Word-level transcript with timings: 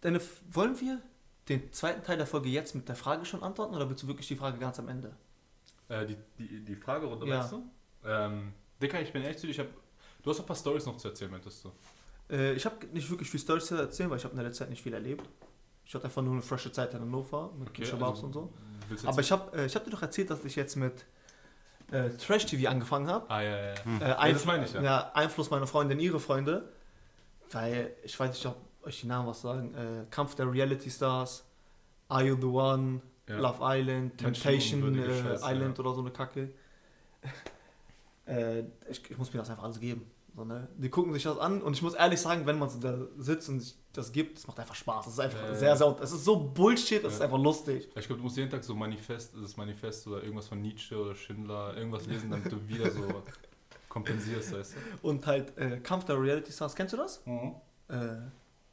Deine, 0.00 0.20
wollen 0.50 0.80
wir 0.80 1.00
den 1.48 1.72
zweiten 1.72 2.02
Teil 2.02 2.16
der 2.16 2.26
Folge 2.26 2.48
jetzt 2.48 2.74
mit 2.74 2.88
der 2.88 2.96
Frage 2.96 3.24
schon 3.24 3.42
antworten 3.42 3.74
oder 3.74 3.88
willst 3.88 4.02
du 4.02 4.06
wirklich 4.06 4.28
die 4.28 4.36
Frage 4.36 4.58
ganz 4.58 4.78
am 4.78 4.88
Ende? 4.88 5.14
Äh, 5.88 6.06
die, 6.06 6.16
die, 6.38 6.64
die 6.64 6.76
Fragerunde, 6.76 7.26
Ja. 7.26 7.40
weißt 7.40 7.52
du? 7.52 7.70
Ähm, 8.04 8.52
Dicker, 8.80 9.00
ich 9.00 9.12
bin 9.12 9.22
ehrlich 9.22 9.38
zu 9.38 9.46
dir, 9.46 9.52
ich 9.52 9.58
hab, 9.58 9.66
du 10.22 10.30
hast 10.30 10.38
noch 10.38 10.44
ein 10.44 10.46
paar 10.46 10.56
Stories 10.56 10.86
noch 10.86 10.96
zu 10.96 11.08
erzählen, 11.08 11.30
meintest 11.30 11.64
du? 11.64 11.72
Äh, 12.30 12.52
ich 12.54 12.64
habe 12.64 12.86
nicht 12.86 13.10
wirklich 13.10 13.28
viel 13.28 13.40
Storys 13.40 13.66
zu 13.66 13.74
erzählen, 13.74 14.08
weil 14.08 14.18
ich 14.18 14.24
habe 14.24 14.32
in 14.32 14.38
der 14.38 14.46
letzten 14.46 14.64
Zeit 14.64 14.70
nicht 14.70 14.82
viel 14.82 14.94
erlebt. 14.94 15.28
Ich 15.84 15.94
hatte 15.94 16.04
einfach 16.04 16.22
nur 16.22 16.34
eine 16.34 16.42
frische 16.42 16.70
Zeit 16.70 16.94
in 16.94 17.00
Hannover 17.00 17.52
mit 17.58 17.70
okay, 17.70 17.84
Shababs 17.84 18.20
und 18.20 18.32
so. 18.32 18.52
Aber 19.04 19.20
ich 19.20 19.32
habe 19.32 19.58
äh, 19.58 19.66
ich 19.66 19.74
hab 19.74 19.84
dir 19.84 19.90
doch 19.90 20.02
erzählt, 20.02 20.30
dass 20.30 20.44
ich 20.44 20.54
jetzt 20.54 20.76
mit 20.76 21.04
äh, 21.90 22.10
Trash 22.10 22.46
TV 22.46 22.70
angefangen 22.70 23.08
habe. 23.08 23.28
Ah, 23.28 23.42
ja, 23.42 23.50
ja. 23.50 23.66
ja. 23.66 23.74
Äh, 23.74 24.08
ja 24.08 24.32
das 24.32 24.44
meine 24.44 24.64
ich, 24.64 24.72
ja. 24.72 24.82
ja. 24.82 25.10
Einfluss 25.14 25.50
meiner 25.50 25.66
Freundin, 25.66 25.98
ihre 25.98 26.20
Freunde. 26.20 26.72
Weil, 27.52 27.94
ich 28.02 28.18
weiß 28.18 28.30
nicht, 28.30 28.46
ob 28.46 28.56
euch 28.82 29.00
die 29.00 29.06
Namen 29.06 29.28
was 29.28 29.42
sagen. 29.42 29.74
Äh, 29.74 30.06
Kampf 30.10 30.34
der 30.34 30.50
Reality 30.50 30.90
Stars, 30.90 31.44
Are 32.08 32.24
You 32.24 32.36
the 32.36 32.46
One, 32.46 33.00
Ja. 33.28 33.38
Love 33.38 33.58
Island, 33.60 34.18
Temptation 34.18 34.98
äh, 34.98 35.22
Scheiße, 35.22 35.44
Island 35.44 35.78
ja. 35.78 35.84
oder 35.84 35.94
so 35.94 36.00
eine 36.00 36.10
Kacke. 36.10 36.50
äh, 38.26 38.60
ich, 38.88 39.10
ich 39.10 39.18
muss 39.18 39.32
mir 39.32 39.40
das 39.40 39.50
einfach 39.50 39.64
alles 39.64 39.80
geben. 39.80 40.10
So, 40.36 40.44
ne? 40.44 40.68
Die 40.76 40.88
gucken 40.88 41.12
sich 41.12 41.24
das 41.24 41.38
an 41.38 41.60
und 41.60 41.74
ich 41.74 41.82
muss 41.82 41.94
ehrlich 41.94 42.20
sagen, 42.20 42.46
wenn 42.46 42.58
man 42.58 42.68
so 42.68 42.78
da 42.78 42.96
sitzt 43.18 43.48
und 43.48 43.60
sich 43.60 43.74
das 43.92 44.12
gibt, 44.12 44.38
es 44.38 44.46
macht 44.46 44.60
einfach 44.60 44.74
Spaß. 44.74 45.06
Es 45.06 45.14
ist 45.14 45.20
einfach 45.20 45.42
ja. 45.42 45.54
sehr, 45.54 45.76
sehr, 45.76 45.96
es 46.00 46.12
ist 46.12 46.24
so 46.24 46.38
Bullshit, 46.38 47.02
es 47.04 47.14
ist 47.14 47.20
einfach 47.20 47.38
lustig. 47.38 47.88
Ich 47.96 48.06
glaube, 48.06 48.18
du 48.18 48.22
musst 48.22 48.36
jeden 48.36 48.50
Tag 48.50 48.62
so 48.62 48.74
Manifest, 48.74 49.34
das 49.40 49.56
Manifest 49.56 50.06
oder 50.06 50.22
irgendwas 50.22 50.48
von 50.48 50.60
Nietzsche 50.60 50.96
oder 50.96 51.14
Schindler, 51.14 51.76
irgendwas 51.76 52.06
lesen, 52.06 52.30
damit 52.30 52.50
du 52.50 52.68
wieder 52.68 52.90
so 52.90 53.02
kompensierst, 53.90 54.52
weißt 54.58 54.74
Und 55.02 55.26
halt 55.26 55.56
äh, 55.58 55.78
Kampf 55.80 56.04
der 56.06 56.18
Reality 56.18 56.50
Stars, 56.50 56.74
kennst 56.74 56.94
du 56.94 56.96
das? 56.96 57.22
du? 57.24 57.30
Mhm. 57.30 57.54
Äh, 57.88 58.16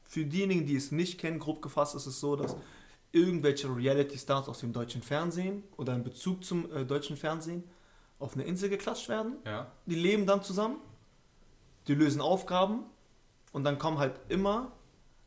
für 0.05 0.23
diejenigen, 0.23 0.65
die 0.65 0.77
es 0.77 0.93
nicht 0.93 1.19
kennen, 1.19 1.37
grob 1.39 1.61
gefasst 1.61 1.93
ist 1.95 2.05
es 2.05 2.21
so, 2.21 2.37
dass 2.37 2.55
irgendwelche 3.11 3.73
Reality-Stars 3.73 4.47
aus 4.47 4.59
dem 4.59 4.71
deutschen 4.73 5.01
Fernsehen 5.01 5.63
oder 5.75 5.93
in 5.95 6.03
Bezug 6.03 6.43
zum 6.45 6.71
äh, 6.73 6.85
deutschen 6.85 7.17
Fernsehen 7.17 7.63
auf 8.19 8.33
eine 8.35 8.43
Insel 8.43 8.69
geklatscht 8.69 9.09
werden. 9.09 9.37
Ja. 9.45 9.71
Die 9.85 9.95
leben 9.95 10.25
dann 10.25 10.43
zusammen, 10.43 10.77
die 11.87 11.95
lösen 11.95 12.21
Aufgaben 12.21 12.83
und 13.51 13.63
dann 13.63 13.79
kommen 13.79 13.97
halt 13.97 14.19
immer 14.29 14.71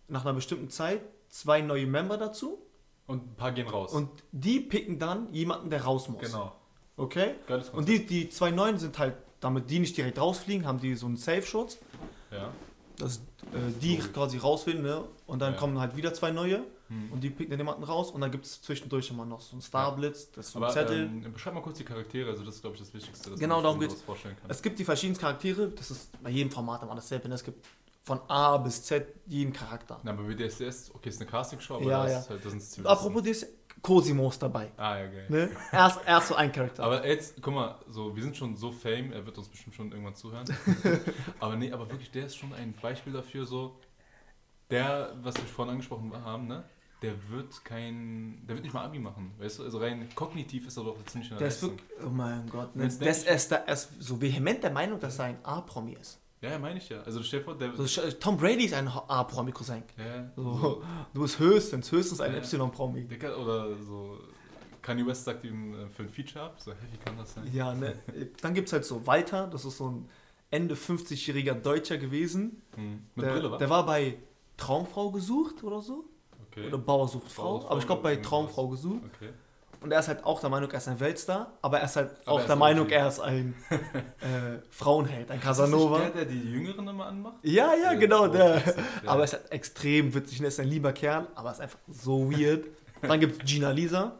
nach 0.09 0.23
einer 0.25 0.35
bestimmten 0.35 0.71
Zeit 0.71 1.03
zwei 1.29 1.61
neue 1.61 1.87
Member 1.87 2.17
dazu 2.17 2.59
Und 3.07 3.33
ein 3.33 3.35
paar 3.37 3.53
gehen 3.53 3.69
raus. 3.69 3.93
und 3.93 4.09
die 4.33 4.61
picken 4.61 4.99
dann 4.99 5.33
jemanden, 5.33 5.71
der 5.71 5.83
raus 5.85 6.09
muss. 6.09 6.23
genau. 6.23 6.53
Okay? 6.97 7.35
Geiles 7.47 7.71
Und 7.71 7.89
die, 7.89 8.05
die 8.05 8.29
zwei 8.29 8.51
neuen 8.51 8.79
sind 8.79 8.99
halt, 8.99 9.17
damit 9.41 9.71
die 9.71 9.79
nicht 9.79 9.97
direkt 9.97 10.19
rausfliegen, 10.19 10.67
haben 10.67 10.81
die 10.81 10.95
so 10.95 11.07
einen 11.07 11.17
Safe-Schutz. 11.17 11.79
Ja. 12.31 12.53
dass 12.99 13.17
äh, 13.17 13.21
die 13.81 13.97
Logisch. 13.97 14.13
quasi 14.13 14.37
rausfinden, 14.37 14.83
ne? 14.85 15.03
Und 15.27 15.39
dann 15.41 15.55
Ja. 15.55 15.59
kommen 15.59 15.81
halt 15.81 15.97
wieder 15.97 16.13
zwei 16.13 16.31
neue 16.33 16.63
Hm. 16.89 17.11
und 17.13 17.21
die 17.23 17.31
picken 17.31 17.51
dann 17.51 17.59
jemanden 17.59 17.83
raus 17.83 18.11
und 18.11 18.21
dann 18.21 18.31
gibt 18.31 18.45
es 18.45 18.61
zwischendurch 18.61 19.09
immer 19.11 19.25
noch 19.25 19.41
so 19.41 19.53
einen 19.53 19.63
Starblitz, 19.63 20.31
das 20.33 20.47
ist 20.49 20.53
so 20.53 20.59
ein 20.59 20.65
Aber 20.65 20.73
Zettel. 20.75 21.05
ähm, 21.07 21.33
beschreib 21.33 21.55
mal 21.55 21.63
kurz 21.63 21.79
die 21.79 21.85
Charaktere, 21.85 22.29
also 22.31 22.45
das 22.45 22.57
ist, 22.57 22.61
glaube 22.61 22.77
ich, 22.77 22.83
das 22.83 22.93
Wichtigste. 22.93 23.31
dass 23.31 23.41
Genau, 23.41 23.55
man 23.57 23.65
darum 23.65 23.81
sich 23.81 23.89
geht's. 23.89 24.03
vorstellen 24.03 24.37
kann. 24.39 24.51
es 24.51 24.61
gibt 24.61 24.79
die 24.79 24.85
verschiedenen 24.85 25.19
Charaktere, 25.19 25.69
das 25.71 25.91
ist 25.91 26.23
bei 26.23 26.29
jedem 26.29 26.51
Format 26.53 26.83
immer 26.83 26.95
dasselbe, 26.95 27.27
ne? 27.31 27.37
es 27.37 27.45
gibt 27.45 27.65
von 28.05 28.21
A 28.29 28.59
bis 28.59 28.83
Z 28.83 29.07
jeden 29.27 29.55
Charakter. 29.55 29.99
Na, 30.03 30.11
aber 30.11 30.25
bei 30.25 30.35
DSDS, 30.35 30.91
okay, 30.95 31.09
ist 31.09 31.21
eine 31.23 31.31
Castingshow, 31.31 31.77
aber 31.77 31.85
Ja, 31.87 32.05
da 32.05 32.11
ja. 32.11 32.19
ist 32.21 32.29
halt, 32.29 32.45
das 32.45 32.51
sind 32.53 32.61
Zivilisten. 32.61 32.87
Apropos, 32.87 33.23
das 33.23 33.47
Cosimo 33.83 34.29
ist 34.29 34.43
dabei. 34.43 34.71
Ah, 34.77 34.99
ja, 34.99 35.07
geil. 35.07 35.27
Ne? 35.29 35.51
Erst, 35.73 36.01
erst 36.07 36.29
so 36.29 36.35
ein 36.35 36.53
Charakter. 36.53 36.85
Aber 36.85 37.07
jetzt, 37.07 37.41
guck 37.41 37.55
mal, 37.55 37.79
so, 37.89 38.15
wir 38.15 38.23
sind 38.23 38.37
schon 38.37 38.57
so 38.57 38.71
fame, 38.71 39.13
er 39.13 39.25
wird 39.25 39.39
uns 39.39 39.49
bestimmt 39.49 39.75
schon 39.75 39.91
irgendwann 39.91 40.15
zuhören. 40.15 40.47
aber 41.41 41.57
nee, 41.57 41.73
aber 41.73 41.91
wirklich, 41.91 42.11
der 42.11 42.27
ist 42.27 42.37
schon 42.37 42.53
ein 42.53 42.75
Beispiel 42.81 43.13
dafür, 43.13 43.47
so, 43.47 43.79
der, 44.71 45.15
was 45.23 45.35
wir 45.37 45.45
vorhin 45.45 45.73
angesprochen 45.73 46.13
haben, 46.25 46.47
ne? 46.47 46.65
Der 47.03 47.15
wird 47.31 47.65
kein, 47.65 48.45
der 48.47 48.57
wird 48.57 48.65
nicht 48.65 48.75
mal 48.75 48.85
Abi 48.85 48.99
machen, 48.99 49.33
weißt 49.39 49.61
du? 49.61 49.65
Also 49.65 49.79
rein 49.79 50.07
kognitiv 50.15 50.67
ist 50.67 50.77
er 50.77 50.85
doch 50.85 50.99
nicht 50.99 51.15
in 51.15 51.23
der 51.31 51.39
der 51.39 51.49
ist 51.49 51.63
wirklich, 51.63 51.89
oh 52.05 52.11
mein 52.11 52.47
Gott, 52.51 52.77
ne? 52.77 52.89
Der, 52.89 53.11
ist, 53.11 53.27
er, 53.27 53.35
ist, 53.35 53.53
ist 53.53 54.03
so 54.03 54.21
vehement 54.21 54.63
der 54.63 54.71
Meinung, 54.71 55.01
dass 55.01 55.19
er 55.19 55.27
ein 55.27 55.39
A-Promi 55.43 55.95
ist. 55.95 56.21
Ja, 56.43 56.59
meine 56.59 56.79
ich 56.79 56.89
ja. 56.89 57.03
Also 57.03 57.23
stell 57.23 57.41
dir 57.41 57.45
vor, 57.45 57.55
der, 57.59 57.75
So, 57.77 57.83
Sch- 57.83 58.19
Tom 58.19 58.37
Brady 58.37 58.65
ist 58.65 58.75
ein 58.75 58.89
A-Promi-Cousin. 58.89 59.83
ja, 59.99 60.31
So, 60.37 60.83
du 61.15 61.23
bist 61.23 61.39
höchstens, 61.39 61.93
höchstens 61.93 62.21
ein 62.21 62.33
Ja. 62.35 62.39
Y-Promi. 62.41 63.07
Oder 63.43 63.77
so, 63.77 64.19
Kanye 64.81 65.07
West 65.07 65.25
sagt 65.25 65.45
ihm 65.45 65.75
äh, 65.75 65.89
für 65.91 66.05
ein 66.05 66.09
Feature 66.09 66.45
ab, 66.47 66.57
so, 66.59 66.73
hä, 66.73 66.77
wie 66.93 66.97
kann 66.99 67.17
das 67.19 67.35
sein? 67.35 67.49
Ja, 67.53 67.75
ne? 67.75 67.95
Dann 68.41 68.55
gibt 68.55 68.69
es 68.69 68.73
halt 68.73 68.85
so 68.87 69.07
Walter, 69.07 69.47
das 69.49 69.65
ist 69.67 69.77
so 69.77 69.89
ein 69.91 70.09
Ende 70.51 70.75
50-jähriger 70.75 71.55
Deutscher 71.55 71.99
gewesen. 71.99 72.63
Hm. 72.75 73.05
Mit 73.15 73.27
Der, 73.27 73.33
Brille, 73.33 73.51
wa? 73.53 73.59
der 73.59 73.69
war 73.71 73.85
bei 73.85 74.17
Traumfrau 74.57 75.11
gesucht 75.11 75.63
oder 75.63 75.83
so. 75.83 76.05
Okay. 76.51 76.67
Oder 76.69 76.79
Bauer 76.79 77.07
sucht 77.07 77.31
Frau. 77.31 77.59
Bauer 77.59 77.71
aber 77.71 77.79
ich 77.81 77.87
glaube 77.87 78.03
bei. 78.03 78.17
Traumfrau 78.17 78.69
gesucht. 78.69 79.03
okay. 79.15 79.31
Und 79.83 79.93
er 79.93 80.01
ist 80.01 80.09
halt 80.09 80.25
auch 80.25 80.41
der 80.41 80.51
Meinung, 80.51 80.71
er 80.71 80.77
ist 80.79 80.89
ein 80.89 81.01
Weltstar. 81.01 81.53
Aber 81.63 81.79
er 81.79 81.87
ist 81.87 81.97
halt 81.97 82.11
Aber 82.25 82.33
auch 82.33 82.41
ist 82.41 82.47
der 82.49 82.57
ein 82.57 82.59
Meinung, 82.59 82.89
er 82.91 83.09
ist 83.09 83.21
ein 83.21 83.55
äh, 83.71 84.59
Frauenheld, 84.71 85.31
ein 85.31 85.39
Ist 85.39 85.47
das 85.47 85.59
Casanova. 85.59 85.99
der, 86.01 86.11
der 86.11 86.25
die 86.27 86.51
Jüngeren 86.53 86.87
immer 86.89 87.07
anmacht? 87.07 87.37
Ja, 87.43 87.73
ja, 87.75 87.93
Ja, 87.93 87.99
genau, 87.99 88.29
der. 88.29 88.57
ja. 88.67 88.73
Aber 89.07 89.21
er 89.21 89.25
ist 89.25 89.33
halt 89.33 89.51
extrem 89.53 90.13
witzig. 90.15 90.41
Er 90.41 90.49
ist 90.49 90.61
ein 90.61 90.69
lieber 90.69 90.93
Kerl, 90.93 91.27
aber 91.35 91.49
er 91.49 91.53
ist 91.55 91.61
einfach 91.61 91.79
so 91.89 92.31
weird. 92.31 92.67
Dann 93.03 93.19
gibt 93.21 93.43
es 93.43 93.51
Gina 93.51 93.71
Lisa. 93.71 94.13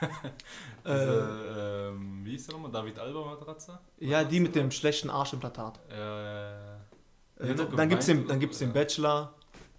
äh, 0.00 0.06
Diese, 0.84 1.90
ähm, 1.92 2.20
wie 2.24 2.30
hieß 2.32 2.46
der 2.46 2.54
nochmal? 2.54 2.70
David 2.70 2.98
Alba 2.98 3.24
Matratze? 3.24 3.78
ja, 3.98 4.22
die 4.22 4.38
mit 4.40 4.54
dem 4.54 4.70
schlechten 4.70 5.10
Arschimplantat. 5.10 5.80
Äh, 5.88 5.94
Die 7.42 7.48
Äh, 7.48 7.50
hat 7.50 7.58
doch 7.58 7.74
dann 7.74 7.88
gibt 7.88 8.00
es 8.02 8.06
den, 8.06 8.26
dann 8.28 8.38
gibt's 8.40 8.58
den 8.58 8.68
ja. 8.68 8.74
Bachelor. 8.74 9.34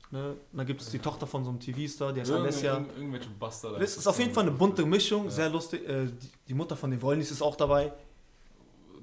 Ne? 0.10 0.38
Dann 0.54 0.66
gibt 0.66 0.82
es 0.82 0.90
die 0.90 1.00
Tochter 1.00 1.28
von 1.28 1.44
so 1.44 1.50
einem 1.50 1.60
TV-Star, 1.60 2.14
die 2.14 2.22
heißt 2.22 2.32
irgendw- 2.32 2.42
Alessia. 2.44 2.78
irgendw- 2.78 2.96
irgendwelche 2.98 3.30
Bastard. 3.30 3.82
Das 3.82 3.98
ist 3.98 4.08
auf 4.08 4.18
jeden 4.20 4.34
Fall 4.34 4.44
eine 4.44 4.52
bunte 4.54 4.86
Mischung, 4.86 5.26
Ja. 5.26 5.32
sehr 5.32 5.50
lustig. 5.50 5.88
Äh, 5.88 6.06
die, 6.06 6.32
die 6.48 6.54
Mutter 6.54 6.78
von 6.78 6.90
den 6.92 7.02
Wollnis 7.02 7.30
ist 7.32 7.42
auch 7.42 7.56
dabei. 7.58 7.92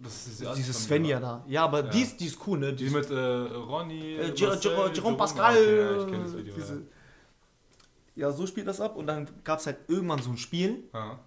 Das 0.03 0.27
ist 0.27 0.41
die 0.41 0.47
Diese 0.57 0.73
Svenja 0.73 1.21
da. 1.21 1.45
Ja, 1.47 1.65
aber 1.65 1.85
Ja. 1.85 1.91
die, 1.91 2.01
ist, 2.03 2.19
die 2.21 2.27
ist 2.27 2.39
cool, 2.47 2.59
ne? 2.59 2.73
Die 2.73 2.87
ist- 2.87 2.93
mit 2.95 3.11
äh, 3.11 3.15
Ronny. 3.15 4.15
äh, 4.17 4.33
Jer- 4.35 4.49
Marcel, 4.49 4.73
Jer- 4.73 4.93
Jerome 4.95 5.17
Pascal. 5.17 5.55
Ja, 5.57 6.01
ich 6.01 6.07
kenne 6.11 6.25
das 6.25 6.37
Video. 6.37 6.55
diese, 6.55 6.83
ja, 8.17 8.33
so 8.33 8.47
spielt 8.47 8.67
das 8.67 8.81
ab. 8.81 8.97
Und 8.97 9.07
dann 9.07 9.29
gab 9.45 9.59
es 9.61 9.67
halt 9.67 9.79
irgendwann 9.89 10.23
so 10.23 10.31
ein 10.31 10.39
Spiel. 10.39 10.85
Ja. 10.95 11.19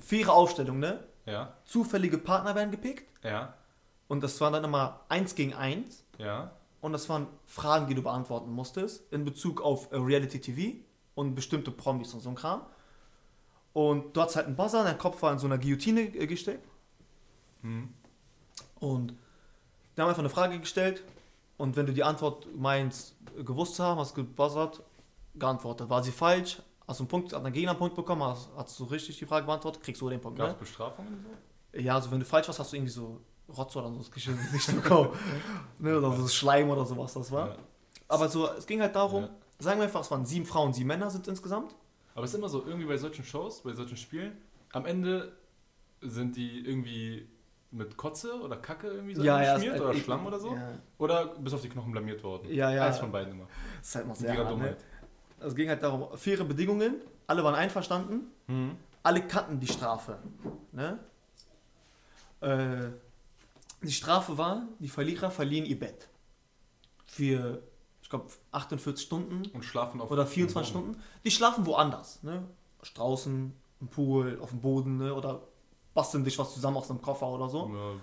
Faire 0.00 0.32
Aufstellung, 0.32 0.78
ne? 0.80 1.04
Ja, 1.26 1.54
Zufällige 1.64 2.18
Partner 2.18 2.54
werden 2.54 2.70
gepickt. 2.70 3.04
ja, 3.22 3.54
Und 4.08 4.22
das 4.24 4.40
war 4.40 4.50
dann 4.50 4.64
immer 4.64 5.00
eins 5.08 5.34
gegen 5.36 5.54
eins. 5.54 6.04
ja. 6.18 6.50
Und 6.80 6.92
das 6.92 7.08
waren 7.08 7.26
Fragen, 7.46 7.86
die 7.86 7.94
du 7.94 8.02
beantworten 8.02 8.50
musstest 8.50 9.10
in 9.12 9.24
Bezug 9.24 9.60
auf 9.60 9.92
äh, 9.92 9.96
Reality 9.96 10.40
TV 10.40 10.78
und 11.14 11.34
bestimmte 11.34 11.70
Promis 11.70 12.14
und 12.14 12.20
so 12.20 12.30
ein 12.30 12.34
Kram. 12.34 12.62
Und 13.72 14.16
du 14.16 14.20
hattest 14.20 14.36
halt 14.36 14.46
einen 14.46 14.56
Buzzer, 14.56 14.82
dein 14.82 14.98
Kopf 14.98 15.22
war 15.22 15.32
in 15.32 15.38
so 15.38 15.46
einer 15.46 15.58
Guillotine 15.58 16.00
äh, 16.00 16.26
gesteckt. 16.26 16.66
Hm. 17.62 17.92
Und 18.80 19.14
die 19.96 20.00
haben 20.00 20.08
einfach 20.08 20.20
eine 20.20 20.30
Frage 20.30 20.58
gestellt. 20.58 21.04
Und 21.58 21.76
wenn 21.76 21.84
du 21.84 21.92
die 21.92 22.02
Antwort 22.02 22.46
meinst, 22.56 23.14
äh, 23.38 23.44
gewusst 23.44 23.76
zu 23.76 23.84
haben, 23.84 24.00
hast 24.00 24.14
gebuzzert, 24.14 24.82
geantwortet. 25.34 25.90
War 25.90 26.02
sie 26.02 26.12
falsch? 26.12 26.62
Hast 26.88 26.98
du 26.98 27.04
einen 27.04 27.08
Punkt, 27.08 27.32
hat 27.32 27.52
Gegner 27.52 27.70
einen 27.70 27.78
Punkt 27.78 27.94
bekommen, 27.94 28.22
hast, 28.22 28.48
hast 28.56 28.80
du 28.80 28.84
richtig 28.84 29.18
die 29.18 29.26
Frage 29.26 29.46
beantwortet, 29.46 29.82
kriegst 29.82 30.00
du 30.00 30.08
den 30.08 30.20
Punkt. 30.20 30.38
Gab 30.38 30.48
es 30.48 30.52
Ne? 30.54 30.58
Bestrafungen 30.58 31.24
so? 31.24 31.78
Ja, 31.78 31.94
also 31.94 32.10
wenn 32.10 32.18
du 32.18 32.26
falsch 32.26 32.48
warst, 32.48 32.58
hast 32.58 32.72
du 32.72 32.76
irgendwie 32.76 32.92
so 32.92 33.20
Rotz 33.56 33.76
oder 33.76 33.90
so 33.90 33.98
das 33.98 34.10
Gesicht 34.10 34.52
nicht 34.52 34.74
bekommen. 34.82 35.10
ne, 35.78 35.96
oder 35.98 36.12
so 36.12 36.26
Schleim 36.28 36.70
oder 36.70 36.84
sowas 36.84 37.12
das 37.14 37.30
war. 37.32 37.48
Ja. 37.48 37.56
Aber 38.08 38.28
so, 38.28 38.48
es 38.50 38.66
ging 38.66 38.80
halt 38.80 38.94
darum, 38.96 39.24
Ja. 39.24 39.30
sagen 39.58 39.78
wir 39.80 39.84
einfach, 39.84 40.00
es 40.00 40.10
waren 40.10 40.26
sieben 40.26 40.46
Frauen, 40.46 40.72
sieben 40.72 40.88
Männer 40.88 41.10
sind 41.10 41.26
insgesamt. 41.28 41.74
Aber 42.14 42.24
es 42.24 42.32
ist 42.32 42.38
immer 42.38 42.48
so, 42.48 42.64
irgendwie 42.66 42.86
bei 42.86 42.96
solchen 42.96 43.24
Shows, 43.24 43.62
bei 43.62 43.72
solchen 43.72 43.96
Spielen, 43.96 44.36
am 44.72 44.84
Ende 44.86 45.32
sind 46.00 46.36
die 46.36 46.60
irgendwie 46.66 47.28
mit 47.72 47.96
Kotze 47.96 48.40
oder 48.40 48.56
Kacke 48.56 48.88
irgendwie 48.88 49.14
so 49.14 49.22
geschmiert 49.22 49.76
es- 49.76 49.80
oder 49.80 49.92
ich- 49.92 50.02
Schlamm 50.02 50.26
oder 50.26 50.40
so. 50.40 50.54
Ja, 50.54 50.72
Oder 50.98 51.26
bis 51.38 51.52
auf 51.54 51.60
die 51.62 51.68
Knochen 51.68 51.92
blamiert 51.92 52.22
worden. 52.24 52.52
ja. 52.52 52.72
ja. 52.72 52.86
Eins 52.86 52.98
von 52.98 53.12
beiden 53.12 53.32
immer. 53.32 53.46
Das 53.78 53.88
ist 53.88 53.94
halt 53.94 54.08
noch 54.08 54.16
sehr 54.16 54.30
hart, 54.30 54.44
ne? 54.44 54.50
Dummheit. 54.50 54.84
Es 55.38 55.54
ging 55.54 55.68
halt 55.68 55.82
darum, 55.82 56.08
faire 56.18 56.44
Bedingungen, 56.44 56.96
alle 57.28 57.44
waren 57.44 57.54
einverstanden, 57.54 58.32
Mhm. 58.48 58.76
alle 59.04 59.22
kannten 59.28 59.60
die 59.60 59.68
Strafe. 59.68 60.18
Ne? 60.72 60.98
Äh, 62.40 62.88
die 63.82 63.92
Strafe 63.92 64.36
war, 64.38 64.68
die 64.78 64.88
Verlierer 64.88 65.30
verlieren 65.30 65.66
ihr 65.66 65.78
Bett. 65.78 66.08
Für, 67.06 67.62
ich 68.02 68.08
glaube, 68.08 68.26
48 68.52 69.04
Stunden 69.04 69.46
Und 69.52 69.64
schlafen 69.64 70.00
auf 70.00 70.10
oder 70.10 70.26
24 70.26 70.72
dem 70.72 70.80
Boden. 70.80 70.92
Stunden. 70.94 71.04
Die 71.24 71.30
schlafen 71.30 71.66
woanders. 71.66 72.22
Ne? 72.22 72.44
Draußen, 72.94 73.52
im 73.80 73.88
Pool, 73.88 74.38
auf 74.40 74.50
dem 74.50 74.60
Boden 74.60 74.98
ne? 74.98 75.14
oder 75.14 75.42
basteln 75.94 76.24
sich 76.24 76.38
was 76.38 76.54
zusammen 76.54 76.76
aus 76.76 76.90
einem 76.90 77.02
Koffer 77.02 77.26
oder 77.28 77.48
so. 77.48 77.68
Ja, 77.74 77.94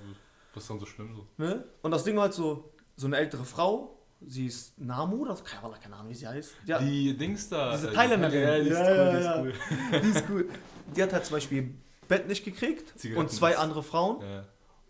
was 0.53 0.63
ist 0.63 0.69
dann 0.69 0.79
so 0.79 0.85
schlimm 0.85 1.15
so? 1.15 1.25
Ne? 1.37 1.63
Und 1.81 1.91
das 1.91 2.03
Ding 2.03 2.15
war 2.15 2.23
halt 2.23 2.33
so, 2.33 2.71
so 2.95 3.07
eine 3.07 3.17
ältere 3.17 3.45
Frau, 3.45 3.97
sie 4.25 4.47
ist 4.47 4.77
Namu, 4.79 5.17
oder 5.21 5.35
keine, 5.35 5.73
keine 5.79 5.95
Ahnung, 5.95 6.09
wie 6.09 6.15
sie 6.15 6.27
heißt. 6.27 6.53
Ja, 6.65 6.79
Die 6.79 7.15
Dings 7.15 7.49
da. 7.49 7.71
Diese 7.71 7.89
äh, 7.89 7.93
Thailänderin. 7.93 8.41
Ja, 8.41 8.59
die 8.59 8.69
ist 8.69 8.77
Ja, 8.77 8.83
cool, 8.83 8.97
ja, 8.97 9.11
die 9.11 9.17
ist 9.19 9.25
ja. 9.25 9.41
cool. 9.41 9.53
die 10.01 10.09
ist 10.09 10.23
cool. 10.29 10.49
Die 10.95 11.03
hat 11.03 11.13
halt 11.13 11.25
zum 11.25 11.35
Beispiel 11.35 11.75
Bett 12.07 12.27
nicht 12.27 12.43
gekriegt 12.43 12.93
und 13.15 13.31
zwei 13.31 13.57
andere 13.57 13.83
Frauen. 13.83 14.21
Ja. 14.21 14.45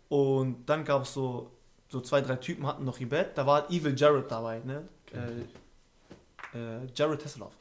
Und 0.08 0.66
dann 0.66 0.84
gab 0.84 1.02
es 1.02 1.12
so, 1.12 1.50
so 1.88 2.00
zwei, 2.00 2.20
drei 2.20 2.36
Typen 2.36 2.66
hatten 2.66 2.84
noch 2.84 2.98
ihr 2.98 3.08
Bett. 3.08 3.36
Da 3.36 3.46
war 3.46 3.70
Evil 3.70 3.98
Jared 3.98 4.30
dabei, 4.30 4.60
ne? 4.60 4.88
Äh, 5.12 6.58
äh, 6.58 6.86
Jared 6.94 7.24
Hasselhoff. 7.24 7.52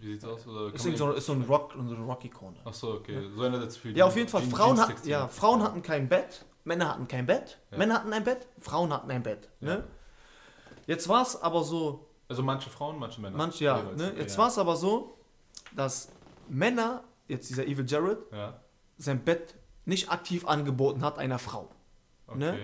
Wie 0.00 0.12
sieht's 0.12 0.24
aus? 0.24 0.46
Oder 0.46 0.74
Ist, 0.74 0.82
so, 0.98 1.12
ist 1.12 1.26
so 1.26 1.32
ein 1.32 1.42
Rock, 1.42 1.74
so 1.74 1.80
eine 1.94 2.04
Rock-Ikone. 2.04 2.56
Achso, 2.64 2.94
okay. 2.94 3.22
So 3.36 3.42
einer 3.42 3.60
der 3.60 3.70
viel. 3.70 3.96
Ja, 3.96 4.06
auf 4.06 4.16
jeden 4.16 4.28
Fall. 4.28 4.42
Frauen, 4.42 4.80
hat, 4.80 4.88
16. 4.88 5.10
ja, 5.10 5.28
Frauen 5.28 5.62
hatten 5.62 5.82
kein 5.82 6.08
Bett, 6.08 6.44
Männer 6.64 6.88
hatten 6.88 7.06
kein 7.06 7.24
Bett. 7.26 7.58
Ja. 7.70 7.78
Männer 7.78 7.94
hatten 7.94 8.12
ein 8.12 8.24
Bett, 8.24 8.48
Frauen 8.58 8.92
hatten 8.92 9.10
ein 9.10 9.22
Bett. 9.22 9.48
Ja. 9.60 9.76
Ne? 9.76 9.84
Jetzt 10.88 11.08
war 11.08 11.22
es 11.22 11.40
aber 11.40 11.62
so, 11.62 12.08
Also 12.28 12.42
manche 12.42 12.68
Frauen, 12.68 12.98
manche 12.98 13.20
Männer. 13.20 13.36
manche 13.36 13.64
ja, 13.64 13.78
Jeweils, 13.78 13.96
ne? 13.98 14.08
okay, 14.08 14.20
jetzt 14.20 14.32
ja. 14.32 14.38
war 14.38 14.48
es 14.48 14.58
aber 14.58 14.74
so, 14.74 15.16
dass 15.76 16.08
Männer, 16.48 17.04
jetzt 17.28 17.48
dieser 17.48 17.64
Evil 17.64 17.88
Jared, 17.88 18.18
Ja, 18.32 18.60
sein 18.98 19.22
Bett 19.24 19.54
nicht 19.84 20.10
aktiv 20.10 20.46
angeboten 20.46 21.04
hat 21.04 21.18
einer 21.18 21.38
Frau. 21.38 21.68
okay. 22.26 22.38
Ne? 22.38 22.58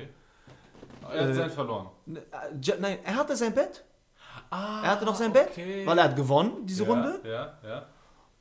Er 1.11 1.21
hat 1.23 1.29
Äh, 1.31 1.35
sein 1.35 1.51
verloren. 1.51 1.89
Ne, 2.07 2.21
äh, 2.21 2.25
Ja- 2.63 2.75
Nein, 2.79 2.99
er 3.05 3.17
hatte 3.17 3.37
sein 3.37 3.55
Bett, 3.55 3.85
Ah, 4.51 4.83
er 4.85 4.91
hatte 4.93 5.05
noch 5.05 5.15
sein 5.17 5.33
Bett, 5.33 5.51
weil 5.85 5.99
er 5.99 6.05
hat 6.05 6.17
gewonnen, 6.17 6.65
diese 6.65 6.85
ja, 6.85 6.89
Runde. 6.91 7.21
Ja, 7.25 7.59
ja. 7.69 7.87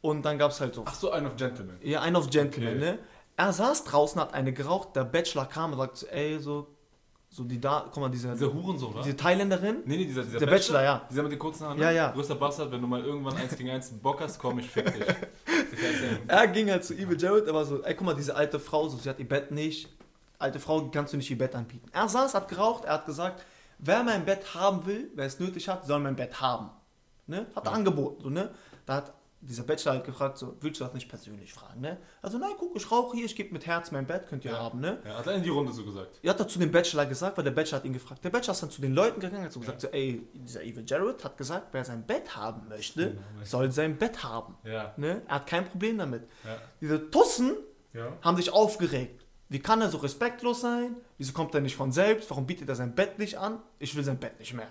Und 0.01 0.23
dann 0.23 0.37
gab 0.37 0.51
es 0.51 0.61
halt 0.61 0.73
so, 0.75 0.83
Ach 0.85 0.93
so, 0.93 1.11
ein 1.11 1.25
of 1.25 1.35
Gentlemen. 1.35 1.77
ja, 1.81 2.01
ein 2.01 2.15
auf 2.15 2.29
Gentleman, 2.29 2.75
Okay. 2.77 2.79
ne? 2.93 2.99
Er 3.35 3.51
saß 3.53 3.83
draußen, 3.83 4.19
hat 4.21 4.33
eine 4.33 4.53
geraucht, 4.53 4.95
der 4.95 5.03
Bachelor 5.05 5.45
kam 5.45 5.71
und 5.73 5.77
sagt, 5.79 5.97
so, 5.97 6.07
ey, 6.07 6.39
so, 6.39 6.67
so 7.29 7.43
die 7.43 7.59
da, 7.59 7.85
guck 7.91 8.01
mal, 8.01 8.09
diese, 8.09 8.31
Dieser 8.31 8.53
Hurensohn, 8.53 8.93
oder? 8.93 9.03
diese 9.03 9.15
Thailänderin, 9.17 9.77
Nee, 9.85 9.97
nee, 9.97 10.05
dieser, 10.05 10.23
dieser 10.23 10.39
Der 10.39 10.45
Bachelor, 10.47 10.83
ja. 10.83 11.01
Dieser 11.09 11.23
mit 11.23 11.31
den 11.33 11.39
kurzen 11.39 11.65
Haaren. 11.65 11.77
Ja, 11.79 11.89
ne? 11.89 11.95
ja. 11.95 12.11
Größter 12.11 12.35
Bastard, 12.35 12.71
wenn 12.71 12.81
du 12.81 12.87
mal 12.87 13.03
irgendwann 13.03 13.35
eins 13.35 13.55
gegen 13.57 13.69
eins 13.69 13.89
Bock 13.91 14.21
hast, 14.21 14.39
komm, 14.39 14.59
ich 14.59 14.69
fick 14.69 14.85
dich. 14.93 15.03
Er 16.27 16.47
ging 16.47 16.69
halt 16.69 16.83
zu 16.85 16.93
Evil 16.93 17.19
Jared, 17.19 17.47
er 17.47 17.53
war 17.53 17.65
so, 17.65 17.83
ey, 17.83 17.93
guck 17.95 18.05
mal, 18.05 18.15
diese 18.15 18.35
alte 18.35 18.59
Frau, 18.59 18.87
so, 18.87 18.97
sie 18.97 19.09
hat 19.09 19.19
ihr 19.19 19.27
Bett 19.27 19.51
nicht. 19.51 19.89
Alte 20.39 20.59
Frau, 20.59 20.87
kannst 20.89 21.13
du 21.13 21.17
nicht 21.17 21.29
ihr 21.31 21.37
Bett 21.37 21.55
anbieten. 21.55 21.87
Er 21.91 22.07
saß, 22.07 22.33
hat 22.35 22.47
geraucht, 22.47 22.85
er 22.85 22.93
hat 22.93 23.05
gesagt, 23.05 23.43
wer 23.79 24.03
mein 24.03 24.23
Bett 24.25 24.53
haben 24.53 24.85
will, 24.85 25.09
wer 25.15 25.25
es 25.25 25.39
nötig 25.39 25.67
hat, 25.69 25.85
soll 25.85 25.99
mein 25.99 26.15
Bett 26.15 26.39
haben. 26.41 26.69
Ne? 27.25 27.47
Hat 27.55 27.65
er 27.65 27.71
Ja. 27.71 27.77
angeboten, 27.77 28.21
so, 28.23 28.29
ne? 28.29 28.51
Da 28.85 28.95
hat 28.95 29.13
dieser 29.39 29.63
Bachelor 29.63 29.93
halt 29.93 30.03
gefragt, 30.05 30.37
so, 30.37 30.55
willst 30.61 30.79
du 30.81 30.83
das 30.85 30.93
nicht 30.93 31.07
persönlich 31.09 31.53
fragen, 31.53 31.79
ne? 31.81 31.97
Also, 32.21 32.37
nein, 32.39 32.51
guck, 32.57 32.75
ich 32.75 32.89
rauche 32.91 33.15
hier, 33.15 33.25
ich 33.25 33.35
gebe 33.35 33.53
mit 33.53 33.65
Herz 33.67 33.91
mein 33.91 34.07
Bett, 34.07 34.27
könnt 34.27 34.43
ihr 34.45 34.51
Ja. 34.51 34.57
haben, 34.59 34.79
ne? 34.79 34.99
Ja, 35.05 35.19
hat 35.19 35.27
er 35.27 35.35
in 35.35 35.43
die 35.43 35.49
Runde 35.49 35.71
so 35.71 35.85
gesagt. 35.85 36.19
Er 36.23 36.31
hat 36.31 36.39
er 36.39 36.47
zu 36.47 36.57
dem 36.59 36.71
Bachelor 36.71 37.05
gesagt, 37.05 37.37
weil 37.37 37.43
der 37.43 37.51
Bachelor 37.51 37.77
hat 37.77 37.85
ihn 37.85 37.93
gefragt. 37.93 38.23
Der 38.23 38.29
Bachelor 38.31 38.53
ist 38.53 38.63
dann 38.63 38.71
zu 38.71 38.81
den 38.81 38.93
Leuten 38.93 39.19
gegangen, 39.19 39.43
hat 39.45 39.51
so 39.51 39.59
gesagt, 39.59 39.81
so, 39.81 39.87
ey, 39.89 40.27
dieser 40.33 40.63
Evil 40.63 40.83
Jared 40.87 41.23
hat 41.23 41.37
gesagt, 41.37 41.67
wer 41.71 41.85
sein 41.85 42.05
Bett 42.05 42.35
haben 42.35 42.67
möchte, 42.67 43.11
Genau, 43.11 43.21
ne? 43.39 43.45
soll 43.45 43.71
sein 43.71 43.97
Bett 43.97 44.23
haben. 44.23 44.55
Ja, 44.63 44.93
Ne? 44.97 45.21
Er 45.27 45.35
hat 45.35 45.47
kein 45.47 45.65
Problem 45.65 45.97
damit. 45.99 46.23
ja. 46.43 46.57
Diese 46.81 47.09
Tussen 47.11 47.55
Ja. 47.93 48.13
haben 48.21 48.37
sich 48.37 48.51
aufgeregt. 48.51 49.23
Wie 49.49 49.59
kann 49.59 49.79
er 49.81 49.89
so 49.89 49.99
respektlos 49.99 50.59
sein? 50.61 50.97
Wieso 51.17 51.31
kommt 51.33 51.55
er 51.55 51.61
nicht 51.61 51.75
von 51.77 51.91
selbst? 51.93 52.29
Warum 52.31 52.45
bietet 52.47 52.67
er 52.69 52.75
sein 52.75 52.95
Bett 52.95 53.17
nicht 53.19 53.37
an? 53.37 53.59
Ich 53.79 53.95
will 53.95 54.03
sein 54.03 54.17
Bett 54.19 54.37
nicht 54.39 54.53
mehr. 54.53 54.67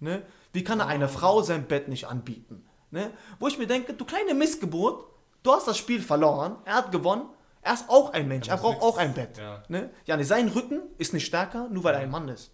Ne? 0.00 0.22
Wie 0.52 0.64
kann 0.64 0.80
er 0.80 0.86
einer 0.86 1.08
Frau 1.08 1.42
sein 1.42 1.66
Bett 1.68 1.88
nicht 1.88 2.06
anbieten? 2.06 2.64
Ne? 2.90 3.10
Wo 3.38 3.48
ich 3.48 3.58
mir 3.58 3.66
denke, 3.66 3.92
du 3.92 4.04
kleine 4.04 4.34
Missgeburt, 4.34 5.04
du 5.42 5.52
hast 5.52 5.68
das 5.68 5.76
Spiel 5.76 6.00
verloren, 6.00 6.56
er 6.64 6.74
hat 6.74 6.90
gewonnen, 6.92 7.28
er 7.62 7.74
ist 7.74 7.88
auch 7.88 8.12
ein 8.12 8.26
Mensch, 8.28 8.48
Er 8.48 8.54
er 8.54 8.58
braucht 8.60 8.74
nix- 8.74 8.84
auch 8.84 8.96
ein 8.98 9.12
Bett. 9.14 9.36
Ja. 9.38 9.62
Ne? 9.68 9.90
Ja, 10.06 10.16
ne, 10.16 10.24
sein 10.24 10.48
Rücken 10.48 10.80
ist 10.96 11.12
nicht 11.12 11.26
stärker, 11.26 11.68
nur 11.68 11.84
weil 11.84 11.94
er 11.94 12.00
ein 12.00 12.10
Mann 12.10 12.28
ist. 12.28 12.50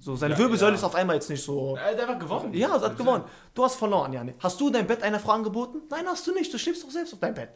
So, 0.00 0.16
seine 0.16 0.34
Ja, 0.34 0.40
Wirbelsäule 0.40 0.72
ja. 0.72 0.78
ist 0.78 0.82
auf 0.84 0.96
einmal 0.96 1.14
jetzt 1.14 1.30
nicht 1.30 1.44
so. 1.44 1.76
Er 1.76 1.92
hat 1.92 2.00
einfach 2.00 2.18
gewonnen. 2.18 2.52
Ja, 2.52 2.74
er 2.74 2.80
hat 2.80 2.96
gewonnen. 2.98 3.22
Du 3.54 3.62
hast 3.62 3.76
verloren, 3.76 4.12
Janne. 4.12 4.34
Hast 4.40 4.60
du 4.60 4.70
dein 4.70 4.88
Bett 4.88 5.04
einer 5.04 5.20
Frau 5.20 5.32
angeboten? 5.32 5.82
Nein, 5.88 6.04
hast 6.08 6.26
du 6.26 6.34
nicht. 6.34 6.52
Du 6.52 6.58
schläfst 6.58 6.82
doch 6.82 6.90
selbst 6.90 7.12
auf 7.14 7.20
dein 7.20 7.34
Bett. 7.34 7.50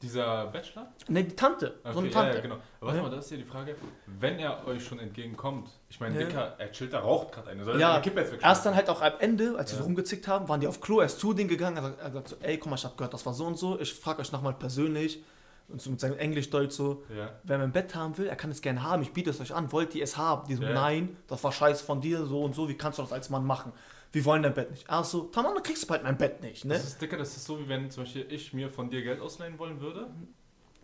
Dieser 0.00 0.46
Bachelor? 0.46 0.92
Ne, 1.08 1.24
die 1.24 1.34
Tante. 1.34 1.74
so 1.82 1.88
Okay, 1.90 1.98
eine 1.98 2.06
ja, 2.08 2.12
Tante. 2.12 2.34
ja, 2.36 2.40
genau. 2.40 2.54
Aber 2.54 2.86
warte 2.86 2.96
Ja. 2.98 3.02
mal, 3.02 3.10
das 3.10 3.24
ist 3.24 3.30
ja 3.32 3.36
die 3.38 3.44
Frage, 3.44 3.74
wenn 4.06 4.38
er 4.38 4.64
euch 4.68 4.84
schon 4.84 5.00
entgegenkommt, 5.00 5.68
ich 5.90 5.98
meine, 5.98 6.14
Ja. 6.20 6.26
Dicker, 6.26 6.54
er 6.56 6.70
chillt 6.70 6.92
da, 6.92 7.00
raucht 7.00 7.32
gerade 7.32 7.50
eine, 7.50 7.64
soll 7.64 7.74
er 7.74 7.80
Ja, 7.80 8.00
Kippe 8.00 8.20
jetzt 8.20 8.32
erst 8.40 8.64
dann 8.64 8.76
halt 8.76 8.88
auch 8.90 9.02
am 9.02 9.14
Ende, 9.18 9.56
als 9.58 9.70
sie 9.70 9.76
Ja. 9.76 9.80
so 9.82 9.86
rumgezickt 9.86 10.28
haben, 10.28 10.48
waren 10.48 10.60
die 10.60 10.68
auf 10.68 10.80
Klo, 10.80 11.00
er 11.00 11.06
ist 11.06 11.18
zu 11.18 11.32
denen 11.34 11.48
gegangen, 11.48 11.78
er 11.78 11.82
hat 11.82 11.98
gesagt 12.12 12.28
so, 12.28 12.36
ey, 12.42 12.58
guck 12.58 12.70
mal, 12.70 12.76
ich 12.76 12.84
hab 12.84 12.96
gehört, 12.96 13.12
das 13.12 13.26
war 13.26 13.34
so 13.34 13.44
und 13.44 13.58
so, 13.58 13.78
ich 13.80 13.92
frage 13.92 14.20
euch 14.20 14.30
nochmal 14.30 14.52
persönlich, 14.54 15.24
und 15.66 15.82
so 15.82 15.90
mit 15.90 15.98
seinem 16.00 16.16
Englisch-Deutsch 16.16 16.74
so, 16.76 17.02
Ja. 17.14 17.30
wer 17.42 17.58
mein 17.58 17.72
Bett 17.72 17.94
haben 17.96 18.16
will, 18.18 18.28
er 18.28 18.36
kann 18.36 18.52
es 18.52 18.62
gerne 18.62 18.84
haben, 18.84 19.02
ich 19.02 19.12
biete 19.12 19.30
es 19.30 19.40
euch 19.40 19.52
an, 19.52 19.72
wollt 19.72 19.96
ihr 19.96 20.04
es 20.04 20.16
haben? 20.16 20.46
Die 20.46 20.54
so, 20.54 20.62
Ja. 20.62 20.72
nein, 20.74 21.16
das 21.26 21.42
war 21.42 21.50
scheiße 21.50 21.84
von 21.84 22.00
dir, 22.00 22.24
so 22.24 22.40
und 22.42 22.54
so, 22.54 22.68
wie 22.68 22.74
kannst 22.74 22.98
du 22.98 23.02
das 23.02 23.12
als 23.12 23.30
Mann 23.30 23.44
machen? 23.44 23.72
Wir 24.12 24.24
wollen 24.24 24.42
dein 24.42 24.54
Bett 24.54 24.70
nicht. 24.70 24.84
Ach 24.88 25.04
so, 25.04 25.24
Tamam, 25.24 25.54
dann 25.54 25.62
kriegst 25.62 25.82
du 25.82 25.86
bald 25.86 26.02
mein 26.02 26.16
Bett 26.16 26.40
nicht, 26.40 26.64
ne? 26.64 26.74
Das 26.74 26.84
ist, 26.84 27.02
Dicker, 27.02 27.16
das 27.18 27.36
ist 27.36 27.44
so, 27.44 27.58
wie 27.60 27.68
wenn 27.68 27.90
zum 27.90 28.04
Beispiel 28.04 28.26
ich 28.32 28.52
mir 28.54 28.70
von 28.70 28.88
dir 28.90 29.02
Geld 29.02 29.20
ausleihen 29.20 29.58
wollen 29.58 29.80
würde 29.80 30.06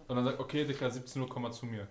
und 0.07 0.17
dann 0.17 0.25
sagt, 0.25 0.41
okay, 0.41 0.65
Dicker, 0.67 0.91
17 0.91 1.23
Uhr, 1.23 1.29
komm 1.29 1.43
mal 1.43 1.53
zu 1.53 1.65
mir. 1.67 1.89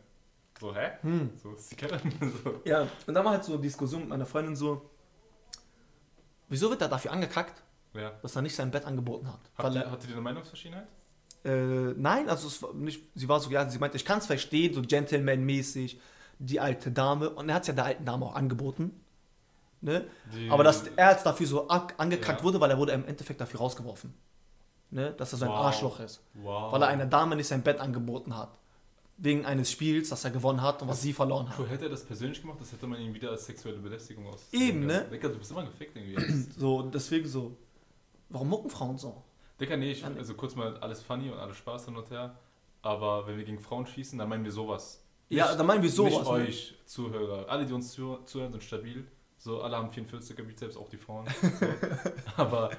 So, 0.60 0.76
hä? 0.76 0.92
Hm. 1.02 1.32
So 1.42 1.52
ist 1.54 1.72
die 1.72 1.76
Kette. 1.76 2.00
so. 2.44 2.62
Ja, 2.66 2.82
und 3.08 3.14
dann 3.14 3.26
war 3.26 3.32
halt 3.32 3.44
so 3.44 3.54
eine 3.54 3.62
Diskussion 3.62 4.02
mit 4.02 4.10
meiner 4.10 4.26
Freundin 4.28 4.56
so, 4.56 4.90
wieso 6.50 6.70
wird 6.70 6.82
er 6.82 6.88
dafür 6.90 7.12
angekackt, 7.12 7.62
Ja. 7.94 8.12
dass 8.22 8.36
er 8.36 8.42
nicht 8.44 8.56
sein 8.56 8.70
Bett 8.72 8.86
angeboten 8.86 9.28
hat? 9.28 9.40
Habt 9.58 9.64
Weil 9.70 9.76
ihr, 9.78 9.82
er, 9.86 9.92
hattet 9.92 10.10
ihr 10.10 10.16
eine 10.16 10.22
Meinungsverschiedenheit? 10.22 10.88
Äh, 11.44 11.94
nein, 11.98 12.30
also 12.30 12.48
es 12.48 12.62
war 12.62 12.74
nicht, 12.74 13.04
sie 13.16 13.28
war 13.28 13.40
so, 13.40 13.50
ja, 13.50 13.68
sie 13.68 13.80
meinte, 13.80 13.98
ich 13.98 14.06
kann 14.06 14.20
es 14.20 14.28
verstehen, 14.28 14.74
so 14.74 14.82
Gentleman-mäßig, 14.82 16.00
die 16.40 16.60
alte 16.60 16.92
Dame. 16.92 17.30
Und 17.32 17.50
er 17.50 17.56
hat 17.56 17.64
es 17.64 17.68
ja 17.68 17.74
der 17.74 17.86
alten 17.86 18.06
Dame 18.06 18.26
auch 18.26 18.36
angeboten. 18.36 18.92
Ne? 19.84 20.06
Die- 20.34 20.50
Aber 20.50 20.64
dass 20.64 20.88
er 20.96 21.12
jetzt 21.12 21.26
dafür 21.26 21.46
so 21.46 21.68
angekackt 21.68 22.40
Ja. 22.40 22.44
wurde, 22.46 22.60
weil 22.62 22.72
er 22.72 22.78
wurde 22.78 22.94
im 22.94 23.06
Endeffekt 23.06 23.42
dafür 23.42 23.60
rausgeworfen. 23.60 24.14
Ne? 24.92 25.12
Dass 25.18 25.34
er 25.34 25.40
so 25.40 25.46
ein 25.46 25.52
Wow. 25.52 25.58
Arschloch 25.66 26.00
ist. 26.00 26.22
Wow. 26.36 26.72
Weil 26.72 26.82
er 26.84 26.88
einer 26.88 27.06
Dame 27.06 27.36
nicht 27.36 27.48
sein 27.48 27.62
Bett 27.64 27.80
angeboten 27.80 28.36
hat. 28.38 28.58
Wegen 29.18 29.46
eines 29.46 29.70
Spiels, 29.72 30.10
das 30.10 30.24
er 30.24 30.32
gewonnen 30.32 30.62
hat 30.62 30.82
und 30.82 30.88
was 30.88 31.02
sie 31.02 31.12
verloren 31.14 31.50
hat. 31.50 31.60
Hätte 31.70 31.84
er 31.86 31.90
das 31.90 32.04
persönlich 32.04 32.42
gemacht, 32.42 32.60
das 32.62 32.72
hätte 32.72 32.88
man 32.88 33.00
ihn 33.00 33.14
wieder 33.14 33.30
als 33.30 33.46
sexuelle 33.46 33.78
Belästigung 33.78 34.26
aus. 34.28 34.48
Eben, 34.54 34.86
ne? 34.86 35.06
Dicker, 35.12 35.30
du 35.30 35.38
bist 35.38 35.52
immer 35.52 35.64
gefickt 35.64 35.96
irgendwie. 35.98 36.46
So, 36.58 36.82
deswegen 36.84 37.28
so. 37.28 37.56
Warum 38.30 38.50
mucken 38.50 38.70
Frauen 38.70 38.98
so? 38.98 39.22
Dicker, 39.60 39.78
nee, 39.78 39.92
ich, 39.92 40.04
also 40.06 40.34
kurz 40.34 40.56
mal 40.56 40.78
alles 40.78 41.02
funny 41.04 41.30
und 41.30 41.38
alles 41.38 41.58
Spaß 41.58 41.86
hin 41.86 41.96
und 41.96 42.10
her. 42.10 42.36
Aber 42.82 43.28
wenn 43.28 43.38
wir 43.38 43.44
gegen 43.44 43.60
Frauen 43.60 43.86
schießen, 43.86 44.18
dann 44.18 44.30
meinen 44.30 44.44
wir 44.46 44.52
sowas. 44.52 45.04
Ja, 45.30 45.46
Nicht- 45.48 45.60
dann 45.60 45.68
meinen 45.68 45.84
wir 45.84 45.92
sowas, 45.92 46.14
Nicht 46.14 46.24
ne? 46.24 46.30
euch, 46.32 46.76
Zuhörer. 46.86 47.50
Alle, 47.50 47.66
die 47.66 47.74
uns 47.74 47.92
zu, 47.92 48.18
zuhören, 48.26 48.52
sind 48.52 48.64
stabil. 48.64 49.06
So, 49.44 49.62
alle 49.62 49.76
haben 49.76 49.90
44er 49.90 50.42
Bizeps, 50.44 50.78
auch 50.78 50.88
die 50.88 50.96
Frauen. 50.98 51.26
So. 51.42 51.48
Aber 52.42 52.72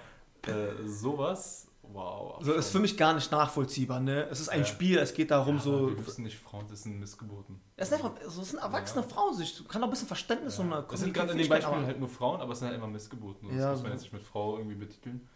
äh, 0.46 0.86
sowas, 0.86 1.66
wow. 1.82 2.42
So, 2.42 2.54
ist 2.54 2.70
für 2.70 2.78
mich 2.78 2.96
gar 2.96 3.12
nicht 3.12 3.30
nachvollziehbar, 3.30 4.00
ne? 4.00 4.26
Es 4.30 4.40
ist 4.40 4.48
ein 4.48 4.60
Ja. 4.60 4.64
Spiel, 4.64 4.96
es 4.98 5.12
geht 5.12 5.30
darum, 5.30 5.56
ja, 5.56 5.60
so. 5.62 5.88
Wir 5.94 6.06
wissen 6.06 6.22
nicht, 6.22 6.38
Frauen 6.38 6.64
das 6.70 6.84
sind 6.84 6.98
Missgeburten. 6.98 7.60
Es, 7.76 7.88
ist 7.88 7.94
einfach, 7.94 8.12
so, 8.28 8.40
es 8.40 8.48
sind 8.48 8.60
erwachsene 8.60 9.02
Frauen, 9.02 9.34
sich 9.34 9.62
kann 9.68 9.82
auch 9.82 9.88
ein 9.88 9.90
bisschen 9.90 10.08
Verständnis 10.08 10.58
und 10.58 10.72
eine 10.72 10.86
Es 10.90 11.00
sind 11.00 11.12
gerade 11.12 11.32
in 11.32 11.38
dem 11.38 11.48
Beispiel 11.50 11.74
aber- 11.74 11.84
halt 11.84 12.00
nur 12.00 12.08
Frauen, 12.08 12.40
aber 12.40 12.52
es 12.54 12.60
sind 12.60 12.68
halt 12.68 12.78
immer 12.78 12.88
Missgeburten. 12.88 13.48
Das 13.50 13.58
Ja, 13.58 13.70
muss 13.72 13.82
man 13.82 13.92
jetzt 13.92 14.00
nicht 14.00 14.12
mit 14.14 14.22
Frau 14.22 14.56
irgendwie 14.56 14.76
betiteln. 14.76 15.28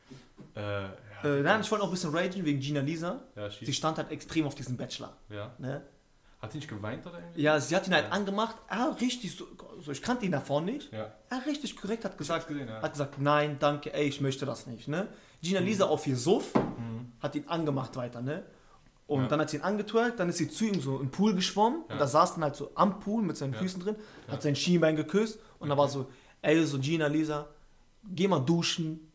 Äh, 0.56 0.60
ja, 0.62 0.90
Äh, 1.24 1.42
nein, 1.42 1.60
ich 1.60 1.70
wollte 1.70 1.84
auch 1.84 1.88
ein 1.88 1.90
bisschen 1.92 2.14
ragen 2.16 2.42
wegen 2.42 2.58
Gina 2.58 2.80
Lisa. 2.80 3.20
ja, 3.36 3.50
Sie 3.50 3.72
stand 3.74 3.98
halt 3.98 4.10
extrem 4.12 4.46
auf 4.46 4.54
diesen 4.54 4.78
Bachelor. 4.78 5.14
ja. 5.28 5.52
Ne? 5.58 5.82
Hat 6.40 6.52
sie 6.52 6.58
nicht 6.58 6.68
geweint 6.68 7.04
oder 7.06 7.18
irgendwie? 7.18 7.42
Ja, 7.42 7.58
sie 7.58 7.74
hat 7.74 7.86
ihn 7.88 7.94
halt 7.94 8.06
Ja. 8.06 8.10
angemacht. 8.12 8.56
Er 8.68 8.96
richtig 9.00 9.36
so, 9.36 9.46
ich 9.90 10.02
kannte 10.02 10.24
ihn 10.24 10.32
davor 10.32 10.60
nicht. 10.60 10.92
Ja. 10.92 11.12
Er 11.30 11.46
richtig 11.46 11.76
korrekt 11.76 12.04
hat 12.04 12.16
gesagt, 12.16 12.46
gesehen, 12.46 12.68
ja. 12.68 12.80
hat 12.80 12.92
gesagt, 12.92 13.20
nein, 13.20 13.56
danke, 13.58 13.92
ey, 13.92 14.06
ich 14.06 14.20
möchte 14.20 14.46
das 14.46 14.66
nicht. 14.68 14.86
Ne? 14.86 15.08
Gina 15.42 15.58
Lisa 15.60 15.86
auf 15.86 16.06
ihr 16.06 16.16
Suff 16.16 16.54
Mhm. 16.54 17.12
hat 17.20 17.34
ihn 17.34 17.48
angemacht 17.48 17.96
weiter, 17.96 18.20
ne? 18.22 18.44
Und 19.08 19.22
Ja. 19.22 19.28
dann 19.28 19.40
hat 19.40 19.50
sie 19.50 19.56
ihn 19.56 19.62
angetwerkt, 19.62 20.20
dann 20.20 20.28
ist 20.28 20.36
sie 20.38 20.48
zu 20.48 20.66
ihm 20.66 20.80
so 20.80 21.00
im 21.00 21.10
Pool 21.10 21.34
geschwommen 21.34 21.82
und 21.88 21.98
da 21.98 22.06
saß 22.06 22.34
dann 22.34 22.44
halt 22.44 22.54
so 22.56 22.70
am 22.74 23.00
Pool 23.00 23.22
mit 23.22 23.36
seinen. 23.36 23.54
Füßen 23.54 23.80
drin, 23.82 23.96
hat 24.28 24.42
sein 24.42 24.54
Schienbein 24.54 24.94
geküsst 24.96 25.40
und 25.58 25.70
da 25.70 25.76
war 25.76 25.88
so, 25.88 26.08
ey, 26.42 26.64
so 26.64 26.78
Gina 26.78 27.06
Lisa, 27.08 27.48
geh 28.04 28.28
mal 28.28 28.40
duschen, 28.40 29.10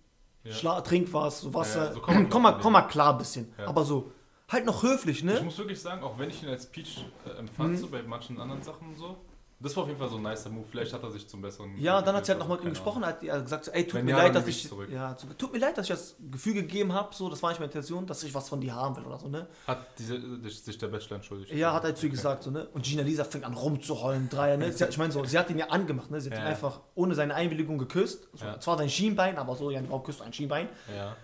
trink 0.82 1.14
was, 1.14 1.42
so 1.42 1.54
Wasser, 1.54 1.94
so 1.94 2.00
komm 2.02 2.16
mal 2.24 2.30
komm, 2.30 2.42
mal, 2.42 2.52
klar 2.52 2.62
komm 2.62 2.74
mal 2.74 2.82
klar 2.82 3.12
ein 3.14 3.18
bisschen. 3.20 3.54
Aber 3.66 3.86
so, 3.86 4.12
halt 4.50 4.66
noch 4.66 4.84
höflich, 4.84 5.18
Ich 5.20 5.24
ne? 5.24 5.42
muss 5.42 5.58
wirklich 5.58 5.82
sagen, 5.82 6.04
auch 6.04 6.18
wenn 6.20 6.30
ich 6.30 6.44
ihn 6.44 6.50
als 6.50 6.66
Peach 6.68 7.04
äh, 7.26 7.32
empfand, 7.40 7.72
Mhm. 7.74 7.78
so 7.78 7.88
bei 7.88 8.02
manchen 8.04 8.40
anderen 8.40 8.62
Sachen 8.62 8.90
und 8.90 8.96
so, 8.98 9.18
das 9.60 9.74
war 9.78 9.84
auf 9.84 9.88
jeden 9.90 10.00
Fall 10.00 10.10
so 10.10 10.18
ein 10.18 10.24
nicer 10.24 10.50
Move. 10.50 10.66
Vielleicht 10.70 10.92
hat 10.92 11.02
er 11.04 11.10
sich 11.12 11.26
zum 11.26 11.42
Besseren. 11.42 11.78
Ja, 11.78 12.02
dann 12.02 12.14
hat 12.18 12.26
sie 12.26 12.34
halt 12.34 12.40
nochmal 12.40 12.58
mit 12.58 12.66
ihm 12.66 12.72
gesprochen, 12.72 13.06
hat 13.06 13.24
er 13.24 13.42
gesagt, 13.42 13.70
ey, 13.72 13.86
tut 13.86 13.94
Wenn 13.94 14.06
mir 14.06 14.12
ja, 14.12 14.18
leid, 14.18 14.36
dass 14.36 14.46
ich 14.46 14.66
ich, 14.66 14.70
zurück. 14.70 14.90
ja, 14.92 15.14
tut 15.14 15.54
mir 15.54 15.60
leid, 15.60 15.78
dass 15.78 15.86
ich 15.86 15.96
das 15.96 16.18
Gefühl 16.32 16.54
gegeben 16.56 16.92
habe, 16.92 17.16
so, 17.16 17.30
das 17.30 17.42
war 17.42 17.50
nicht 17.52 17.60
meine 17.60 17.72
Intention, 17.72 18.06
dass 18.06 18.24
ich 18.24 18.34
was 18.34 18.50
von 18.50 18.60
dir 18.60 18.76
haben 18.76 18.98
will 18.98 19.06
oder 19.06 19.18
so, 19.20 19.30
ne? 19.30 19.48
Hat 19.66 19.98
diese, 19.98 20.20
sich 20.50 20.78
der 20.78 20.90
Bachelor 20.90 21.16
entschuldigt? 21.16 21.54
Ja, 21.54 21.72
hat 21.74 21.86
er 21.86 21.96
zu 21.96 22.08
ihr 22.08 22.10
Okay. 22.10 22.16
gesagt, 22.18 22.44
so, 22.44 22.52
ne? 22.52 22.68
Und 22.74 22.84
Gina 22.84 23.04
Lisa 23.04 23.24
fängt 23.24 23.46
an 23.46 23.54
rumzuheulen, 23.54 24.28
Dreier, 24.28 24.58
ne? 24.58 24.66
Hat, 24.68 24.90
ich 24.90 24.98
meine, 24.98 25.14
so, 25.14 25.24
sie 25.24 25.40
hat 25.40 25.50
ihn 25.50 25.58
ja 25.58 25.70
angemacht, 25.70 26.12
ne? 26.12 26.20
Sie 26.20 26.30
hat 26.30 26.38
ihn 26.38 26.44
Ja. 26.44 26.50
einfach 26.50 26.82
ohne 26.96 27.16
seine 27.16 27.34
Einwilligung 27.34 27.78
geküsst. 27.78 28.28
So, 28.34 28.44
Ja. 28.46 28.60
Zwar 28.60 28.78
sein 28.78 28.90
Schienbein, 28.90 29.38
aber 29.38 29.56
so, 29.56 29.72
ja, 29.72 29.80
warum 29.88 30.04
küsst 30.04 30.20
du 30.20 30.26
ein 30.26 30.34
Schienbein? 30.34 30.68
Ja. 30.94 31.16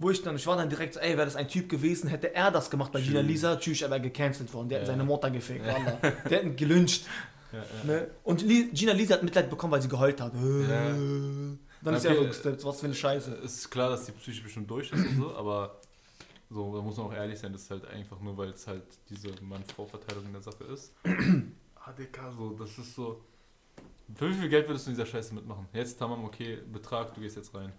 Wo 0.00 0.10
ich 0.10 0.22
dann, 0.22 0.36
ich 0.36 0.46
war 0.46 0.56
dann 0.56 0.68
direkt 0.70 0.94
so, 0.94 1.00
ey, 1.00 1.16
wäre 1.16 1.24
das 1.26 1.34
ein 1.34 1.48
Typ 1.48 1.68
gewesen, 1.68 2.08
hätte 2.08 2.32
er 2.34 2.50
das 2.52 2.70
gemacht 2.70 2.92
bei 2.92 3.00
Gina. 3.00 3.20
Lisa, 3.20 3.56
tschüss, 3.56 3.82
er 3.82 3.90
wäre 3.90 4.00
gecancelt 4.00 4.52
worden. 4.54 4.68
Der 4.68 4.80
Ja. 4.80 4.86
seine 4.86 5.02
Mutter 5.04 5.28
gefickt, 5.30 5.66
Wallah. 5.66 5.98
Der 6.02 6.10
hätte 6.38 6.46
ihn 6.46 6.56
gelünscht, 6.56 7.04
Ja, 7.52 7.58
ja. 7.58 7.84
ne? 7.84 8.10
Und 8.24 8.46
Gina 8.46 8.92
Lisa 8.92 9.14
hat 9.14 9.22
Mitleid 9.24 9.48
bekommen, 9.50 9.72
weil 9.72 9.82
sie 9.82 9.88
geheult 9.88 10.20
hat. 10.20 10.32
Ja. 10.34 10.94
Dann 11.80 11.94
ist 11.94 12.04
Okay. 12.04 12.14
er 12.14 12.22
so 12.22 12.28
gesteppt, 12.28 12.64
was 12.64 12.78
für 12.80 12.86
eine 12.86 12.94
Scheiße. 12.94 13.32
Es 13.44 13.54
ist 13.58 13.70
klar, 13.70 13.90
dass 13.90 14.04
die 14.04 14.12
Psyche 14.12 14.42
bestimmt 14.42 14.70
durch 14.70 14.92
ist 14.92 15.04
und 15.04 15.16
so, 15.16 15.34
aber 15.34 15.80
so, 16.50 16.76
da 16.76 16.82
muss 16.82 16.96
man 16.96 17.06
auch 17.06 17.14
ehrlich 17.14 17.38
sein, 17.38 17.52
das 17.52 17.62
ist 17.62 17.70
halt 17.70 17.86
einfach 17.88 18.20
nur, 18.20 18.36
weil 18.36 18.50
es 18.50 18.66
halt 18.66 18.84
diese 19.10 19.28
Mann-Frau-Verteilung 19.42 20.26
in 20.26 20.32
der 20.32 20.42
Sache 20.42 20.64
ist. 20.64 20.92
ah, 21.04 21.92
Digga, 21.92 22.30
so, 22.36 22.50
das 22.50 22.76
ist 22.78 22.94
so. 22.94 23.20
Für 24.14 24.28
wie 24.30 24.34
viel 24.34 24.48
Geld 24.48 24.68
würdest 24.68 24.86
du 24.86 24.90
in 24.90 24.96
dieser 24.96 25.06
Scheiße 25.06 25.34
mitmachen? 25.34 25.66
Jetzt 25.72 25.98
Tamam, 25.98 26.24
okay, 26.24 26.58
Betrag, 26.72 27.14
du 27.14 27.20
gehst 27.20 27.36
jetzt 27.36 27.54
rein. 27.54 27.72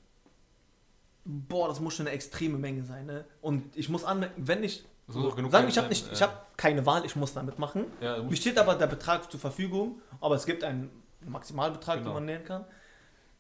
Boah, 1.26 1.68
das 1.68 1.80
muss 1.80 1.96
schon 1.96 2.08
eine 2.08 2.16
extreme 2.16 2.58
Menge 2.58 2.84
sein, 2.84 3.06
ne? 3.06 3.26
Und 3.42 3.76
ich 3.76 3.90
muss 3.90 4.04
anmerken, 4.04 4.48
wenn 4.48 4.64
ich. 4.64 4.86
Sagen, 5.08 5.68
ich 5.68 5.78
habe 5.78 5.90
äh. 5.90 5.96
ich 6.14 6.22
habe 6.22 6.34
keine 6.56 6.86
Wahl, 6.86 7.04
ich 7.04 7.16
muss 7.16 7.34
damit 7.34 7.58
machen. 7.58 7.86
Ja, 8.00 8.22
Mir 8.22 8.36
steht 8.36 8.60
aber 8.60 8.76
der 8.76 8.86
Betrag 8.88 9.30
zur 9.32 9.40
Verfügung, 9.40 10.02
aber 10.22 10.36
es 10.36 10.46
gibt 10.46 10.64
einen 10.64 10.92
Maximalbetrag, 11.26 11.98
Genau. 11.98 12.10
den 12.10 12.14
man 12.14 12.26
nehmen 12.26 12.46
kann. 12.46 12.66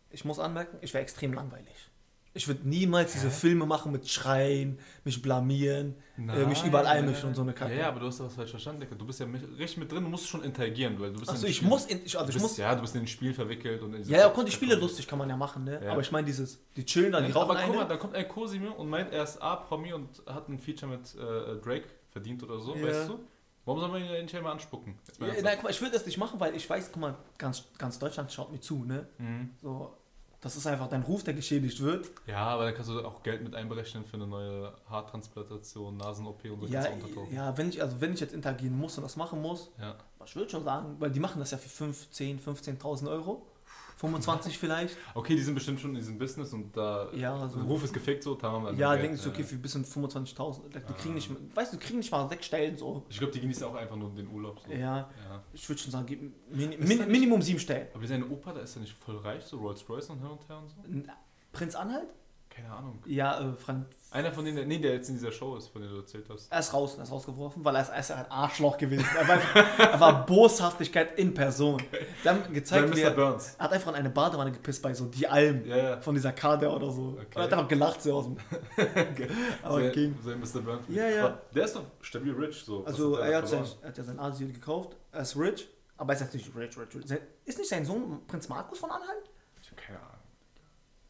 Ich 0.09 0.25
muss 0.25 0.39
anmerken, 0.39 0.77
ich 0.81 0.93
wäre 0.93 1.03
extrem 1.03 1.33
langweilig. 1.33 1.88
Ich 2.33 2.48
würde 2.48 2.67
niemals 2.67 3.13
diese? 3.13 3.31
Filme 3.31 3.65
machen 3.65 3.91
mit 3.91 4.07
Schreien, 4.07 4.77
mich 5.03 5.19
blamieren, 5.21 5.95
äh, 6.17 6.45
mich 6.45 6.63
überall 6.63 6.86
einmischen 6.86 7.29
und 7.29 7.36
so 7.36 7.41
eine 7.41 7.53
Kacke. 7.53 7.74
Ja, 7.74 7.79
ja, 7.81 7.88
aber 7.88 8.00
du 8.01 8.05
hast 8.05 8.19
das 8.19 8.36
falsch 8.36 8.51
verstanden, 8.51 8.81
Digga. 8.81 8.95
Du 8.95 9.05
bist 9.05 9.19
ja 9.19 9.25
mit, 9.25 9.41
richtig 9.57 9.77
mit 9.77 9.91
drin, 9.91 10.03
du 10.03 10.09
musst 10.09 10.27
schon 10.27 10.43
interagieren, 10.43 11.00
weil 11.00 11.12
du 11.12 11.19
bist 11.19 11.31
den 11.31 11.50
ich 11.50 11.55
Spielen- 11.57 11.69
muss, 11.69 11.86
in, 11.88 12.05
ich, 12.05 12.12
Du 12.12 12.19
also 12.19 12.29
ich 12.29 12.36
bist, 12.36 12.43
muss, 12.43 12.57
ja, 12.57 12.75
du 12.75 12.81
bist 12.81 12.93
in 12.95 13.01
den 13.01 13.07
Spiel 13.07 13.33
verwickelt 13.33 13.81
und 13.81 13.98
ja, 14.07 14.19
ja, 14.19 14.29
konnte 14.29 14.51
die 14.51 14.55
Spiele 14.55 14.75
lustig 14.75 15.07
kann 15.07 15.17
man 15.17 15.27
ja 15.27 15.36
machen, 15.36 15.63
ne? 15.63 15.81
Ja. 15.83 15.91
Aber 15.93 16.01
ich 16.01 16.12
meine 16.12 16.25
dieses, 16.27 16.59
die 16.75 16.86
chillen 16.86 17.12
da, 17.12 17.19
die 17.19 17.31
rauchen 17.31 17.50
aber 17.50 17.62
guck 17.65 17.75
mal, 17.75 17.86
da 17.88 17.98
kommt 17.98 18.13
ein 18.15 18.27
Cosimo 18.27 18.74
und 18.74 18.89
meint, 18.89 19.12
er 19.12 19.24
ist 19.24 19.41
A-Promi 19.41 19.93
und 19.93 20.07
hat 20.27 20.48
ein 20.50 20.59
Feature 20.59 20.91
mit 20.91 21.15
äh, 21.15 21.59
Drake 21.63 21.86
verdient 22.12 22.43
oder 22.43 22.59
so, 22.59 22.75
Ja. 22.75 22.86
weißt 22.88 23.09
du? 23.09 23.19
Warum 23.65 23.81
soll 23.81 23.89
man 23.89 24.03
ihn 24.03 24.21
nicht 24.24 24.36
einmal 24.36 24.53
anspucken? 24.53 24.95
Ja, 25.19 25.27
nein, 25.43 25.53
guck 25.55 25.63
mal, 25.65 25.69
ich 25.69 25.81
will 25.81 25.91
das 25.91 26.05
nicht 26.05 26.17
machen, 26.17 26.39
weil 26.39 26.55
ich 26.55 26.67
weiß, 26.67 26.91
guck 26.91 27.01
mal, 27.01 27.15
ganz, 27.38 27.65
ganz 27.77 28.00
Deutschland 28.00 28.31
schaut 28.31 28.51
mir 28.51 28.59
zu, 28.59 28.83
ne? 28.86 29.07
Mhm. 29.19 29.50
So, 29.62 29.93
das 30.41 30.55
ist 30.55 30.65
einfach 30.67 30.88
dein 30.88 31.01
Ruf, 31.03 31.24
der 31.24 31.34
geschädigt 31.34 31.81
wird. 31.81 32.10
Ja, 32.25 32.38
aber 32.48 32.65
dann 32.65 32.74
kannst 32.74 32.89
du 32.89 33.03
auch 33.05 33.22
Geld 33.24 33.43
mit 33.43 33.55
einberechnen 33.55 34.05
für 34.05 34.15
eine 34.15 34.27
neue 34.27 34.74
Haartransplantation, 34.89 35.98
Nasen-OP 35.98 36.46
und 36.46 36.62
so 36.62 36.67
Ja, 36.67 36.88
ja, 37.31 37.58
wenn 37.58 37.69
ich, 37.69 37.81
also 37.81 38.00
wenn 38.00 38.13
ich 38.13 38.19
jetzt 38.19 38.34
interagieren 38.34 38.77
muss 38.77 38.98
und 38.98 39.03
das 39.03 39.15
machen 39.17 39.41
muss, 39.41 39.72
Ja. 39.79 39.96
ich 40.25 40.36
würde 40.36 40.50
schon 40.50 40.63
sagen, 40.63 40.96
weil 41.00 41.12
die 41.12 41.19
machen 41.19 41.39
das 41.39 41.51
ja 41.51 41.58
für 41.58 41.69
5, 41.69 42.12
10, 42.12 42.39
15.000 42.39 43.10
Euro. 43.10 43.46
25 44.00 44.58
vielleicht. 44.58 44.96
Okay, 45.13 45.36
die 45.36 45.41
sind 45.41 45.56
bestimmt 45.56 45.79
schon 45.82 45.89
in 45.91 45.98
diesem 45.98 46.18
Business 46.18 46.53
und 46.53 46.75
da 46.75 47.12
Ja, 47.13 47.38
der 47.38 47.50
so. 47.50 47.60
Ruf 47.60 47.84
ist 47.84 47.94
gefickt 47.94 48.24
so, 48.24 48.36
da 48.36 48.50
haben 48.50 48.63
wir 48.63 48.74
Ja, 48.74 48.96
denke 48.96 49.15
ich, 49.15 49.27
okay, 49.27 49.44
für 49.44 49.56
bis 49.58 49.74
zu 49.74 49.79
25.000. 49.79 50.70
Die 50.70 50.79
kriegen 50.94 51.12
Ah. 51.12 51.15
nicht, 51.15 51.29
weißt 51.56 51.74
du, 51.74 51.77
die 51.77 51.84
kriegen 51.86 52.00
nicht 52.00 52.10
mal 52.12 52.27
sechs 52.29 52.46
Stellen 52.46 52.77
so. 52.77 53.06
Ich 53.10 53.18
glaube, 53.18 53.34
die 53.34 53.41
genießen 53.41 53.65
auch 53.65 53.75
einfach 53.75 53.98
nur 53.98 54.10
den 54.15 54.29
Urlaub. 54.29 54.62
So. 54.65 54.72
Ja, 54.72 54.77
Ja. 54.79 55.10
ich 55.51 55.68
würde 55.68 55.82
schon 55.82 55.91
sagen, 55.91 56.06
gib 56.06 56.22
Min, 56.22 56.70
Min, 56.70 56.79
nicht- 56.79 57.08
Minimum 57.10 57.41
sieben 57.41 57.60
Stellen. 57.60 57.88
Aber 57.94 58.08
sein 58.08 58.24
Opa, 58.32 58.53
da 58.53 58.62
ist 58.62 58.75
er 58.77 58.82
nicht 58.82 58.98
voll 58.98 59.18
reich, 59.18 59.44
so 59.44 59.58
Rolls 59.58 59.88
Royce 59.89 60.10
und 60.12 60.20
hin 60.20 60.27
und 60.29 60.48
her 60.48 60.58
und 60.60 60.70
so? 60.70 60.75
N- 60.89 61.12
Prinz 61.51 61.75
Anhalt? 61.75 62.08
Keine 62.50 62.72
Ahnung. 62.72 63.00
Ja, 63.06 63.39
äh, 63.51 63.53
Frank, 63.53 63.86
Einer 64.11 64.31
von 64.31 64.43
denen, 64.43 64.57
der, 64.57 64.65
nee, 64.65 64.79
der 64.79 64.93
jetzt 64.93 65.09
in 65.09 65.15
dieser 65.15 65.31
Show 65.31 65.55
ist, 65.55 65.67
von 65.67 65.83
dem 65.83 65.91
du 65.91 65.97
erzählt 65.97 66.25
hast. 66.29 66.51
er 66.51 66.59
ist 66.59 66.73
raus, 66.73 66.95
er 66.97 67.03
ist 67.03 67.11
rausgeworfen, 67.11 67.63
weil 67.63 67.75
er 67.75 67.81
ist, 67.83 67.89
er 67.89 67.99
ist 67.99 68.11
ein 68.11 68.31
Arschloch 68.31 68.75
gewesen. 68.75 69.05
Er 69.15 69.27
war, 69.27 69.39
er 69.77 69.99
war 69.99 70.25
Boshaftigkeit 70.25 71.19
in 71.19 71.31
Person. 71.31 71.79
Die 72.23 72.27
haben 72.27 72.41
Sein 72.41 72.53
gezeigt, 72.53 72.95
wie 72.95 73.01
er, 73.01 73.11
Burns. 73.11 73.53
er 73.59 73.65
hat 73.65 73.73
einfach 73.73 73.91
in 73.91 73.97
eine 73.97 74.09
Badewanne 74.09 74.51
gepisst 74.51 74.81
bei 74.81 74.95
so 74.95 75.05
die 75.05 75.27
Alm 75.27 75.63
ja. 75.63 76.01
von 76.01 76.15
dieser 76.15 76.31
Kader 76.31 76.75
oder 76.75 76.89
so. 76.89 77.01
Und 77.01 77.35
er 77.35 77.43
hat 77.43 77.53
einfach 77.53 77.67
gelacht 77.67 78.01
so 78.01 78.15
aus 78.15 78.25
dem. 78.25 78.37
Aber 79.61 79.79
sein, 79.79 79.91
ging. 79.91 80.17
sein 80.25 80.39
Mr. 80.39 80.61
Burns. 80.61 80.85
Ja, 80.89 81.07
ja. 81.07 81.41
Der 81.53 81.65
ist 81.65 81.75
doch 81.75 81.85
stabil 82.01 82.33
rich. 82.33 82.63
So. 82.63 82.83
Also 82.85 83.15
der 83.15 83.25
er 83.25 83.37
hat, 83.37 83.47
sein, 83.47 83.63
er 83.83 83.89
hat 83.89 83.97
ja 83.97 84.03
sein 84.03 84.19
Asyl 84.19 84.51
gekauft, 84.51 84.97
er 85.11 85.21
ist 85.21 85.37
rich, 85.37 85.69
aber 85.97 86.13
er 86.13 86.15
ist 86.15 86.21
jetzt 86.21 86.33
nicht 86.33 86.55
rich, 86.55 86.75
rich, 86.75 86.95
rich. 86.95 87.19
Ist 87.45 87.59
nicht 87.59 87.69
sein 87.69 87.85
Sohn 87.85 88.25
Prinz 88.25 88.49
Markus 88.49 88.79
von 88.79 88.89
Anhalt? 88.89 89.29
Ich 89.61 89.69
hab 89.69 89.77
keine 89.77 89.99
Ahnung. 89.99 90.09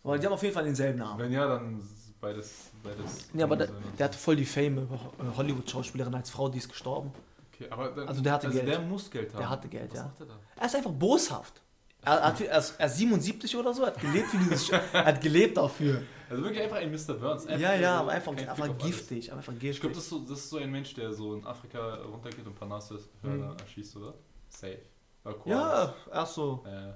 Weil 0.03 0.19
die 0.19 0.25
haben 0.25 0.33
auf 0.33 0.43
jeden 0.43 0.53
Fall 0.53 0.63
denselben 0.65 0.99
Namen. 0.99 1.19
Wenn 1.19 1.31
ja, 1.31 1.47
dann 1.47 1.81
beides. 2.21 2.71
beides 2.83 3.27
Ja, 3.33 3.45
aber 3.45 3.55
der, 3.57 3.67
der 3.97 4.05
hatte 4.05 4.17
voll 4.17 4.35
die 4.35 4.45
Fame, 4.45 4.77
äh, 4.79 5.37
Hollywood-Schauspielerin 5.37 6.13
als 6.15 6.29
Frau, 6.29 6.49
die 6.49 6.57
ist 6.59 6.69
gestorben. 6.69 7.11
okay, 7.53 7.67
aber 7.69 7.89
dann, 7.89 8.07
Also 8.07 8.21
der 8.21 8.33
hatte 8.33 8.49
Geld. 8.49 8.67
der 8.67 8.79
muss 8.79 9.09
Geld 9.09 9.33
haben. 9.33 9.39
Der 9.39 9.49
hatte 9.49 9.67
Geld, 9.67 9.91
Was 9.91 9.97
ja. 9.99 10.05
macht 10.05 10.19
er 10.21 10.25
da? 10.27 10.39
Er 10.57 10.65
ist 10.65 10.75
einfach 10.75 10.91
boshaft. 10.91 11.61
Er, 12.01 12.23
hat, 12.23 12.39
er, 12.39 12.57
ist, 12.59 12.75
er 12.79 12.85
ist 12.85 12.97
77 12.97 13.57
oder 13.57 13.73
so, 13.73 13.81
er 13.83 13.87
hat 13.87 13.99
gelebt 13.99 14.27
für 14.29 14.37
dieses, 14.37 14.69
er 14.69 15.05
hat 15.05 15.19
gelebt 15.21 15.57
dafür. 15.57 16.01
Also 16.29 16.43
wirklich 16.43 16.61
einfach 16.63 16.77
ein 16.77 16.91
Mr. 16.91 17.13
Burns. 17.15 17.45
Einfach 17.45 17.59
Ja, 17.59 17.73
ja, 17.75 17.95
so 17.95 17.99
aber 18.03 18.11
einfach, 18.11 18.31
einfach 18.37 18.77
giftig, 18.77 19.33
einfach 19.33 19.51
giftig. 19.53 19.69
Ich 19.71 19.79
glaube, 19.81 19.95
das, 19.95 20.03
ist 20.05 20.09
so, 20.09 20.19
das 20.19 20.39
ist 20.39 20.49
so 20.49 20.57
ein 20.57 20.71
Mensch, 20.71 20.93
der 20.93 21.11
so 21.11 21.33
in 21.35 21.45
Afrika 21.45 21.95
runtergeht 21.95 22.45
und 22.45 22.55
Parnassus 22.55 23.09
Mhm. 23.21 23.53
Erschießt, 23.59 23.97
oder? 23.97 24.13
Safe. 24.47 24.79
Oder 25.25 25.35
ja, 25.45 25.93
er 26.11 26.23
ist 26.23 26.33
so, 26.33 26.63
Äh, 26.65 26.93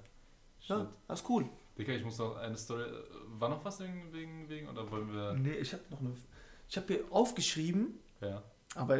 ja, 0.68 0.88
er 1.08 1.14
ist 1.14 1.28
cool. 1.30 1.50
Digga, 1.78 1.94
ich 1.94 2.04
muss 2.04 2.18
noch 2.20 2.36
eine 2.38 2.56
Story. 2.58 2.84
War 3.40 3.50
noch 3.50 3.64
was 3.66 3.80
wegen, 3.80 4.12
wegen, 4.14 4.48
wegen 4.50 4.68
oder 4.68 4.90
wollen 4.92 5.12
wir. 5.14 5.34
Nee, 5.34 5.54
ich 5.56 5.74
habe 5.74 5.84
noch 5.90 6.00
eine, 6.00 6.14
ich 6.70 6.78
habe 6.78 6.88
hier 6.88 7.04
aufgeschrieben, 7.10 8.00
Ja. 8.22 8.42
Aber 8.76 8.98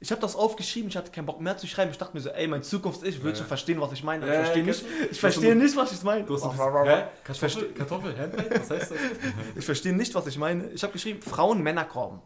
ich 0.00 0.10
habe 0.10 0.20
das 0.20 0.36
aufgeschrieben, 0.36 0.88
ich 0.90 0.96
hatte 0.96 1.10
keinen 1.10 1.24
Bock 1.26 1.40
mehr 1.40 1.56
zu 1.56 1.66
schreiben. 1.66 1.90
Ich 1.90 1.98
dachte 1.98 2.14
mir 2.14 2.20
so, 2.20 2.28
ey, 2.30 2.46
mein 2.48 2.62
Zukunfts-Ich 2.62 3.22
will 3.22 3.30
Ja. 3.30 3.36
schon 3.36 3.46
verstehen, 3.46 3.80
was 3.80 3.92
ich 3.92 4.02
meine. 4.04 4.26
Ich 4.26 4.32
verstehe 4.32 4.62
ja, 4.62 4.66
nicht, 4.66 4.84
ich 5.10 5.20
verstehe 5.20 5.56
nicht, 5.56 5.76
was 5.76 5.92
ich 5.92 6.02
meine. 6.02 6.24
Du 6.24 6.34
hast? 6.34 6.42
Kartoffel, 6.42 7.08
versteh- 7.48 7.72
Kartoffel, 7.72 8.18
Handmade? 8.18 8.50
Was 8.60 8.70
heißt 8.70 8.90
das? 8.90 8.98
Ich 9.56 9.64
verstehe 9.64 9.94
nicht, 9.94 10.14
was 10.14 10.26
ich 10.26 10.36
meine. 10.36 10.70
Ich 10.72 10.82
habe 10.82 10.92
geschrieben, 10.92 11.22
Frauen, 11.22 11.62
Männer 11.62 11.84
kommen. 11.84 12.20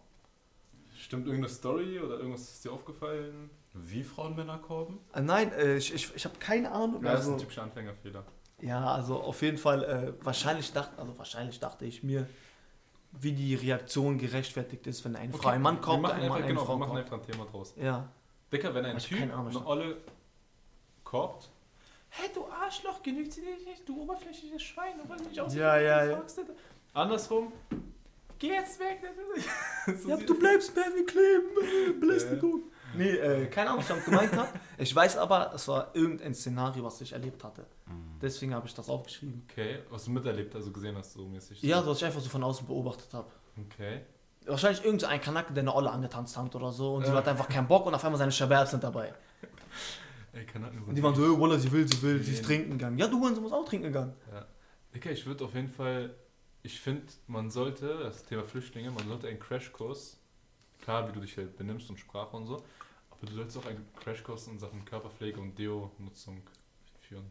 Stimmt 0.98 1.26
irgendeine 1.26 1.52
Story 1.54 1.98
oder 2.00 2.16
irgendwas 2.18 2.42
ist 2.42 2.64
dir 2.64 2.72
aufgefallen? 2.72 3.50
Wie 3.74 4.02
Frauen 4.02 4.34
Männer 4.34 4.58
korben? 4.58 4.98
Äh, 5.14 5.20
nein, 5.20 5.52
äh, 5.52 5.76
ich, 5.76 5.94
ich, 5.94 6.10
ich 6.16 6.24
habe 6.24 6.36
keine 6.38 6.72
Ahnung. 6.72 7.04
Ja, 7.04 7.12
das 7.12 7.26
ist 7.26 7.28
ein 7.32 7.38
typischer 7.38 7.62
Anfängerfehler. 7.62 8.24
Ja, 8.60 8.92
also 8.92 9.20
auf 9.20 9.40
jeden 9.42 9.58
Fall, 9.58 9.84
äh, 9.84 10.24
wahrscheinlich, 10.24 10.72
dachte, 10.72 10.98
also 10.98 11.16
wahrscheinlich 11.18 11.60
dachte 11.60 11.84
ich 11.84 12.02
mir, 12.02 12.28
wie 13.12 13.32
die 13.32 13.54
Reaktion 13.54 14.18
gerechtfertigt 14.18 14.86
ist, 14.86 15.04
wenn 15.04 15.16
eine 15.16 15.32
Frau 15.32 15.48
einen 15.48 15.62
Mann 15.62 15.76
wir 15.76 15.80
kommt, 15.80 16.02
machen 16.02 16.20
ein 16.20 16.28
Mann 16.28 16.42
einfach, 16.42 16.48
genau, 16.48 16.64
Frau 16.64 16.72
wir 16.74 16.78
machen 16.78 16.88
kommt. 16.90 17.00
einfach 17.00 17.18
ein 17.18 17.32
Thema 17.32 17.44
draus. 17.46 17.74
Ja, 17.80 18.08
Dicker, 18.52 18.74
wenn 18.74 18.84
ein 18.84 18.96
Ich 18.96 19.06
Typ 19.06 19.32
Ahnung, 19.32 19.48
eine 19.48 19.66
Olle 19.66 19.96
korbt, 21.04 21.50
hey 22.10 22.28
du 22.34 22.46
Arschloch, 22.46 23.02
genügt 23.02 23.32
sie 23.32 23.42
dir 23.42 23.56
nicht, 23.64 23.88
du 23.88 24.02
oberflächliches 24.02 24.62
Schwein, 24.62 24.98
du 25.02 25.08
wolltest 25.08 25.30
nicht 25.30 25.40
aussehen, 25.40 25.60
Ja, 25.60 25.78
ja, 25.78 26.04
du 26.04 26.10
ja. 26.12 26.22
Andersrum, 26.94 27.52
geh 28.38 28.48
jetzt 28.48 28.78
weg. 28.80 29.00
so 30.02 30.08
ja 30.10 30.16
du 30.16 30.38
bleibst 30.38 30.74
mehr 30.74 30.86
wie 30.96 31.04
kleben, 31.04 32.00
Belästigung. 32.00 32.62
Ja. 32.70 32.77
Nee, 32.94 33.10
äh, 33.10 33.46
keine 33.46 33.70
Ahnung, 33.70 33.80
was 33.80 33.84
ich 33.84 33.88
damit 33.88 34.04
gemeint 34.04 34.32
habe. 34.36 34.48
Ich 34.78 34.94
weiß 34.94 35.18
aber, 35.18 35.52
es 35.54 35.68
war 35.68 35.94
irgendein 35.94 36.34
Szenario, 36.34 36.84
was 36.84 37.00
ich 37.00 37.12
erlebt 37.12 37.42
hatte. 37.44 37.66
Deswegen 38.20 38.54
habe 38.54 38.66
ich 38.66 38.74
das 38.74 38.88
aufgeschrieben. 38.88 39.46
Okay, 39.50 39.80
was 39.90 40.04
du 40.04 40.10
miterlebt, 40.10 40.54
also 40.54 40.70
gesehen 40.70 40.96
hast, 40.96 41.12
so 41.12 41.26
mäßig. 41.26 41.62
Ja, 41.62 41.86
was 41.86 41.98
ich 41.98 42.04
einfach 42.04 42.20
so 42.20 42.28
von 42.28 42.42
außen 42.42 42.66
beobachtet 42.66 43.12
habe. 43.12 43.30
Okay. 43.66 44.00
Wahrscheinlich 44.46 44.84
irgendein 44.84 45.20
Kanake, 45.20 45.52
der 45.52 45.62
eine 45.62 45.74
Olle 45.74 45.90
angetanzt 45.90 46.36
hat 46.36 46.54
oder 46.54 46.72
so 46.72 46.94
und 46.94 47.06
sie 47.06 47.12
hat 47.12 47.28
einfach 47.28 47.48
keinen 47.48 47.68
Bock 47.68 47.86
und 47.86 47.94
auf 47.94 48.04
einmal 48.04 48.18
seine 48.18 48.32
Shababs 48.32 48.70
sind 48.70 48.82
dabei. 48.82 49.12
Ey, 50.32 50.44
Kanaken 50.44 50.82
Und 50.84 50.94
die 50.94 51.02
waren 51.02 51.14
so, 51.14 51.22
oh, 51.22 51.40
Wallah, 51.40 51.58
sie 51.58 51.70
will, 51.70 51.86
sie 51.86 52.00
will, 52.02 52.22
sie 52.22 52.32
ist 52.32 52.44
trinken 52.44 52.72
gegangen. 52.72 52.98
Ja, 52.98 53.08
du 53.08 53.20
Hurensohn 53.20 53.42
musst 53.42 53.54
auch 53.54 53.64
trinken 53.64 53.86
gegangen. 53.86 54.14
Ja. 54.32 54.46
Dicker, 54.94 55.10
ich 55.10 55.26
würde 55.26 55.44
auf 55.44 55.54
jeden 55.54 55.68
Fall, 55.68 56.14
ich 56.62 56.80
finde, 56.80 57.04
man 57.26 57.50
sollte, 57.50 57.98
das 57.98 58.24
Thema 58.24 58.44
Flüchtlinge, 58.44 58.90
man 58.90 59.06
sollte 59.06 59.28
einen 59.28 59.38
Crashkurs, 59.38 60.18
klar, 60.82 61.08
wie 61.08 61.12
du 61.12 61.20
dich 61.20 61.36
halt 61.36 61.56
benimmst 61.56 61.90
und 61.90 61.98
Sprache 61.98 62.36
und 62.36 62.46
so, 62.46 62.62
du 63.26 63.32
solltest 63.34 63.58
auch 63.58 63.66
einen 63.66 63.86
Crashkurs 64.00 64.46
in 64.48 64.58
Sachen 64.58 64.84
Körperpflege 64.84 65.40
und 65.40 65.58
Deo-Nutzung 65.58 66.42
führen. 67.00 67.30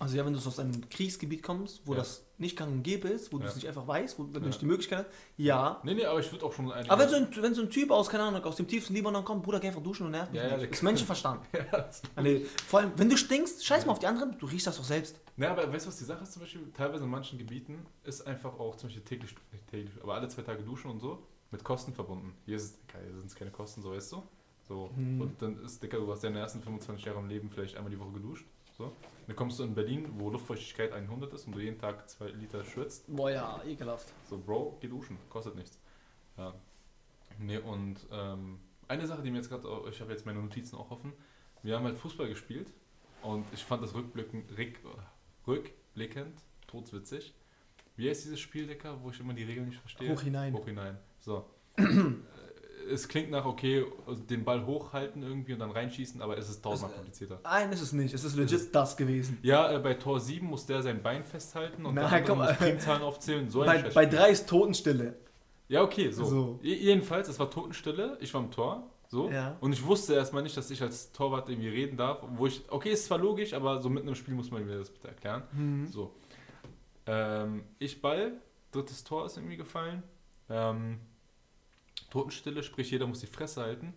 Also 0.00 0.16
ja, 0.16 0.24
wenn 0.24 0.32
du 0.32 0.38
aus 0.38 0.58
einem 0.60 0.88
Kriegsgebiet 0.90 1.42
kommst, 1.42 1.82
wo 1.84 1.92
Ja. 1.92 1.98
das 1.98 2.24
nicht 2.38 2.56
gang 2.56 2.70
und 2.70 2.82
gäbe 2.84 3.08
ist, 3.08 3.32
wo 3.32 3.38
du 3.38 3.42
Ja. 3.44 3.48
es 3.50 3.56
nicht 3.56 3.66
einfach 3.66 3.84
weißt, 3.84 4.16
wo 4.16 4.22
du 4.24 4.38
Ja. 4.38 4.46
nicht 4.46 4.60
die 4.60 4.66
Möglichkeit 4.66 5.06
hast, 5.06 5.14
ja. 5.36 5.80
Nee, 5.82 5.94
nee, 5.94 6.04
aber 6.04 6.20
ich 6.20 6.30
würde 6.30 6.44
auch 6.46 6.52
schon 6.52 6.70
einige... 6.70 6.88
Aber 6.92 7.02
wenn 7.02 7.08
so, 7.10 7.16
ein, 7.16 7.42
wenn 7.42 7.52
so 7.54 7.62
ein 7.62 7.70
Typ 7.70 7.90
aus, 7.90 8.08
keine 8.08 8.22
Ahnung, 8.22 8.44
aus 8.44 8.54
dem 8.54 8.68
tiefsten 8.68 8.94
Libanon 8.94 9.24
kommt, 9.24 9.42
Bruder, 9.42 9.58
geh 9.58 9.66
einfach 9.66 9.82
duschen 9.82 10.06
und 10.06 10.12
nerv 10.12 10.30
mich 10.30 10.40
Ja, 10.40 10.50
ja, 10.50 10.56
nicht. 10.56 10.70
ist 10.70 10.82
Menschenverstand. 10.84 11.40
ja, 11.52 11.90
Nee, 12.22 12.46
vor 12.68 12.78
allem, 12.78 12.92
wenn 12.94 13.10
du 13.10 13.16
stinkst, 13.16 13.66
scheiß 13.66 13.86
mal 13.86 13.92
auf 13.92 13.98
die 13.98 14.06
anderen, 14.06 14.38
du 14.38 14.46
riechst 14.46 14.68
das 14.68 14.76
doch 14.76 14.84
selbst. 14.84 15.18
Ne, 15.36 15.50
aber 15.50 15.72
weißt 15.72 15.86
du, 15.86 15.88
was 15.88 15.98
die 15.98 16.04
Sache 16.04 16.22
ist 16.22 16.32
zum 16.32 16.42
Beispiel? 16.42 16.70
Teilweise 16.74 17.02
in 17.02 17.10
manchen 17.10 17.36
Gebieten 17.36 17.84
ist 18.04 18.24
einfach 18.24 18.56
auch 18.56 18.76
zum 18.76 18.88
Beispiel 18.90 19.04
täglich, 19.04 19.34
nicht 19.50 19.66
täglich, 19.66 20.00
aber 20.00 20.14
alle 20.14 20.28
zwei 20.28 20.42
Tage 20.42 20.62
duschen 20.62 20.92
und 20.92 21.00
so 21.00 21.26
mit 21.50 21.64
Kosten 21.64 21.92
verbunden. 21.92 22.34
Hier, 22.44 22.58
hier 22.58 23.14
sind 23.16 23.26
es 23.26 23.34
keine 23.34 23.50
Kosten, 23.50 23.82
so 23.82 23.90
weißt 23.90 24.12
du? 24.12 24.22
So. 24.68 24.90
Hm. 24.94 25.20
Und 25.20 25.42
dann 25.42 25.64
ist, 25.64 25.82
Dicker, 25.82 25.98
du 25.98 26.12
hast 26.12 26.22
deine 26.22 26.40
ersten 26.40 26.60
25 26.60 27.04
Jahre 27.04 27.18
im 27.18 27.28
Leben 27.28 27.50
vielleicht 27.50 27.76
einmal 27.76 27.90
die 27.90 27.98
Woche 27.98 28.12
geduscht. 28.12 28.46
So. 28.76 28.92
Dann 29.26 29.34
kommst 29.34 29.58
du 29.58 29.64
in 29.64 29.74
Berlin, 29.74 30.06
wo 30.18 30.30
Luftfeuchtigkeit 30.30 30.92
100 30.92 31.32
ist 31.32 31.46
und 31.46 31.54
du 31.54 31.58
jeden 31.58 31.78
Tag 31.78 32.08
zwei 32.08 32.28
Liter 32.28 32.62
schwitzt. 32.64 33.04
Boah, 33.08 33.30
ja, 33.30 33.62
ekelhaft. 33.64 34.12
So, 34.28 34.38
Bro, 34.38 34.78
geh 34.80 34.88
duschen, 34.88 35.18
kostet 35.28 35.56
nichts. 35.56 35.80
Ja. 36.36 36.54
Nee, 37.38 37.58
und 37.58 38.06
ähm, 38.12 38.60
eine 38.86 39.06
Sache, 39.06 39.22
die 39.22 39.30
mir 39.30 39.38
jetzt 39.38 39.48
gerade, 39.48 39.66
ich 39.90 40.00
habe 40.00 40.12
jetzt 40.12 40.26
meine 40.26 40.40
Notizen 40.40 40.76
auch 40.76 40.90
offen. 40.90 41.12
Wir 41.62 41.76
haben 41.76 41.84
halt 41.84 41.98
Fußball 41.98 42.28
gespielt 42.28 42.72
und 43.22 43.44
ich 43.52 43.64
fand 43.64 43.82
das 43.82 43.94
rückblickend, 43.94 44.56
rück, 44.56 44.78
rückblickend 45.46 46.40
todswitzig. 46.66 47.34
Wie 47.96 48.08
heißt 48.08 48.24
dieses 48.24 48.38
Spiel, 48.38 48.66
Dicker, 48.66 49.02
wo 49.02 49.10
ich 49.10 49.18
immer 49.18 49.34
die 49.34 49.42
Regeln 49.42 49.66
nicht 49.68 49.80
verstehe? 49.80 50.12
Hoch 50.12 50.22
hinein. 50.22 50.54
Hoch 50.54 50.66
hinein. 50.66 50.98
So. 51.18 51.44
Äh, 52.88 52.92
es 52.92 53.08
klingt 53.08 53.30
nach, 53.30 53.44
okay, 53.44 53.84
den 54.30 54.44
Ball 54.44 54.64
hochhalten 54.66 55.22
irgendwie 55.22 55.52
und 55.52 55.58
dann 55.60 55.70
reinschießen, 55.70 56.20
aber 56.22 56.36
es 56.38 56.48
ist 56.48 56.62
tausendmal 56.62 56.90
Es- 56.90 56.96
komplizierter. 56.96 57.40
Nein, 57.44 57.72
ist 57.72 57.80
es 57.82 57.92
nicht. 57.92 58.14
Es 58.14 58.24
ist 58.24 58.36
legit 58.36 58.74
das 58.74 58.96
gewesen. 58.96 59.38
Ja, 59.42 59.72
äh, 59.72 59.78
bei 59.78 59.94
Tor 59.94 60.20
7 60.20 60.46
muss 60.46 60.66
der 60.66 60.82
sein 60.82 61.02
Bein 61.02 61.24
festhalten 61.24 61.84
und 61.86 61.94
der 61.96 62.04
andere 62.06 62.22
komm, 62.24 62.38
muss 62.38 62.50
äh, 62.50 62.54
Primzahlen 62.54 63.02
aufzählen. 63.02 63.48
So 63.50 63.60
Bei, 63.60 63.66
bei 63.66 63.80
Scheißspiel. 63.90 64.08
drei 64.08 64.30
ist 64.30 64.48
Totenstille. 64.48 65.16
Ja, 65.68 65.82
okay, 65.82 66.10
so. 66.10 66.24
So. 66.24 66.58
Je- 66.62 66.74
Jedenfalls, 66.76 67.28
es 67.28 67.38
war 67.38 67.50
Totenstille, 67.50 68.16
ich 68.20 68.32
war 68.32 68.40
im 68.42 68.50
Tor 68.50 68.88
So. 69.08 69.30
Ja. 69.30 69.56
Und 69.60 69.72
ich 69.72 69.84
wusste 69.84 70.14
erstmal 70.14 70.42
nicht, 70.42 70.56
dass 70.56 70.70
ich 70.70 70.80
als 70.82 71.12
Torwart 71.12 71.48
irgendwie 71.48 71.68
reden 71.68 71.96
darf. 71.96 72.22
Wo 72.36 72.46
ich, 72.46 72.62
okay, 72.70 72.90
ist 72.90 73.04
zwar 73.06 73.18
logisch, 73.18 73.52
aber 73.54 73.80
so 73.82 73.88
mitten 73.90 74.08
im 74.08 74.14
Spiel 74.14 74.34
muss 74.34 74.50
man 74.50 74.64
mir 74.66 74.78
das 74.78 74.90
bitte 74.90 75.08
erklären. 75.08 75.42
Mhm. 75.52 75.86
So. 75.88 76.14
Ähm, 77.06 77.64
ich 77.78 78.00
Ball, 78.02 78.32
drittes 78.70 79.04
Tor 79.04 79.26
ist 79.26 79.36
irgendwie 79.36 79.56
gefallen. 79.56 80.02
Ähm, 80.50 80.98
Totenstille, 82.10 82.62
sprich 82.62 82.90
jeder 82.90 83.06
muss 83.06 83.20
die 83.20 83.26
Fresse 83.26 83.62
halten. 83.62 83.94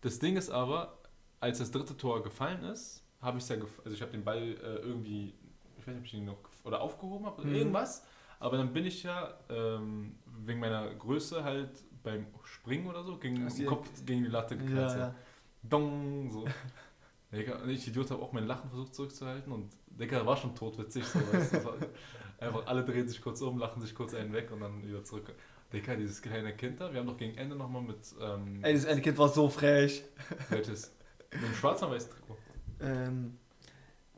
Das 0.00 0.18
Ding 0.18 0.36
ist 0.36 0.50
aber, 0.50 0.98
als 1.40 1.58
das 1.58 1.70
dritte 1.70 1.96
Tor 1.96 2.22
gefallen 2.22 2.62
ist, 2.64 3.02
habe 3.20 3.38
ich 3.38 3.48
ja, 3.48 3.56
also 3.84 3.90
ich 3.94 4.00
habe 4.02 4.12
den 4.12 4.24
Ball 4.24 4.38
äh, 4.42 4.76
irgendwie, 4.76 5.34
ich 5.78 5.86
weiß 5.86 5.94
nicht, 5.94 5.98
ob 6.00 6.04
ich 6.06 6.14
ihn 6.14 6.24
noch 6.24 6.38
oder 6.64 6.80
aufgehoben 6.80 7.26
habe 7.26 7.40
oder 7.42 7.50
Mhm. 7.50 7.56
irgendwas. 7.56 8.04
Aber 8.38 8.56
dann 8.56 8.72
bin 8.72 8.86
ich 8.86 9.02
ja 9.02 9.34
ähm, 9.50 10.14
wegen 10.46 10.60
meiner 10.60 10.94
Größe 10.94 11.44
halt 11.44 11.70
beim 12.02 12.26
Springen 12.44 12.86
oder 12.86 13.04
so 13.04 13.18
gegen 13.18 13.46
den 13.46 13.66
Kopf 13.66 13.86
gegen 14.06 14.22
die 14.22 14.30
Latte 14.30 14.56
geknallt. 14.56 14.92
Ja, 14.92 14.98
Ja. 14.98 15.14
Dong, 15.62 16.30
so. 16.30 16.46
Digga, 17.32 17.62
ich, 17.66 17.86
Idiot, 17.86 18.10
habe 18.10 18.22
auch 18.22 18.32
mein 18.32 18.46
Lachen 18.46 18.70
versucht 18.70 18.94
zurückzuhalten 18.94 19.52
und 19.52 19.70
Digga, 19.88 20.24
war 20.24 20.36
schon 20.36 20.54
totwitzig. 20.54 21.04
So, 21.04 21.18
weißt 21.32 21.52
du, 21.54 21.58
einfach 22.44 22.66
alle 22.66 22.82
drehen 22.84 23.06
sich 23.06 23.20
kurz 23.20 23.40
um, 23.42 23.58
lachen 23.58 23.82
sich 23.82 23.94
kurz 23.94 24.14
einen 24.14 24.32
weg 24.32 24.50
und 24.50 24.60
dann 24.60 24.82
wieder 24.86 25.04
zurück. 25.04 25.32
Digga, 25.72 25.94
dieses 25.94 26.20
kleine 26.20 26.52
Kind 26.54 26.80
da, 26.80 26.92
wir 26.92 27.00
haben 27.00 27.06
doch 27.06 27.16
gegen 27.16 27.36
Ende 27.38 27.54
nochmal 27.56 27.82
mit, 27.82 27.98
ähm, 28.20 28.58
Ey, 28.64 28.74
das 28.74 28.86
eine 28.86 29.00
Kind 29.00 29.16
war 29.18 29.28
so 29.28 29.48
frech. 29.48 30.02
welches? 30.48 30.92
Mit 31.32 31.42
dem 31.42 31.54
schwarzen 31.54 31.88
weißen 31.90 32.10
Trikot? 32.10 32.36
Ähm, 32.80 33.38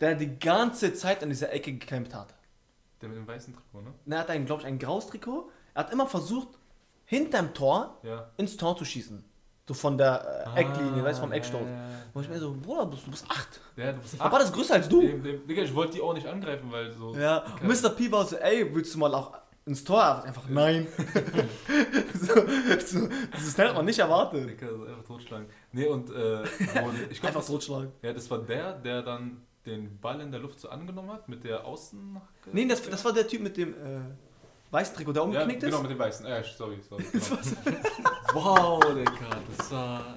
der 0.00 0.14
die 0.14 0.38
ganze 0.38 0.94
Zeit 0.94 1.22
an 1.22 1.28
dieser 1.28 1.52
Ecke 1.52 1.72
gekämpft 1.72 2.14
hat. 2.14 2.34
Der 3.00 3.08
mit 3.10 3.18
dem 3.18 3.26
weißen 3.26 3.52
Trikot, 3.52 3.82
ne? 3.82 3.92
Er 4.06 4.20
hat 4.20 4.30
einen, 4.30 4.46
glaube 4.46 4.62
ich, 4.62 4.66
ein 4.66 4.78
graues 4.78 5.08
Trikot. 5.08 5.50
Er 5.74 5.84
hat 5.84 5.92
immer 5.92 6.06
versucht, 6.06 6.48
hinterm 7.04 7.52
Tor 7.52 7.98
Ja. 8.02 8.30
ins 8.38 8.56
Tor 8.56 8.76
zu 8.76 8.84
schießen. 8.84 9.22
So 9.68 9.74
von 9.74 9.96
der 9.96 10.46
äh, 10.56 10.60
Ecklinie, 10.60 11.04
weißt 11.04 11.18
du, 11.18 11.22
vom 11.22 11.32
Ah, 11.32 11.36
Eckstoß. 11.36 11.60
Ja, 11.62 11.68
ja, 11.68 11.88
Wo 12.12 12.20
ich 12.20 12.28
mir 12.28 12.38
so, 12.38 12.52
Bruder, 12.54 12.86
du 12.86 13.10
bist, 13.10 13.24
acht. 13.28 13.60
ja. 13.76 13.92
du 13.92 14.00
bist 14.00 14.20
Aber 14.20 14.38
das 14.38 14.48
ist 14.48 14.54
größer 14.54 14.74
als 14.74 14.88
du. 14.88 15.00
Dem, 15.02 15.22
dem, 15.22 15.46
Digga, 15.46 15.62
ich 15.62 15.74
wollte 15.74 15.92
die 15.94 16.00
auch 16.00 16.14
nicht 16.14 16.26
angreifen, 16.26 16.70
weil 16.72 16.90
so. 16.92 17.14
Ja. 17.14 17.44
Mr. 17.62 17.90
P 17.90 18.10
war 18.10 18.24
so, 18.26 18.36
ey, 18.36 18.74
willst 18.74 18.94
du 18.94 18.98
mal 18.98 19.14
auch 19.14 19.32
ins 19.66 19.84
Tor? 19.84 20.24
Einfach 20.24 20.48
nein. 20.48 20.86
so, 22.14 22.34
so, 22.84 23.08
das 23.30 23.58
hätte 23.58 23.74
man 23.74 23.84
nicht 23.84 23.98
erwartet. 23.98 24.48
Digga, 24.48 24.68
so 24.68 24.84
einfach 24.84 25.04
totschlagen. 25.04 25.46
Nee, 25.72 25.86
und 25.86 26.10
äh, 26.10 26.42
ich 26.42 26.72
glaube, 26.72 26.90
Einfach 27.10 27.34
das, 27.34 27.46
totschlagen. 27.46 27.92
ja, 28.02 28.12
das 28.12 28.30
war 28.30 28.38
der, 28.38 28.72
der 28.74 29.02
dann 29.02 29.42
den 29.64 29.98
Ball 30.00 30.20
in 30.20 30.30
der 30.32 30.40
Luft 30.40 30.58
so 30.58 30.68
angenommen 30.68 31.10
hat, 31.10 31.28
mit 31.28 31.44
der 31.44 31.64
Außen. 31.64 32.20
Nee, 32.52 32.66
das, 32.66 32.82
das 32.82 33.04
war 33.04 33.12
der 33.12 33.28
Typ 33.28 33.42
mit 33.42 33.56
dem 33.56 33.74
äh, 33.74 34.00
weißen 34.72 34.96
Trikot, 34.96 35.12
der 35.12 35.22
ja, 35.22 35.26
umgeknickt 35.28 35.60
genau, 35.60 35.76
ist. 35.76 35.82
mit 35.82 35.90
dem 35.92 35.98
Weißen. 35.98 36.26
Äh, 36.26 36.42
sorry, 36.56 36.78
sorry. 36.88 37.04
Genau. 37.12 38.44
wow, 38.44 38.80
Digga, 38.94 39.40
das 39.56 39.70
war. 39.70 40.16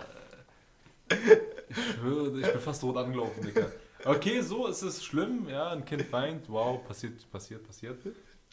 Ich 1.10 1.78
schwöre, 1.96 2.40
ich 2.40 2.52
bin 2.52 2.62
fast 2.62 2.82
rot 2.84 2.98
angelaufen, 2.98 3.44
Digga. 3.44 3.68
Okay, 4.06 4.42
so 4.42 4.68
ist 4.68 4.84
es 4.84 5.04
schlimm, 5.04 5.50
ja, 5.50 5.70
ein 5.72 5.84
Kind 5.84 6.12
weint, 6.12 6.48
wow, 6.48 6.84
passiert, 6.86 7.30
passiert, 7.32 7.66
passiert. 7.66 7.98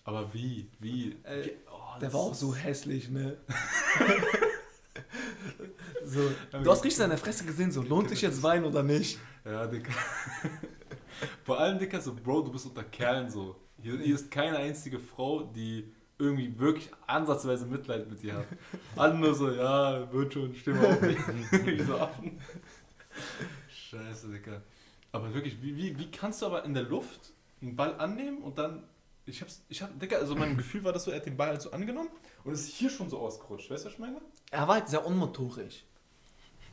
Aber 0.05 0.33
wie, 0.35 0.69
wie? 0.81 1.17
Wie- 1.25 1.53
oh, 1.71 1.99
Der 2.01 2.13
war 2.13 2.21
auch 2.21 2.35
so 2.35 2.55
hässlich, 2.55 3.09
ne? 3.11 3.37
so, 6.05 6.21
du 6.51 6.71
hast 6.71 6.85
richtig 6.85 6.97
seine 6.97 7.17
Fresse 7.17 7.45
gesehen, 7.45 7.71
so 7.71 7.83
lohnt 7.83 8.09
sich 8.09 8.23
jetzt 8.23 8.43
Wein 8.43 8.65
oder 8.65 8.83
nicht? 8.83 9.19
Ja, 9.45 9.67
Digga. 9.67 9.93
Vor 11.45 11.61
allem, 11.61 11.79
Digga, 11.79 12.01
so, 12.01 12.15
Bro, 12.15 12.43
du 12.43 12.53
bist 12.53 12.67
unter 12.67 12.85
Kerlen 12.85 13.31
so. 13.31 13.57
Hier, 13.81 13.99
hier 13.99 14.15
ist 14.15 14.31
keine 14.31 14.57
einzige 14.59 14.99
Frau, 14.99 15.43
die 15.45 15.93
irgendwie 16.19 16.57
wirklich 16.59 16.91
ansatzweise 17.07 17.67
Mitleid 17.67 18.09
mit 18.09 18.23
dir 18.23 18.35
hat. 18.35 18.47
Alle 18.97 19.15
nur 19.19 19.35
so, 19.35 19.51
ja, 19.51 20.11
wird 20.13 20.33
schon, 20.33 20.55
stimme 20.55 20.87
auf. 20.87 21.03
Wie 21.03 21.83
so. 21.83 22.09
Scheiße, 23.69 24.29
Digga. 24.31 24.63
Aber 25.13 25.33
wirklich, 25.35 25.61
wie, 25.63 25.77
wie, 25.77 25.99
wie 25.99 26.11
kannst 26.11 26.43
du 26.43 26.47
aber 26.47 26.65
in 26.65 26.75
der 26.75 26.85
Luft 26.85 27.33
einen 27.61 27.77
Ball 27.77 27.95
annehmen 27.99 28.39
und 28.39 28.59
dann. 28.59 28.85
Ich 29.25 29.41
hab's, 29.41 29.63
ich 29.69 29.81
hab, 29.83 29.99
Digga, 30.01 30.17
also 30.19 30.35
mein 30.35 30.57
Gefühl 30.57 30.83
war 30.85 30.93
das 30.93 31.05
so, 31.05 31.11
er 31.13 31.19
hat 31.19 31.27
den 31.27 31.37
Ball 31.37 31.49
halt 31.49 31.63
so 31.63 31.71
angenommen 31.71 32.09
und 32.45 32.53
ist 32.53 32.67
hier 32.69 32.91
schon 32.91 33.09
so 33.09 33.19
ausgerutscht. 33.21 33.71
Weißt 33.71 33.85
du, 33.85 33.87
was 33.87 33.93
ich 33.95 33.99
meine? 34.01 34.21
Er 34.51 34.67
war 34.67 34.75
halt 34.77 34.89
sehr 34.89 35.07
unmotorisch. 35.07 35.85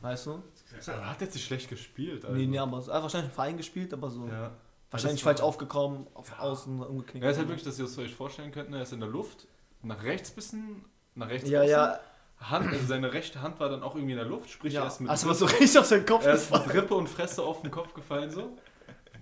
Weißt 0.02 0.26
du? 0.26 0.42
Er 0.86 1.10
hat 1.10 1.20
jetzt 1.20 1.34
nicht 1.34 1.44
schlecht 1.46 1.68
gespielt. 1.68 2.24
Also. 2.24 2.36
Nee, 2.36 2.46
nee, 2.46 2.58
aber 2.58 2.78
er 2.78 2.94
hat 2.94 3.02
wahrscheinlich 3.02 3.30
im 3.30 3.34
Verein 3.34 3.56
gespielt, 3.56 3.92
aber 3.92 4.10
so. 4.10 4.26
Ja. 4.26 4.52
Wahrscheinlich 4.90 5.20
Das 5.20 5.24
falsch 5.24 5.40
aufgekommen, 5.40 6.06
auf 6.14 6.28
Ja. 6.30 6.38
außen 6.40 6.82
umgeknickt. 6.82 7.22
Ja, 7.24 7.30
ist 7.30 7.38
halt 7.38 7.46
wirklich, 7.48 7.64
dass 7.64 7.78
ihr 7.78 7.84
es 7.84 7.96
euch 7.98 8.12
vorstellen 8.14 8.50
könnt, 8.50 8.70
ne? 8.70 8.78
er 8.78 8.82
ist 8.82 8.92
in 8.92 8.98
der 9.00 9.08
Luft, 9.08 9.46
nach 9.82 10.02
rechts 10.02 10.30
bisschen, 10.32 10.84
nach 11.14 11.28
rechts 11.28 11.48
Ja, 11.48 11.60
außen. 11.60 11.70
ja. 11.70 12.00
Hand, 12.40 12.72
also 12.72 12.86
seine 12.86 13.12
rechte 13.12 13.42
Hand 13.42 13.60
war 13.60 13.68
dann 13.68 13.82
auch 13.84 13.94
irgendwie 13.94 14.12
in 14.12 14.18
der 14.18 14.26
Luft, 14.26 14.50
sprich 14.50 14.72
ja. 14.72 14.80
er 14.82 14.86
ist 14.88 15.00
mit, 15.00 15.10
Hast 15.10 15.22
du 15.22 15.28
mal 15.28 15.34
so 15.34 15.44
richtig 15.44 15.78
auf 15.78 15.84
seinen 15.86 16.06
Kopf 16.06 16.24
er 16.24 16.34
ist 16.34 16.50
mit? 16.50 16.72
Rippe 16.74 16.94
und 16.94 17.06
Fresse 17.08 17.42
auf 17.42 17.60
den 17.62 17.70
Kopf 17.70 17.92
gefallen 17.94 18.30
so. 18.30 18.56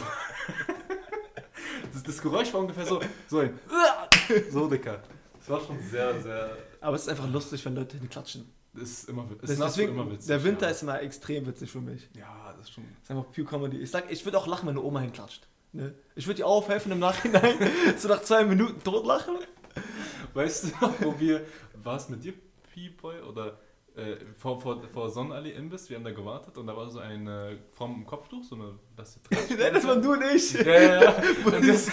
Das, 1.93 2.03
das 2.03 2.21
Geräusch 2.23 2.53
war 2.53 2.61
ungefähr 2.61 2.87
so, 2.87 3.01
so 3.29 3.39
ein, 3.41 3.59
so 4.51 4.69
dicker. 4.69 5.03
Das 5.39 5.49
war 5.49 5.61
schon 5.61 5.79
sehr, 5.91 6.21
sehr, 6.23 6.57
Aber 6.81 6.97
es 6.97 7.03
ist 7.03 7.09
einfach 7.09 7.29
lustig, 7.29 7.65
wenn 7.65 7.75
Leute 7.75 7.99
klatschen. 8.09 8.53
das 8.73 8.83
ist 8.91 9.09
immer, 9.09 9.27
Das 9.41 9.51
ist 9.51 9.59
wie 9.59 9.63
deswegen, 9.63 9.93
immer 9.93 10.11
witzig. 10.11 10.29
der 10.29 10.45
Winter 10.45 10.67
ja. 10.67 10.73
ist 10.73 10.83
immer 10.83 11.01
extrem 11.03 11.47
witzig 11.47 11.71
für 11.71 11.81
mich. 11.81 12.09
Ja, 12.17 12.55
das 12.57 12.69
ist 12.69 12.75
schon, 12.75 12.85
Das 13.01 13.05
ist 13.05 13.11
einfach 13.11 13.33
pure 13.33 13.47
Comedy. 13.47 13.79
Ich 13.79 13.91
sag, 13.91 14.11
ich 14.11 14.25
würde 14.25 14.39
auch 14.39 14.47
lachen, 14.47 14.67
wenn 14.69 14.77
eine 14.77 14.83
Oma 14.87 15.01
hinklatscht. 15.01 15.49
Ne? 15.73 15.95
Ich 16.15 16.27
würde 16.27 16.41
ihr 16.41 16.47
aufhelfen 16.47 16.93
im 16.93 16.99
Nachhinein, 16.99 17.57
so 17.99 18.09
nach 18.09 18.23
zwei 18.23 18.45
Minuten 18.45 18.83
totlachen. 18.85 19.37
Weißt 20.35 20.65
du 20.65 20.69
noch, 20.81 21.01
wo 21.01 21.19
wir, 21.19 21.45
war 21.83 21.97
es 21.97 22.09
mit 22.09 22.23
dir, 22.25 22.35
P-Boy, 22.75 23.21
oder 23.23 23.59
äh, 23.97 24.17
vor, 24.39 24.61
vor, 24.61 24.83
vor 24.93 25.11
Sonnenallee 25.11 25.51
Imbiss, 25.53 25.89
wir 25.91 25.97
haben 25.97 26.05
da 26.05 26.13
gewartet 26.13 26.57
und 26.57 26.67
da 26.67 26.77
war 26.77 26.89
so 26.89 27.01
Frau 27.73 27.89
mit 27.89 27.97
dem 27.99 28.07
Kopftuch, 28.07 28.43
so 28.43 28.55
eine, 28.55 28.79
das 28.97 29.19
Nein, 29.31 29.75
das 29.75 29.87
waren 29.87 30.01
du 30.01 30.13
und 30.13 30.23
ich. 30.35 30.53
Ja, 30.55 30.65
ja, 30.65 31.03
ja. 31.03 31.15
Das, 31.61 31.91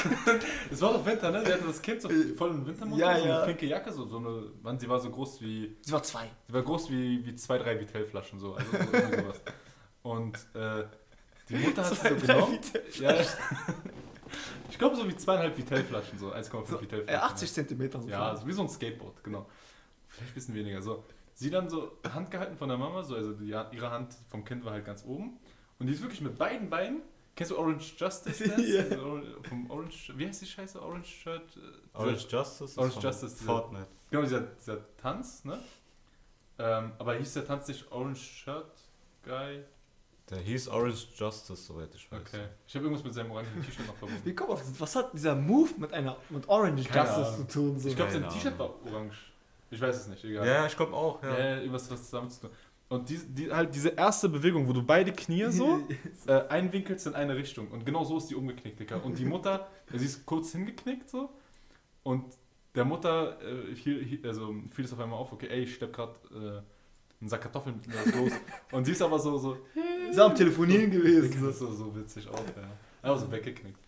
das 0.70 0.82
war 0.82 0.94
doch 0.94 1.06
Winter, 1.06 1.30
ne? 1.32 1.44
Der 1.44 1.56
hatte 1.56 1.68
das 1.68 1.82
Kind 1.82 2.02
so 2.02 2.10
voll 2.38 2.52
im 2.52 2.66
Wintermund, 2.66 3.00
Ja, 3.00 3.16
so 3.18 3.24
eine 3.24 3.32
ja. 3.34 3.46
pinke 3.46 3.66
Jacke, 3.66 3.92
so, 3.92 4.06
so 4.06 4.18
eine, 4.18 4.44
Mann, 4.62 4.80
sie 4.80 4.88
war 4.88 5.00
so 5.00 5.10
groß 5.10 5.42
wie, 5.42 5.76
Sie 5.82 5.92
war 5.92 6.02
zwei. 6.04 6.30
sie 6.48 6.54
war 6.54 6.62
groß 6.62 6.90
wie, 6.90 7.26
wie 7.26 7.36
zwei, 7.36 7.58
drei 7.58 7.80
Vitell-Flaschen, 7.80 8.40
so, 8.40 8.54
also 8.56 8.72
so, 8.72 8.78
sowas. 8.78 9.42
Und 10.02 10.36
äh, 10.56 10.86
die 11.50 11.56
Mutter 11.56 11.84
hat 11.84 11.90
sie 11.94 11.96
Zwei, 11.98 12.10
so 12.10 12.26
drei 12.26 12.34
genommen. 12.34 12.60
Ja, 13.00 13.16
ich 14.70 14.78
glaube 14.78 14.96
so 14.96 15.08
wie 15.08 15.16
zweieinhalb 15.18 15.58
Vitell-Flaschen, 15.58 16.18
so 16.20 16.32
1,5 16.32 16.68
So, 16.68 16.82
Vitell-Flaschen. 16.82 17.08
äh, 17.08 17.16
80 17.16 17.54
Zentimeter. 17.54 18.02
So 18.02 18.08
Ja, 18.08 18.36
so 18.36 18.48
wie 18.48 18.52
so 18.54 18.62
ein 18.62 18.70
Skateboard, 18.70 19.24
genau. 19.24 19.48
Vielleicht 20.08 20.32
ein 20.32 20.34
bisschen 20.36 20.56
weniger. 20.56 20.82
So, 20.82 21.04
sie 21.40 21.50
dann 21.50 21.70
so 21.70 21.98
Hand 22.14 22.32
gehalten 22.32 22.58
von 22.58 22.68
der 22.70 22.78
Mama, 22.78 23.02
so, 23.04 23.16
also 23.16 23.34
die, 23.34 23.48
ihre 23.50 23.92
Hand 23.92 24.14
vom 24.28 24.44
Kind 24.44 24.66
war 24.66 24.74
halt 24.74 24.86
ganz 24.86 25.04
oben. 25.06 25.40
Und 25.80 25.88
die 25.88 25.94
ist 25.94 26.02
wirklich 26.02 26.22
mit 26.22 26.38
beiden 26.38 26.70
Beinen. 26.70 27.02
Kennst 27.36 27.52
du 27.52 27.58
Orange 27.58 27.94
Justice? 27.98 28.44
Das? 28.50 28.60
Ja. 28.68 28.82
Also 28.84 29.22
Vom 29.48 29.72
Orange, 29.72 30.12
wie 30.18 30.28
heißt 30.28 30.42
die 30.42 30.46
Scheiße? 30.46 30.82
Orange 30.82 31.08
Shirt? 31.08 31.42
äh, 31.56 31.98
Orange 31.98 32.26
dieser- 32.26 32.38
Justice 32.40 32.78
Orange 32.80 33.00
Justice, 33.02 33.36
dieser- 33.36 33.46
Fortnite. 33.46 33.88
Genau, 34.12 34.24
dieser, 34.24 34.42
dieser 34.42 34.96
Tanz, 34.98 35.46
ne? 35.46 35.58
Ähm, 36.58 36.92
aber 36.98 37.16
hieß 37.16 37.34
der 37.36 37.46
Tanz 37.46 37.68
nicht 37.70 37.90
Orange 37.92 38.20
Shirt 38.22 38.72
Guy? 39.24 39.64
Der 40.30 40.40
hieß 40.40 40.68
Orange 40.68 41.08
Justice, 41.16 41.56
soweit 41.64 41.96
ich 41.96 42.12
weiß. 42.12 42.20
Okay. 42.20 42.48
Ich 42.68 42.76
habe 42.76 42.84
irgendwas 42.86 43.04
mit 43.06 43.14
seinem 43.14 43.32
orangen 43.32 43.64
T-Shirt 43.64 43.88
noch 43.88 43.96
verbunden. 43.96 44.22
Wie 44.26 44.36
kommt 44.36 44.50
auf 44.52 44.60
das? 44.60 44.80
Was 44.80 44.96
hat 44.96 45.14
dieser 45.14 45.34
Move 45.36 45.70
mit 45.78 45.94
einer 45.94 46.18
mit 46.30 46.48
Orange 46.50 46.84
Keine 46.90 47.08
Justice 47.08 47.28
Ahnung. 47.34 47.50
zu 47.50 47.54
tun? 47.60 47.80
So? 47.80 47.88
Ich 47.90 47.96
glaube, 47.96 48.12
sein 48.12 48.28
T-Shirt 48.30 48.60
war 48.60 48.76
orange. 48.86 49.29
Ich 49.72 49.80
weiß 49.82 49.96
es 49.96 50.08
nicht, 50.08 50.24
egal. 50.24 50.48
Ja, 50.48 50.66
ich 50.66 50.76
glaube 50.76 50.94
auch, 50.94 51.22
Ja, 51.24 51.38
ja. 51.38 51.58
irgendwas 51.58 51.90
was 51.92 52.04
zusammen 52.06 52.30
zu 52.30 52.42
tun. 52.42 52.50
Und 52.90 53.08
die, 53.08 53.18
die, 53.20 53.52
halt 53.52 53.74
diese 53.76 53.90
erste 53.90 54.28
Bewegung, 54.30 54.68
wo 54.68 54.74
du 54.74 54.82
beide 54.82 55.12
Knie 55.12 55.46
so 55.52 55.84
äh, 56.28 56.48
einwinkelst 56.48 57.06
in 57.06 57.14
eine 57.14 57.36
Richtung. 57.36 57.68
Und 57.70 57.86
genau 57.86 58.04
so 58.04 58.18
ist 58.18 58.28
die 58.32 58.36
umgeknickt, 58.36 58.80
Digga. 58.80 58.98
Und 58.98 59.20
die 59.20 59.26
Mutter, 59.26 59.68
sie 59.94 60.06
ist 60.06 60.26
kurz 60.26 60.52
hingeknickt 60.54 61.08
so. 61.10 61.30
Und 62.02 62.26
der 62.74 62.86
Mutter 62.86 63.38
äh, 63.42 63.76
hiel, 63.76 64.20
also 64.26 64.56
fiel 64.72 64.86
es 64.86 64.94
auf 64.94 65.00
einmal 65.00 65.20
auf, 65.20 65.32
okay, 65.32 65.48
ey, 65.50 65.64
ich 65.64 65.76
schlepp 65.76 65.94
grad 65.94 66.16
äh, 66.32 66.62
einen 67.22 67.30
Sack 67.30 67.42
Kartoffeln 67.42 67.76
mit 67.76 67.88
mir 67.88 68.22
los. 68.22 68.32
Und 68.72 68.86
sie 68.86 68.94
ist 68.94 69.02
aber 69.02 69.20
so, 69.20 69.38
so, 69.38 69.58
Ist 70.10 70.20
am 70.20 70.34
Telefonieren 70.34 70.90
Digga, 70.90 71.04
gewesen. 71.04 71.46
das 71.46 71.54
ist 71.56 71.60
so, 71.60 71.72
so 71.74 71.96
witzig 71.96 72.28
auch, 72.28 72.40
ja. 72.40 72.70
Aber 73.02 73.18
so 73.18 73.30
weggeknickt. 73.32 73.80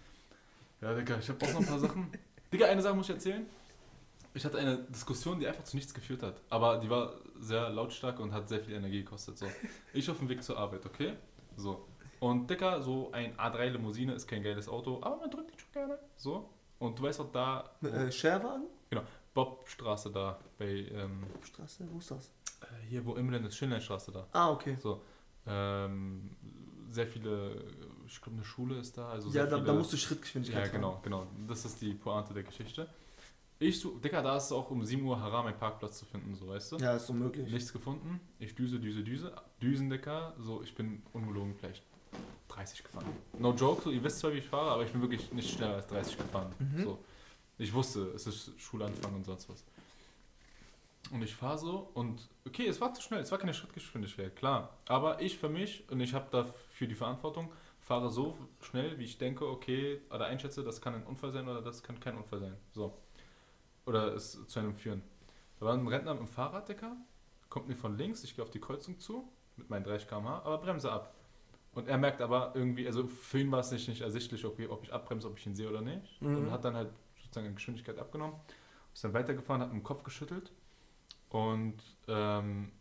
Ja, 0.82 0.94
Digga, 0.94 1.18
ich 1.20 1.30
hab 1.30 1.42
auch 1.42 1.54
noch 1.54 1.60
ein 1.62 1.66
paar 1.66 1.80
Sachen. 1.80 2.08
Digga, 2.52 2.68
eine 2.68 2.82
Sache 2.82 2.94
muss 2.96 3.08
ich 3.08 3.16
erzählen. 3.16 3.46
Ich 4.34 4.46
hatte 4.46 4.58
eine 4.60 4.78
Diskussion, 4.78 5.40
die 5.40 5.48
einfach 5.48 5.64
zu 5.64 5.76
nichts 5.76 5.94
geführt 5.94 6.24
hat. 6.24 6.42
Aber 6.50 6.78
die 6.78 6.90
war 6.90 7.14
sehr 7.40 7.70
lautstark 7.70 8.20
und 8.20 8.32
hat 8.32 8.48
sehr 8.48 8.62
viel 8.62 8.76
Energie 8.76 9.04
gekostet. 9.04 9.38
So. 9.38 9.48
Ich 9.94 10.10
auf 10.10 10.18
dem 10.20 10.30
Weg 10.30 10.42
zur 10.44 10.58
Arbeit, 10.58 10.86
okay? 10.86 11.14
So. 11.58 11.86
Und 12.20 12.50
Digga, 12.50 12.82
so 12.82 13.12
ein 13.12 13.36
A3 13.38 13.70
Limousine 13.70 14.14
ist 14.14 14.28
kein 14.28 14.44
geiles 14.44 14.70
Auto, 14.70 15.00
aber 15.02 15.18
man 15.18 15.30
drückt 15.32 15.52
ihn 15.52 15.60
schon 15.60 15.72
gerne. 15.74 16.00
So. 16.16 16.50
Und 16.80 16.98
du 16.98 17.04
weißt 17.04 17.20
auch 17.20 17.32
da, 17.32 17.70
wo, 17.82 17.88
Äh, 17.88 18.12
Scherwagen? 18.12 18.68
Bobstraße 19.34 20.12
da, 20.12 20.38
bei, 20.58 20.66
ähm, 20.94 21.24
Straße, 21.44 21.86
wo 21.90 22.00
ist 22.00 22.12
das? 22.12 22.28
äh, 22.62 22.66
hier 22.90 23.06
wo 23.06 23.16
Imland 23.16 23.46
ist, 23.48 23.56
Schindlerstraße 23.56 24.12
da. 24.12 24.28
Ah, 24.34 24.52
okay. 24.52 24.78
So. 24.82 25.02
Ähm, 25.48 26.30
sehr 26.90 27.08
viele, 27.08 27.64
ich 28.06 28.22
glaube 28.22 28.36
eine 28.38 28.46
Schule 28.46 28.78
ist 28.78 28.98
da. 28.98 29.10
Also 29.10 29.30
Ja, 29.30 29.46
da, 29.46 29.56
viele, 29.56 29.68
da 29.68 29.74
musst 29.74 29.94
du 29.94 29.98
Schrittgeschwindigkeit 29.98 30.66
Ja, 30.66 30.72
genau, 30.72 31.00
genau. 31.02 31.28
Das 31.48 31.64
ist 31.66 31.82
die 31.82 31.94
Pointe 31.94 32.34
der 32.34 32.44
Geschichte. 32.44 32.88
Ich 33.62 33.80
so, 33.80 33.92
Digga, 33.92 34.24
da 34.24 34.38
ist 34.38 34.46
es 34.46 34.52
auch 34.54 34.72
um 34.72 34.84
7 34.84 35.06
Uhr 35.06 35.20
Haram, 35.20 35.46
einen 35.46 35.56
Parkplatz 35.56 36.00
zu 36.00 36.06
finden, 36.06 36.34
so 36.34 36.48
weißt 36.48 36.72
du? 36.72 36.78
Ja, 36.78 36.96
ist 36.96 37.08
unmöglich. 37.12 37.48
Nichts 37.52 37.72
gefunden. 37.72 38.20
Ich 38.40 38.56
düse, 38.56 38.80
düse, 38.80 39.04
düse. 39.04 39.32
Düsen, 39.62 39.88
Digga. 39.88 40.34
So, 40.40 40.64
ich 40.64 40.74
bin 40.74 41.04
ungelogen 41.14 41.54
vielleicht 41.54 41.84
30 42.48 42.84
gefahren. 42.84 43.06
No 43.38 43.54
joke, 43.54 43.84
so, 43.84 43.92
ihr 43.92 44.04
wisst 44.04 44.18
zwar, 44.18 44.34
wie 44.34 44.40
ich 44.40 44.48
fahre, 44.48 44.72
aber 44.72 44.84
ich 44.84 44.92
bin 44.92 45.00
wirklich 45.00 45.32
nicht 45.32 45.54
schneller 45.54 45.76
als 45.76 45.86
30 45.86 46.18
gefahren. 46.18 46.52
Mhm. 46.58 46.84
So. 46.86 47.00
Ich 47.60 47.72
wusste, 47.72 48.02
es 48.16 48.26
ist 48.26 48.60
Schulanfang 48.60 49.14
und 49.14 49.26
sonst 49.26 49.48
was. 49.48 49.64
Und 51.12 51.22
ich 51.22 51.36
fahre 51.36 51.60
so 51.60 51.92
und 51.94 52.30
okay, 52.48 52.66
es 52.66 52.82
war 52.82 52.92
zu 52.96 53.04
schnell, 53.04 53.20
es 53.20 53.32
war 53.32 53.38
keine 53.38 53.54
Schrittgeschwindigkeit, 53.54 54.36
klar. 54.36 54.76
Aber 54.88 55.22
ich 55.22 55.38
für 55.38 55.50
mich, 55.50 55.88
und 55.92 56.00
ich 56.00 56.16
habe 56.16 56.26
dafür 56.32 56.88
die 56.88 56.96
Verantwortung, 56.96 57.52
fahre 57.80 58.10
so 58.10 58.36
schnell, 58.62 58.98
wie 58.98 59.04
ich 59.04 59.20
denke, 59.20 59.48
okay, 59.48 60.02
oder 60.10 60.26
einschätze, 60.26 60.64
das 60.64 60.82
kann 60.82 60.96
ein 60.96 61.04
Unfall 61.04 61.32
sein 61.32 61.48
oder 61.48 61.62
das 61.62 61.84
kann 61.84 62.00
kein 62.00 62.18
Unfall 62.18 62.40
sein. 62.40 62.58
So. 62.72 62.98
Oder 63.86 64.14
es 64.14 64.46
zu 64.48 64.60
einem 64.60 64.76
führen. 64.76 65.02
Da 65.60 65.66
war 65.66 65.74
ein 65.74 65.88
Rentner 65.88 66.14
mit 66.14 66.22
dem 66.22 66.28
Fahrrad, 66.28 66.70
Dicker, 66.70 66.96
kommt 67.50 67.68
mir 67.68 67.76
von 67.76 67.98
links, 67.98 68.24
ich 68.24 68.36
gehe 68.36 68.44
auf 68.44 68.52
die 68.52 68.60
Kreuzung 68.60 69.00
zu, 69.00 69.28
mit 69.58 69.70
meinen 69.70 69.84
30 69.84 70.08
km/h, 70.08 70.42
aber 70.44 70.58
bremse 70.60 70.92
ab. 70.92 71.14
Und 71.74 71.88
er 71.88 71.98
merkt 71.98 72.22
aber 72.22 72.52
irgendwie, 72.56 72.86
also 72.86 73.08
für 73.08 73.40
ihn 73.40 73.52
war 73.52 73.60
es 73.60 73.72
nicht, 73.72 73.88
nicht 73.88 74.02
ersichtlich, 74.02 74.44
okay, 74.46 74.68
ob 74.68 74.84
ich 74.84 74.92
abbremse, 74.94 75.28
ob 75.28 75.38
ich 75.38 75.46
ihn 75.46 75.56
sehe 75.56 75.70
oder 75.70 75.82
nicht. 75.82 76.22
Mhm. 76.22 76.38
Und 76.38 76.52
hat 76.52 76.66
dann 76.66 76.76
halt 76.76 76.90
sozusagen 77.22 77.48
an 77.48 77.56
Geschwindigkeit 77.56 77.98
abgenommen, 77.98 78.36
ist 78.94 79.04
dann 79.04 79.14
weitergefahren, 79.14 79.62
hat 79.62 79.70
mit 79.74 79.82
dem 79.82 79.84
Kopf 79.84 80.04
geschüttelt 80.04 80.52
und 81.30 81.78
ähm, 82.08 82.72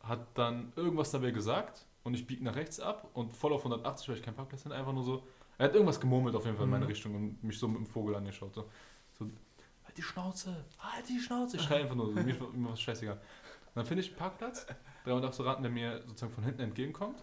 hat 0.00 0.26
dann 0.34 0.72
irgendwas 0.76 1.10
dabei 1.10 1.30
gesagt 1.30 1.86
und 2.02 2.14
ich 2.14 2.26
biege 2.26 2.44
nach 2.44 2.54
rechts 2.56 2.80
ab 2.80 3.08
und 3.14 3.34
voll 3.34 3.52
auf 3.54 3.60
180, 3.60 4.08
weil 4.08 4.16
ich 4.16 4.22
keinen 4.22 4.34
Parkplatz 4.34 4.64
hatte, 4.66 4.74
einfach 4.74 4.92
nur 4.92 5.04
so, 5.04 5.26
er 5.56 5.66
hat 5.66 5.74
irgendwas 5.74 6.00
gemurmelt 6.00 6.34
auf 6.34 6.44
jeden 6.44 6.56
Fall 6.56 6.64
in 6.66 6.70
meine 6.70 6.84
Mhm. 6.84 6.90
Richtung 6.90 7.14
und 7.14 7.42
mich 7.42 7.58
so 7.58 7.66
mit 7.68 7.78
dem 7.78 7.86
Vogel 7.86 8.14
angeschaut. 8.16 8.54
So, 8.54 8.68
so 9.12 9.30
halt 9.94 9.98
die 9.98 10.02
Schnauze, 10.02 10.64
halt 10.78 11.08
die 11.08 11.20
Schnauze. 11.20 11.56
Ich 11.56 11.62
schreie 11.62 11.82
einfach 11.82 11.94
nur, 11.94 12.06
so, 12.06 12.12
mir, 12.12 12.34
mir 12.52 12.70
was 12.70 12.80
scheißegal. 12.80 13.14
Und 13.16 13.76
dann 13.76 13.86
finde 13.86 14.02
ich 14.02 14.10
einen 14.10 14.18
Parkplatz, 14.18 14.66
308 15.04 15.34
so 15.34 15.42
raten, 15.44 15.62
der 15.62 15.70
mir 15.70 16.02
sozusagen 16.06 16.32
von 16.32 16.44
hinten 16.44 16.62
entgegenkommt. 16.62 17.22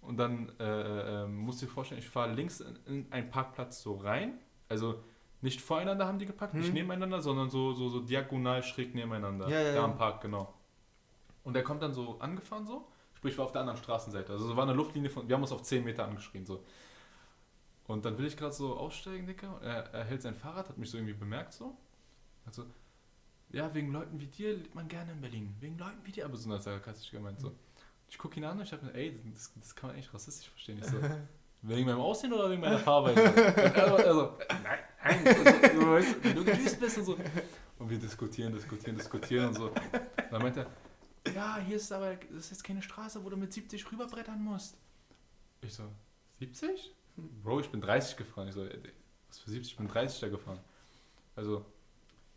Und 0.00 0.16
dann 0.16 0.50
äh, 0.58 1.22
äh, 1.22 1.26
musst 1.26 1.62
du 1.62 1.66
dir 1.66 1.72
vorstellen, 1.72 2.00
ich 2.00 2.08
fahre 2.08 2.32
links 2.32 2.60
in, 2.60 2.78
in 2.86 3.12
einen 3.12 3.30
Parkplatz 3.30 3.82
so 3.82 3.94
rein. 3.94 4.38
Also 4.68 5.02
nicht 5.40 5.60
voreinander 5.60 6.06
haben 6.06 6.18
die 6.18 6.26
gepackt, 6.26 6.54
nicht 6.54 6.68
Hm. 6.68 6.74
nebeneinander, 6.74 7.20
sondern 7.20 7.50
so, 7.50 7.72
so, 7.72 7.88
so 7.88 8.00
diagonal 8.00 8.62
schräg 8.62 8.94
nebeneinander. 8.94 9.48
Ja, 9.48 9.60
ja, 9.60 9.70
da 9.70 9.74
ja. 9.76 9.84
am 9.84 9.96
Park, 9.96 10.20
genau. 10.20 10.52
Und 11.44 11.54
der 11.54 11.62
kommt 11.62 11.82
dann 11.82 11.92
so 11.92 12.18
angefahren 12.20 12.66
so, 12.66 12.88
sprich 13.14 13.36
war 13.38 13.44
auf 13.44 13.52
der 13.52 13.60
anderen 13.62 13.78
Straßenseite. 13.78 14.32
Also 14.32 14.46
so 14.48 14.56
war 14.56 14.64
eine 14.64 14.72
Luftlinie 14.72 15.10
von, 15.10 15.28
wir 15.28 15.34
haben 15.34 15.42
uns 15.42 15.52
auf 15.52 15.62
10 15.62 15.84
Meter 15.84 16.04
angeschrien 16.04 16.46
so. 16.46 16.64
Und 17.86 18.04
dann 18.04 18.16
will 18.18 18.26
ich 18.26 18.36
gerade 18.36 18.52
so 18.52 18.76
aussteigen, 18.76 19.26
Dicker. 19.26 19.56
Und 19.56 19.62
er, 19.64 19.92
er 19.92 20.04
hält 20.04 20.22
sein 20.22 20.34
Fahrrad, 20.34 20.68
hat 20.68 20.78
mich 20.78 20.90
so 20.90 20.96
irgendwie 20.96 21.14
bemerkt 21.14 21.52
so. 21.52 21.76
Hat 22.46 22.54
so, 22.54 22.66
ja, 23.50 23.72
wegen 23.74 23.92
Leuten 23.92 24.18
wie 24.20 24.26
dir 24.26 24.56
lebt 24.56 24.74
man 24.74 24.88
gerne 24.88 25.12
in 25.12 25.20
Berlin. 25.20 25.54
Wegen 25.60 25.78
Leuten 25.78 25.98
wie 26.04 26.12
dir, 26.12 26.24
aber 26.24 26.36
so 26.36 26.56
sarkastisch 26.56 27.10
gemeint 27.10 27.40
so. 27.40 27.52
Ich 28.08 28.18
gucke 28.18 28.38
ihn 28.38 28.44
an 28.44 28.58
und 28.58 28.64
ich 28.64 28.72
habe 28.72 28.84
mir, 28.84 28.94
ey, 28.94 29.18
das, 29.32 29.52
das 29.54 29.74
kann 29.74 29.88
man 29.88 29.96
eigentlich 29.96 30.12
rassistisch 30.12 30.48
verstehen. 30.50 30.78
Ich 30.78 30.86
so, 30.86 30.96
wegen 31.62 31.86
meinem 31.86 32.00
Aussehen 32.00 32.32
oder 32.32 32.50
wegen 32.50 32.60
meiner 32.60 32.78
Fahrweise? 32.78 33.22
Und 33.22 33.36
er 33.36 33.88
so, 33.88 33.96
er 33.96 34.14
so, 34.14 34.38
nein, 34.62 34.78
nein, 35.04 35.24
so, 35.24 35.80
so, 35.80 35.90
weißt 35.90 36.24
wenn 36.24 36.36
du 36.36 36.44
gedüst 36.44 36.80
bist 36.80 36.98
und 36.98 37.04
so. 37.04 37.18
Und 37.78 37.90
wir 37.90 37.98
diskutieren, 37.98 38.52
diskutieren, 38.52 38.96
diskutieren 38.96 39.48
und 39.48 39.54
so. 39.54 39.72
Dann 40.30 40.42
meint 40.42 40.56
er, 40.56 40.66
ja, 41.34 41.58
hier 41.58 41.76
ist 41.76 41.92
aber, 41.92 42.16
das 42.16 42.46
ist 42.46 42.50
jetzt 42.50 42.64
keine 42.64 42.82
Straße, 42.82 43.24
wo 43.24 43.30
du 43.30 43.36
mit 43.36 43.52
70 43.52 43.90
rüberbrettern 43.90 44.42
musst. 44.42 44.76
Ich 45.62 45.74
so, 45.74 45.84
70? 46.38 46.94
Bro, 47.16 47.60
ich 47.60 47.70
bin 47.70 47.80
30 47.80 48.16
gefahren. 48.16 48.48
Ich 48.48 48.54
so, 48.54 48.64
was 49.28 49.38
für 49.38 49.50
70? 49.50 49.72
Ich 49.72 49.76
bin 49.78 49.88
30 49.88 50.20
da 50.20 50.28
gefahren. 50.28 50.58
Also, 51.36 51.64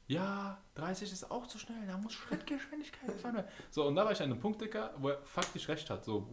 ja, 0.07 0.61
30 0.75 1.11
ist 1.11 1.31
auch 1.31 1.47
zu 1.47 1.57
schnell, 1.57 1.87
da 1.87 1.97
muss 1.97 2.13
Schrittgeschwindigkeit 2.13 3.11
fahren. 3.19 3.43
So, 3.71 3.87
und 3.87 3.95
da 3.95 4.05
war 4.05 4.11
ich 4.11 4.21
an 4.21 4.31
einem 4.31 4.39
Punkt, 4.39 4.61
Dicker, 4.61 4.93
wo 4.97 5.09
er 5.09 5.21
faktisch 5.23 5.67
recht 5.67 5.89
hat. 5.89 6.05
So, 6.05 6.27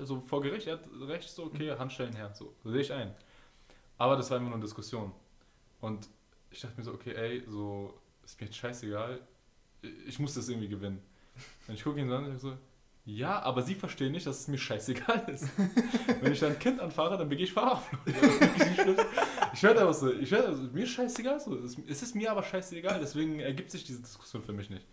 so 0.00 0.20
vor 0.20 0.42
Gericht, 0.42 0.66
er 0.66 0.74
hat 0.74 0.84
recht, 1.02 1.28
so, 1.28 1.44
okay, 1.44 1.74
Handschellen 1.78 2.14
her. 2.14 2.30
So, 2.34 2.54
so 2.62 2.70
sehe 2.70 2.82
ich 2.82 2.92
ein. 2.92 3.14
Aber 3.96 4.16
das 4.16 4.30
war 4.30 4.36
immer 4.36 4.48
nur 4.48 4.56
eine 4.56 4.64
Diskussion. 4.64 5.12
Und 5.80 6.08
ich 6.50 6.60
dachte 6.60 6.76
mir 6.76 6.84
so, 6.84 6.92
okay, 6.92 7.14
ey, 7.14 7.44
so, 7.48 7.98
ist 8.24 8.38
mir 8.40 8.46
jetzt 8.46 8.56
scheißegal, 8.56 9.20
ich 10.06 10.18
muss 10.18 10.34
das 10.34 10.48
irgendwie 10.48 10.68
gewinnen. 10.68 11.02
Und 11.66 11.74
ich 11.74 11.84
gucke 11.84 12.00
ihn 12.00 12.08
so 12.08 12.16
an 12.16 12.26
und 12.26 12.34
ich 12.34 12.42
so, 12.42 12.58
ja, 13.06 13.40
aber 13.40 13.62
sie 13.62 13.74
verstehen 13.74 14.12
nicht, 14.12 14.26
dass 14.26 14.40
es 14.40 14.48
mir 14.48 14.58
scheißegal 14.58 15.30
ist. 15.30 15.48
Wenn 16.20 16.32
ich 16.32 16.40
dann 16.40 16.52
ein 16.52 16.58
Kind 16.58 16.78
anfahre, 16.78 17.16
dann 17.16 17.30
begehe 17.30 17.46
ich 17.46 17.52
Fahrerflucht. 17.54 18.02
ich 19.52 19.62
werde 19.62 19.80
einfach 19.80 19.94
so, 19.94 20.12
ich 20.12 20.30
werde, 20.30 20.48
also, 20.48 20.62
mir 20.62 20.84
ist 20.84 20.90
scheißegal 20.90 21.40
so. 21.40 21.56
Es 21.56 22.02
ist 22.02 22.14
mir 22.14 22.30
aber 22.30 22.42
scheißegal, 22.42 23.00
deswegen 23.00 23.40
ergibt 23.40 23.70
sich 23.70 23.84
diese 23.84 24.00
Diskussion 24.00 24.42
für 24.42 24.52
mich 24.52 24.70
nicht. 24.70 24.86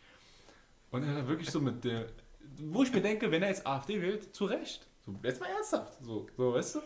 Und 0.91 1.03
er 1.03 1.27
wirklich 1.27 1.49
so 1.49 1.59
mit 1.59 1.83
der, 1.83 2.07
wo 2.57 2.83
ich 2.83 2.93
mir 2.93 3.01
denke, 3.01 3.31
wenn 3.31 3.43
er 3.43 3.49
jetzt 3.49 3.65
AfD 3.65 4.01
wählt, 4.01 4.35
zu 4.35 4.45
Recht. 4.45 4.87
So, 5.05 5.15
jetzt 5.23 5.39
mal 5.39 5.49
ernsthaft. 5.49 5.93
So, 6.03 6.27
so, 6.37 6.53
weißt 6.53 6.75
du? 6.75 6.79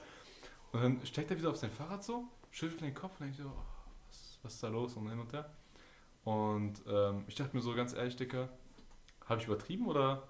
Und 0.72 0.84
dann 0.84 1.06
steigt 1.06 1.32
er 1.32 1.38
wieder 1.38 1.50
auf 1.50 1.58
sein 1.58 1.72
Fahrrad 1.72 2.04
so, 2.04 2.26
schüttelt 2.52 2.82
den 2.82 2.94
Kopf 2.94 3.20
und 3.20 3.28
denkt 3.28 3.38
so, 3.38 3.46
oh, 3.46 3.64
was, 4.08 4.40
was 4.44 4.54
ist 4.56 4.64
da 4.64 4.68
los 4.68 4.96
und 4.96 5.10
hin 5.10 5.20
und 5.20 5.32
her. 5.34 5.50
Und 6.24 6.82
ähm, 6.88 7.24
ich 7.28 7.36
dachte 7.36 7.56
mir 7.56 7.62
so 7.62 7.74
ganz 7.74 7.94
ehrlich, 7.94 8.16
Dicker, 8.16 8.50
habe 9.26 9.42
ich 9.42 9.48
übertrieben 9.48 9.88
oder? 9.88 10.28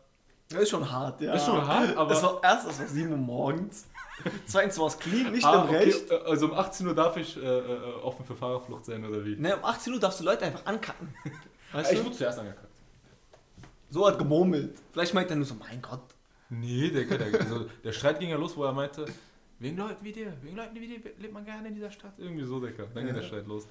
Das 0.50 0.64
ist 0.64 0.70
schon 0.72 0.92
hart, 0.92 1.22
ja. 1.22 1.34
Ist 1.34 1.46
schon 1.46 1.66
hart, 1.66 1.96
aber- 1.96 2.12
Es 2.12 2.24
war 2.24 2.40
erst, 2.44 2.68
es 2.68 2.80
war 2.80 2.88
7 2.88 3.12
Uhr 3.12 3.18
morgens. 3.18 3.86
Zweitens 4.48 4.78
war 4.80 4.88
es 4.88 4.98
clean, 4.98 5.32
nicht 5.32 5.46
Ah, 5.46 5.62
im 5.62 5.70
okay, 5.70 5.78
Recht. 5.78 6.10
äh, 6.12 6.16
Also 6.26 6.48
um 6.48 6.54
18 6.54 6.88
Uhr 6.88 6.96
darf 6.96 7.16
ich 7.18 7.38
äh, 7.38 7.40
äh, 7.42 7.94
offen 8.02 8.26
für 8.26 8.36
Fahrerflucht 8.36 8.84
sein 8.86 9.06
oder 9.06 9.24
wie? 9.24 9.36
Ne, 9.36 9.56
um 9.56 9.64
18 9.64 9.94
Uhr 9.94 10.00
darfst 10.00 10.20
du 10.20 10.24
Leute 10.24 10.46
einfach 10.46 10.66
ankacken. 10.66 11.14
Weißt 11.72 11.92
ich 11.94 12.00
du? 12.00 12.06
wurde 12.06 12.16
zuerst 12.18 12.40
angekackt. 12.40 12.68
So 13.92 14.08
hat 14.08 14.18
gemurmelt. 14.18 14.76
Vielleicht 14.92 15.14
meint 15.14 15.30
er 15.30 15.36
nur 15.36 15.46
so, 15.46 15.54
mein 15.54 15.82
Gott. 15.82 16.02
Nee, 16.50 16.90
der, 16.90 17.06
der, 17.06 17.40
also 17.42 17.66
der 17.84 17.92
Streit 17.92 18.20
ging 18.20 18.30
ja 18.30 18.36
los, 18.38 18.58
wo 18.58 18.64
er 18.64 18.74
meinte, 18.74 19.06
wegen 19.60 19.76
Leuten 19.76 20.06
wie 20.06 20.13
dir, 20.13 20.34
wegen 20.41 20.56
Leuten 20.56 20.74
wie 20.76 20.88
dir 20.88 21.00
lebt 21.17 21.34
man 21.34 21.43
gerne 21.43 21.67
in 21.67 21.76
dieser 21.76 21.91
Stadt. 21.91 22.13
Irgendwie 22.17 22.45
so, 22.45 22.62
Decker. 22.62 22.88
Dann 22.93 23.06
geht 23.06 23.15
der 23.15 23.24
Streit 23.24 23.45
los. 23.45 23.67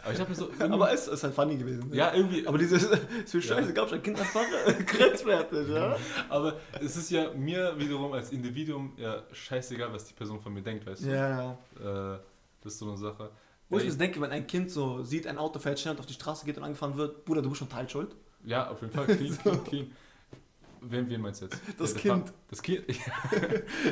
Aber 0.00 0.12
ich 0.12 0.20
habe 0.20 0.30
mir 0.30 0.36
so. 0.36 0.48
Aber 0.60 0.92
es 0.92 1.08
ist 1.08 1.24
halt 1.24 1.34
funny 1.34 1.56
gewesen. 1.56 1.88
ne? 1.88 1.96
ja, 1.96 2.14
irgendwie. 2.14 2.46
Aber 2.46 2.56
dieses, 2.56 2.84
es 3.24 3.30
für 3.32 3.42
Scheiße, 3.42 3.72
gab 3.74 3.88
es 3.88 3.94
ein 3.94 4.02
Kind 4.02 4.18
als 4.18 4.28
Vater, 4.30 4.72
grenzwertig, 4.84 5.68
ja? 5.68 5.96
Aber 6.28 6.60
es 6.80 6.96
ist 6.96 7.10
ja 7.10 7.32
mir 7.32 7.74
wiederum 7.76 8.12
als 8.12 8.30
Individuum 8.30 8.92
ja 8.96 9.24
scheißegal, 9.32 9.92
was 9.92 10.04
die 10.04 10.14
Person 10.14 10.38
von 10.38 10.54
mir 10.54 10.62
denkt, 10.62 10.86
weißt 10.86 11.04
du? 11.04 11.08
Ja. 11.10 11.58
Äh, 11.80 12.18
das 12.62 12.74
ist 12.74 12.78
so 12.78 12.86
eine 12.86 12.96
Sache. 12.96 13.30
Wo 13.68 13.78
ich 13.78 13.84
mir 13.84 13.94
denke, 13.94 14.20
wenn 14.20 14.30
ein 14.30 14.46
Kind 14.46 14.70
so 14.70 15.02
sieht, 15.02 15.26
ein 15.26 15.38
Auto 15.38 15.58
fährt 15.58 15.80
schnell 15.80 15.94
und 15.94 16.00
auf 16.00 16.06
die 16.06 16.14
Straße 16.14 16.46
geht 16.46 16.58
und 16.58 16.62
angefahren 16.62 16.96
wird, 16.96 17.24
Bruder, 17.24 17.42
du 17.42 17.48
bist 17.48 17.58
schon 17.58 17.68
teilschuld. 17.68 18.14
Ja, 18.44 18.70
auf 18.70 18.80
jeden 18.82 18.92
Fall. 18.92 19.06
Clean, 19.06 19.36
clean, 19.36 19.64
clean. 19.64 19.92
Wen, 20.80 21.08
wen 21.08 21.20
meinst 21.20 21.40
du 21.40 21.46
jetzt? 21.46 21.58
Das 21.78 21.94
der 21.94 22.02
Kind. 22.02 22.32
Das 22.50 22.62
Kind. 22.62 22.84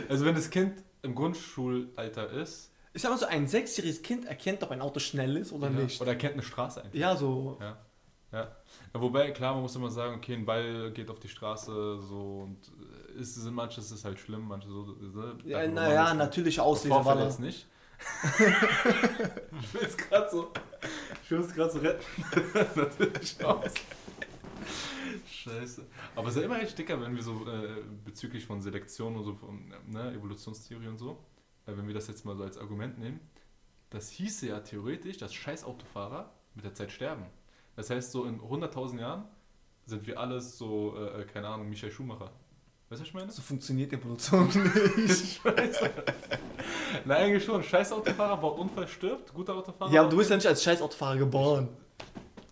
also 0.09 0.25
wenn 0.25 0.35
das 0.35 0.51
Kind 0.51 0.75
im 1.03 1.15
Grundschulalter 1.15 2.31
ist. 2.31 2.71
Ich 2.95 3.03
sag 3.03 3.11
mal 3.11 3.19
so, 3.19 3.27
ein 3.27 3.49
sechsjähriges 3.49 4.03
Kind 4.03 4.27
erkennt, 4.27 4.63
ob 4.63 4.71
ein 4.71 4.81
Auto 4.81 5.01
schnell 5.01 5.37
ist 5.37 5.53
oder 5.53 5.71
ja, 5.71 5.81
nicht. 5.81 6.01
Oder 6.01 6.15
kennt 6.15 6.35
eine 6.35 6.43
Straße 6.43 6.83
einfach. 6.83 6.99
Ja, 6.99 7.17
so. 7.17 7.57
Ja. 7.61 7.79
Ja. 8.33 8.39
ja. 8.39 9.01
Wobei, 9.01 9.31
klar, 9.31 9.55
man 9.55 9.63
muss 9.63 9.75
immer 9.77 9.91
sagen, 9.91 10.17
okay, 10.17 10.35
ein 10.35 10.45
Ball 10.45 10.91
geht 10.93 11.11
auf 11.11 11.19
die 11.19 11.29
Straße 11.29 12.01
so 12.01 12.49
und 12.49 12.59
äh, 13.17 13.21
ist, 13.21 13.35
sind 13.35 13.55
manches 13.55 13.91
ist 13.91 14.05
halt 14.05 14.19
schlimm, 14.19 14.47
manche 14.47 14.69
so. 14.69 14.85
so 14.85 15.33
Ja, 15.45 15.67
naja, 15.67 16.13
natürliche 16.15 16.63
Auslese 16.63 16.95
war 17.05 17.19
jetzt 17.25 17.41
nicht. 17.41 17.67
ich 18.33 19.75
will 19.75 19.83
es 19.83 19.97
gerade 19.97 20.29
so. 20.31 20.51
Ich 21.25 21.31
will 21.31 21.41
es 21.41 21.55
gerade 21.55 21.71
so 21.71 21.79
retten. 21.79 22.05
Natürlich 22.75 23.45
aus. 23.45 23.73
Scheiße. 25.43 25.87
Aber 26.15 26.29
es 26.29 26.35
ist 26.37 26.41
ja 26.41 26.47
immer 26.47 26.61
echt 26.61 26.79
dicker, 26.79 27.01
wenn 27.01 27.15
wir 27.15 27.23
so 27.23 27.47
äh, 27.47 27.83
bezüglich 28.05 28.47
von 28.47 28.63
Selektion 28.63 29.17
und 29.17 29.25
so, 29.25 29.35
von, 29.35 29.73
ne, 29.89 30.13
Evolutionstheorie 30.13 30.89
und 30.89 30.99
so, 30.99 31.19
äh, 31.67 31.77
wenn 31.77 31.87
wir 31.87 31.95
das 31.95 32.07
jetzt 32.09 32.25
mal 32.25 32.37
so 32.37 32.45
als 32.45 32.59
Argument 32.59 32.99
nehmen, 32.99 33.21
das 33.91 34.11
hieße 34.11 34.49
ja 34.49 34.61
theoretisch, 34.61 35.19
dass 35.19 35.35
scheiß 35.35 35.65
Autofahrer 35.65 36.33
mit 36.55 36.65
der 36.65 36.75
Zeit 36.75 36.93
sterben. 36.93 37.27
Das 37.77 37.91
heißt, 37.91 38.13
so 38.13 38.25
in 38.25 38.41
100.000 38.41 39.01
Jahren 39.01 39.25
sind 39.85 40.07
wir 40.07 40.19
alles 40.19 40.59
so, 40.59 40.97
äh, 40.97 41.25
keine 41.25 41.49
Ahnung, 41.49 41.69
Michael 41.69 41.93
Schumacher. 41.93 42.31
Weißt 42.89 43.01
du, 43.01 43.05
was 43.05 43.09
ich 43.09 43.15
meine? 43.15 43.31
So 43.33 43.43
funktioniert 43.43 43.93
Evolution 43.93 44.47
nicht. 44.97 45.41
Scheiße. 45.43 45.91
Na, 47.05 47.17
eigentlich 47.17 47.45
schon. 47.45 47.63
Scheiß 47.63 47.91
Autofahrer 47.93 48.37
baut 48.37 48.59
Unfall, 48.59 48.87
stirbt. 48.87 49.33
Guter 49.33 49.57
Autofahrer. 49.57 49.91
ja, 49.91 50.03
aber 50.03 50.11
du 50.11 50.19
bist 50.19 50.31
ja 50.31 50.37
nicht 50.37 50.47
als 50.47 50.63
scheiß 50.63 50.83
Autofahrer 50.83 51.17
geboren. 51.17 51.69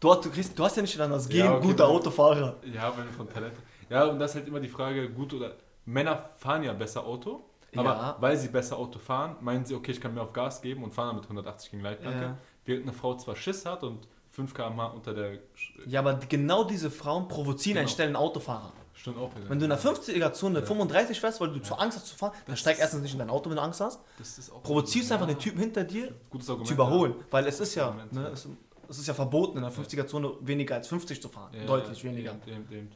Du, 0.01 0.11
hast- 0.11 0.25
du, 0.25 0.31
kriegst, 0.31 0.59
du 0.59 0.65
hast 0.65 0.77
ja 0.77 0.83
nicht 0.83 0.99
dann 0.99 1.11
das 1.11 1.29
Gen 1.29 1.41
Ja, 1.45 1.55
okay, 1.57 1.67
guter 1.67 1.87
Autofahrer. 1.89 2.57
Ja, 2.65 2.93
wenn 2.97 3.09
von 3.11 3.29
Talent. 3.29 3.55
Ja, 3.89 4.05
und 4.07 4.19
das 4.19 4.31
ist 4.31 4.37
halt 4.37 4.49
immer 4.49 4.61
die 4.61 4.69
Frage, 4.69 5.11
gut 5.11 5.33
oder. 5.35 5.53
Männer 5.85 6.31
fahren 6.39 6.63
ja 6.63 6.73
besser 6.73 7.05
Auto, 7.05 7.43
aber 7.75 7.85
Ja. 7.91 8.17
weil 8.21 8.37
sie 8.37 8.49
besser 8.49 8.77
Auto 8.79 8.99
fahren, 8.99 9.37
meinen 9.41 9.65
sie, 9.65 9.75
okay, 9.75 9.91
ich 9.93 10.01
kann 10.01 10.15
mehr 10.15 10.23
auf 10.23 10.33
Gas 10.33 10.63
geben 10.63 10.85
und 10.85 10.93
fahren 10.95 11.09
dann 11.09 11.17
mit 11.17 11.25
180 11.25 11.71
gegen 11.73 11.83
Leitplanke. 11.83 12.21
Ja. 12.23 12.39
Während 12.65 12.85
eine 12.85 12.93
Frau 12.93 13.15
zwar 13.17 13.35
Schiss 13.35 13.67
hat 13.67 13.83
und 13.83 14.07
5 14.31 14.55
km/h 14.55 14.87
unter 14.95 15.13
der. 15.15 15.39
Ja, 15.87 16.01
aber 16.01 16.15
genau 16.29 16.65
diese 16.65 16.91
Frauen 16.91 17.27
provozieren 17.29 17.79
einen 17.79 17.87
Genau. 17.87 17.95
schnellen 17.97 18.17
Autofahrer. 18.17 18.73
Stimmt 18.95 19.19
auch. 19.19 19.31
Wenn 19.49 19.59
du 19.59 19.65
in 19.65 19.71
der 19.71 19.79
50er-Zone 19.79 20.61
Ja. 20.61 20.67
35 20.67 21.19
fährst, 21.19 21.41
weil 21.41 21.49
du 21.49 21.59
zu 21.61 21.75
Angst 21.75 21.97
hast 21.97 22.07
zu 22.07 22.15
fahren, 22.17 22.33
dann 22.47 22.53
Das 22.53 22.61
steig 22.61 22.75
ist- 22.75 22.81
erstens 22.81 23.01
nicht 23.03 23.13
in 23.15 23.19
dein 23.19 23.31
Auto, 23.31 23.49
wenn 23.49 23.57
du 23.57 23.63
Angst 23.63 23.81
hast. 23.81 24.01
das 24.19 24.39
ist 24.39 24.53
auch 24.53 24.63
Provozierst 24.63 25.11
einfach 25.11 25.27
den 25.27 25.39
Typen 25.39 25.59
hinter 25.59 25.83
dir 25.85 26.15
Gutes 26.29 26.49
Argument. 26.51 26.69
zu 26.69 26.75
überholen. 26.75 27.15
Weil 27.31 27.47
es 27.47 27.59
ist 27.61 27.75
ja, 27.75 27.95
ne, 28.13 28.29
es, 28.33 28.47
es 28.91 28.99
ist 28.99 29.07
ja 29.07 29.15
verboten, 29.15 29.57
in 29.59 29.63
der 29.63 29.73
50er-Zone 29.73 30.33
weniger 30.41 30.75
als 30.77 30.89
50 30.89 31.23
zu 31.23 31.29
fahren. 31.29 31.53
Ja, 31.55 31.65
Deutlich 31.65 32.03
ja, 32.03 32.11
weniger. 32.11 32.33
Eben, 32.47 32.65
eben, 32.67 32.73
eben. 32.73 32.89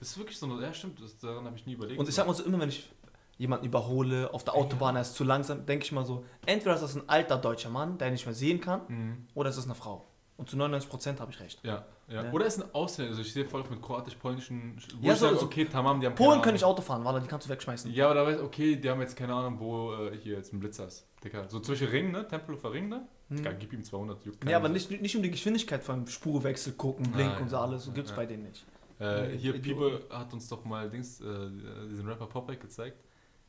Das 0.00 0.08
ist 0.08 0.18
wirklich 0.18 0.38
so, 0.38 0.60
ja 0.60 0.72
stimmt, 0.74 1.00
das, 1.02 1.16
daran 1.18 1.44
habe 1.44 1.56
ich 1.56 1.66
nie 1.66 1.74
überlegt. 1.74 1.98
Und 2.00 2.08
ich 2.08 2.14
sag 2.14 2.26
mal 2.26 2.34
so, 2.34 2.42
immer 2.44 2.58
wenn 2.58 2.68
ich 2.70 2.90
jemanden 3.38 3.66
überhole 3.66 4.32
auf 4.32 4.44
der 4.44 4.54
Autobahn, 4.54 4.96
er 4.96 5.02
ist 5.02 5.14
zu 5.14 5.24
langsam, 5.24 5.64
denke 5.66 5.84
ich 5.84 5.92
mal 5.92 6.04
so, 6.04 6.24
entweder 6.46 6.74
ist 6.74 6.82
das 6.82 6.94
ein 6.96 7.08
alter 7.08 7.38
deutscher 7.38 7.70
Mann, 7.70 7.98
der 7.98 8.10
nicht 8.10 8.24
mehr 8.26 8.34
sehen 8.34 8.60
kann, 8.60 8.80
Mhm. 8.88 9.26
oder 9.34 9.50
es 9.50 9.56
ist 9.56 9.64
eine 9.64 9.74
Frau. 9.74 10.06
Und 10.42 10.50
zu 10.50 10.56
99% 10.56 11.20
habe 11.20 11.30
ich 11.30 11.38
recht. 11.38 11.60
Ja, 11.62 11.84
ja, 12.08 12.24
Ja. 12.24 12.32
Oder 12.32 12.46
ist 12.46 12.60
ein 12.60 12.74
Ausländer, 12.74 13.10
also 13.10 13.22
ich 13.22 13.32
sehe 13.32 13.44
voll 13.44 13.62
mit 13.70 13.80
kroatisch-polnischen, 13.80 14.76
wo 14.98 15.06
Ja, 15.06 15.12
ich 15.12 15.18
so- 15.20 15.26
sage, 15.26 15.38
so- 15.38 15.46
okay, 15.46 15.66
tamam, 15.66 16.00
die 16.00 16.06
haben 16.08 16.16
Polen 16.16 16.42
kann 16.42 16.56
ich. 16.56 16.64
Auto 16.64 16.82
fahren, 16.82 17.04
weil 17.04 17.20
die 17.20 17.28
kannst 17.28 17.46
du 17.46 17.50
wegschmeißen. 17.52 17.92
Ja, 17.92 18.06
aber 18.06 18.14
da 18.16 18.26
weiß 18.26 18.40
okay, 18.40 18.74
die 18.74 18.90
haben 18.90 19.00
jetzt 19.00 19.14
keine 19.16 19.34
Ahnung, 19.34 19.60
wo 19.60 19.92
äh, 19.94 20.16
hier 20.16 20.34
jetzt 20.38 20.52
ein 20.52 20.58
Blitzer 20.58 20.88
ist. 20.88 21.06
Digga, 21.22 21.48
so 21.48 21.60
zwischen 21.60 21.86
Ring, 21.86 22.10
ne? 22.10 22.26
Tempelhofer 22.26 22.72
Ring, 22.72 22.88
ne? 22.88 23.06
Hm. 23.28 23.36
Digga, 23.36 23.52
gib 23.52 23.72
ihm 23.72 23.84
200, 23.84 24.24
juckt 24.24 24.40
keinen. 24.40 24.52
aber 24.52 24.68
nicht, 24.68 24.90
nicht 24.90 25.14
um 25.14 25.22
die 25.22 25.30
Geschwindigkeit 25.30 25.84
vom 25.84 26.08
Spurwechsel 26.08 26.72
gucken, 26.72 27.08
Blink 27.12 27.34
Ah, 27.36 27.38
und 27.38 27.48
so 27.48 27.54
ja. 27.54 27.62
alles, 27.62 27.84
so 27.84 27.92
gibt's 27.92 28.10
Ja. 28.10 28.16
bei 28.16 28.26
denen 28.26 28.42
nicht. 28.42 28.66
Äh, 28.98 29.28
hier. 29.36 29.52
Piebe 29.62 30.00
hat 30.10 30.32
uns 30.32 30.48
doch 30.48 30.64
mal 30.64 30.90
Dings, 30.90 31.20
äh, 31.20 31.24
diesen 31.88 32.08
Rapper 32.08 32.26
Popek 32.26 32.60
gezeigt. 32.60 32.96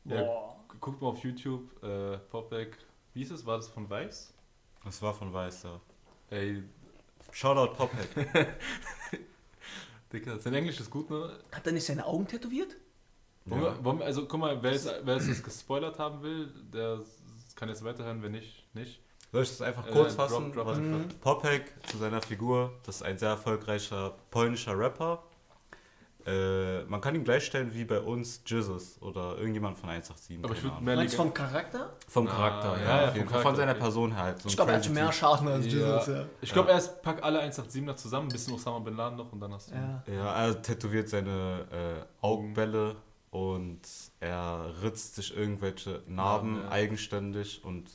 Ja, 0.04 0.22
Boah. 0.22 0.56
Guckt 0.80 1.02
mal 1.02 1.08
auf 1.08 1.18
YouTube, 1.24 1.82
äh, 1.82 2.18
Popek, 2.30 2.78
wie 3.14 3.22
ist 3.22 3.32
es? 3.32 3.44
War 3.44 3.56
das 3.56 3.66
von 3.66 3.90
Weiß? 3.90 4.32
Das 4.84 5.02
war 5.02 5.12
von 5.12 5.32
Weiß, 5.32 5.64
ja. 5.64 5.80
Ey, 6.30 6.62
Shoutout 7.34 7.74
Pophead. 7.76 8.08
Digga, 10.12 10.38
sein 10.38 10.54
Englisch 10.54 10.78
ist 10.80 10.90
gut, 10.90 11.10
ne? 11.10 11.36
Hat 11.52 11.66
er 11.66 11.72
nicht 11.72 11.84
seine 11.84 12.06
Augen 12.06 12.26
tätowiert? 12.26 12.76
Wollen 13.46 13.62
Ja. 13.62 13.76
wir, 13.76 13.84
wollen 13.84 13.98
wir, 13.98 14.06
also 14.06 14.26
guck 14.26 14.40
mal, 14.40 14.62
wer 14.62 14.72
es, 14.72 14.86
wer 15.02 15.16
es 15.16 15.26
jetzt 15.26 15.42
gespoilert 15.44 15.98
haben 15.98 16.22
will, 16.22 16.52
der 16.72 17.00
kann 17.56 17.68
jetzt 17.68 17.84
weiterhören, 17.84 18.22
wenn 18.22 18.32
nicht, 18.32 18.64
nicht. 18.74 19.00
Soll 19.32 19.42
ich 19.42 19.48
das 19.50 19.62
einfach 19.62 19.86
Äh, 19.88 19.90
kurz 19.90 20.14
drop- 20.16 20.28
fassen? 20.30 20.52
drop 20.52 20.68
einfach. 20.68 20.80
Mhm. 20.80 21.08
Popek 21.20 21.72
zu 21.90 21.98
seiner 21.98 22.22
Figur, 22.22 22.72
das 22.84 22.96
ist 22.96 23.02
ein 23.02 23.18
sehr 23.18 23.30
erfolgreicher 23.30 24.14
polnischer 24.30 24.78
Rapper. 24.78 25.22
Äh, 26.26 26.84
man 26.84 27.00
kann 27.02 27.14
ihn 27.14 27.22
gleichstellen 27.24 27.74
wie 27.74 27.84
bei 27.84 28.00
uns 28.00 28.40
Jesus 28.46 28.96
oder 29.02 29.36
irgendjemand 29.36 29.76
von 29.76 29.90
187. 29.90 30.38
Aber 30.42 30.54
ich 30.54 30.62
würde 30.62 30.82
mehr 30.82 30.96
Meinst 30.96 31.12
du 31.14 31.18
Leg- 31.18 31.26
vom 31.26 31.34
Charakter? 31.34 31.90
Vom 32.08 32.26
Ah, 32.28 32.30
Charakter, 32.30 32.78
ja, 32.78 32.84
ja, 32.84 33.02
ja, 33.02 33.06
vom 33.10 33.14
Fall. 33.14 33.24
Von 33.24 33.28
Charakter, 33.28 33.56
seiner. 33.56 33.74
Person 33.74 34.16
halt. 34.16 34.40
So 34.40 34.48
Ich 34.48 34.56
glaube, 34.56 34.70
er 34.72 34.78
hat 34.78 34.88
mehr. 34.90 35.12
Schaden 35.12 35.48
als 35.48 35.66
Ja. 35.66 35.70
Jesus, 35.72 36.06
ja. 36.06 36.24
Ich 36.40 36.52
glaube, 36.52 36.70
erst 36.70 37.02
pack 37.02 37.22
alle 37.22 37.42
187er 37.42 37.94
zusammen, 37.96 38.28
ein 38.28 38.32
bisschen 38.32 38.54
Osama 38.54 38.78
Bin 38.78 38.96
Laden 38.96 39.18
noch 39.18 39.30
und 39.32 39.40
dann 39.40 39.52
hast 39.52 39.70
du. 39.70 39.74
ja. 39.74 40.02
Ja, 40.06 40.46
er 40.46 40.62
tätowiert 40.62 41.08
seine 41.10 41.66
äh, 41.70 42.24
Augenbälle 42.24 42.96
und 43.30 43.80
er 44.20 44.72
ritzt 44.82 45.16
sich 45.16 45.36
irgendwelche 45.36 46.02
Narben 46.06 46.56
Ja, 46.56 46.62
ja. 46.62 46.70
eigenständig 46.70 47.62
und 47.64 47.90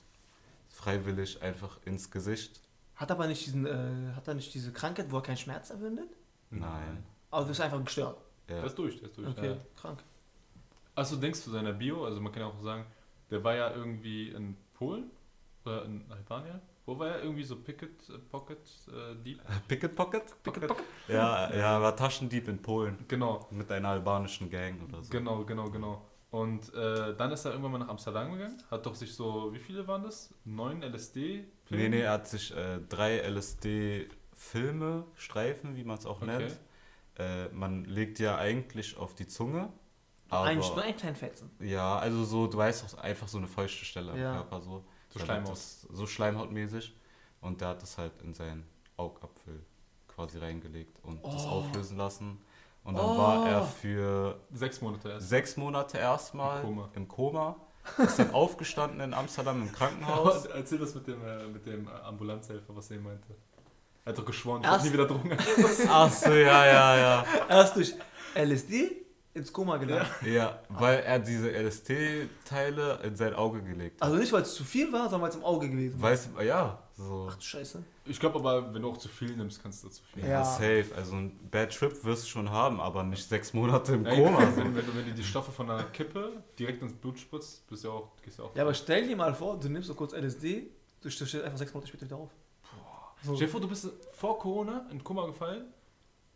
freiwillig 0.70 1.42
einfach 1.42 1.80
ins 1.86 2.12
Gesicht. 2.12 2.62
Hat 2.96 3.10
aber 3.12 3.28
nicht 3.28 3.46
diesen, 3.46 3.66
äh, 3.66 4.14
hat 4.16 4.28
er 4.28 4.34
nicht 4.36 4.54
diese 4.54 4.72
Krankheit, 4.72 5.08
wo 5.10 5.18
er 5.18 5.24
keinen 5.24 5.38
Schmerz 5.38 5.70
empfindet? 5.72 6.10
Nein. 6.52 7.04
Aber 7.32 7.42
du 7.44 7.48
bist 7.50 7.62
einfach 7.62 7.84
gestört. 7.84 8.18
Ja. 8.50 8.56
Der 8.56 8.64
ist 8.66 8.78
durch, 8.78 8.98
der 9.00 9.10
ist 9.10 9.18
durch. 9.18 9.28
Okay, 9.28 9.48
Ja. 9.52 9.58
krank. 9.76 10.00
Achso, 10.96 11.16
denkst 11.16 11.44
du 11.46 11.52
seiner 11.52 11.72
Bio, 11.74 12.06
also 12.06 12.20
man 12.20 12.32
kann 12.32 12.42
ja 12.42 12.48
auch 12.48 12.60
sagen, 12.62 12.86
der 13.30 13.44
war 13.44 13.56
ja 13.56 13.72
irgendwie 13.74 14.30
in 14.30 14.56
Polen 14.74 15.12
oder 15.66 15.86
in 15.86 16.04
Albania. 16.12 16.60
Wo 16.86 16.98
war 16.98 17.10
er? 17.10 17.24
Irgendwie 17.24 17.44
so 17.44 17.56
Picket 17.58 18.10
äh, 18.10 18.18
Pocket 18.18 18.58
äh, 18.88 19.16
Dieb? 19.24 19.42
Picketpocket? 19.68 20.42
Pocket? 20.44 20.72
Ja, 21.08 21.50
ja, 21.54 21.76
er 21.76 21.82
war 21.82 21.96
Taschendieb 21.96 22.48
in 22.48 22.60
Polen 22.62 22.98
Genau, 23.08 23.48
mit 23.52 23.72
einer 23.72 23.90
albanischen 23.90 24.50
Gang 24.50 24.82
oder 24.88 25.04
so. 25.04 25.12
genau, 25.12 25.46
genau, 25.46 25.70
genau. 25.70 26.06
Und 26.32 26.74
äh, 26.74 27.16
dann 27.16 27.32
ist 27.32 27.46
er 27.46 27.52
irgendwann 27.52 27.72
mal 27.74 27.78
nach 27.80 27.90
Amsterdam 27.90 28.32
gegangen, 28.34 28.62
hat 28.70 28.86
doch 28.86 28.94
sich 28.96 29.14
so, 29.16 29.54
wie 29.54 29.60
viele 29.60 29.88
waren 29.88 30.04
das? 30.04 30.34
Neun 30.46 30.82
LSD? 30.84 31.46
Nee, 31.70 31.90
nee, 31.90 32.02
er 32.02 32.14
hat 32.14 32.28
sich 32.28 32.56
äh, 32.56 32.80
drei 32.90 33.18
LSD-Filme, 33.20 35.06
Streifen, 35.16 35.76
wie 35.76 35.84
man 35.84 35.98
es 35.98 36.06
auch 36.06 36.22
Okay. 36.22 36.38
nennt. 36.38 36.60
Äh, 37.18 37.50
man 37.50 37.84
legt 37.86 38.20
ja 38.20 38.38
eigentlich 38.38 38.98
auf 38.98 39.14
die 39.16 39.28
Zunge. 39.28 39.72
Ein, 40.30 40.60
Aber, 40.60 40.76
nur 40.76 40.84
ein 40.84 40.96
kleinen 40.96 41.16
Fetzen. 41.16 41.50
ja, 41.60 41.98
also 41.98 42.24
so, 42.24 42.46
du 42.48 42.58
weißt 42.58 42.84
auch 42.96 43.00
einfach 43.00 43.28
so 43.28 43.40
eine 43.40 43.48
feuchte 43.48 43.84
Stelle 43.84 44.12
am 44.12 44.20
Ja. 44.20 44.34
Körper 44.34 44.62
so. 44.62 44.84
So 45.10 45.20
Schleimhaut. 45.20 45.52
das- 45.52 45.82
So 45.92 46.06
schleimhautmäßig. 46.06 46.96
Und 47.42 47.62
der 47.62 47.70
hat 47.70 47.82
das 47.82 47.98
halt 47.98 48.22
in 48.22 48.34
seinen 48.36 48.64
Augapfel 48.96 49.66
quasi 50.08 50.38
reingelegt 50.38 51.00
und 51.04 51.26
das 51.26 51.46
Oh. 51.46 51.50
auflösen 51.50 51.98
lassen. 51.98 52.40
Und 52.84 52.96
dann 52.96 53.06
Oh. 53.06 53.18
war 53.18 53.48
er 53.50 53.64
für 53.64 54.40
Sechs 54.54 54.82
Monate 54.82 55.10
erst. 55.10 55.30
sechs 55.30 55.58
Monate 55.58 55.98
erstmal 55.98 56.58
Im 56.62 56.66
Koma. 56.68 56.90
im 56.94 57.08
Koma. 57.08 57.56
Ist 57.98 58.20
dann 58.20 58.32
aufgestanden 58.34 59.00
in 59.00 59.14
Amsterdam 59.16 59.62
im 59.64 59.72
Krankenhaus. 59.74 60.46
Erzähl 60.46 60.78
das 60.78 60.94
mit 60.94 61.08
dem, 61.08 61.26
äh, 61.26 61.48
mit 61.48 61.66
dem 61.66 61.88
äh, 61.88 61.92
Ambulanzhelfer, 62.04 62.76
was 62.76 62.92
er 62.92 63.00
meinte. 63.00 63.36
Er 64.10 64.14
hat 64.14 64.18
doch 64.18 64.26
geschworen, 64.26 64.62
ich 64.62 64.68
Erst- 64.68 64.80
hab 64.80 64.86
nie 64.86 64.94
wieder 64.94 65.06
Drogen. 65.06 65.38
Ach 65.88 66.12
so, 66.12 66.32
ja, 66.32 66.66
ja, 66.66 66.98
ja. 66.98 67.26
Erst 67.48 67.76
durch 67.76 67.94
LSD 68.34 69.06
ins 69.36 69.54
Koma 69.54 69.78
gelangt. 69.78 70.10
Ja, 70.26 70.64
weil 70.70 71.02
er 71.02 71.20
diese 71.20 71.52
LSD-Teile 71.52 73.02
in 73.04 73.16
sein 73.16 73.36
Auge 73.36 73.62
gelegt 73.62 74.02
hat. 74.02 74.08
Also 74.08 74.18
nicht, 74.18 74.34
weil 74.34 74.42
es 74.42 74.56
zu 74.56 74.64
viel 74.64 74.92
war, 74.92 75.04
sondern 75.04 75.22
weil 75.22 75.30
es 75.30 75.36
im 75.36 75.44
Auge 75.44 75.70
gewesen 75.70 76.02
war. 76.02 76.10
Weißt 76.10 76.30
du, 76.36 76.42
ja, 76.42 76.82
so. 76.98 77.28
Ach 77.30 77.36
du 77.36 77.42
Scheiße. 77.44 77.84
Ich 78.06 78.20
glaube 78.20 78.40
aber, 78.40 78.74
wenn 78.74 78.82
du 78.82 78.90
auch 78.90 78.98
zu 78.98 79.10
viel 79.10 79.38
nimmst, 79.38 79.62
kannst 79.62 79.84
du 79.84 79.90
zu 79.90 80.02
viel. 80.12 80.24
Ja. 80.24 80.30
Ja, 80.30 80.44
safe. 80.44 80.88
Also 80.98 81.16
ein 81.16 81.40
Bad 81.52 81.72
Trip 81.78 82.04
wirst 82.04 82.24
du 82.24 82.30
schon 82.30 82.50
haben, 82.50 82.82
aber 82.82 83.04
nicht 83.04 83.30
sechs 83.30 83.54
Monate 83.54 83.94
im 83.94 84.08
Ey, 84.08 84.24
Koma. 84.24 84.40
wenn, 84.56 84.76
wenn, 84.76 84.86
du, 84.88 84.96
wenn 84.96 85.06
du 85.06 85.14
die 85.14 85.24
Stoffe 85.24 85.52
von 85.52 85.70
einer 85.70 85.84
Kippe 85.84 86.32
direkt 86.58 86.82
ins 86.82 86.94
Blut 86.94 87.20
spritzt, 87.20 87.68
bist 87.68 87.84
du 87.84 87.90
ja 87.90 87.94
auch, 87.94 88.10
gehst 88.24 88.40
du 88.40 88.44
auch. 88.46 88.56
Ja, 88.56 88.64
aber 88.64 88.74
stell 88.74 89.08
dir 89.08 89.16
mal 89.16 89.36
vor, 89.36 89.60
du 89.60 89.70
nimmst 89.70 89.88
so 89.88 89.94
kurz 89.94 90.14
LSD, 90.14 90.72
du 91.02 91.10
stehst 91.12 91.36
einfach 91.36 91.60
sechs 91.60 91.72
Monate 91.76 91.88
später 91.90 92.08
wieder 92.08 92.18
auf. 92.18 92.32
So. 93.24 93.36
Stell 93.36 93.48
dir 93.48 93.52
vor, 93.52 93.62
du 93.62 93.68
bist 93.68 93.88
vor 94.14 94.40
Corona 94.40 94.86
in 94.92 95.04
Koma 95.04 95.26
gefallen 95.26 95.66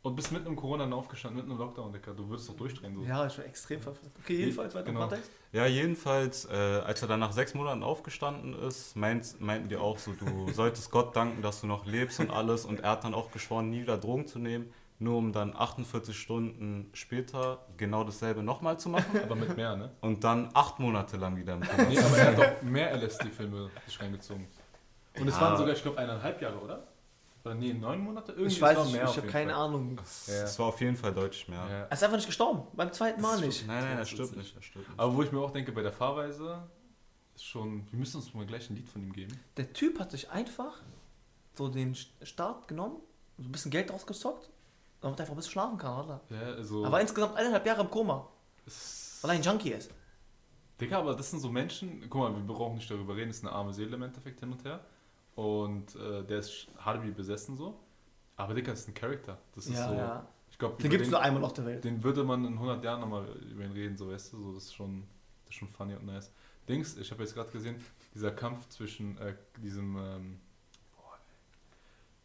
und 0.01 0.15
bist 0.17 0.31
mitten 0.33 0.47
im 0.47 0.55
Corona 0.57 0.83
dann 0.83 0.91
aufgestanden, 0.93 1.37
mitten 1.37 1.51
im 1.51 1.57
Lockdown, 1.57 1.93
Dicker. 1.93 2.13
Du 2.13 2.27
würdest 2.27 2.49
doch 2.49 2.55
durchdrehen. 2.57 2.93
So. 2.95 3.03
Ja, 3.03 3.25
ich 3.25 3.37
war 3.37 3.45
extrem 3.45 3.81
verwirrt. 3.81 4.11
Okay, 4.21 4.35
jedenfalls 4.37 4.75
weiter 4.75 4.87
im 4.87 4.95
Genau. 4.95 5.07
Kontext. 5.07 5.31
Ja, 5.53 5.65
jedenfalls, 5.65 6.45
äh, 6.45 6.51
als 6.51 7.01
er 7.01 7.07
dann 7.07 7.21
nach 7.21 7.31
sechs 7.31 7.53
Monaten 7.53 7.83
aufgestanden 7.83 8.53
ist, 8.67 8.95
meint, 8.97 9.39
meinten 9.39 9.69
die 9.69 9.77
auch 9.77 9.97
so, 9.97 10.11
du 10.13 10.51
solltest 10.53 10.91
Gott 10.91 11.15
danken, 11.15 11.41
dass 11.41 11.61
du 11.61 11.67
noch 11.67 11.85
lebst 11.85 12.19
und 12.19 12.31
alles. 12.31 12.65
Und 12.65 12.81
er 12.81 12.91
hat 12.91 13.03
dann 13.05 13.13
auch 13.13 13.31
geschworen, 13.31 13.69
nie 13.69 13.81
wieder 13.83 13.97
Drogen 13.97 14.27
zu 14.27 14.39
nehmen, 14.39 14.73
nur 14.99 15.17
um 15.17 15.31
dann 15.31 15.55
48 15.55 16.17
Stunden 16.17 16.89
später 16.93 17.65
genau 17.77 18.03
dasselbe 18.03 18.43
nochmal 18.43 18.77
zu 18.79 18.89
machen. 18.89 19.21
Aber 19.23 19.35
mit 19.35 19.55
mehr, 19.55 19.75
ne? 19.77 19.91
Und 20.01 20.23
dann 20.25 20.49
acht 20.53 20.79
Monate 20.79 21.15
lang 21.17 21.37
wieder 21.37 21.53
im. 21.53 21.59
Nee, 21.61 21.97
aber 21.99 22.17
er 22.17 22.27
hat 22.27 22.37
doch 22.37 22.61
mehr 22.61 22.91
LSD-Filme 22.97 23.69
reingezogen. 23.99 24.47
Und 25.19 25.28
es 25.28 25.36
Ja. 25.36 25.41
waren 25.41 25.58
sogar, 25.58 25.73
ich 25.73 25.82
glaube, 25.82 25.97
eineinhalb 25.99 26.41
Jahre, 26.41 26.58
oder? 26.60 26.88
Oder 27.45 27.56
nee, 27.56 27.73
neun 27.73 27.99
Monate? 27.99 28.32
Irgendwie 28.32 28.54
Ich 28.54 28.62
weiß 28.62 28.71
es 28.71 28.78
war 28.78 28.84
nicht, 28.86 28.93
mehr 28.93 29.04
ich 29.04 29.17
habe 29.17 29.28
keine 29.28 29.54
Fall. 29.54 29.62
Ahnung. 29.63 29.97
Ja. 30.28 30.41
Das 30.41 30.58
war 30.60 30.67
auf 30.67 30.80
jeden 30.82 30.95
Fall 30.95 31.13
deutlich 31.13 31.47
mehr. 31.49 31.60
Ja. 31.60 31.69
Er 31.86 31.91
ist 31.91 32.04
einfach 32.04 32.15
nicht 32.17 32.26
gestorben. 32.26 32.63
Beim 32.73 32.91
zweiten 32.93 33.21
Mal 33.21 33.39
nicht. 33.41 33.67
Nein, 33.67 33.84
nein, 33.84 33.91
er 33.93 33.97
Das 33.99 34.10
stirbt 34.10 34.36
nicht, 34.38 34.56
er 34.56 34.62
stirbt 34.62 34.88
nicht. 34.88 34.99
Aber 34.99 35.13
wo 35.15 35.21
ich 35.23 35.32
mir 35.32 35.39
auch 35.39 35.52
denke, 35.52 35.71
bei 35.73 35.82
der 35.82 35.91
Fahrweise 35.91 36.63
ist 37.36 37.43
schon. 37.45 37.86
Wir 37.91 37.99
müssen 37.99 38.17
uns 38.17 38.34
mal 38.34 38.45
gleich 38.45 38.69
ein 38.69 38.76
Lied 38.78 38.88
von 38.88 39.04
ihm 39.04 39.12
geben. 39.12 39.38
Der 39.58 39.73
Typ 39.73 39.99
hat 39.99 40.12
sich 40.12 40.30
einfach 40.32 40.82
so 41.56 41.67
den 41.67 41.95
Start 42.21 42.67
genommen, 42.69 42.97
so 43.38 43.43
ein 43.43 43.52
bisschen 43.52 43.71
Geld 43.71 43.91
rausgezockt, 43.91 44.49
damit 45.02 45.19
er 45.19 45.23
einfach 45.23 45.34
ein 45.34 45.38
bisschen 45.38 45.52
schlafen 45.52 45.78
kann, 45.78 46.06
oder? 46.06 46.21
Ja, 46.30 46.39
also. 46.54 46.86
Er 46.86 46.91
war 46.93 47.02
insgesamt 47.02 47.36
eineinhalb 47.36 47.65
Jahre 47.65 47.82
im 47.82 47.89
Koma, 47.91 48.26
es- 48.65 49.19
weil 49.21 49.32
er 49.32 49.36
ein 49.36 49.43
Junkie 49.43 49.71
ist. 49.71 49.91
Digga, 50.80 50.97
aber 50.99 51.13
das 51.13 51.30
sind 51.30 51.39
so 51.39 51.49
Menschen, 51.49 52.10
guck 52.10 52.21
mal, 52.21 52.34
wir 52.36 52.41
brauchen 52.54 52.76
nicht 52.76 52.89
darüber 52.89 53.15
reden, 53.15 53.30
ist 53.32 53.43
eine 53.43 53.54
arme 53.54 53.73
Seele 53.73 53.95
im 53.95 54.02
Endeffekt 54.04 54.39
hin 54.39 54.52
und 54.52 54.63
her. 54.63 54.80
Und 55.35 55.95
äh, 55.95 56.23
der 56.23 56.39
ist 56.39 56.67
hart 56.77 57.03
wie 57.03 57.11
besessen 57.11 57.57
so. 57.57 57.79
Aber 58.35 58.53
Digga, 58.53 58.71
das 58.71 58.81
ist 58.81 58.87
ein 58.89 58.93
Charakter. 58.93 59.37
Das 59.55 59.65
ist 59.67 59.73
Ja, 59.73 59.89
so. 59.89 59.95
ja. 59.95 60.27
Ich 60.51 60.57
glaube, 60.59 60.81
Den 60.81 60.91
gibt 60.91 61.03
es 61.05 61.09
nur 61.11 61.19
einmal 61.19 61.43
auf 61.43 61.53
der 61.53 61.65
Welt. 61.65 61.83
den 61.83 62.03
würde 62.03 62.23
man 62.23 62.45
in 62.45 62.53
100 62.53 62.83
Jahren 62.83 63.01
nochmal 63.01 63.25
über 63.51 63.63
ihn 63.63 63.71
reden, 63.71 63.97
so 63.97 64.11
weißt 64.11 64.33
du, 64.33 64.37
so, 64.37 64.53
das 64.53 64.65
ist 64.65 64.75
schon, 64.75 65.03
das 65.45 65.49
ist 65.55 65.55
schon 65.59 65.67
funny 65.67 65.95
und 65.95 66.05
nice. 66.05 66.31
Dings, 66.69 66.95
ich 66.97 67.09
habe 67.11 67.23
jetzt 67.23 67.33
gerade 67.33 67.49
gesehen, 67.51 67.75
dieser 68.13 68.31
Kampf 68.31 68.69
zwischen 68.69 69.17
äh, 69.17 69.35
diesem, 69.57 69.97
ähm, 69.97 70.39
boah, 70.95 71.17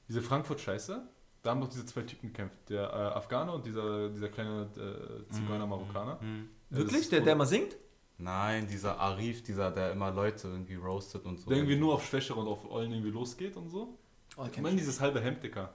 diese 0.09 0.21
Frankfurt-Scheiße, 0.21 1.09
da 1.43 1.51
haben 1.51 1.61
doch 1.63 1.69
diese 1.69 1.87
zwei 1.87 2.03
Typen 2.03 2.29
gekämpft, 2.29 2.69
der 2.69 2.83
äh, 2.83 3.17
Afghaner 3.17 3.55
und 3.55 3.65
dieser, 3.65 4.11
dieser 4.11 4.29
kleine 4.29 4.69
äh, 4.77 5.33
Zigeuner-Marokkaner. 5.33 6.19
Mhm. 6.21 6.51
Das 6.69 6.79
Wirklich? 6.81 7.01
ist 7.01 7.13
Der, 7.13 7.23
der 7.23 7.33
immer 7.33 7.47
singt? 7.47 7.77
Nein, 8.19 8.67
dieser 8.69 8.99
Arif, 8.99 9.43
dieser, 9.45 9.71
der 9.71 9.93
immer 9.93 10.11
Leute 10.11 10.49
irgendwie 10.49 10.75
roastet 10.75 11.25
und 11.25 11.39
so. 11.39 11.49
Der 11.49 11.59
irgendwie 11.59 11.77
nur 11.77 11.95
auf 11.95 12.05
Schwächere 12.05 12.39
und 12.41 12.49
auf 12.49 12.69
Eulen 12.71 12.91
irgendwie 12.93 13.11
losgeht 13.11 13.57
und 13.57 13.71
so. 13.71 13.97
Oh, 14.37 14.47
Ich 14.53 14.61
meine 14.61 14.77
dieses 14.77 15.01
halbe 15.01 15.21
Hemd, 15.21 15.43
Dicker. 15.43 15.73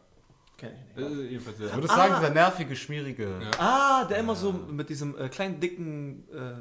Kenn 0.57 0.71
ich 0.95 1.01
Äh, 1.01 1.09
nicht. 1.09 1.31
jedenfalls, 1.31 1.59
Ich 1.59 1.65
ja. 1.69 1.73
würde 1.75 1.89
Ah. 1.89 1.95
sagen, 1.95 2.15
dieser 2.19 2.33
nervige, 2.33 2.75
schmierige. 2.75 3.39
Ja. 3.41 3.51
Ah, 3.59 4.05
der 4.05 4.17
immer 4.17 4.35
so 4.35 4.51
mit 4.51 4.89
diesem 4.89 5.17
äh, 5.17 5.29
kleinen, 5.29 5.59
dicken, 5.59 6.27
äh, 6.33 6.53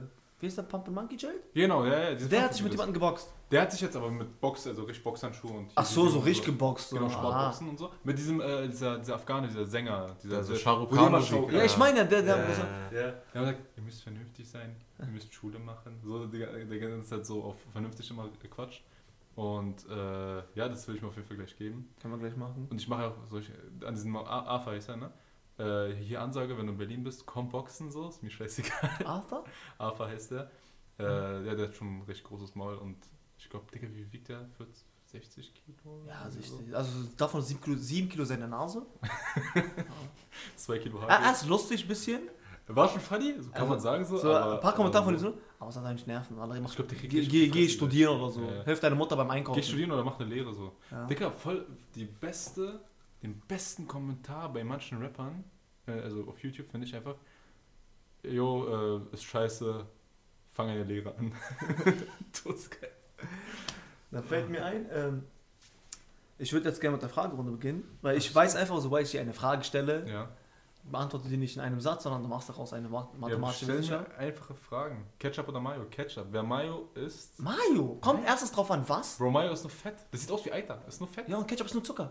wie 0.43 0.47
ist 0.49 0.59
der 0.59 0.65
Pump 0.65 0.87
and 0.89 0.95
Monkey 0.97 1.17
Gel? 1.17 1.41
Genau, 1.55 1.85
ja, 1.87 2.11
ja. 2.11 2.15
Der 2.17 2.43
hat 2.43 2.53
sich 2.53 2.63
mit 2.65 2.73
jemandem 2.73 2.95
geboxt. 2.95 3.33
Der 3.51 3.63
hat 3.63 3.71
sich 3.73 3.81
jetzt 3.81 3.97
aber 3.97 4.11
mit 4.11 4.41
Box, 4.41 4.67
also 4.67 4.83
richtig 4.83 5.05
Boxhandschuhe 5.05 5.53
und. 5.53 5.71
Ach 5.75 5.87
so, 5.87 6.09
so 6.09 6.19
richtig 6.19 6.47
geboxt. 6.47 6.89
So. 6.91 6.97
Genau. 6.97 7.09
Sportboxen 7.09 7.69
und 7.69 7.79
so. 7.79 7.91
Mit 8.03 8.19
diesem, 8.19 8.41
äh, 8.41 8.67
dieser, 8.69 8.99
dieser 8.99 9.15
Afghane, 9.15 9.47
dieser 9.47 9.65
Sänger, 9.67 10.17
dieser 10.23 10.37
Der 10.37 10.45
so 10.45 10.53
der- 10.53 10.59
Shah 10.59 10.73
Rukh 10.73 10.91
wo 10.91 10.97
die 10.97 11.07
immer 11.07 11.19
Khan 11.19 11.27
Show- 11.27 11.41
Musik, 11.43 11.57
Ja, 11.59 11.65
ich 11.65 11.77
meine, 11.79 11.99
ja, 11.99 12.05
der, 12.05 12.23
der, 12.23 12.35
so, 12.55 12.63
Ja, 12.63 12.91
der 12.91 13.07
hat 13.07 13.33
gesagt, 13.35 13.59
ihr 13.77 13.83
müsst 13.85 14.03
vernünftig 14.03 14.49
sein, 14.51 14.77
ihr 14.99 15.07
müsst 15.07 15.33
Schule 15.33 15.59
machen. 15.61 15.99
So, 16.03 16.27
der, 16.27 16.65
der 16.65 16.79
ganze 16.81 17.09
Zeit 17.09 17.25
so 17.25 17.43
auf 17.45 17.57
vernünftig 17.73 18.11
immer 18.11 18.29
gequatscht. 18.43 18.83
Und 19.35 19.89
äh, 19.89 20.37
ja, 20.55 20.69
das 20.69 20.87
will 20.89 20.97
ich 20.97 21.03
mir 21.03 21.09
auf 21.09 21.17
jeden 21.17 21.27
Fall 21.29 21.37
gleich 21.39 21.57
geben. 21.57 21.89
Können 22.03 22.15
wir 22.15 22.19
gleich 22.19 22.37
machen. 22.37 22.67
Und 22.71 22.79
ich 22.81 22.87
mache 22.89 23.07
auch 23.07 23.15
solche, 23.31 23.53
an 23.87 23.95
diesem 23.95 24.15
A- 24.17 24.23
AFA 24.57 24.73
ist 24.75 24.89
er, 24.91 24.97
ne? 24.97 25.11
Äh, 25.59 25.93
hier 25.95 26.21
Ansage, 26.23 26.57
wenn 26.57 26.67
du 26.67 26.73
in 26.73 26.79
Berlin 26.79 27.05
bist, 27.05 27.27
komm 27.27 27.49
boxen, 27.51 27.91
so, 27.91 28.09
ist 28.09 28.23
mir 28.23 28.31
scheißegal. 28.31 28.91
Arthur? 29.05 29.45
AFA 29.79 30.07
heißt 30.09 30.31
der. 30.33 30.51
Äh, 30.99 31.47
ja, 31.47 31.55
der 31.55 31.69
hat 31.69 31.75
schon 31.77 31.99
ein 31.99 32.03
recht 32.03 32.25
großes 32.25 32.55
Maul 32.55 32.77
und 32.77 32.97
ich 33.39 33.49
glaube, 33.51 33.67
Digga, 33.73 33.89
wie 33.93 34.11
wiegt 34.13 34.29
der? 34.29 34.47
40, 34.57 34.85
60 35.07 35.53
Kilo? 35.55 36.03
Ja, 36.07 36.23
Oder 36.23 36.31
so? 36.31 36.59
sicher. 36.59 36.77
Also 36.77 36.91
davon 37.17 37.43
7 37.43 37.61
Kilo, 37.61 37.77
7 37.77 38.09
Kilo 38.09 38.25
seine 38.25 38.49
Nase. 38.49 38.87
Zwei 40.57 40.79
Kilo 40.79 40.99
Ah, 41.01 41.09
Haare. 41.09 41.25
er 41.27 41.33
ist 41.33 41.47
lustig 41.47 41.83
ein 41.85 41.89
bisschen. 41.89 42.21
War 42.69 42.89
schon 42.89 43.01
funny, 43.01 43.35
so 43.39 43.51
kann 43.51 43.63
Also, 43.63 43.67
man 43.71 43.81
sagen 43.81 44.05
so. 44.05 44.17
So, 44.17 44.33
aber, 44.33 44.55
ein 44.55 44.61
paar 44.61 44.75
Kommentare 44.75 45.05
von 45.05 45.15
aber 45.15 45.23
ihm 45.29 45.33
so, 45.35 45.39
aber 45.59 45.69
es 45.71 45.77
hat 45.77 45.85
eigentlich 45.85 46.07
Nerven. 46.07 46.39
Alter, 46.39 46.55
Ich 46.65 46.77
glaub, 46.77 46.89
der 46.89 46.97
kriegt 46.97 47.13
geh, 47.13 47.27
geh, 47.27 47.49
geh 47.49 47.69
studieren 47.69 48.19
oder 48.21 48.31
so. 48.31 48.41
Ja. 48.43 48.63
Hilf 48.63 48.79
deiner 48.81 48.95
Mutter 48.95 49.17
beim 49.17 49.29
Einkaufen. 49.31 49.61
Geh 49.61 49.67
studieren 49.67 49.91
oder 49.91 50.05
mach 50.05 50.19
eine 50.21 50.29
Lehre 50.29 50.55
so. 50.55 50.73
Ja. 50.91 51.05
Digga, 51.07 51.31
voll 51.33 51.67
die 51.95 52.05
beste, 52.05 52.81
den 53.23 53.41
besten 53.49 53.87
Kommentar 53.87 54.53
bei 54.53 54.65
manchen 54.65 54.99
Rappern, 55.03 55.45
äh, 55.87 55.93
also 55.93 56.27
auf 56.29 56.39
YouTube 56.43 56.69
finde 56.71 56.87
ich 56.87 56.95
einfach, 56.95 57.15
jo, 58.23 59.01
äh, 59.11 59.15
ist 59.15 59.25
scheiße, 59.25 59.85
fang 60.53 60.69
eine 60.69 60.85
Lehre 60.85 61.15
an. 61.17 61.33
Todesgeil. 62.33 62.91
Da 64.11 64.23
fällt 64.23 64.51
mir 64.51 64.65
ein, 64.65 64.87
ähm, 64.93 65.25
ich 66.39 66.53
würde 66.53 66.69
jetzt 66.69 66.81
gerne 66.81 66.95
mit 66.97 67.03
der 67.03 67.09
Fragerunde 67.09 67.53
beginnen, 67.53 67.85
weil 68.03 68.17
ich 68.17 68.35
weiß 68.35 68.57
einfach, 68.57 68.79
sobald 68.81 69.07
ich 69.07 69.13
dir 69.13 69.21
eine 69.21 69.33
Frage 69.33 69.65
stelle, 69.65 70.09
Ja. 70.11 70.29
beantworte 70.85 71.29
die 71.29 71.37
nicht 71.37 71.57
in 71.57 71.63
einem 71.63 71.81
Satz, 71.81 72.03
sondern 72.03 72.23
du 72.23 72.29
machst 72.29 72.49
daraus 72.49 72.73
eine 72.73 72.89
ma- 72.89 73.09
ja 73.13 73.19
mathematische 73.19 73.65
stell 73.65 73.81
mir 74.01 74.19
einfache 74.19 74.55
Fragen. 74.55 75.07
Ketchup 75.19 75.49
oder 75.49 75.61
Mayo? 75.61 75.85
Ketchup. 75.91 76.27
Wer 76.33 76.43
Mayo 76.43 76.89
isst... 76.95 77.39
Mayo, 77.39 77.97
kommt 78.01 78.25
erstens 78.27 78.51
drauf 78.53 78.71
an, 78.73 78.87
was? 78.89 79.17
Bro, 79.19 79.31
Mayo 79.31 79.53
ist 79.53 79.63
nur 79.63 79.71
Fett. 79.71 79.95
Das 80.11 80.21
sieht 80.21 80.31
aus 80.31 80.45
wie 80.45 80.53
Eiter. 80.53 80.83
Ist 80.89 81.01
nur 81.01 81.09
Fett. 81.09 81.29
Ja, 81.29 81.37
und 81.39 81.47
Ketchup 81.47 81.67
ist 81.69 81.75
nur 81.75 81.85
Zucker. 81.85 82.11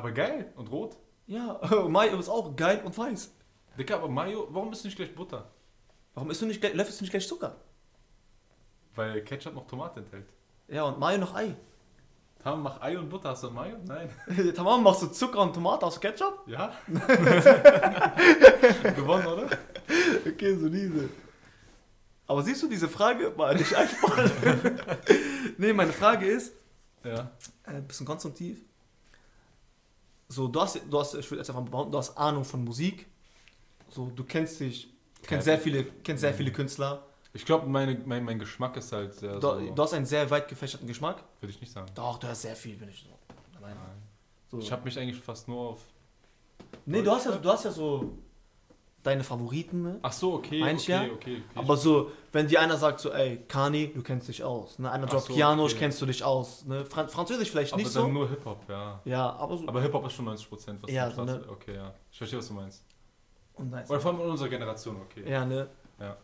Aber 0.00 0.12
geil 0.12 0.50
und 0.56 0.70
rot. 0.72 0.96
Ja, 1.26 1.60
Mayo 1.88 2.18
ist 2.18 2.30
auch 2.30 2.56
geil 2.56 2.80
und 2.82 2.96
weiß. 2.96 3.30
Digga, 3.78 3.96
aber 3.96 4.08
Mayo, 4.08 4.48
warum 4.50 4.72
ist 4.72 4.82
nicht 4.82 4.96
gleich 4.96 5.14
Butter? 5.14 5.50
Warum 6.14 6.30
isst 6.30 6.40
du 6.40 6.46
nicht, 6.46 6.58
gleich- 6.62 6.72
löffelst 6.72 7.00
du 7.00 7.04
nicht 7.04 7.10
gleich 7.10 7.28
Zucker? 7.28 7.56
Weil 8.94 9.20
Ketchup 9.22 9.54
noch 9.54 9.66
Tomate 9.66 10.00
enthält. 10.00 10.24
Ja, 10.68 10.84
und 10.84 10.98
Mayo 10.98 11.18
noch 11.18 11.34
Ei. 11.34 11.54
Tam, 12.42 12.62
mach 12.62 12.80
Ei 12.80 12.98
und 12.98 13.10
Butter. 13.10 13.28
Hast 13.28 13.42
du 13.44 13.50
Mayo? 13.50 13.76
Nein. 13.86 14.08
Tamam, 14.56 14.82
machst 14.82 15.02
du 15.02 15.08
Zucker 15.08 15.40
und 15.42 15.52
Tomate 15.52 15.84
aus 15.84 16.00
Ketchup? 16.00 16.44
Ja? 16.46 16.72
Gewonnen, 18.96 19.26
oder? 19.26 19.48
Okay, 20.26 20.56
so 20.56 20.68
diese. 20.70 21.10
Aber 22.26 22.42
siehst 22.42 22.62
du, 22.62 22.68
diese 22.68 22.88
Frage 22.88 23.36
war 23.36 23.52
nicht 23.54 23.74
einfach. 23.74 24.30
nee, 25.58 25.72
meine 25.74 25.92
Frage 25.92 26.24
ist, 26.26 26.54
Ja. 27.04 27.30
äh, 27.66 27.70
ein 27.72 27.86
bisschen 27.86 28.06
konstruktiv. 28.06 28.62
So, 30.30 30.46
du 30.46 30.60
hast, 30.60 30.80
du 30.88 30.98
hast, 31.00 31.14
ich 31.14 31.28
würde 31.28 31.40
jetzt 31.40 31.50
einfach 31.50 31.64
behaupten, 31.64 31.90
du 31.90 31.98
hast 31.98 32.16
Ahnung 32.16 32.44
von 32.44 32.64
Musik. 32.64 33.06
So, 33.88 34.12
du 34.14 34.22
kennst 34.22 34.60
dich, 34.60 34.88
kennst 35.26 35.44
sehr 35.46 35.58
viele, 35.58 35.84
kennst 36.04 36.20
sehr 36.20 36.32
viele 36.32 36.52
Künstler. 36.52 37.04
Ich 37.32 37.44
glaube, 37.44 37.66
mein, 37.66 38.02
mein 38.06 38.38
Geschmack 38.38 38.76
ist 38.76 38.92
halt 38.92 39.12
sehr 39.14 39.34
Du, 39.34 39.40
so, 39.40 39.74
du 39.74 39.82
hast 39.82 39.92
einen 39.92 40.06
sehr 40.06 40.30
weit 40.30 40.46
gefächerten 40.46 40.86
Geschmack. 40.86 41.24
würde 41.40 41.52
ich 41.52 41.60
nicht 41.60 41.72
sagen. 41.72 41.90
Doch, 41.96 42.18
du 42.18 42.28
hast 42.28 42.42
sehr 42.42 42.54
viel, 42.54 42.76
bin 42.76 42.88
ich 42.90 43.02
so. 43.02 43.58
Alleine. 43.58 43.80
So. 44.52 44.60
Ich 44.60 44.70
habe 44.70 44.84
mich 44.84 44.96
eigentlich 44.96 45.20
fast 45.20 45.48
nur 45.48 45.70
auf... 45.70 45.80
nee, 46.86 47.02
du 47.02 47.10
hast, 47.10 47.26
ja, 47.26 47.36
du 47.36 47.48
hast 47.50 47.64
ja 47.64 47.72
so 47.72 48.16
deine 49.02 49.24
Favoriten, 49.24 49.82
ne? 49.82 49.98
Ach 50.02 50.12
so, 50.12 50.34
okay, 50.34 50.60
Mein 50.60 50.76
ich 50.76 50.82
okay, 50.82 50.92
ja. 50.92 51.02
okay, 51.02 51.12
okay. 51.14 51.42
Aber 51.54 51.76
so, 51.76 52.10
wenn 52.32 52.46
dir 52.48 52.60
einer 52.60 52.76
sagt 52.76 53.00
so, 53.00 53.10
ey, 53.12 53.38
Kani, 53.48 53.92
du 53.94 54.02
kennst 54.02 54.28
dich 54.28 54.42
aus. 54.44 54.78
Ne? 54.78 54.90
Einer 54.90 55.06
droppt 55.06 55.26
so, 55.28 55.32
Kianosch, 55.34 55.72
okay. 55.72 55.80
kennst 55.80 56.02
du 56.02 56.06
dich 56.06 56.22
aus. 56.22 56.64
Ne? 56.66 56.84
Fran 56.84 57.08
Französisch 57.08 57.50
vielleicht 57.50 57.72
aber 57.72 57.82
nicht 57.82 57.92
so. 57.92 58.06
nur 58.08 58.28
Hip-Hop, 58.28 58.64
ja. 58.68 59.00
Ja, 59.04 59.30
aber 59.36 59.56
so. 59.56 59.66
Aber 59.68 59.80
Hip-Hop 59.80 60.06
ist 60.06 60.12
schon 60.12 60.28
90%, 60.28 60.76
was 60.82 60.90
Ja, 60.90 61.08
du 61.08 61.14
so, 61.16 61.24
ne? 61.24 61.44
Okay, 61.48 61.74
ja. 61.76 61.94
Ich 62.10 62.18
verstehe, 62.18 62.38
was 62.38 62.48
du 62.48 62.54
meinst. 62.54 62.82
und 63.54 63.70
nice. 63.70 63.88
Oder 63.90 64.00
vor 64.00 64.12
allem 64.12 64.20
in 64.22 64.30
unserer 64.30 64.48
Generation, 64.48 64.96
okay. 64.96 65.30
Ja, 65.30 65.44
ne? 65.44 65.68
Ja. 65.98 66.16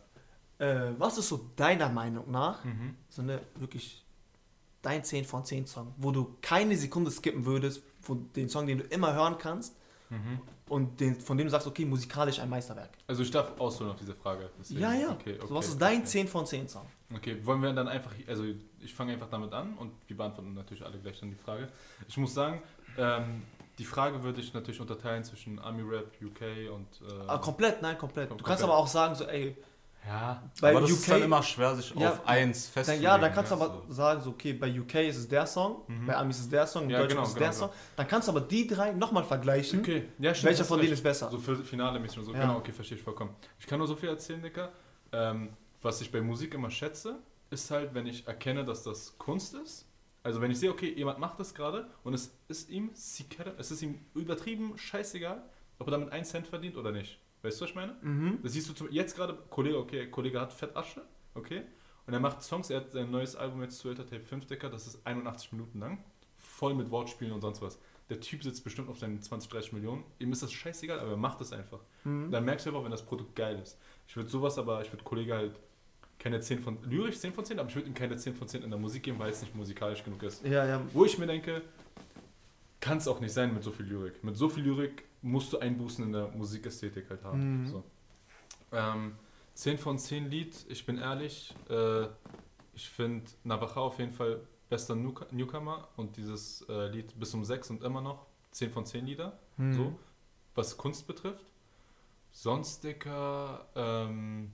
Äh, 0.59 0.93
was 0.97 1.17
ist 1.17 1.29
so 1.29 1.49
deiner 1.55 1.89
Meinung 1.89 2.29
nach 2.31 2.63
Mhm. 2.63 2.95
so 3.09 3.21
eine 3.21 3.41
wirklich 3.55 4.03
dein 4.81 5.03
10 5.03 5.25
von 5.25 5.43
10 5.45 5.65
Song, 5.67 5.93
wo 5.97 6.11
du 6.11 6.35
keine 6.41 6.75
Sekunde 6.77 7.11
skippen 7.11 7.45
würdest, 7.45 7.81
von 8.01 8.31
den 8.33 8.49
Song, 8.49 8.65
den 8.67 8.77
du 8.79 8.83
immer 8.85 9.13
hören 9.13 9.37
kannst 9.37 9.75
Mhm. 10.09 10.39
und 10.69 10.99
den, 10.99 11.19
von 11.19 11.37
dem 11.37 11.47
du 11.47 11.51
sagst, 11.51 11.67
okay, 11.67 11.85
musikalisch 11.85 12.39
ein 12.39 12.49
Meisterwerk. 12.49 12.91
Also 13.07 13.23
ich 13.23 13.31
darf 13.31 13.59
ausholen 13.59 13.91
auf 13.91 13.97
diese 13.97 14.13
Frage. 14.15 14.49
deswegen. 14.59 14.79
Ja, 14.79 14.93
ja. 14.93 15.11
Okay, 15.11 15.35
okay, 15.37 15.47
so, 15.47 15.55
was 15.55 15.67
ist 15.67 15.81
dein 15.81 15.97
okay. 15.99 16.05
10 16.05 16.27
von 16.27 16.45
10 16.45 16.67
Song? 16.69 16.85
Okay, 17.13 17.37
wollen 17.45 17.61
wir 17.61 17.73
dann 17.73 17.87
einfach, 17.87 18.11
also 18.27 18.43
ich 18.79 18.93
fange 18.93 19.13
einfach 19.13 19.29
damit 19.29 19.51
an 19.53 19.73
und 19.75 19.91
wir 20.07 20.15
beantworten 20.17 20.53
natürlich 20.53 20.83
alle 20.85 20.97
gleich 20.99 21.19
dann 21.19 21.29
die 21.29 21.35
Frage. 21.35 21.67
Ich 22.07 22.17
muss 22.17 22.33
sagen, 22.33 22.61
ähm, 22.97 23.43
die 23.77 23.85
Frage 23.85 24.23
würde 24.23 24.41
ich 24.41 24.53
natürlich 24.53 24.81
unterteilen 24.81 25.23
zwischen 25.23 25.59
Army 25.59 25.83
Rap, 25.83 26.11
UK 26.21 26.71
und... 26.73 26.87
Äh, 27.07 27.23
Ah, 27.27 27.37
komplett, 27.37 27.81
nein, 27.81 27.97
komplett. 27.97 28.25
Du 28.25 28.29
Komplett. 28.29 28.47
kannst 28.47 28.63
aber 28.63 28.75
auch 28.77 28.87
sagen, 28.87 29.13
so, 29.15 29.25
ey, 29.25 29.55
ja, 30.05 30.41
bei 30.61 30.71
aber 30.71 30.81
das 30.81 30.91
UK. 30.91 30.97
ist 30.97 31.11
dann 31.11 31.23
immer 31.23 31.43
schwer, 31.43 31.75
sich 31.75 31.93
Ja, 31.95 32.11
auf 32.11 32.27
eins 32.27 32.67
festzulegen. 32.67 33.03
ja, 33.03 33.17
dann 33.17 33.33
kannst 33.33 33.51
du 33.51 33.55
aber 33.55 33.83
sagen, 33.89 34.21
so, 34.21 34.29
okay, 34.31 34.53
bei 34.53 34.67
UK 34.79 34.95
ist 35.07 35.17
es 35.17 35.27
der 35.27 35.45
Song, 35.45 35.81
Mhm. 35.87 36.05
bei 36.05 36.15
Amis 36.15 36.37
ist 36.37 36.43
es 36.43 36.49
der 36.49 36.67
Song, 36.67 36.83
in 36.85 36.89
Ja, 36.91 36.99
Deutschland 36.99 37.11
genau, 37.15 37.23
ist 37.23 37.29
es 37.29 37.33
genau, 37.35 37.45
der 37.45 37.53
Song. 37.53 37.69
Dann 37.95 38.07
kannst 38.07 38.27
du 38.27 38.31
aber 38.31 38.41
die 38.41 38.67
drei 38.67 38.93
nochmal 38.93 39.23
vergleichen. 39.23 39.79
okay. 39.79 40.05
Ja, 40.19 40.33
stimmt, 40.33 40.49
Welcher 40.51 40.65
von 40.65 40.79
denen 40.79 40.93
ist 40.93 41.03
besser? 41.03 41.29
So 41.29 41.37
für 41.39 41.55
Finale 41.57 41.99
mäßig 41.99 42.23
so. 42.23 42.33
Ja. 42.33 42.41
Genau, 42.41 42.57
okay, 42.57 42.71
verstehe 42.71 42.97
ich 42.97 43.03
vollkommen. 43.03 43.35
Ich 43.59 43.65
kann 43.67 43.79
nur 43.79 43.87
so 43.87 43.95
viel 43.95 44.09
erzählen, 44.09 44.41
Dicker. 44.41 44.71
Ähm, 45.11 45.49
was 45.81 46.01
ich 46.01 46.11
bei 46.11 46.21
Musik 46.21 46.53
immer 46.53 46.69
schätze, 46.71 47.19
ist 47.49 47.71
halt, 47.71 47.93
wenn 47.93 48.07
ich 48.07 48.27
erkenne, 48.27 48.65
dass 48.65 48.83
das 48.83 49.17
Kunst 49.17 49.53
ist. 49.55 49.85
Also 50.23 50.41
wenn 50.41 50.51
ich 50.51 50.59
sehe, 50.59 50.69
okay, 50.71 50.93
jemand 50.93 51.19
macht 51.19 51.39
das 51.39 51.53
gerade 51.53 51.87
und 52.03 52.13
es 52.13 52.31
ist 52.49 52.69
ihm 52.69 52.89
es 52.93 53.71
ist 53.71 53.81
ihm 53.81 53.99
übertrieben 54.13 54.77
scheißegal, 54.77 55.41
ob 55.79 55.87
er 55.87 55.91
damit 55.91 56.11
einen 56.11 56.25
Cent 56.25 56.47
verdient 56.47 56.75
oder 56.75 56.91
nicht. 56.91 57.19
Weißt 57.41 57.59
du, 57.59 57.63
was 57.63 57.69
ich 57.69 57.75
meine? 57.75 57.95
Mhm. 58.01 58.39
Das 58.43 58.53
siehst 58.53 58.69
du 58.69 58.73
zum, 58.73 58.91
jetzt 58.91 59.15
gerade, 59.15 59.37
Kollege, 59.49 59.77
okay, 59.77 60.07
Kollege 60.09 60.39
hat 60.39 60.53
Fettasche, 60.53 61.01
okay, 61.35 61.63
und 62.05 62.13
er 62.13 62.19
macht 62.19 62.41
Songs, 62.41 62.69
er 62.69 62.81
hat 62.81 62.91
sein 62.91 63.11
neues 63.11 63.35
Album 63.35 63.61
jetzt 63.61 63.79
zu 63.79 63.93
Tape 63.93 64.19
5 64.19 64.45
Dicker, 64.45 64.69
das 64.69 64.87
ist 64.87 65.05
81 65.05 65.51
Minuten 65.51 65.79
lang, 65.79 66.03
voll 66.37 66.73
mit 66.73 66.89
Wortspielen 66.89 67.33
und 67.33 67.41
sonst 67.41 67.61
was. 67.61 67.79
Der 68.09 68.21
Typ 68.21 68.41
sitzt 68.41 68.63
bestimmt 68.63 68.87
auf 68.89 68.99
seinen 68.99 69.21
20, 69.21 69.49
30 69.49 69.73
Millionen, 69.73 70.03
ihm 70.19 70.31
ist 70.31 70.41
das 70.41 70.53
scheißegal, 70.53 70.99
aber 70.99 71.11
er 71.11 71.17
macht 71.17 71.41
es 71.41 71.51
einfach. 71.51 71.79
Mhm. 72.05 72.31
Dann 72.31 72.45
merkst 72.45 72.65
du 72.65 72.69
aber, 72.69 72.83
wenn 72.83 72.91
das 72.91 73.05
Produkt 73.05 73.35
geil 73.35 73.59
ist. 73.61 73.77
Ich 74.07 74.15
würde 74.15 74.29
sowas 74.29 74.57
aber, 74.57 74.81
ich 74.81 74.91
würde 74.91 75.03
Kollege 75.03 75.35
halt 75.35 75.59
keine 76.17 76.39
10 76.39 76.59
von, 76.59 76.77
lyrisch 76.83 77.19
10 77.19 77.33
von 77.33 77.45
10, 77.45 77.59
aber 77.59 77.69
ich 77.69 77.75
würde 77.75 77.87
ihm 77.87 77.93
keine 77.93 78.15
10 78.15 78.35
von 78.35 78.47
10 78.47 78.63
in 78.63 78.69
der 78.69 78.79
Musik 78.79 79.03
geben, 79.03 79.19
weil 79.19 79.29
es 79.29 79.41
nicht 79.41 79.53
musikalisch 79.53 80.03
genug 80.03 80.23
ist. 80.23 80.45
Ja, 80.45 80.65
ja. 80.65 80.81
Wo 80.93 81.05
ich 81.05 81.17
mir 81.17 81.27
denke, 81.27 81.61
kann 82.79 82.97
es 82.97 83.07
auch 83.07 83.19
nicht 83.19 83.33
sein 83.33 83.53
mit 83.53 83.63
so 83.63 83.71
viel 83.71 83.85
Lyrik. 83.85 84.23
Mit 84.23 84.37
so 84.37 84.49
viel 84.49 84.63
Lyrik 84.63 85.03
musst 85.21 85.53
du 85.53 85.59
Einbußen 85.59 86.03
in 86.05 86.11
der 86.13 86.27
Musikästhetik 86.29 87.09
halt 87.09 87.23
haben. 87.23 87.61
Mhm. 87.63 87.67
So. 87.67 87.83
Ähm, 88.71 89.15
10 89.53 89.77
von 89.77 89.97
10 89.97 90.29
Lied, 90.29 90.55
ich 90.69 90.85
bin 90.85 90.97
ehrlich, 90.97 91.53
äh, 91.69 92.07
ich 92.73 92.89
finde 92.89 93.25
Navaja 93.43 93.77
auf 93.77 93.97
jeden 93.99 94.13
Fall 94.13 94.41
bester 94.69 94.93
Newc- 94.93 95.33
Newcomer 95.33 95.87
und 95.95 96.15
dieses 96.17 96.61
äh, 96.69 96.87
Lied 96.89 97.17
bis 97.19 97.33
um 97.33 97.43
6 97.43 97.69
und 97.71 97.81
immer 97.83 98.01
noch 98.01 98.25
10 98.51 98.71
von 98.71 98.85
10 98.85 99.05
Lieder, 99.05 99.39
Mhm. 99.57 99.73
so, 99.73 99.99
was 100.55 100.77
Kunst 100.77 101.07
betrifft. 101.07 101.45
Sonst, 102.31 102.83
Dicker, 102.83 103.65
ähm, 103.75 104.51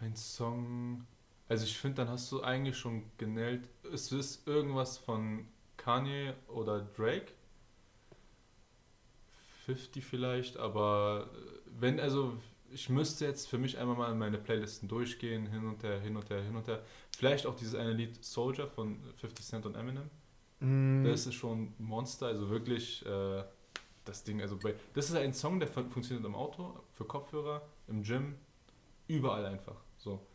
ein 0.00 0.16
Song, 0.16 1.06
also 1.48 1.64
ich 1.64 1.78
finde, 1.78 1.96
dann 2.02 2.08
hast 2.10 2.30
du 2.32 2.42
eigentlich 2.42 2.76
schon 2.76 3.04
genäht, 3.18 3.68
es 3.92 4.10
ist 4.12 4.46
irgendwas 4.46 4.98
von 4.98 5.46
Kanye 5.76 6.34
oder 6.48 6.80
Drake. 6.80 7.32
50 9.66 10.04
vielleicht, 10.04 10.56
aber 10.56 11.30
äh, 11.34 11.70
wenn, 11.80 12.00
also 12.00 12.34
ich 12.72 12.88
müsste 12.88 13.26
jetzt 13.26 13.48
für 13.48 13.58
mich 13.58 13.78
einmal 13.78 13.96
mal 13.96 14.10
in 14.10 14.18
meine 14.18 14.38
Playlisten 14.38 14.88
durchgehen, 14.88 15.46
hin 15.46 15.66
und 15.66 15.82
her, 15.82 16.00
hin 16.00 16.16
und 16.16 16.28
her, 16.30 16.42
hin 16.42 16.56
und 16.56 16.66
her. 16.66 16.82
Vielleicht 17.14 17.46
auch 17.46 17.54
dieses 17.54 17.74
eine 17.74 17.92
Lied 17.92 18.24
Soldier 18.24 18.66
von 18.66 18.98
50 19.16 19.44
Cent 19.44 19.66
und 19.66 19.74
Eminem. 19.74 20.08
Mhm. 20.60 21.04
Das 21.04 21.26
ist 21.26 21.34
schon 21.34 21.64
ein 21.64 21.74
Monster, 21.78 22.26
also 22.26 22.48
wirklich 22.48 23.04
äh, 23.04 23.44
das 24.04 24.24
Ding, 24.24 24.40
also 24.40 24.56
bei, 24.56 24.74
das 24.94 25.10
ist 25.10 25.16
ein 25.16 25.34
Song, 25.34 25.60
der 25.60 25.68
fun 25.68 25.90
funktioniert 25.90 26.24
im 26.24 26.34
Auto, 26.34 26.80
für 26.92 27.04
Kopfhörer, 27.04 27.62
im 27.88 28.02
Gym, 28.02 28.36
überall 29.06 29.44
einfach, 29.46 29.76
so. 29.96 30.26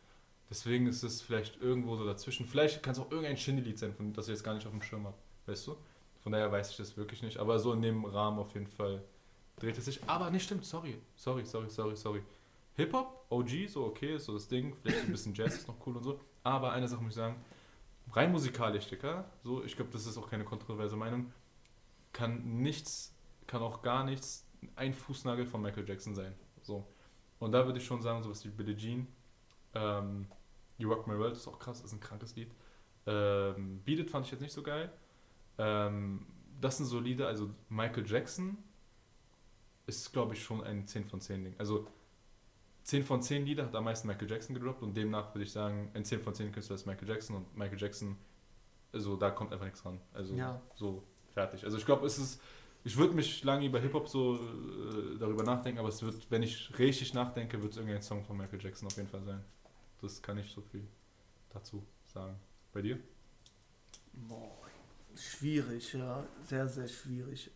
Deswegen 0.50 0.88
ist 0.88 1.04
es 1.04 1.22
vielleicht 1.22 1.62
irgendwo 1.62 1.98
so 1.98 2.06
dazwischen. 2.06 2.46
Vielleicht 2.46 2.82
kann 2.82 2.94
es 2.94 3.00
auch 3.00 3.12
irgendein 3.12 3.36
Shindy-Lied 3.36 3.78
sein, 3.78 3.94
von, 3.94 4.14
das 4.14 4.28
ich 4.28 4.36
jetzt 4.36 4.44
gar 4.44 4.54
nicht 4.54 4.66
auf 4.66 4.72
dem 4.72 4.82
Schirm 4.82 5.06
habe, 5.06 5.18
weißt 5.46 5.68
du? 5.68 5.76
Von 6.22 6.32
daher 6.32 6.52
weiß 6.52 6.72
ich 6.72 6.78
das 6.78 6.96
wirklich 6.96 7.22
nicht, 7.22 7.38
aber 7.38 7.60
so 7.60 7.74
in 7.74 7.82
dem 7.82 8.06
Rahmen 8.06 8.40
auf 8.40 8.54
jeden 8.54 8.68
Fall 8.68 9.04
dreht 9.58 9.78
es 9.78 9.86
sich. 9.86 10.02
Aber 10.08 10.30
nicht 10.30 10.44
stimmt, 10.44 10.66
sorry, 10.66 11.00
sorry, 11.16 11.46
sorry, 11.46 11.70
sorry, 11.70 11.96
sorry. 11.96 12.24
Hip-Hop, 12.76 13.26
OG, 13.30 13.70
so 13.70 13.86
okay, 13.86 14.16
ist 14.16 14.26
so 14.26 14.34
das 14.34 14.48
Ding, 14.48 14.76
vielleicht 14.82 15.06
ein 15.06 15.12
bisschen 15.12 15.34
Jazz 15.34 15.56
ist 15.56 15.68
noch 15.68 15.76
cool 15.86 15.98
und 15.98 16.04
so. 16.04 16.20
Aber 16.44 16.72
eine 16.72 16.88
Sache 16.88 17.02
muss 17.02 17.14
ich 17.14 17.16
sagen, 17.16 17.36
rein 18.12 18.32
musikalisch, 18.32 18.88
Dicker, 18.88 19.26
so, 19.44 19.64
ich 19.64 19.76
glaube, 19.76 19.92
das 19.92 20.06
ist 20.06 20.18
auch 20.18 20.30
keine 20.30 20.46
kontroverse 20.46 20.96
Meinung, 20.96 21.34
kann 22.14 22.62
nichts, 22.62 23.14
kann 23.48 23.62
auch 23.62 23.82
gar 23.82 24.04
nichts 24.04 24.48
ein 24.76 24.94
Fußnagel 24.94 25.46
von 25.46 25.62
Michael 25.62 25.88
Jackson 25.88 26.16
sein. 26.16 26.34
So. 26.62 26.88
Und 27.40 27.52
da 27.52 27.66
würde 27.66 27.80
ich 27.80 27.86
schon 27.86 28.02
sagen, 28.02 28.24
sowas 28.24 28.44
wie 28.46 28.50
Billie 28.50 28.76
Jean, 28.76 29.08
ähm, 29.74 30.28
You 30.78 30.90
Rock 30.90 31.08
My 31.08 31.18
World 31.18 31.36
ist 31.36 31.48
auch 31.48 31.60
krass, 31.60 31.82
ist 31.82 31.94
ein 31.94 32.00
krankes 32.00 32.36
Lied. 32.36 32.52
Ähm, 33.06 33.82
Beat 33.84 34.00
It 34.00 34.10
fand 34.10 34.26
ich 34.26 34.32
jetzt 34.32 34.42
nicht 34.42 34.54
so 34.54 34.62
geil. 34.62 34.92
Ähm, 35.58 36.28
das 36.60 36.78
sind 36.78 36.86
so 36.86 37.00
Lieder, 37.00 37.28
also 37.28 37.50
Michael 37.70 38.06
Jackson 38.06 38.58
ist, 39.88 40.12
glaube 40.14 40.36
ich, 40.36 40.44
schon 40.44 40.64
ein 40.64 40.86
10 40.88 41.06
von 41.06 41.20
10 41.22 41.44
Ding. 41.44 41.56
Also 41.58 41.88
10 42.84 43.04
von 43.04 43.22
10 43.22 43.46
Lieder 43.46 43.66
hat 43.66 43.76
am 43.76 43.86
meisten 43.86 44.08
Michael 44.08 44.30
Jackson 44.30 44.54
gedroppt 44.54 44.84
und 44.84 44.96
demnach 44.96 45.34
würde 45.34 45.44
ich 45.44 45.52
sagen, 45.52 45.90
ein 45.94 46.06
10 46.06 46.22
von 46.22 46.34
10 46.34 46.52
Künstler 46.52 46.76
ist 46.76 46.86
Michael 46.86 47.08
Jackson 47.08 47.36
und 47.38 47.58
Michael 47.58 47.80
Jackson, 47.80 48.18
also 48.94 49.16
da 49.18 49.32
kommt 49.32 49.52
einfach 49.52 49.66
nichts 49.66 49.84
ran. 49.86 50.00
Also 50.14 50.36
Ja. 50.36 50.62
so 50.76 51.04
fertig. 51.34 51.64
Also 51.66 51.78
ich 51.78 51.86
glaube, 51.86 52.06
es 52.06 52.18
ist, 52.18 52.42
ich 52.84 52.96
würde 52.96 53.14
mich 53.14 53.44
lange 53.44 53.66
über 53.66 53.80
Hip-Hop 53.80 54.08
so 54.08 54.36
äh, 54.36 55.18
darüber 55.18 55.44
nachdenken, 55.44 55.80
aber 55.80 55.90
es 55.90 56.02
wird, 56.02 56.30
wenn 56.32 56.44
ich 56.44 56.78
richtig 56.80 57.14
nachdenke, 57.14 57.62
wird 57.62 57.74
es 57.74 57.78
irgendein 57.78 58.02
Song 58.02 58.24
von 58.24 58.38
Michael 58.38 58.62
Jackson 58.62 58.88
auf 58.88 58.96
jeden 58.96 59.10
Fall 59.10 59.24
sein. 59.24 59.44
Das 60.02 60.22
kann 60.22 60.38
ich 60.38 60.50
so 60.52 60.62
viel 60.62 60.88
dazu 61.50 61.86
sagen. 62.06 62.40
Bei 62.72 62.82
dir? 62.82 63.00
Boah, 64.14 64.58
schwierig, 65.16 65.94
ja. 65.94 66.24
Sehr, 66.46 66.68
sehr 66.68 66.88
schwierig. 66.88 67.52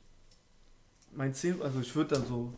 Mein 1.14 1.34
Ziel, 1.34 1.62
also 1.62 1.80
ich 1.80 1.93
würde 1.95 2.16
dann 2.16 2.26
so 2.26 2.53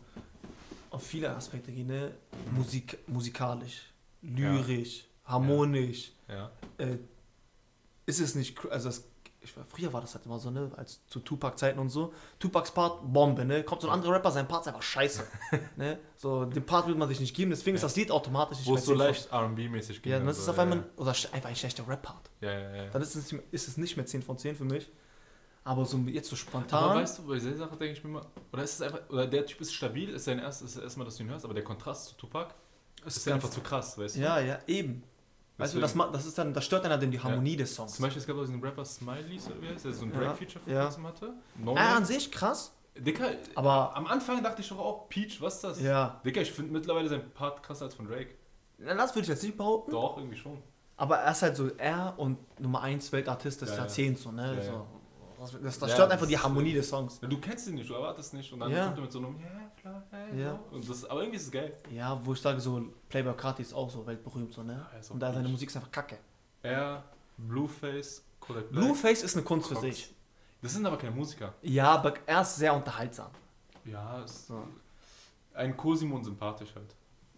auf 0.90 1.02
viele 1.04 1.34
Aspekte 1.34 1.72
gehen, 1.72 1.88
ne? 1.88 2.12
Musik, 2.52 2.98
musikalisch, 3.08 3.92
lyrisch, 4.22 5.04
harmonisch. 5.24 6.12
Ja. 6.28 6.50
Äh, 6.78 6.98
ist 8.06 8.20
es 8.20 8.34
nicht, 8.34 8.56
also 8.70 8.88
das, 8.88 9.04
ich, 9.40 9.52
früher 9.68 9.92
war 9.92 10.00
das 10.00 10.14
halt 10.14 10.24
immer 10.26 10.38
so, 10.38 10.50
ne, 10.50 10.70
als 10.76 11.00
zu 11.06 11.20
Tupac-Zeiten 11.20 11.78
und 11.78 11.88
so. 11.90 12.12
Tupacs 12.38 12.70
Part, 12.72 13.00
Bombe, 13.12 13.44
ne? 13.44 13.62
Kommt 13.64 13.82
so 13.82 13.88
ein 13.88 13.94
anderer 13.94 14.12
Rapper, 14.14 14.30
sein 14.30 14.46
Part 14.46 14.62
ist 14.62 14.68
einfach 14.68 14.82
scheiße. 14.82 15.24
ne? 15.76 15.98
So, 16.16 16.44
den 16.44 16.64
Part 16.64 16.86
will 16.86 16.94
man 16.94 17.08
sich 17.08 17.18
nicht 17.20 17.34
geben, 17.34 17.50
deswegen 17.50 17.74
ist 17.74 17.82
Ja. 17.82 17.88
das 17.88 17.96
Lied 17.96 18.10
automatisch 18.10 18.58
nicht 18.58 18.68
Wo 18.68 18.76
es 18.76 18.84
so 18.84 18.92
10 18.92 18.98
von- 18.98 19.06
leicht 19.06 19.32
RB-mäßig 19.32 20.00
ging. 20.00 20.12
Ja, 20.12 20.18
dann 20.20 20.28
ist 20.28 20.38
es 20.38 20.44
so, 20.44 20.52
auf 20.52 20.58
einmal, 20.58 20.78
ja, 20.78 20.84
oder 20.96 21.10
einfach 21.32 21.48
ein 21.48 21.56
schlechter 21.56 21.86
Rap-Part. 21.88 22.30
Ja, 22.40 22.52
ja, 22.52 22.74
ja. 22.84 22.90
Dann 22.90 23.02
ist 23.02 23.14
es, 23.16 23.32
nicht, 23.32 23.44
ist 23.50 23.68
es 23.68 23.76
nicht 23.78 23.96
mehr 23.96 24.06
10 24.06 24.22
von 24.22 24.38
10 24.38 24.54
für 24.54 24.64
mich. 24.64 24.88
Aber 25.64 25.84
so 25.86 25.96
jetzt 25.98 26.28
so 26.28 26.36
spontan. 26.36 26.84
Aber 26.84 26.94
weißt 27.00 27.18
du, 27.18 27.26
bei 27.26 27.38
der 27.38 27.56
Sache 27.56 27.76
denke 27.76 27.92
ich 27.98 28.04
mir 28.04 28.10
mal, 28.10 28.26
oder 28.52 28.62
ist 28.62 28.74
es 28.74 28.82
einfach, 28.82 29.00
oder 29.08 29.26
der 29.26 29.46
Typ 29.46 29.60
ist 29.62 29.72
stabil, 29.72 30.10
ist 30.10 30.24
sein 30.26 30.38
erstes, 30.38 30.76
ist 30.76 30.82
erstmal, 30.82 31.06
dass 31.06 31.16
du 31.16 31.22
ihn 31.22 31.30
hörst, 31.30 31.44
aber 31.44 31.54
der 31.54 31.64
Kontrast 31.64 32.08
zu 32.08 32.14
Tupac 32.16 32.54
es 33.06 33.16
ist 33.18 33.28
einfach 33.28 33.50
zu 33.50 33.60
krass, 33.60 33.98
weißt 33.98 34.16
du? 34.16 34.20
Ja, 34.20 34.38
ja, 34.40 34.58
eben. 34.66 35.02
Weißt 35.56 35.74
du, 35.74 35.78
Deswegen- 35.78 35.80
das, 35.82 35.94
ma- 35.94 36.08
das 36.12 36.26
ist 36.26 36.36
dann, 36.38 36.52
das 36.54 36.64
stört 36.64 36.84
dann 36.84 37.10
die 37.10 37.20
Harmonie 37.20 37.56
des 37.56 37.74
Songs. 37.74 37.94
Zum 37.94 38.02
Beispiel, 38.02 38.20
es 38.20 38.26
gab 38.26 38.36
auch 38.36 38.40
diesen 38.40 38.60
Rapper 38.62 38.84
Smileys, 38.84 39.46
oder 39.46 39.60
wie 39.62 39.68
heißt 39.68 39.84
der, 39.84 39.92
so 39.92 40.04
ein 40.04 40.12
Ja, 40.12 40.18
Drake-Feature 40.20 40.64
vor 40.64 40.72
ja. 40.72 40.82
kurzem 40.84 41.06
hatte. 41.06 41.32
No 41.56 41.74
Ah, 41.76 41.96
an 41.96 42.04
sich 42.04 42.30
krass. 42.32 42.72
Dicker, 42.96 43.30
Aber- 43.54 43.94
am 43.96 44.06
Anfang 44.06 44.42
dachte 44.42 44.62
ich 44.62 44.68
doch 44.68 44.78
auch, 44.78 45.08
Peach, 45.08 45.40
was 45.40 45.56
ist 45.56 45.64
das? 45.64 45.80
Ja. 45.80 46.20
Dicker, 46.24 46.40
ich 46.42 46.52
finde 46.52 46.72
mittlerweile 46.72 47.08
sein 47.08 47.30
Part 47.32 47.62
krasser 47.62 47.84
als 47.86 47.94
von 47.94 48.06
Drake. 48.06 48.34
Na, 48.78 48.94
Das 48.94 49.14
würde 49.14 49.22
ich 49.22 49.28
jetzt 49.28 49.42
nicht 49.42 49.56
behaupten. 49.56 49.90
Doch, 49.92 50.16
irgendwie 50.18 50.36
schon. 50.36 50.62
Aber 50.96 51.16
er 51.18 51.32
ist 51.32 51.42
halt 51.42 51.56
so 51.56 51.68
er 51.76 52.14
und 52.16 52.38
Nummer 52.60 52.82
1 52.82 53.10
Weltartist 53.12 53.62
des 53.62 53.70
Ja, 53.70 53.74
ja. 53.76 53.80
Jahrzehnts. 53.82 54.22
So, 54.22 54.30
ne? 54.32 54.56
Ja, 54.56 54.62
so. 54.62 54.86
Das, 55.52 55.78
das, 55.78 55.90
Ja, 55.90 55.94
stört 55.96 56.12
einfach 56.12 56.26
die 56.26 56.38
Harmonie 56.38 56.72
des 56.74 56.88
Songs. 56.88 57.18
Ja, 57.20 57.28
Du 57.28 57.38
kennst 57.38 57.68
ihn 57.68 57.74
nicht, 57.74 57.88
du 57.90 57.94
erwartest 57.94 58.34
nicht 58.34 58.52
und 58.52 58.60
dann 58.60 58.70
Ja. 58.70 58.86
kommt 58.86 58.98
er 58.98 59.02
mit 59.02 59.12
so 59.12 59.18
einem, 59.18 59.36
hey, 59.38 60.40
Ja. 60.40 60.58
so. 60.70 60.76
Und 60.76 60.88
das, 60.88 61.04
aber 61.04 61.20
irgendwie 61.20 61.36
ist 61.36 61.44
es 61.44 61.50
geil. 61.50 61.76
Ja, 61.90 62.20
wo 62.24 62.32
ich 62.32 62.40
sage, 62.40 62.60
so 62.60 62.82
Playboy 63.08 63.34
Carti 63.36 63.62
ist 63.62 63.74
auch 63.74 63.90
so 63.90 64.06
weltberühmt. 64.06 64.52
So, 64.52 64.62
ne? 64.62 64.86
Und 65.10 65.20
da 65.20 65.32
seine. 65.32 65.48
Musik 65.48 65.68
ist 65.70 65.76
einfach 65.76 65.90
kacke. 65.90 66.18
Er, 66.62 67.04
Blueface, 67.36 68.24
Kodak 68.40 68.70
Black. 68.70 68.82
Blueface 68.84 69.22
ist 69.22 69.36
eine 69.36 69.44
Kunst 69.44 69.68
für 69.68 69.74
Cox. 69.74 69.86
sich. 69.86 70.14
Das 70.62 70.72
sind 70.72 70.86
aber 70.86 70.96
keine 70.96 71.14
Musiker. 71.14 71.52
Ja, 71.62 71.92
aber 71.92 72.14
er 72.26 72.40
ist 72.40 72.56
sehr 72.56 72.74
unterhaltsam. 72.74 73.30
Ja, 73.84 74.20
ist 74.22 74.46
So. 74.46 74.62
ein 75.52 75.76
Cosimo 75.76 76.16
und 76.16 76.24
sympathisch 76.24 76.74
halt. 76.74 76.94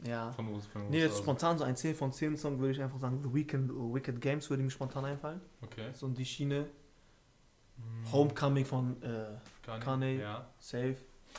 Ja. 0.07 0.31
Von 0.33 0.47
uns. 0.53 0.67
Von 0.67 0.83
uns 0.83 0.91
Nee, 0.91 1.01
jetzt 1.01 1.19
spontan 1.19 1.59
so 1.59 1.65
ein 1.65 1.75
10 1.75 1.95
von 1.97 2.13
10 2.13 2.37
Song 2.37 2.59
würde 2.61 2.73
ich 2.73 2.83
einfach 2.83 2.99
sagen, 3.01 3.21
The 3.23 3.35
Weekend, 3.35 3.71
Wicked 3.73 4.21
Games 4.21 4.49
würde 4.51 4.63
mir 4.63 4.71
spontan 4.71 5.05
einfallen. 5.07 5.41
Okay. 5.63 5.89
So 5.95 6.07
in 6.07 6.15
die 6.15 6.25
Schiene. 6.25 6.67
Homecoming 8.13 8.65
von 8.65 9.03
äh, 9.03 9.37
Kanye. 9.81 10.21
Ja. 10.21 10.49
Safe. 10.59 10.97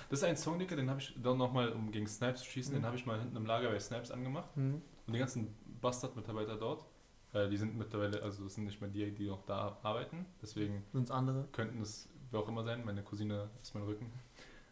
Das 0.09 0.19
ist 0.19 0.25
ein 0.25 0.37
Song, 0.37 0.59
Dicker, 0.59 0.75
den 0.75 0.89
habe 0.89 0.99
ich 0.99 1.15
dann 1.21 1.37
nochmal, 1.37 1.69
um 1.71 1.91
gegen 1.91 2.07
Snipes 2.07 2.41
zu 2.41 2.49
schießen, 2.51 2.73
Mhm. 2.73 2.79
den 2.79 2.85
habe 2.85 2.95
ich 2.97 3.05
mal 3.05 3.19
hinten 3.19 3.35
im 3.37 3.45
Lager 3.45 3.69
bei 3.69 3.79
Snipes 3.79 4.11
angemacht. 4.11 4.49
Hm. 4.55 4.81
Und 5.07 5.13
die 5.13 5.17
ganzen 5.19 5.55
Bastard-Mitarbeiter 5.81 6.55
dort, 6.57 6.85
äh, 7.33 7.47
die 7.49 7.57
sind 7.57 7.75
mittlerweile, 7.77 8.21
also 8.21 8.43
das 8.43 8.53
sind 8.55 8.65
nicht 8.65 8.79
mehr 8.81 8.89
die, 8.89 9.11
die 9.11 9.27
noch 9.27 9.43
da 9.45 9.77
arbeiten. 9.81 10.25
Deswegen 10.41 10.83
Sind's 10.91 11.09
andere? 11.11 11.47
könnten 11.51 11.81
es 11.81 12.09
wer 12.31 12.41
auch 12.41 12.47
immer 12.47 12.63
sein. 12.63 12.83
Meine 12.85 13.01
Cousine 13.03 13.49
ist 13.61 13.73
mein 13.73 13.83
Rücken. 13.83 14.11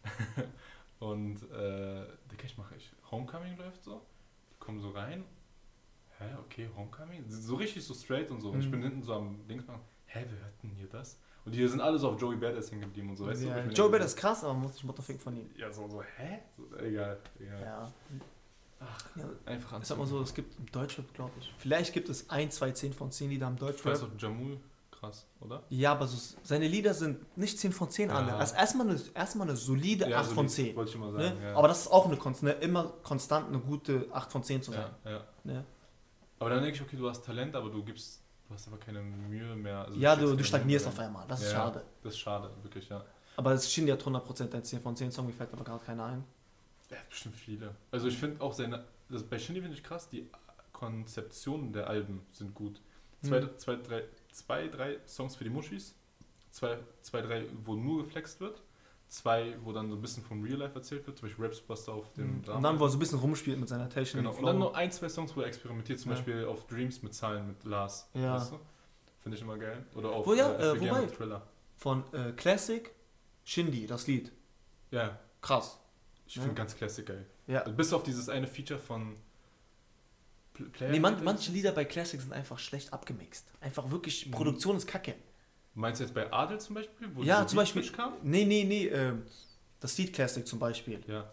und 0.99 1.38
äh, 1.51 2.05
Dicker, 2.32 2.45
ich 2.45 2.57
mache 2.57 2.76
ich. 2.76 2.91
Homecoming 3.09 3.57
läuft 3.57 3.84
so. 3.84 4.01
Die 4.51 4.59
kommen 4.59 4.80
so 4.80 4.89
rein. 4.91 5.24
Hä, 6.20 6.26
okay, 6.39 6.70
Homecoming? 6.76 7.24
So 7.30 7.55
richtig 7.55 7.84
so 7.86 7.93
straight 7.93 8.32
und 8.32 8.41
so. 8.41 8.51
Und 8.51 8.59
ich 8.59 8.68
Mhm. 8.68 8.72
bin 8.72 8.82
hinten 8.84 9.03
so 9.03 9.13
am 9.13 9.45
Dings 9.47 9.66
machen. 9.68 9.82
Hä, 10.05 10.26
wer 10.30 10.39
hört 10.39 10.63
denn 10.63 10.72
hier 10.72 10.88
das? 10.88 11.20
Und 11.45 11.53
die 11.53 11.67
sind 11.67 11.79
alle 11.79 11.97
so 11.99 12.09
auf 12.09 12.19
Joey 12.19 12.35
Badass 12.37 12.71
hängen 12.71 12.81
geblieben 12.81 13.09
und 13.11 13.17
so, 13.17 13.27
weißt 13.27 13.43
du? 13.43 13.47
ja, 13.47 13.59
ich 13.59 13.65
mir 13.65 13.71
Joe 13.73 13.85
denke, 13.85 13.99
Bad 13.99 14.07
ist 14.07 14.15
krass, 14.17 14.43
aber 14.43 14.53
man 14.53 14.63
muss 14.63 14.73
sich 14.73 14.83
Mottofick 14.83 15.21
von 15.21 15.35
ihm. 15.37 15.49
Ja, 15.57 15.71
so, 15.71 15.87
so, 15.87 16.01
hä? 16.01 16.39
So, 16.57 16.75
egal, 16.77 17.19
egal. 17.39 17.61
Ja. 17.61 17.93
Ach, 18.79 19.05
ja. 19.15 19.23
einfach 19.45 19.79
Ich 19.79 19.87
sag 19.87 19.97
mal 19.97 20.05
so, 20.07 20.21
es 20.21 20.33
gibt 20.33 20.57
im 20.59 20.65
Deutschrap, 20.71 21.13
glaube 21.13 21.31
ich. 21.39 21.53
Vielleicht 21.57 21.93
gibt 21.93 22.09
es 22.09 22.29
ein, 22.29 22.51
zwei, 22.51 22.71
zehn 22.71 22.93
von 22.93 23.11
zehn 23.11 23.29
Lieder 23.29 23.47
im 23.47 23.55
Ich 23.55 23.61
weiß 23.61 23.81
Deutschrap. 23.83 24.09
auch, 24.15 24.21
Jamul, 24.21 24.59
krass, 24.91 25.25
oder? 25.39 25.63
Ja, 25.69 25.91
aber 25.93 26.07
so, 26.07 26.35
seine 26.43 26.67
Lieder 26.67 26.93
sind 26.93 27.37
nicht 27.37 27.57
10 27.59 27.71
von 27.73 27.89
10 27.89 28.09
Ja. 28.09 28.15
alle. 28.15 28.33
Also 28.35 28.55
erstmal 28.55 28.89
eine, 28.89 28.99
erstmal 29.13 29.47
eine 29.47 29.55
solide 29.57 30.15
8 30.17 30.31
von 30.31 30.49
10. 30.49 30.75
Wollte 30.75 30.89
ich 30.89 30.95
immer 30.95 31.11
Ne? 31.11 31.23
sagen, 31.29 31.41
ja. 31.43 31.55
Aber 31.55 31.67
das 31.67 31.81
ist 31.81 31.87
auch 31.87 32.05
eine 32.07 32.17
Konst, 32.17 32.43
ne? 32.43 32.51
immer 32.53 32.93
konstant 33.03 33.49
eine 33.49 33.59
gute 33.59 34.07
8 34.11 34.31
von 34.31 34.43
10 34.43 34.61
zu 34.63 34.71
sein. 34.71 34.89
ja, 35.05 35.11
ja. 35.11 35.21
Ne? 35.43 35.65
Aber 36.39 36.49
dann 36.49 36.61
denke 36.63 36.75
ich, 36.75 36.81
okay, 36.81 36.97
du 36.97 37.07
hast 37.09 37.23
Talent, 37.23 37.55
aber 37.55 37.69
du 37.69 37.81
gibst, 37.83 38.21
du 38.47 38.53
hast 38.53 38.67
aber 38.67 38.77
keine 38.77 39.01
Mühe 39.01 39.55
mehr. 39.55 39.79
Also 39.85 39.99
Ja, 39.99 40.15
du, 40.15 40.35
du 40.35 40.43
stagnierst 40.43 40.87
auf 40.87 40.99
einmal. 40.99 41.27
Das 41.27 41.41
ist 41.41 41.51
Ja, 41.51 41.57
schade. 41.57 41.83
Das 42.03 42.13
ist 42.13 42.19
schade, 42.19 42.51
wirklich, 42.61 42.87
ja. 42.89 43.03
Aber 43.37 43.51
es 43.51 43.71
schien 43.71 43.87
ja 43.87 43.95
100% 43.95 44.53
ein 44.53 44.63
10 44.63 44.81
von 44.81 44.95
10 44.95 45.11
Song, 45.11 45.25
mir 45.25 45.33
fällt 45.33 45.51
aber 45.53 45.63
gerade 45.63 45.83
keiner 45.83 46.05
ein. 46.05 46.23
Er 46.89 46.99
hat 46.99 47.09
bestimmt 47.09 47.35
viele. 47.35 47.75
Also 47.91 48.07
ich 48.07 48.17
finde 48.17 48.41
auch 48.41 48.53
seine, 48.53 48.85
das, 49.09 49.23
bei 49.23 49.37
Shindy 49.39 49.61
finde 49.61 49.75
ich 49.75 49.83
krass, 49.83 50.07
die 50.07 50.29
Konzeptionen 50.71 51.73
der 51.73 51.87
Alben 51.87 52.21
sind 52.31 52.53
gut. 52.53 52.79
Zwei, 53.21 53.41
Hm. 53.41 53.49
zwei, 53.57 53.75
drei, 53.77 54.03
zwei, 54.31 54.67
drei 54.67 54.97
Songs 55.07 55.35
für 55.35 55.43
die 55.43 55.49
Muschis, 55.49 55.95
zwei, 56.51 56.77
zwei, 57.01 57.21
drei, 57.21 57.45
wo 57.63 57.75
nur 57.75 58.03
geflext 58.03 58.39
wird, 58.39 58.61
zwei, 59.07 59.55
wo 59.63 59.71
dann 59.71 59.89
so 59.89 59.95
ein 59.95 60.01
bisschen 60.01 60.23
vom 60.23 60.43
Real 60.43 60.57
Life 60.57 60.75
erzählt 60.75 61.05
wird, 61.07 61.17
zum 61.17 61.27
Beispiel 61.27 61.45
Rap 61.45 61.53
Superstar 61.55 61.95
auf 61.95 62.11
dem 62.13 62.37
Und 62.47 62.63
dann, 62.63 62.79
wo 62.79 62.85
er 62.85 62.89
so 62.89 62.97
ein 62.97 62.99
bisschen 62.99 63.19
rumspielt 63.19 63.59
mit 63.59 63.69
seiner 63.69 63.89
Technik. 63.89 64.23
Genau. 64.23 64.35
Und 64.35 64.45
dann 64.45 64.59
noch 64.59 64.73
ein, 64.73 64.91
zwei 64.91 65.09
Songs, 65.09 65.35
wo 65.35 65.41
er 65.41 65.47
experimentiert, 65.47 65.99
zum 65.99 66.11
Ja. 66.11 66.17
Beispiel 66.17 66.45
auf 66.45 66.65
Dreams 66.67 67.01
mit 67.03 67.13
Zahlen 67.13 67.47
mit 67.47 67.63
Lars. 67.63 68.09
Ja. 68.13 68.35
Weißt 68.35 68.51
du? 68.53 68.59
Finde 69.21 69.37
ich 69.37 69.41
immer 69.43 69.57
geil. 69.57 69.85
Oder 69.95 70.09
auf 70.11 70.25
Wo 70.27 70.33
ja, 70.33 70.51
äh, 70.53 70.71
äh, 70.75 70.79
wobei- 70.81 71.01
mit 71.01 71.15
Thriller. 71.15 71.41
Von 71.77 72.03
äh, 72.13 72.31
Classic, 72.33 72.91
Shindy, 73.43 73.85
das 73.87 74.07
Lied. 74.07 74.31
Ja, 74.91 75.19
Krass. 75.41 75.79
ich 76.27 76.35
Ja. 76.35 76.41
finde 76.41 76.55
ganz 76.55 76.75
Classic 76.75 77.05
geil. 77.05 77.25
Ja. 77.47 77.61
Also 77.61 77.73
bis 77.73 77.91
auf 77.93 78.03
dieses 78.03 78.29
eine 78.29 78.47
Feature 78.47 78.79
von 78.79 79.15
Pl- 80.55 80.69
Player. 80.71 80.91
Nee, 80.91 80.99
man, 80.99 81.23
manche 81.23 81.51
Lieder 81.51 81.71
bei 81.71 81.85
Classic 81.85 82.19
sind 82.19 82.33
einfach 82.33 82.57
schlecht 82.59 82.93
abgemixt. 82.93 83.45
Einfach 83.61 83.91
wirklich, 83.91 84.25
Mhm. 84.27 84.31
Produktion 84.31 84.77
ist 84.77 84.87
kacke. 84.87 85.15
Meinst 85.76 85.99
du 85.99 86.05
jetzt 86.05 86.13
bei 86.13 86.32
Adel 86.32 86.59
zum 86.59 86.76
Beispiel? 86.76 87.07
Wo 87.13 87.21
ja, 87.23 87.45
zum 87.45 87.57
Beispiel. 87.57 87.84
Kam? 87.91 88.13
Nee, 88.23 88.45
nee, 88.45 88.63
nee. 88.63 88.88
ähm, 88.88 89.23
das 89.80 89.97
Lied 89.97 90.13
Classic 90.13 90.45
zum 90.47 90.57
Beispiel. 90.57 91.01
Ja. 91.07 91.30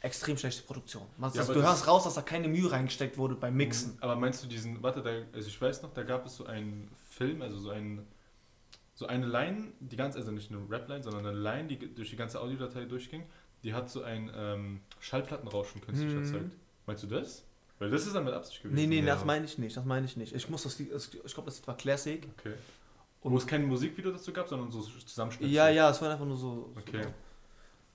Extrem 0.00 0.36
schlechte 0.38 0.62
Produktion. 0.62 1.02
Man, 1.18 1.30
Ja, 1.32 1.38
das, 1.38 1.48
du 1.48 1.60
hörst 1.62 1.86
raus, 1.86 2.04
dass 2.04 2.14
da 2.14 2.22
keine 2.22 2.48
Mühe 2.48 2.70
reingesteckt 2.70 3.18
wurde 3.18 3.34
beim 3.34 3.54
Mixen. 3.54 3.98
Aber 4.00 4.16
meinst 4.16 4.42
du 4.42 4.48
diesen, 4.48 4.82
warte, 4.82 5.02
da, 5.02 5.10
also 5.34 5.48
ich 5.48 5.60
weiß 5.60 5.82
noch, 5.82 5.92
da 5.92 6.02
gab 6.04 6.24
es 6.24 6.36
so 6.36 6.46
einen 6.46 6.88
Film, 7.10 7.42
also 7.42 7.58
so 7.58 7.70
ein 7.70 8.06
so 8.94 9.06
eine 9.06 9.26
Line, 9.26 9.72
die 9.78 9.94
ganz, 9.96 10.16
also 10.16 10.32
nicht 10.32 10.50
eine 10.50 10.58
Rap-Line, 10.68 11.04
sondern 11.04 11.24
eine 11.26 11.38
Line, 11.38 11.68
die 11.68 11.94
durch 11.94 12.10
die 12.10 12.16
ganze 12.16 12.40
Audiodatei 12.40 12.84
durchging, 12.84 13.22
die 13.62 13.72
hat 13.72 13.88
so 13.88 14.02
ein 14.02 14.28
ähm, 14.34 14.80
Schallplattenrauschen 14.98 15.80
künstlich 15.80 16.12
Mhm. 16.12 16.24
erzeugt. 16.24 16.56
Meinst 16.86 17.02
du 17.04 17.06
das? 17.06 17.44
Weil 17.78 17.90
das 17.90 18.06
ist 18.06 18.16
dann 18.16 18.24
mit 18.24 18.34
Absicht 18.34 18.60
gewesen. 18.62 18.74
Nee, 18.74 18.86
nee, 18.88 18.98
Ja. 19.06 19.14
das 19.14 19.24
meine 19.24 19.44
ich 19.44 19.56
nicht. 19.56 19.76
Das 19.76 19.84
meine 19.84 20.04
ich 20.06 20.16
nicht. 20.16 20.34
Ich 20.34 20.48
muss 20.48 20.64
das 20.64 20.80
Lied, 20.80 20.90
ich 20.92 21.32
glaube, 21.34 21.46
das 21.48 21.58
Lied 21.58 21.68
war 21.68 21.76
Classic. 21.76 22.26
Okay. 22.38 22.54
Und- 23.20 23.32
Wo 23.32 23.36
es 23.36 23.46
kein 23.46 23.66
Musikvideo 23.66 24.12
dazu 24.12 24.32
gab, 24.32 24.48
sondern 24.48 24.70
so 24.70 24.80
Zusammenschnitte. 24.82 25.50
Ja, 25.52 25.68
ja, 25.68 25.90
es 25.90 26.00
war 26.00 26.10
einfach 26.12 26.24
nur 26.24 26.36
so. 26.36 26.70
Okay. 26.78 27.02
So, 27.02 27.08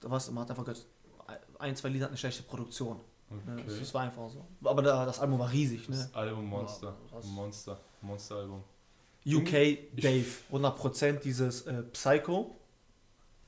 da 0.02 0.10
war 0.10 0.18
es, 0.18 0.30
man 0.32 0.44
hat 0.44 0.50
einfach 0.52 0.66
gesagt, 0.66 0.86
ein, 1.60 1.76
zwei 1.76 1.90
Lieder 1.90 2.06
hat 2.06 2.12
eine 2.12 2.18
schlechte 2.18 2.44
Produktion. 2.44 2.98
Ne? 3.30 3.54
Okay. 3.54 3.64
Das, 3.66 3.80
das 3.80 3.94
war 3.94 4.02
einfach 4.02 4.30
so. 4.30 4.46
Aber 4.64 4.82
da, 4.82 5.06
das 5.06 5.20
Album 5.20 5.40
war 5.40 5.52
riesig, 5.52 5.88
ne? 5.90 5.96
Das 5.96 6.14
Album 6.14 6.46
Monster. 6.46 6.96
Ja. 7.12 7.20
Monster. 7.30 7.80
Monster-Album. 8.02 8.64
UK 9.26 9.78
Dave, 9.96 10.26
100% 10.52 11.20
dieses 11.22 11.62
äh, 11.66 11.82
Psycho, 11.94 12.54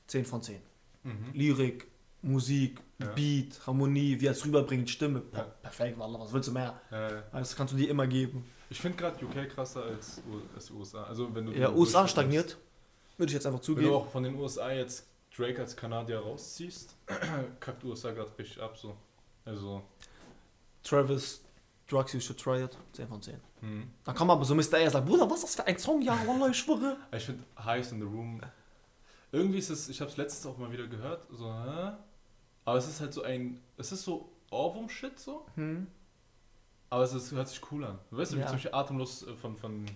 10 0.06 0.24
von 0.24 0.40
10. 0.42 0.58
Mhm. 1.04 1.30
Lyrik, 1.34 1.86
Musik, 2.22 2.80
Ja. 2.98 3.06
Beat, 3.12 3.60
Harmonie, 3.66 4.18
wie 4.20 4.26
er 4.26 4.32
es 4.32 4.44
rüberbringt, 4.44 4.88
Stimme. 4.90 5.22
Ja. 5.32 5.42
Per- 5.42 5.44
Perfekt, 5.62 5.98
Wallah, 5.98 6.18
was 6.20 6.32
willst 6.32 6.48
du 6.48 6.52
mehr? 6.52 6.80
Äh, 6.90 7.22
Das 7.32 7.54
kannst 7.54 7.72
du 7.74 7.76
dir 7.78 7.90
immer 7.90 8.06
geben. 8.06 8.44
ich 8.70 8.80
finde 8.80 8.96
gerade 8.96 9.24
UK 9.24 9.48
krasser 9.50 9.82
als, 9.84 10.22
als 10.54 10.70
USA. 10.70 11.04
Also 11.04 11.32
wenn 11.34 11.46
du 11.46 11.52
Ja, 11.52 11.70
USA 11.70 12.08
stagniert, 12.08 12.56
würde 13.18 13.30
ich 13.30 13.34
jetzt 13.34 13.46
einfach 13.46 13.58
nimmst. 13.58 13.68
Wenn 13.68 13.74
zugeben. 13.76 13.90
du 13.92 13.96
auch 13.96 14.08
von 14.10 14.22
den 14.22 14.34
USA 14.36 14.70
jetzt 14.72 15.06
Drake 15.36 15.60
als 15.60 15.76
Kanadier 15.76 16.18
rausziehst, 16.20 16.96
kackt 17.60 17.84
USA 17.84 18.10
gerade 18.12 18.30
richtig 18.38 18.62
ab 18.62 18.76
so. 18.78 18.96
Also, 19.44 19.82
Travis 20.82 21.42
Drugs 21.88 22.12
You 22.14 22.20
Should 22.20 22.40
Try 22.40 22.64
It, 22.64 22.76
10 22.94 23.08
von 23.08 23.22
10. 23.22 23.36
Mhm. 23.60 23.90
Dann 24.04 24.14
kommt 24.14 24.30
aber 24.30 24.44
so 24.44 24.54
Mr. 24.54 24.74
A 24.78 24.90
sagt, 24.90 25.06
Bruder, 25.06 25.30
was 25.30 25.38
ist 25.38 25.44
das 25.44 25.54
für 25.56 25.66
ein 25.66 25.78
Song? 25.78 26.02
Ja, 26.02 26.18
Wallah, 26.26 26.48
ich 26.48 26.58
schwöre. 26.58 26.96
Ich 27.12 27.24
finde 27.24 27.44
Highs 27.62 27.92
in 27.92 28.00
the 28.00 28.06
Room. 28.06 28.40
Irgendwie 29.32 29.58
ist 29.58 29.70
es, 29.70 29.88
ich 29.88 30.00
habe 30.00 30.10
es 30.10 30.16
letztens 30.16 30.46
auch 30.46 30.56
mal 30.58 30.70
wieder 30.72 30.86
gehört, 30.86 31.26
so, 31.30 31.52
hä? 31.52 31.92
Aber 32.66 32.76
es 32.76 32.86
ist 32.86 33.00
halt 33.00 33.14
so 33.14 33.22
ein, 33.22 33.62
es 33.78 33.90
ist 33.92 34.02
so 34.04 34.30
Ohrwurm-Shit 34.50 35.18
so, 35.18 35.46
Hm. 35.54 35.86
aber 36.90 37.04
es 37.04 37.14
ist, 37.14 37.32
hört 37.32 37.48
sich 37.48 37.60
cool 37.72 37.84
an. 37.84 37.98
Du 38.10 38.18
weißt, 38.18 38.32
ja. 38.32 38.38
wie 38.38 38.42
zum 38.42 38.52
Beispiel 38.52 38.74
Atemlos 38.74 39.22
äh, 39.26 39.34
von, 39.34 39.56
von 39.56 39.86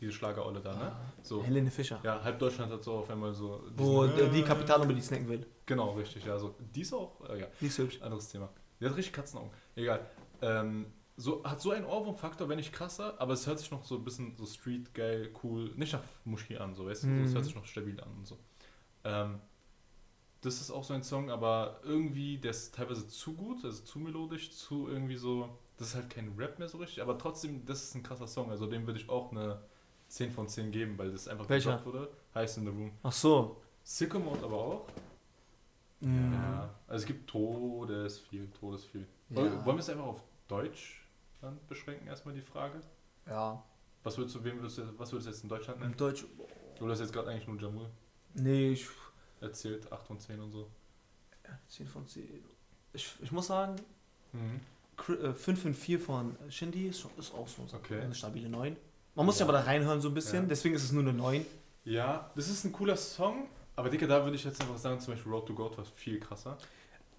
diese 0.00 0.12
Schlagerolle 0.12 0.60
da, 0.60 0.74
ne? 0.74 0.92
So, 1.22 1.42
Helene 1.42 1.70
Fischer. 1.70 2.00
ja, 2.02 2.22
halb 2.22 2.38
Deutschland 2.38 2.72
hat 2.72 2.82
so 2.84 2.94
auf 2.98 3.10
einmal 3.10 3.32
so. 3.32 3.62
Wo 3.76 4.04
äh, 4.04 4.28
die 4.30 4.42
Kapitalnummer 4.42 4.92
die 4.92 5.00
snacken 5.00 5.28
will. 5.28 5.46
Genau, 5.66 5.90
richtig, 5.92 6.24
ja. 6.24 6.38
So. 6.38 6.54
Die 6.74 6.80
ist 6.82 6.92
auch, 6.92 7.20
äh, 7.28 7.40
ja, 7.40 7.46
Die 7.60 7.66
ist 7.66 7.78
hübsch. 7.78 8.00
anderes 8.02 8.28
Thema. 8.28 8.48
Die 8.80 8.84
hat 8.86 8.94
richtig 8.96 9.12
Katzenaugen. 9.14 9.50
Egal. 9.74 10.04
Ähm, 10.42 10.86
so, 11.16 11.42
hat 11.44 11.62
so 11.62 11.70
einen 11.70 11.86
Ohrwurm-Faktor, 11.86 12.46
wenn 12.50 12.58
nicht 12.58 12.74
krasser, 12.74 13.14
aber 13.18 13.32
es 13.32 13.46
hört 13.46 13.58
sich 13.58 13.70
noch 13.70 13.84
so 13.86 13.94
ein 13.96 14.04
bisschen 14.04 14.36
so 14.36 14.44
street, 14.44 14.92
geil, 14.92 15.32
cool, 15.42 15.72
nicht 15.76 15.94
nach 15.94 16.02
Muschi 16.24 16.58
an, 16.58 16.74
so, 16.74 16.84
weißt 16.86 17.04
du? 17.04 17.06
So, 17.06 17.22
es 17.22 17.30
Mhm. 17.30 17.34
hört 17.34 17.44
sich 17.46 17.54
noch 17.54 17.64
stabil 17.64 17.98
an 18.00 18.10
und 18.18 18.26
so. 18.26 18.38
Ähm, 19.04 19.38
das 20.46 20.60
ist 20.60 20.70
auch 20.70 20.84
so 20.84 20.94
ein 20.94 21.02
Song, 21.02 21.30
aber 21.30 21.80
irgendwie, 21.82 22.38
der 22.38 22.52
ist 22.52 22.74
teilweise 22.74 23.06
zu 23.08 23.34
gut, 23.34 23.64
also 23.64 23.82
zu 23.82 23.98
melodisch, 23.98 24.52
zu 24.52 24.88
irgendwie 24.88 25.16
so, 25.16 25.48
das 25.76 25.88
ist 25.88 25.94
halt 25.96 26.10
kein 26.10 26.32
Rap 26.38 26.58
mehr 26.58 26.68
so 26.68 26.78
richtig, 26.78 27.02
aber 27.02 27.18
trotzdem, 27.18 27.66
das 27.66 27.82
ist 27.82 27.94
ein 27.94 28.02
krasser 28.02 28.26
Song, 28.26 28.50
also 28.50 28.66
dem 28.66 28.86
würde 28.86 29.00
ich 29.00 29.08
auch 29.08 29.32
eine 29.32 29.60
10 30.08 30.30
von 30.30 30.48
10 30.48 30.70
geben, 30.70 30.96
weil 30.98 31.10
das 31.10 31.28
einfach 31.28 31.48
Welcher? 31.48 31.84
wurde. 31.84 32.08
Heißt 32.34 32.58
in 32.58 32.64
the 32.64 32.70
Room. 32.70 32.92
Ach 33.02 33.12
so. 33.12 33.60
Sicko 33.82 34.18
Mode 34.18 34.44
aber 34.44 34.56
auch. 34.56 34.86
Mhm. 36.00 36.32
Ja, 36.32 36.74
also 36.86 37.02
es 37.02 37.06
gibt 37.06 37.28
Todesviel, 37.28 38.48
Todesviel. 38.60 39.06
Ja. 39.30 39.36
Wollen 39.36 39.64
wollen 39.64 39.76
wir 39.76 39.80
es 39.80 39.88
einfach 39.88 40.04
auf 40.04 40.22
Deutsch 40.46 41.08
dann 41.40 41.58
beschränken, 41.68 42.06
erstmal 42.06 42.34
die 42.34 42.42
Frage? 42.42 42.80
Ja. 43.26 43.62
Was 44.04 44.16
würdest 44.16 44.36
du, 44.36 44.44
wem 44.44 44.58
würdest 44.60 44.78
du, 44.78 44.82
was 44.98 45.12
würdest 45.12 45.26
du 45.26 45.30
jetzt 45.32 45.42
in 45.42 45.48
Deutschland 45.48 45.80
nennen? 45.80 45.92
Im 45.92 45.96
Deutsch. 45.96 46.24
Du 46.78 46.88
hast 46.88 47.00
jetzt 47.00 47.12
gerade 47.12 47.30
eigentlich 47.30 47.48
nur 47.48 47.60
Jamul 47.60 47.88
Nee, 48.34 48.72
ich. 48.72 48.86
Erzählt, 49.40 49.90
8 49.92 50.10
und 50.10 50.20
10 50.20 50.40
und 50.40 50.50
so. 50.50 50.68
10 51.68 51.86
von 51.86 52.06
10. 52.06 52.44
Ich, 52.92 53.14
ich 53.22 53.32
muss 53.32 53.46
sagen, 53.48 53.76
Mhm. 54.32 54.60
5 55.34 55.62
von 55.62 55.74
4 55.74 56.00
von 56.00 56.36
Shindy 56.50 56.88
ist, 56.88 57.06
ist 57.18 57.32
auch 57.34 57.46
so 57.48 57.62
Okay. 57.74 58.00
eine 58.00 58.14
stabile 58.14 58.48
9. 58.48 58.76
Man 59.14 59.26
muss 59.26 59.38
ja 59.38 59.46
Ja. 59.46 59.50
aber 59.50 59.58
da 59.58 59.64
reinhören 59.64 60.00
so 60.00 60.08
ein 60.08 60.14
bisschen, 60.14 60.42
Ja. 60.42 60.48
deswegen 60.48 60.74
ist 60.74 60.84
es 60.84 60.92
nur 60.92 61.02
eine 61.02 61.12
9. 61.12 61.44
Ja, 61.84 62.30
das 62.34 62.48
ist 62.48 62.64
ein 62.64 62.72
cooler 62.72 62.96
Song, 62.96 63.48
aber 63.76 63.88
Digga, 63.90 64.06
da 64.06 64.24
würde 64.24 64.36
ich 64.36 64.44
jetzt 64.44 64.60
einfach 64.60 64.76
sagen, 64.78 64.98
zum 65.00 65.14
Beispiel 65.14 65.30
Road 65.32 65.46
to 65.46 65.54
God 65.54 65.76
war 65.78 65.84
viel 65.84 66.18
krasser. 66.18 66.58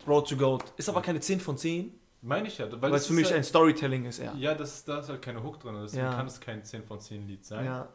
Road 0.07 0.27
to 0.29 0.35
Goat. 0.35 0.65
Ist 0.77 0.89
aber 0.89 1.01
keine 1.01 1.19
10 1.19 1.39
von 1.39 1.57
10, 1.57 1.93
Meine 2.21 2.47
ich 2.47 2.57
ja, 2.57 2.69
weil, 2.81 2.93
es 2.95 3.05
für 3.07 3.13
mich 3.13 3.25
halt, 3.27 3.35
ein 3.37 3.43
Storytelling 3.43 4.05
ist, 4.05 4.19
Ja, 4.19 4.35
eher. 4.35 4.55
das, 4.55 4.83
da 4.83 4.99
ist 4.99 5.09
halt 5.09 5.21
keine 5.21 5.41
Hook 5.43 5.59
drin, 5.59 5.75
deswegen 5.81 6.03
Ja. 6.03 6.13
kann 6.15 6.25
es 6.27 6.39
kein 6.39 6.63
10 6.65 6.83
von 6.83 6.99
10 6.99 7.27
Lied 7.27 7.45
sein. 7.45 7.65
Ja. 7.65 7.87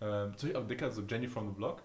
Ähm, 0.00 0.32
aber 0.54 0.64
Dicker, 0.66 0.90
so 0.90 1.02
Jenny 1.02 1.26
from 1.26 1.48
the 1.48 1.54
Block, 1.54 1.82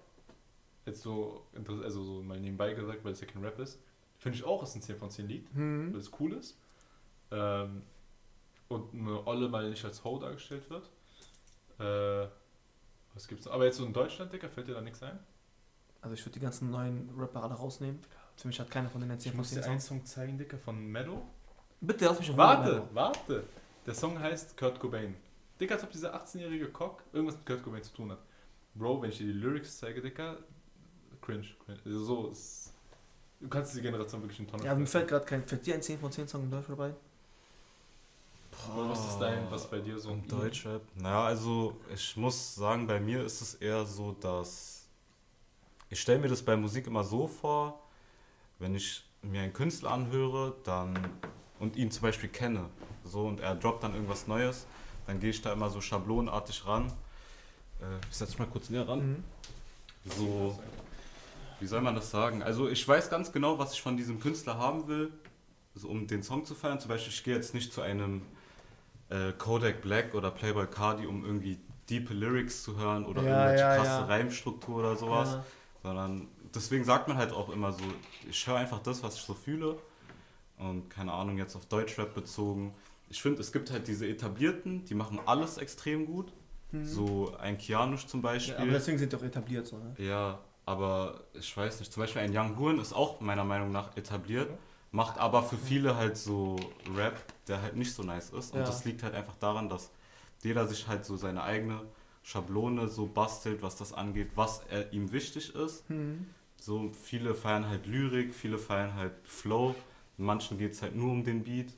jetzt 0.86 1.02
so, 1.02 1.46
also 1.84 2.04
so 2.04 2.22
mal 2.24 2.40
nebenbei 2.40 2.74
gesagt, 2.74 3.04
weil 3.04 3.14
es 3.14 3.22
ja 3.22 3.28
kein 3.28 3.44
Rap 3.44 3.60
ist, 3.60 3.80
finde 4.18 4.38
ich 4.38 4.44
auch, 4.44 4.64
ist 4.64 4.76
ein 4.76 4.82
10 4.82 4.98
von 4.98 5.10
10 5.10 5.28
Lied, 5.28 5.48
weil 5.54 5.62
Hm. 5.64 5.96
es 5.96 6.12
cool 6.20 6.34
ist. 6.34 6.58
Ähm, 7.32 7.84
und 8.70 8.94
eine 8.94 9.26
Olle 9.28 9.50
mal 9.50 9.70
nicht 9.70 9.84
als 9.86 10.04
Ho 10.04 10.18
dargestellt 10.20 10.70
wird. 10.70 10.90
Äh, 11.80 12.28
was 13.14 13.28
gibt's 13.28 13.46
noch? 13.46 13.54
Aber 13.54 13.66
jetzt 13.66 13.78
so 13.78 13.86
in 13.86 13.94
Deutschland, 13.94 14.32
Dicker, 14.34 14.50
fällt 14.50 14.68
dir 14.68 14.74
da 14.74 14.82
nichts 14.82 15.02
ein? 15.04 15.20
Also 16.02 16.16
ich 16.16 16.22
würde 16.26 16.34
die 16.34 16.40
ganzen 16.40 16.70
neuen 16.72 17.10
Rapper 17.18 17.44
alle 17.44 17.54
rausnehmen. 17.54 18.00
Für 18.36 18.48
mich 18.48 18.60
hat 18.60 18.70
keiner 18.72 18.90
von 18.90 19.00
denen 19.02 19.20
10 19.20 19.32
Ich 19.32 19.38
muss 19.38 19.50
10 19.50 19.62
dir 19.62 19.70
einen. 19.70 19.80
Song 19.80 20.06
zeigen, 20.06 20.38
Dicker, 20.38 20.58
von 20.58 20.86
Meadow. 20.92 21.22
Bitte 21.82 22.06
lass 22.06 22.20
mich 22.20 22.30
Ruhe, 22.30 22.38
Warte, 22.38 22.72
Mero. 22.74 22.88
warte. 22.94 23.44
Der 23.86 23.94
Song 23.94 24.18
heißt 24.20 24.58
Kurt 24.58 24.80
Cobain. 24.80 25.16
Dicker, 25.60 25.76
als 25.76 25.84
ob 25.84 25.92
dieser 25.92 26.16
18-jährige 26.16 26.70
Cock 26.72 27.04
irgendwas 27.14 27.36
mit 27.38 27.46
Kurt 27.46 27.64
Cobain 27.64 27.84
zu 27.84 27.94
tun 27.94 28.12
hat. 28.12 28.20
Bro, 28.74 29.02
wenn 29.02 29.10
ich 29.10 29.18
dir 29.20 29.28
die 29.28 29.34
Lyrics 29.34 29.78
zeige, 29.78 30.02
Dicker, 30.02 30.38
cringe. 31.24 31.48
cringe. 31.66 31.80
Also 31.86 32.04
so 32.04 32.28
ist. 32.28 32.74
Du 33.40 33.50
kannst 33.50 33.76
die 33.76 33.82
Generation 33.82 34.22
wirklich 34.22 34.40
in 34.40 34.48
Tonne 34.48 34.64
Ja, 34.64 34.76
mir 34.76 34.86
fällt 34.86 35.08
gerade 35.08 35.26
kein. 35.26 35.46
Fällt 35.46 35.66
dir 35.66 35.76
ein 35.76 35.82
10 35.82 36.00
von 36.00 36.12
10 36.12 36.28
Song 36.28 36.44
in 36.44 36.52
Deutsch 36.52 36.68
dabei? 36.68 36.94
Oder 38.76 38.90
was 38.90 39.06
ist 39.06 39.18
dein, 39.20 39.52
was 39.52 39.70
bei 39.70 39.80
dir 39.80 39.98
so 40.00 40.12
Im 40.12 40.28
Deutschrap? 40.28 40.82
Naja, 40.96 41.26
also 41.26 41.76
ich 41.94 42.16
muss 42.16 42.56
sagen, 42.56 42.88
bei 42.88 43.00
mir 43.00 43.24
ist 43.24 43.42
es 43.42 43.56
eher 43.56 43.84
so, 43.84 44.14
dass 44.14 44.86
ich 45.90 46.00
stelle 46.00 46.20
mir 46.20 46.30
das 46.30 46.42
bei 46.42 46.56
Musik 46.56 46.88
immer 46.88 47.04
so 47.04 47.28
vor, 47.28 47.80
wenn 48.60 48.76
ich 48.76 49.04
mir 49.22 49.42
einen 49.42 49.54
Künstler 49.54 49.92
anhöre 49.92 50.56
dann 50.64 50.98
und 51.60 51.76
ihn 51.76 51.92
zum 51.92 52.04
Beispiel 52.04 52.30
kenne, 52.30 52.70
so 53.04 53.28
und 53.28 53.40
er 53.40 53.56
droppt 53.56 53.84
dann 53.84 53.94
irgendwas 53.94 54.28
Neues, 54.28 54.66
dann 55.08 55.20
gehe 55.20 55.30
ich 55.30 55.42
da 55.42 55.54
immer 55.54 55.70
so 55.70 55.82
schablonartig 55.82 56.66
ran. 56.66 56.88
Äh, 57.82 58.00
ich 58.10 58.16
setze 58.16 58.32
mich 58.32 58.40
mal 58.40 58.48
kurz 58.48 58.70
näher 58.70 58.88
ran. 58.88 59.00
Mhm. 59.00 59.24
So, 60.06 60.60
wie 61.60 61.68
soll 61.68 61.82
man 61.82 61.96
das 61.96 62.12
sagen? 62.12 62.44
Also 62.44 62.70
ich 62.70 62.88
weiß 62.88 63.10
ganz 63.10 63.32
genau, 63.32 63.60
was 63.60 63.74
ich 63.74 63.82
von 63.82 63.98
diesem 63.98 64.20
Künstler 64.20 64.58
haben 64.58 64.88
will, 64.88 65.12
also 65.76 65.88
um 65.88 66.08
den 66.08 66.24
Song 66.24 66.46
zu 66.46 66.56
feiern. 66.56 66.80
Zum 66.80 66.90
Beispiel, 66.90 67.12
ich 67.14 67.24
gehe 67.24 67.36
jetzt 67.36 67.54
nicht 67.54 67.74
zu 67.74 67.82
einem 67.82 68.22
äh, 69.10 69.32
Kodak 69.34 69.82
Black 69.82 70.14
oder 70.14 70.32
Playboy 70.32 70.68
Cardi, 70.68 71.06
um 71.06 71.26
irgendwie 71.26 71.60
diepe 71.90 72.14
Lyrics 72.14 72.64
zu 72.64 72.78
hören 72.78 73.06
oder 73.06 73.24
Ja, 73.24 73.30
irgendwelche 73.30 73.64
ja, 73.64 73.76
krasse 73.76 73.90
ja. 73.90 74.06
Reimstruktur 74.06 74.78
oder 74.78 74.96
sowas. 74.96 75.38
Sondern 75.82 76.28
deswegen 76.56 76.86
sagt 76.86 77.08
man 77.08 77.18
halt 77.18 77.34
auch 77.34 77.50
immer 77.50 77.74
so, 77.74 77.84
ich 78.30 78.48
höre 78.48 78.56
einfach 78.56 78.80
das, 78.80 79.04
was 79.04 79.16
ich 79.16 79.22
so 79.22 79.34
fühle. 79.34 79.78
Und 80.58 80.90
keine 80.90 81.12
Ahnung, 81.12 81.38
jetzt 81.38 81.56
auf 81.56 81.66
Deutschrap 81.66 82.14
bezogen. 82.14 82.74
Ich 83.10 83.22
finde, 83.22 83.42
es 83.42 83.52
gibt 83.52 83.70
halt 83.72 83.88
diese 83.88 84.08
etablierten, 84.08 84.86
die 84.86 84.96
machen 84.96 85.20
alles 85.26 85.58
extrem 85.58 86.06
gut. 86.06 86.32
Mhm. 86.72 86.86
So 86.86 87.36
ein 87.38 87.58
Kianush 87.58 88.08
zum 88.08 88.22
Beispiel. 88.22 88.56
Ja, 88.56 88.62
aber 88.62 88.72
deswegen 88.72 88.98
sind 88.98 89.12
die 89.12 89.18
auch 89.18 89.24
etabliert 89.24 89.68
so, 89.68 89.78
ne? 89.78 89.94
Ja, 89.98 90.40
aber 90.66 91.24
ich 91.34 91.56
weiß 91.56 91.80
nicht. 91.80 91.92
Zum 91.92 92.02
Beispiel 92.02 92.22
ein 92.22 92.36
Young 92.36 92.58
Huren 92.58 92.80
ist 92.80 92.94
auch 92.94 93.20
meiner 93.20 93.44
Meinung 93.44 93.72
nach 93.72 93.96
etabliert, 93.98 94.50
macht 94.92 95.18
aber 95.18 95.44
für 95.44 95.58
viele 95.58 95.96
halt 95.96 96.18
so 96.18 96.56
Rap, 96.96 97.22
der 97.48 97.62
halt 97.62 97.76
nicht 97.76 97.94
so 97.94 98.04
nice 98.04 98.30
ist. 98.30 98.54
Und 98.54 98.60
Ja. 98.60 98.66
das 98.66 98.86
liegt 98.86 99.04
halt 99.04 99.14
einfach 99.14 99.36
daran, 99.36 99.70
dass 99.70 99.92
jeder 100.44 100.68
sich 100.68 100.88
halt 100.88 101.06
so 101.06 101.18
seine 101.18 101.44
eigene 101.44 101.82
Schablone 102.24 102.88
so 102.88 103.06
bastelt, 103.06 103.62
was 103.62 103.76
das 103.76 103.92
angeht, 103.94 104.32
was 104.36 104.62
er, 104.70 104.94
ihm 104.94 105.12
wichtig 105.12 105.54
ist. 105.56 105.90
Mhm. 105.90 106.28
So 106.60 106.92
viele 107.04 107.36
feiern 107.36 107.68
halt 107.68 107.86
Lyrik, 107.86 108.34
viele 108.34 108.58
feiern 108.58 108.94
halt 108.96 109.12
Flow. 109.26 109.76
Manchen 110.18 110.58
geht 110.58 110.72
es 110.74 110.82
halt 110.82 110.96
nur 110.96 111.12
um 111.12 111.24
den 111.26 111.44
Beat. 111.44 111.74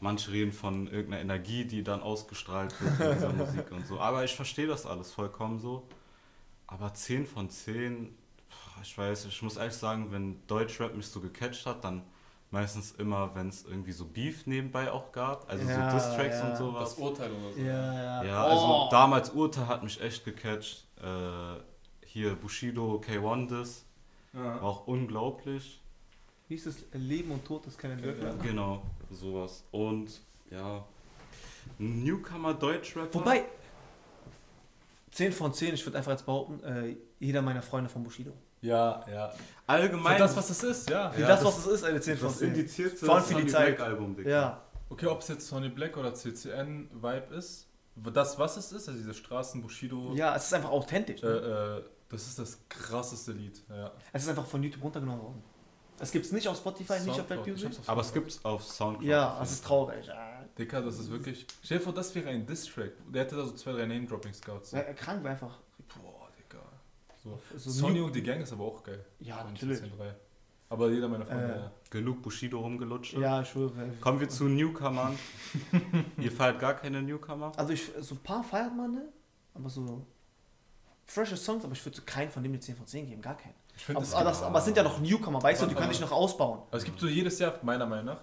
Manche 0.00 0.32
reden 0.32 0.52
von 0.52 0.86
irgendeiner 0.86 1.20
Energie, 1.20 1.64
die 1.64 1.82
dann 1.82 2.00
ausgestrahlt 2.02 2.74
wird 2.80 3.00
in 3.00 3.14
dieser 3.14 3.32
Musik 3.34 3.70
und 3.70 3.86
so. 3.86 3.98
Aber 3.98 4.24
ich 4.24 4.34
verstehe 4.34 4.66
das 4.66 4.86
alles 4.86 5.12
vollkommen 5.12 5.58
so. 5.58 5.86
Aber 6.66 6.92
10 6.94 7.26
von 7.26 7.50
10, 7.50 8.14
pf, 8.48 8.82
ich 8.82 8.96
weiß, 8.98 9.26
ich 9.26 9.42
muss 9.42 9.56
ehrlich 9.56 9.74
sagen, 9.74 10.10
wenn 10.12 10.46
Deutschrap 10.46 10.94
mich 10.94 11.06
so 11.06 11.20
gecatcht 11.20 11.66
hat, 11.66 11.84
dann 11.84 12.02
meistens 12.50 12.92
immer, 12.92 13.34
wenn 13.34 13.48
es 13.48 13.64
irgendwie 13.64 13.92
so 13.92 14.04
Beef 14.06 14.46
nebenbei 14.46 14.90
auch 14.90 15.12
gab. 15.12 15.48
Also 15.50 15.68
Ja, 15.68 15.90
so 15.90 15.96
Distracks 15.96 16.36
ja. 16.38 16.50
und 16.50 16.56
sowas. 16.56 16.90
Das 16.90 16.98
Urteil 16.98 17.32
oder 17.32 17.52
so. 17.52 17.60
Ja, 17.60 17.94
ja. 17.94 18.24
Ja, 18.24 18.44
Oh. 18.46 18.50
also 18.50 18.90
damals 18.90 19.30
Urteil 19.30 19.66
hat 19.66 19.82
mich 19.82 20.00
echt 20.00 20.24
gecatcht. 20.24 20.86
Äh, 21.02 21.60
hier 22.06 22.34
Bushido 22.36 23.00
K1 23.04 23.48
Diss 23.48 23.84
war 24.32 24.62
auch 24.62 24.86
unglaublich. 24.86 25.80
Wie 26.48 26.54
ist 26.56 26.66
es? 26.66 26.84
Leben 26.92 27.30
und 27.32 27.44
Tod 27.44 27.66
ist 27.66 27.78
keine 27.78 27.96
Glück. 28.00 28.22
Ja. 28.22 28.32
Genau, 28.42 28.82
sowas. 29.10 29.64
Und 29.70 30.20
ja, 30.50 30.84
Newcomer 31.78 32.54
Deutschrapper. 32.54 33.14
Wobei, 33.20 33.44
10 35.14 35.32
von 35.32 35.52
10, 35.54 35.74
ich 35.74 35.86
würde 35.86 35.98
einfach 35.98 36.10
jetzt 36.12 36.26
behaupten, 36.26 36.62
äh, 36.64 36.96
jeder 37.20 37.40
meiner 37.42 37.62
Freunde 37.62 37.88
von 37.88 38.02
Bushido. 38.02 38.32
Ja, 38.60 39.04
ja. 39.12 39.32
allgemein 39.66 40.14
Für 40.14 40.18
das, 40.22 40.36
was 40.36 40.50
es 40.50 40.62
ist, 40.62 40.90
ja. 40.90 41.10
Für 41.10 41.20
Ja, 41.20 41.28
das, 41.28 41.40
das- 41.40 41.48
was 41.48 41.58
es 41.66 41.72
ist, 41.72 41.84
eine 41.84 42.00
10 42.00 42.16
von 42.16 42.28
das 42.28 42.38
10. 42.38 42.48
indizierte 42.48 42.96
Vor 43.06 43.14
allem 43.16 43.24
für 43.24 43.34
die 43.34 43.40
Sonny 43.40 43.52
Zeit. 43.52 43.76
Black 43.76 43.88
Album, 43.88 44.16
Digga. 44.16 44.30
Ja, 44.30 44.60
Okay, 44.90 45.06
ob 45.06 45.20
es 45.20 45.28
jetzt 45.28 45.46
Sony 45.48 45.70
Black 45.70 45.96
oder 45.96 46.14
CCN-Vibe 46.14 47.34
ist, 47.34 47.66
das, 48.12 48.38
was 48.38 48.56
es 48.56 48.70
ist, 48.72 48.88
also 48.88 48.98
diese 48.98 49.14
Straßen-Bushido, 49.14 50.12
ja, 50.14 50.34
es 50.36 50.44
ist 50.46 50.54
einfach 50.54 50.70
authentisch. 50.70 51.22
äh, 51.22 51.26
Ne? 51.26 51.82
äh, 51.84 51.88
das 52.08 52.26
ist 52.26 52.38
das 52.38 52.58
krasseste 52.68 53.32
Lied. 53.32 53.60
Ja. 53.70 53.90
Es 54.12 54.22
ist 54.24 54.28
einfach 54.28 54.46
von 54.46 54.62
YouTube 54.62 54.82
runtergenommen 54.84 55.22
worden. 55.22 55.42
Es 55.98 56.10
gibt 56.12 56.26
es 56.26 56.32
nicht 56.32 56.46
auf 56.48 56.56
Spotify, 56.58 56.94
nicht 57.00 57.08
auf 57.10 57.26
Soundcloud, 57.28 57.64
hab's 57.64 57.78
auf 57.78 57.88
Aber 57.88 58.00
es 58.02 58.08
Soundcloud. 58.08 58.12
gibt's 58.14 58.44
auf 58.44 58.62
Soundcloud. 58.64 59.08
Ja, 59.08 59.38
es 59.42 59.52
ist 59.52 59.64
traurig. 59.64 60.06
Ja. 60.06 60.33
Dicker, 60.58 60.80
das 60.82 60.98
ist 60.98 61.10
wirklich. 61.10 61.46
Stell 61.62 61.78
dir 61.78 61.84
vor, 61.84 61.92
das 61.94 62.14
wäre 62.14 62.28
ein 62.30 62.46
Diss-Track. 62.46 62.92
Der 63.12 63.24
hätte 63.24 63.36
da 63.36 63.44
so 63.44 63.52
zwei, 63.52 63.72
drei 63.72 63.86
Name-Dropping-Scouts. 63.86 64.72
Ja, 64.72 64.82
krank 64.94 65.22
war 65.24 65.32
einfach. 65.32 65.58
Boah, 65.88 66.28
Digga. 66.38 66.62
So. 67.22 67.38
So 67.56 67.70
Sonny 67.70 68.00
und 68.00 68.14
die 68.14 68.22
Gang 68.22 68.40
ist 68.42 68.52
aber 68.52 68.64
auch 68.64 68.82
geil. 68.82 69.04
Ja, 69.20 69.38
Von 69.38 69.52
natürlich. 69.52 69.80
14.3. 69.80 70.12
Aber 70.70 70.90
jeder 70.90 71.08
meiner 71.08 71.26
Freunde, 71.26 71.54
Äh. 71.54 71.58
ja. 71.58 71.72
Genug 71.90 72.22
Bushido 72.22 72.60
rumgelutscht. 72.60 73.14
Ja, 73.14 73.42
ich 73.42 73.48
schwöre. 73.48 73.72
Kommen 74.00 74.18
wir 74.20 74.28
zu 74.28 74.44
Newcomern. 74.44 75.16
Ihr 76.18 76.32
feiert 76.32 76.58
gar 76.58 76.74
keine 76.74 77.02
Newcomer? 77.02 77.52
Also 77.56 77.72
ich, 77.72 77.90
so 78.00 78.14
ein 78.14 78.18
paar 78.22 78.42
feiert 78.42 78.74
man, 78.76 78.92
ne? 78.92 79.08
Aber 79.54 79.68
so 79.68 80.04
frische 81.06 81.36
Songs, 81.36 81.64
aber 81.64 81.74
ich 81.74 81.84
würde 81.84 82.00
keinen 82.02 82.30
von 82.30 82.42
dem 82.42 82.52
eine 82.52 82.60
10 82.60 82.76
von 82.76 82.86
10 82.86 83.06
geben, 83.08 83.22
gar 83.22 83.36
keinen. 83.36 83.54
Ich 83.76 83.84
finde, 83.84 84.00
Aber, 84.00 84.24
das, 84.24 84.42
aber 84.42 84.58
es 84.58 84.64
sind 84.64 84.76
ja 84.76 84.82
noch 84.82 84.98
Newcomer, 85.00 85.42
weißt 85.42 85.62
du, 85.62 85.66
die 85.66 85.74
können 85.74 85.90
dich 85.90 86.00
noch 86.00 86.12
ausbauen. 86.12 86.60
aber 86.68 86.76
es 86.78 86.84
gibt 86.84 86.98
so 86.98 87.06
jedes 87.08 87.38
Jahr, 87.40 87.58
meiner 87.62 87.86
Meinung 87.86 88.06
nach, 88.06 88.20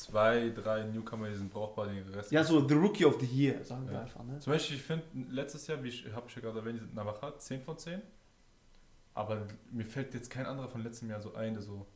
zwei, 0.00 0.50
drei 0.50 0.84
Newcomer, 0.84 1.28
die 1.28 1.36
sind 1.36 1.50
brauchbar, 1.52 1.86
den 1.86 2.06
Rest. 2.08 2.32
Ja, 2.32 2.42
so 2.44 2.66
The 2.66 2.74
Rookie 2.74 3.04
of 3.04 3.18
the 3.20 3.26
Year, 3.26 3.62
sagen 3.64 3.86
wir 3.86 3.94
Ja. 3.94 4.00
einfach. 4.02 4.22
Ne? 4.24 4.38
Zum 4.40 4.52
Beispiel, 4.52 4.76
ich 4.76 4.82
finde, 4.82 5.04
letztes 5.30 5.66
Jahr, 5.66 5.82
wie 5.82 5.88
ich 5.88 6.06
habe 6.12 6.26
ich 6.28 6.34
ja 6.34 6.42
gerade 6.42 6.58
erwähnt, 6.60 6.94
Navaja 6.94 7.38
10 7.38 7.62
von 7.62 7.78
10. 7.78 8.00
Aber 9.14 9.46
mir 9.70 9.84
fällt 9.84 10.12
jetzt 10.14 10.28
kein 10.30 10.46
anderer 10.46 10.68
von 10.68 10.82
letztem 10.82 11.08
Jahr 11.10 11.20
so 11.20 11.34
ein, 11.34 11.54
der 11.54 11.62
so. 11.62 11.86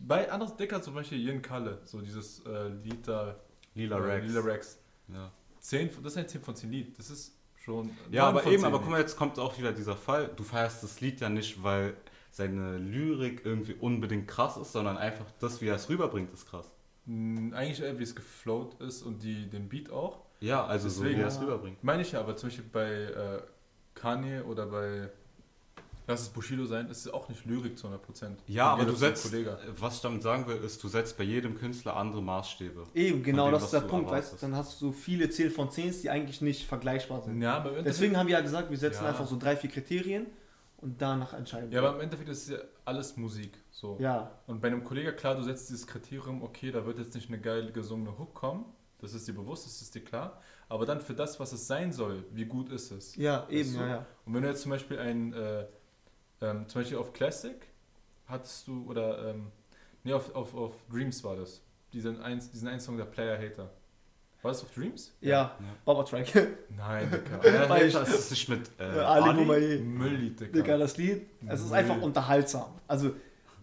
Bei 0.00 0.30
anderen 0.30 0.56
Dicker 0.56 0.82
zum 0.82 0.94
Beispiel 0.94 1.18
Jen 1.18 1.40
Kalle, 1.42 1.80
so 1.84 2.00
dieses 2.00 2.44
äh, 2.46 2.68
Lied 2.68 3.06
da. 3.06 3.36
Lila 3.74 3.96
äh, 3.98 4.00
Rex. 4.00 4.26
Lila 4.26 4.40
Rex. 4.40 4.78
Ja, 5.08 5.32
10, 5.60 5.90
von- 5.90 6.02
das 6.04 6.12
ist 6.12 6.18
ein 6.18 6.28
10 6.28 6.42
von 6.42 6.54
10 6.56 6.70
Lied. 6.70 6.98
Das 6.98 7.10
ist 7.10 7.34
schon. 7.56 7.90
ja 8.10 8.24
9 8.30 8.36
aber 8.36 8.46
eben, 8.46 8.58
10 8.62 8.64
aber 8.64 8.78
guck 8.80 8.90
mal, 8.90 9.00
jetzt 9.00 9.16
kommt 9.16 9.38
auch 9.38 9.56
wieder 9.58 9.72
dieser 9.72 9.96
Fall. 9.96 10.30
Du 10.36 10.42
feierst 10.44 10.82
das 10.82 11.00
Lied 11.00 11.20
ja 11.20 11.28
nicht, 11.28 11.62
weil 11.62 11.96
seine 12.30 12.76
Lyrik 12.78 13.42
irgendwie 13.44 13.74
unbedingt 13.74 14.28
krass 14.28 14.56
ist, 14.56 14.72
sondern 14.72 14.96
einfach 14.98 15.24
das, 15.40 15.60
wie 15.60 15.66
er 15.68 15.76
es 15.76 15.88
rüberbringt, 15.88 16.32
ist 16.32 16.46
krass. 16.46 16.70
Eigentlich 17.08 17.80
eher, 17.80 17.98
wie 17.98 18.02
es 18.02 18.14
geflowt 18.14 18.80
ist 18.80 19.02
und 19.02 19.22
die, 19.22 19.48
den 19.48 19.68
Beat 19.68 19.90
auch. 19.90 20.18
Ja, 20.40 20.64
also 20.66 20.88
so, 20.88 21.00
wie 21.00 21.06
Deswegen- 21.06 21.20
er 21.22 21.28
es 21.28 21.40
rüberbringt. 21.40 21.82
Meine 21.82 22.02
ich 22.02 22.12
ja, 22.12 22.20
aber 22.20 22.36
zum 22.36 22.48
Beispiel 22.50 22.66
bei 22.72 22.90
äh, 22.90 23.42
Kanye 23.94 24.42
oder 24.42 24.66
bei. 24.66 25.08
Lass 26.06 26.22
es 26.22 26.28
Bushido 26.30 26.64
sein, 26.64 26.88
ist 26.88 27.04
es 27.04 27.12
auch 27.12 27.28
nicht 27.28 27.44
Lyrik 27.44 27.76
zu 27.78 27.86
100%. 27.86 28.30
Ja, 28.46 28.68
aber 28.72 28.86
du 28.86 28.94
setzt, 28.94 29.30
Kollege. 29.30 29.58
was 29.78 29.96
ich 29.96 30.00
damit 30.00 30.22
sagen 30.22 30.46
will, 30.46 30.56
ist, 30.56 30.82
du 30.82 30.88
setzt 30.88 31.18
bei 31.18 31.24
jedem 31.24 31.54
Künstler 31.58 31.96
andere 31.96 32.22
Maßstäbe. 32.22 32.84
Eben, 32.94 33.22
genau, 33.22 33.48
dem, 33.48 33.52
das 33.52 33.64
ist 33.64 33.74
der 33.74 33.80
Punkt, 33.80 34.06
weißt 34.10 34.28
erwartest. 34.32 34.42
du? 34.42 34.46
Dann 34.46 34.56
hast 34.56 34.80
du 34.80 34.86
so 34.86 34.92
viele 34.92 35.28
10 35.28 35.50
von 35.50 35.70
10, 35.70 35.94
die 36.00 36.08
eigentlich 36.08 36.40
nicht 36.40 36.66
vergleichbar 36.66 37.20
sind. 37.20 37.42
Ja, 37.42 37.60
Deswegen 37.84 38.16
haben 38.16 38.26
wir 38.26 38.36
ja 38.36 38.40
gesagt, 38.40 38.70
wir 38.70 38.78
setzen 38.78 39.02
Ja. 39.04 39.10
einfach 39.10 39.26
so 39.26 39.36
drei, 39.38 39.54
vier 39.54 39.68
Kriterien 39.68 40.26
und 40.80 41.02
danach 41.02 41.32
entscheiden 41.32 41.72
ja, 41.72 41.80
aber 41.80 41.94
im 41.96 42.00
Endeffekt 42.00 42.28
ist 42.28 42.48
ja 42.48 42.58
alles 42.84 43.16
Musik. 43.16 43.58
So. 43.70 43.96
Ja, 44.00 44.30
Und 44.46 44.60
bei 44.60 44.68
einem 44.68 44.84
Kollegen, 44.84 45.14
klar, 45.16 45.34
du 45.34 45.42
setzt 45.42 45.68
dieses 45.70 45.86
Kriterium, 45.86 46.42
okay, 46.42 46.70
da 46.70 46.86
wird 46.86 46.98
jetzt 46.98 47.14
nicht 47.14 47.28
eine 47.28 47.40
geil 47.40 47.72
gesungene 47.72 48.16
Hook 48.16 48.34
kommen. 48.34 48.64
Das 49.00 49.12
ist 49.12 49.26
dir 49.28 49.34
bewusst, 49.34 49.66
das 49.66 49.80
ist 49.80 49.94
dir 49.94 50.04
klar. 50.04 50.40
Aber 50.68 50.86
dann 50.86 51.00
für 51.00 51.14
das, 51.14 51.38
was 51.40 51.52
es 51.52 51.66
sein 51.66 51.92
soll, 51.92 52.24
wie 52.32 52.44
gut 52.44 52.70
ist 52.70 52.90
es? 52.90 53.16
ja, 53.16 53.46
eben, 53.48 53.72
du? 53.72 53.80
ja, 53.80 53.88
ja. 53.88 54.06
Und 54.24 54.34
wenn 54.34 54.42
du 54.42 54.48
jetzt 54.48 54.62
zum 54.62 54.70
Beispiel 54.70 54.98
ein, 54.98 55.32
äh, 55.32 55.66
ähm, 56.40 56.68
zum 56.68 56.80
Beispiel 56.80 56.98
auf 56.98 57.12
Classic 57.12 57.56
hattest 58.26 58.68
du, 58.68 58.88
oder, 58.88 59.30
ähm, 59.30 59.50
nee, 60.04 60.12
auf, 60.12 60.34
auf, 60.34 60.54
auf 60.54 60.74
Dreams 60.90 61.24
war 61.24 61.36
das. 61.36 61.62
Diesen, 61.92 62.20
eins, 62.20 62.50
diesen 62.50 62.68
einen 62.68 62.80
Song, 62.80 62.96
der 62.96 63.06
Player 63.06 63.38
Hater. 63.38 63.70
Das 64.42 64.62
auf 64.62 64.70
Dreams? 64.74 65.12
Ja, 65.20 65.56
Baba-Track. 65.84 66.48
Nein, 66.76 67.10
Digga. 67.42 67.52
Ja, 67.62 67.68
Weil 67.68 67.90
das 67.90 68.08
ist 68.08 68.30
nicht 68.30 68.48
mit 68.48 68.70
äh, 68.78 68.82
Ali 68.84 69.24
Ali. 69.28 69.38
Boumaier. 69.40 69.78
Mülllied, 69.80 70.40
Digga. 70.40 70.52
Digga, 70.52 70.78
das 70.78 70.96
Lied, 70.96 71.26
es 71.46 71.60
ist 71.60 71.72
einfach 71.72 72.00
unterhaltsam. 72.00 72.66
Also 72.86 73.10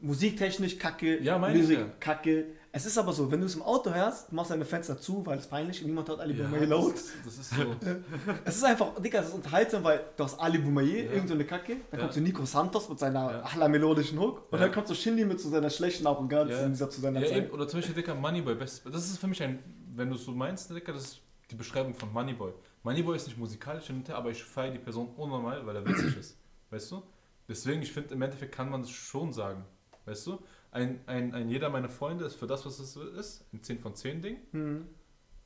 musiktechnisch 0.02 0.78
kacke, 0.78 1.22
Ja, 1.24 1.38
Musik 1.40 1.80
ja. 1.80 1.86
kacke. 2.00 2.46
Es 2.78 2.86
ist 2.86 2.98
aber 2.98 3.14
so, 3.14 3.32
wenn 3.32 3.40
du 3.40 3.46
es 3.46 3.56
im 3.56 3.62
Auto 3.62 3.90
hörst, 3.94 4.34
machst 4.34 4.50
du 4.52 4.54
deine 4.56 4.66
Fenster 4.66 5.00
zu, 5.00 5.26
weil 5.26 5.40
es 5.40 5.48
peinlich 5.48 5.80
und 5.82 5.88
niemand 5.88 6.10
hört 6.10 6.20
Ali 6.20 6.34
Ja, 6.38 6.44
Boumaier 6.44 6.66
laut. 6.66 6.94
das, 6.94 7.02
ist- 7.04 7.14
das 7.26 7.38
ist 7.38 7.50
so. 7.52 7.76
Es 8.44 8.56
ist 8.58 8.64
einfach, 8.66 9.00
Digga, 9.02 9.20
es 9.22 9.30
ist 9.30 9.34
unterhaltsam, 9.34 9.82
weil 9.86 10.02
du 10.18 10.24
hast 10.26 10.38
Ali 10.40 10.58
Boumaier, 10.58 11.06
Ja. 11.06 11.12
irgend 11.14 11.30
so 11.30 11.36
eine 11.36 11.46
Kacke, 11.46 11.78
dann 11.90 12.00
Ja. 12.00 12.06
kommt 12.06 12.14
so 12.14 12.20
Nico 12.20 12.44
Santos 12.46 12.90
mit 12.90 13.00
seiner 13.00 13.32
Ja. 13.32 13.44
achla 13.44 13.70
melodischen 13.70 14.20
Hook 14.20 14.52
und 14.52 14.60
Ja. 14.60 14.66
dann 14.66 14.74
kommt 14.74 14.90
so 14.90 14.94
Shindy 14.94 15.24
mit 15.24 15.40
so 15.40 15.48
seiner 15.50 15.70
schlechten 15.70 16.06
Arroganz 16.06 16.52
Ja. 16.52 16.64
in 16.66 16.72
dieser 16.74 16.90
zu 16.90 17.00
seiner 17.00 17.22
Ja, 17.22 17.28
Zeit. 17.30 17.38
eben, 17.46 17.52
oder 17.52 17.66
zum 17.66 17.80
Beispiel, 17.80 17.96
Dicker, 17.96 18.14
Moneyboy. 18.14 18.58
Das 18.58 18.82
ist 18.86 19.18
für 19.20 19.28
mich 19.28 19.42
ein, 19.42 19.60
wenn 19.94 20.10
du 20.10 20.16
es 20.16 20.26
so 20.26 20.32
meinst, 20.34 20.70
Dicker, 20.70 20.92
das 20.92 21.04
ist 21.04 21.22
die 21.52 21.56
Beschreibung 21.56 21.94
von 21.94 22.12
Moneyboy. 22.12 22.52
Moneyboy 22.84 23.16
ist 23.16 23.28
nicht 23.28 23.38
musikalisch 23.38 23.86
aber 24.10 24.32
ich 24.32 24.44
feiere 24.44 24.72
die 24.74 24.80
Person 24.80 25.08
unnormal, 25.16 25.66
weil 25.66 25.78
er 25.78 25.86
witzig 25.88 26.18
ist. 26.18 26.38
Weißt 26.72 26.92
du? 26.92 27.02
Deswegen, 27.48 27.82
ich 27.84 27.92
finde, 27.94 28.14
im 28.16 28.22
Endeffekt 28.22 28.54
kann 28.54 28.70
man 28.70 28.82
das 28.82 28.90
schon 28.92 29.32
sagen. 29.32 29.64
Weißt 30.06 30.28
du? 30.28 30.40
Ein, 30.76 31.00
ein, 31.08 31.34
ein 31.34 31.50
jeder 31.50 31.70
meiner 31.70 31.88
Freunde 31.90 32.26
ist 32.26 32.36
für 32.36 32.48
das, 32.48 32.66
was 32.66 32.80
es 32.80 32.96
ist, 32.98 33.46
ein 33.54 33.64
10 33.64 33.80
von 33.80 33.96
10 33.96 34.22
Ding. 34.22 34.38
Hm. 34.52 34.88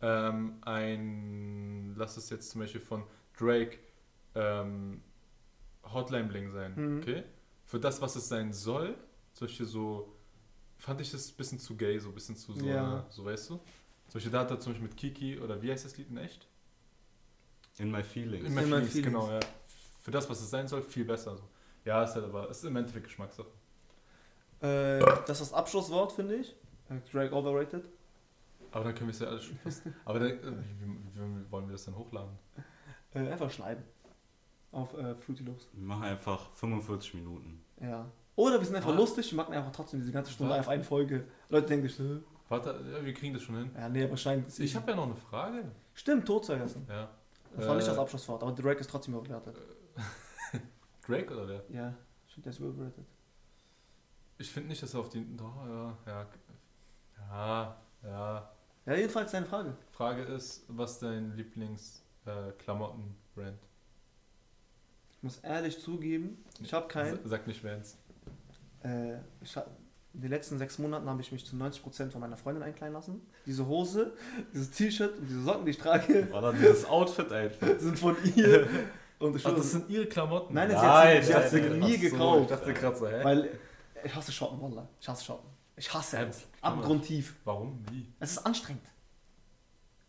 Ähm, 0.01 0.57
ein, 0.61 1.93
lass 1.95 2.17
es 2.17 2.29
jetzt 2.31 2.49
zum 2.49 2.61
Beispiel 2.61 2.81
von 2.81 3.03
Drake 3.37 3.77
ähm, 4.33 5.01
Hotline 5.83 6.27
Bling 6.29 6.51
sein, 6.51 6.73
Mhm. 6.75 6.97
okay? 7.01 7.23
Für 7.65 7.79
das, 7.79 8.01
was 8.01 8.15
es 8.15 8.27
sein 8.27 8.53
soll, 8.53 8.97
solche 9.33 9.65
so, 9.65 10.15
fand 10.77 10.99
ich 11.01 11.11
das 11.11 11.29
ein 11.31 11.37
bisschen 11.37 11.59
zu 11.59 11.75
gay, 11.77 11.99
so 11.99 12.09
ein 12.09 12.15
bisschen 12.15 12.35
zu 12.35 12.53
so, 12.53 12.65
Ja. 12.65 13.05
so 13.09 13.23
weißt 13.25 13.51
du? 13.51 13.55
Zum 13.57 14.13
Beispiel 14.13 14.31
da 14.31 14.39
hat 14.39 14.49
er 14.51 14.59
zum 14.59 14.71
Beispiel 14.73 14.87
mit 14.87 14.97
Kiki, 14.97 15.39
oder 15.39 15.61
wie 15.61 15.71
heißt 15.71 15.85
das 15.85 15.95
Lied 15.97 16.09
in 16.09 16.17
echt? 16.17 16.47
In 17.77 17.91
my 17.91 18.01
feelings. 18.01 18.47
In 18.47 18.55
my 18.55 18.61
In 18.63 18.69
My 18.69 18.75
feelings, 18.77 18.93
Feelings. 18.93 19.13
genau, 19.13 19.29
ja. 19.31 19.39
Für 20.01 20.11
das, 20.11 20.27
was 20.29 20.41
es 20.41 20.49
sein 20.49 20.67
soll, 20.67 20.81
viel 20.81 21.05
besser. 21.05 21.37
So. 21.37 21.43
Ja, 21.85 22.03
ist 22.03 22.15
halt 22.15 22.25
aber, 22.25 22.49
ist 22.49 22.63
im 22.65 22.75
Endeffekt 22.75 23.05
Geschmackssache. 23.05 23.47
Äh, 24.61 24.99
das 24.99 25.29
ist 25.41 25.51
das 25.51 25.53
Abschlusswort, 25.53 26.11
finde 26.11 26.35
ich. 26.35 26.55
Drake 27.11 27.33
overrated. 27.35 27.83
Aber 28.71 28.83
dann 28.85 28.95
können 28.95 29.07
wir 29.09 29.13
es 29.13 29.19
ja 29.19 29.27
alles 29.27 29.43
schon 29.45 29.57
fast. 29.57 29.83
Aber 30.05 30.19
dann, 30.19 30.29
äh, 30.31 30.41
wie, 30.43 30.85
wie, 30.85 31.45
wie 31.45 31.51
wollen 31.51 31.67
wir 31.67 31.73
das 31.73 31.85
dann 31.85 31.95
hochladen? 31.97 32.31
Äh, 33.13 33.29
einfach 33.29 33.49
schneiden. 33.49 33.83
Auf 34.71 34.93
äh, 34.95 35.15
Fruity 35.15 35.43
Loops. 35.43 35.67
Wir 35.73 35.83
machen 35.87 36.03
einfach 36.03 36.51
45 36.53 37.15
Minuten. 37.15 37.63
Ja. 37.81 38.05
Oder 38.35 38.59
wir 38.59 38.65
sind 38.65 38.75
einfach 38.75 38.91
Ah. 38.91 38.95
lustig, 38.95 39.31
wir 39.31 39.37
machen 39.37 39.53
einfach 39.53 39.71
trotzdem 39.71 39.99
diese 39.99 40.11
ganze 40.11 40.31
Stunde 40.31 40.53
Was? 40.53 40.59
auf 40.61 40.69
eine 40.69 40.83
Folge. 40.83 41.25
Leute 41.49 41.67
denken 41.67 41.87
sich, 41.87 41.99
äh, 41.99 42.19
Warte, 42.49 42.79
ja, 42.93 43.03
wir 43.05 43.13
kriegen 43.13 43.33
das 43.33 43.43
schon 43.43 43.55
hin. 43.57 43.71
ja, 43.75 43.89
nee, 43.89 44.17
schneiden. 44.17 44.45
Ich 44.57 44.75
habe 44.75 44.89
ja 44.91 44.95
noch 44.97 45.05
eine 45.05 45.15
Frage. 45.15 45.71
Stimmt, 45.93 46.25
tot 46.27 46.45
zu 46.45 46.53
essen. 46.53 46.85
Ja. 46.89 47.09
Das 47.55 47.67
war 47.67 47.75
nicht 47.75 47.85
Äh, 47.85 47.89
das 47.89 47.97
Abschlusswort, 47.99 48.41
aber 48.43 48.51
Drake 48.53 48.79
ist 48.79 48.89
trotzdem 48.89 49.13
überbewertet. 49.15 49.55
Drake 51.07 51.33
oder 51.33 51.47
wer? 51.47 51.63
Ja, 51.69 51.93
stimmt, 52.27 52.45
der 52.45 52.51
ist 52.53 52.59
überbewertet. 52.59 53.05
Ich 54.39 54.49
finde 54.49 54.69
nicht, 54.69 54.81
dass 54.81 54.93
er 54.93 55.01
auf 55.01 55.09
die. 55.09 55.25
Doch, 55.35 55.53
ja, 55.67 55.97
ja. 56.07 56.25
Ja, 57.29 57.75
ja. 58.03 58.49
Ja, 58.85 58.93
jedenfalls 58.95 59.31
deine 59.31 59.45
Frage. 59.45 59.75
Frage 59.91 60.21
ist, 60.23 60.63
was 60.69 60.99
dein 60.99 61.35
Lieblings-Klamotten-Brand? 61.35 63.59
Ich 65.11 65.21
muss 65.21 65.39
ehrlich 65.39 65.81
zugeben, 65.81 66.41
ich 66.61 66.71
habe 66.73 66.87
keinen. 66.87 67.19
Sag 67.25 67.45
nicht 67.45 67.61
Vans. 67.63 67.97
Äh, 68.81 69.17
ich 69.41 69.57
hab, 69.57 69.67
in 70.13 70.21
den 70.21 70.29
letzten 70.29 70.57
sechs 70.57 70.79
Monaten 70.79 71.09
habe 71.09 71.19
ich 71.21 71.33
mich 71.33 71.45
zu 71.45 71.57
90% 71.57 72.11
von 72.11 72.21
meiner 72.21 72.37
Freundin 72.37 72.63
einkleiden 72.63 72.93
lassen. 72.93 73.21
Diese 73.45 73.67
Hose, 73.67 74.13
dieses 74.53 74.71
T-Shirt 74.71 75.17
und 75.17 75.27
diese 75.27 75.43
Socken, 75.43 75.65
die 75.65 75.71
ich 75.71 75.77
trage, 75.77 76.25
da 76.31 76.53
dieses 76.53 76.85
Outfit 76.85 77.33
einfach. 77.33 77.67
sind 77.79 77.99
von 77.99 78.15
ihr. 78.35 78.69
Und 79.19 79.35
ich 79.35 79.45
Ach, 79.45 79.53
das 79.53 79.71
sind 79.71 79.89
ihre 79.89 80.05
Klamotten? 80.05 80.53
Nein, 80.53 80.69
das 80.69 80.81
Nein, 80.81 81.17
ist 81.17 81.25
jetzt, 81.27 81.27
sie 81.27 81.35
hat 81.35 81.49
sie 81.49 81.59
nein, 81.59 81.79
mir 81.79 81.85
Ach 81.85 81.91
so, 81.91 81.99
gekauft. 81.99 82.41
Ich 82.43 82.47
dachte 82.47 82.73
gerade 82.73 82.95
so, 82.95 83.09
hä? 83.09 83.21
Weil 83.21 83.49
ich 84.03 84.15
hasse 84.15 84.31
Shoppen, 84.31 84.61
Wallah. 84.61 84.87
Ich 84.99 85.07
hasse 85.07 85.23
Shoppen. 85.25 85.49
Ich 85.75 85.93
hasse 85.93 86.17
Hä, 86.17 86.25
es. 86.29 86.47
Abgrundtief. 86.61 87.35
Warum? 87.45 87.83
Wie? 87.89 88.11
Es 88.19 88.31
ist 88.31 88.39
anstrengend. 88.39 88.83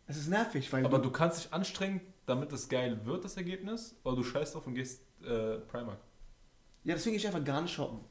Es 0.06 0.16
ist 0.16 0.28
nervig, 0.28 0.72
weil 0.72 0.84
Aber 0.84 0.98
du 0.98 1.10
kannst 1.10 1.44
dich 1.44 1.52
anstrengen, 1.52 2.00
damit 2.26 2.52
es 2.52 2.68
geil 2.68 3.04
wird, 3.06 3.24
das 3.24 3.36
Ergebnis, 3.36 3.94
oder 4.02 4.16
du 4.16 4.24
scheißt 4.24 4.56
auf 4.56 4.66
und 4.66 4.74
gehst 4.74 5.02
äh, 5.22 5.58
Primark. 5.58 6.00
Ja, 6.82 6.94
deswegen 6.94 7.12
gehe 7.16 7.20
ich 7.20 7.26
einfach 7.26 7.44
gar 7.44 7.60
nicht 7.60 7.72
shoppen. 7.72 7.98
Und 7.98 8.06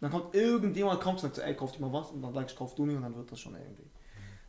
dann 0.00 0.10
kommt 0.10 0.34
irgendjemand 0.34 1.00
kommt 1.00 1.16
und 1.16 1.20
sagt 1.22 1.36
so, 1.36 1.42
ey, 1.42 1.54
kauf 1.54 1.72
dir 1.72 1.80
mal 1.80 1.92
was 1.92 2.10
und 2.10 2.20
dann 2.22 2.34
sag 2.34 2.50
ich, 2.50 2.56
kauf 2.56 2.74
du 2.74 2.84
mir 2.84 2.96
und 2.96 3.02
dann 3.02 3.14
wird 3.16 3.30
das 3.32 3.40
schon 3.40 3.54
irgendwie. 3.54 3.88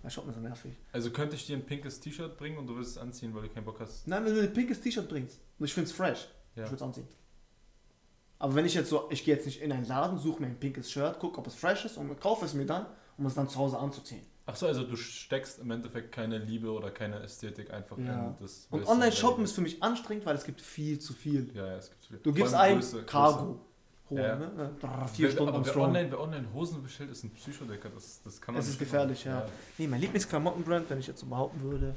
Weil 0.02 0.12
shoppen 0.12 0.30
ist 0.32 0.36
so 0.36 0.42
nervig. 0.42 0.74
Also 0.92 1.12
könnte 1.12 1.36
ich 1.36 1.46
dir 1.46 1.56
ein 1.56 1.66
pinkes 1.66 2.00
T-Shirt 2.00 2.38
bringen 2.38 2.58
und 2.58 2.68
du 2.68 2.76
willst 2.76 2.92
es 2.92 2.98
anziehen, 2.98 3.34
weil 3.36 3.44
du 3.44 3.50
keinen 3.50 3.66
Bock 3.66 3.80
hast. 3.80 4.08
Nein, 4.08 4.26
wenn 4.26 4.34
du 4.36 4.42
ein 4.42 4.52
pinkes 4.54 4.82
T-Shirt 4.82 5.08
bringst 5.08 5.40
und 5.60 5.66
ich 5.66 5.74
finde 5.74 5.90
es 5.90 5.96
fresh, 5.96 6.28
Ja. 6.56 6.64
ich 6.64 6.70
würde 6.72 6.76
es 6.76 6.82
anziehen. 6.82 7.08
Aber 8.42 8.56
wenn 8.56 8.66
ich 8.66 8.74
jetzt 8.74 8.90
so, 8.90 9.08
ich 9.12 9.24
gehe 9.24 9.36
jetzt 9.36 9.46
nicht 9.46 9.62
in 9.62 9.72
einen 9.72 9.86
Laden, 9.86 10.18
suche 10.18 10.42
mir 10.42 10.48
ein 10.48 10.60
pinkes 10.60 10.92
Shirt, 10.92 11.20
gucke, 11.20 11.38
ob 11.38 11.46
es 11.46 11.54
fresh 11.54 11.86
ist 11.86 11.96
und 11.98 12.20
kaufe 12.20 12.44
es 12.44 12.56
mir 12.56 12.66
dann, 12.66 12.88
um 13.20 13.28
es 13.28 13.36
dann 13.36 13.48
zu 13.48 13.60
Hause 13.60 13.78
anzuziehen. 13.78 14.26
Achso, 14.48 14.66
also 14.66 14.84
du 14.84 14.96
steckst 14.96 15.60
im 15.60 15.70
Endeffekt 15.70 16.12
keine 16.12 16.40
Liebe 16.40 16.72
oder 16.72 16.90
keine 16.90 17.20
Ästhetik 17.22 17.72
einfach 17.72 18.00
Ja. 18.00 18.30
in 18.30 18.36
das. 18.42 18.66
Und 18.72 18.88
Online-Shoppen 18.88 19.44
ist 19.44 19.52
für 19.54 19.62
mich 19.62 19.84
anstrengend, 19.84 20.26
weil 20.26 20.36
es 20.36 20.44
gibt 20.44 20.60
viel 20.60 20.98
zu 20.98 21.14
viel. 21.14 21.52
Ja, 21.54 21.68
ja, 21.68 21.76
es 21.78 21.90
gibt 21.92 22.04
viel. 22.04 22.18
Du 22.18 22.34
gibst 22.34 22.56
ein 22.56 22.80
Größe- 22.80 23.04
Cargo. 23.04 23.60
Hoch, 24.10 24.18
Ja. 24.18 24.36
ne? 24.36 24.72
Drrr. 24.82 25.08
Vier 25.08 25.28
Wer- 25.28 25.32
Stunden 25.34 25.50
aber 25.50 25.58
am 25.60 25.66
wer 25.68 25.78
online, 25.78 26.12
wer 26.12 26.20
online 26.20 26.48
Hosen 26.52 26.82
bestellt, 26.82 27.12
ist 27.12 27.24
ein 27.24 27.30
Psychodecker. 27.30 27.90
Das, 27.92 28.22
das 28.24 28.42
kann 28.42 28.56
man 28.56 28.62
Es 28.64 28.68
ist 28.70 28.80
gefährlich, 28.80 29.24
machen. 29.28 29.38
ja. 29.38 29.50
Nee, 29.78 29.86
mein 29.88 30.02
Lieblingsklamottenbrand, 30.02 30.90
wenn 30.90 30.98
ich 31.00 31.06
jetzt 31.08 31.20
so 31.20 31.28
behaupten 31.28 31.62
würde. 31.62 31.96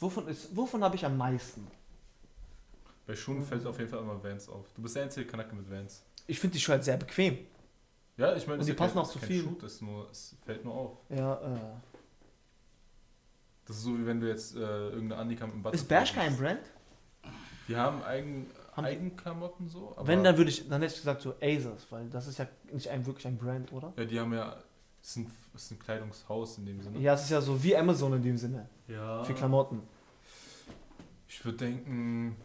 Wovon, 0.00 0.28
ist- 0.28 0.56
wovon 0.56 0.82
habe 0.82 0.96
ich 0.96 1.04
am 1.04 1.16
meisten? 1.18 1.66
Bei 3.06 3.14
Schuhen 3.14 3.42
fällt 3.42 3.64
auf 3.66 3.78
jeden 3.78 3.90
Fall 3.90 4.00
immer 4.00 4.22
Vans 4.22 4.48
auf. 4.48 4.66
Du 4.74 4.82
bist 4.82 4.96
der 4.96 5.04
einzige 5.04 5.26
Kanacke 5.26 5.54
mit 5.54 5.70
Vans. 5.70 6.02
Ich 6.26 6.40
finde 6.40 6.54
die 6.54 6.60
Schuhe 6.60 6.74
halt 6.74 6.84
sehr 6.84 6.96
bequem. 6.96 7.38
Ja, 8.16 8.34
ich 8.34 8.46
meine, 8.46 8.60
Und 8.60 8.66
die 8.66 8.72
ist 8.72 8.78
passen 8.78 8.94
kein, 8.94 9.02
auch 9.02 9.10
zu 9.10 9.18
ist 9.18 9.26
viel. 9.26 9.46
es, 9.58 9.74
ist 9.74 9.82
nur, 9.82 10.10
es 10.10 10.36
fällt 10.44 10.64
nur 10.64 10.74
auf. 10.74 10.98
Ja, 11.10 11.34
äh. 11.34 11.58
Das 13.66 13.76
ist 13.76 13.82
so, 13.82 13.98
wie 13.98 14.06
wenn 14.06 14.20
du 14.20 14.28
jetzt 14.28 14.56
äh, 14.56 14.58
irgendeine 14.58 15.16
Annika 15.20 15.46
mit 15.46 15.54
dem 15.56 15.62
Butterfly 15.62 15.82
Ist 15.82 15.88
Bershka 15.88 16.20
ein. 16.20 16.36
Brand? 16.36 16.60
Die 17.68 17.76
haben 17.76 18.02
eigen, 18.02 18.46
Haben 18.72 18.86
Eigenklamotten 18.86 19.68
so. 19.68 19.94
Wenn, 20.02 20.22
dann 20.24 20.36
würde 20.36 20.50
ich, 20.50 20.68
dann 20.68 20.80
hätte 20.82 20.94
ich 20.94 21.00
gesagt 21.00 21.20
so 21.22 21.34
Asos, 21.40 21.86
weil 21.90 22.08
das 22.08 22.26
ist 22.26 22.38
ja 22.38 22.46
nicht 22.72 22.88
ein, 22.88 23.04
wirklich 23.06 23.26
ein 23.26 23.36
Brand, 23.38 23.72
oder? 23.72 23.92
Ja, 23.96 24.04
die 24.04 24.18
haben 24.18 24.32
ja. 24.32 24.56
Es 25.02 25.10
ist, 25.10 25.16
ein, 25.18 25.30
es 25.54 25.62
ist 25.64 25.70
ein 25.72 25.78
Kleidungshaus 25.78 26.58
in 26.58 26.66
dem 26.66 26.80
Sinne. 26.80 26.98
Ja, 26.98 27.14
es 27.14 27.22
ist 27.24 27.30
ja 27.30 27.40
so 27.40 27.62
wie 27.62 27.76
Amazon 27.76 28.12
in 28.14 28.22
dem 28.22 28.36
Sinne. 28.36 28.68
Ja. 28.88 29.22
Für 29.24 29.34
Klamotten. 29.34 29.82
Ich 31.28 31.44
würde 31.44 31.58
denken. 31.58 32.36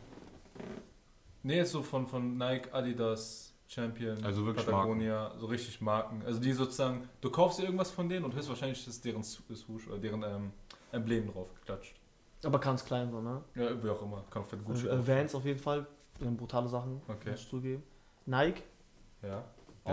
Nee, 1.44 1.58
jetzt 1.58 1.72
so 1.72 1.82
von, 1.82 2.06
von 2.08 2.38
Nike, 2.38 2.72
Adidas, 2.72 3.54
Champion, 3.68 4.24
Also 4.24 4.46
wirklich 4.46 4.66
Patagonia, 4.66 5.34
so 5.40 5.46
richtig 5.48 5.82
Marken. 5.82 6.22
Also 6.26 6.40
die 6.40 6.52
sozusagen, 6.52 7.08
du 7.22 7.30
kaufst 7.32 7.60
dir 7.60 7.64
irgendwas 7.64 7.90
von 7.90 8.10
denen 8.10 8.26
und 8.26 8.36
höchstwahrscheinlich 8.36 8.86
ist 8.86 9.04
deren 9.06 9.24
Swoosh 9.24 9.88
oder 9.88 9.98
deren 9.98 10.24
ähm, 10.24 10.52
Emblem 10.92 11.32
drauf 11.32 11.54
geklatscht. 11.54 11.96
Aber 12.44 12.60
ganz 12.60 12.84
klein 12.84 13.10
so, 13.12 13.22
ne? 13.22 13.42
Ja, 13.56 13.64
irgendwie 13.64 13.90
auch 13.90 14.02
immer. 14.02 14.26
Kann 14.30 14.44
fett 14.46 14.64
Gucci 14.66 14.88
Äh, 14.88 14.96
drauf. 14.96 15.08
Vans 15.08 15.36
auf 15.36 15.46
jeden 15.46 15.60
Fall. 15.60 15.88
Brutale 16.20 16.68
Sachen. 16.68 17.02
Okay. 17.08 17.32
Muss 17.32 17.42
ich 17.42 17.50
zugeben. 17.50 17.84
Nike. 18.26 18.62
Ja. 19.22 19.44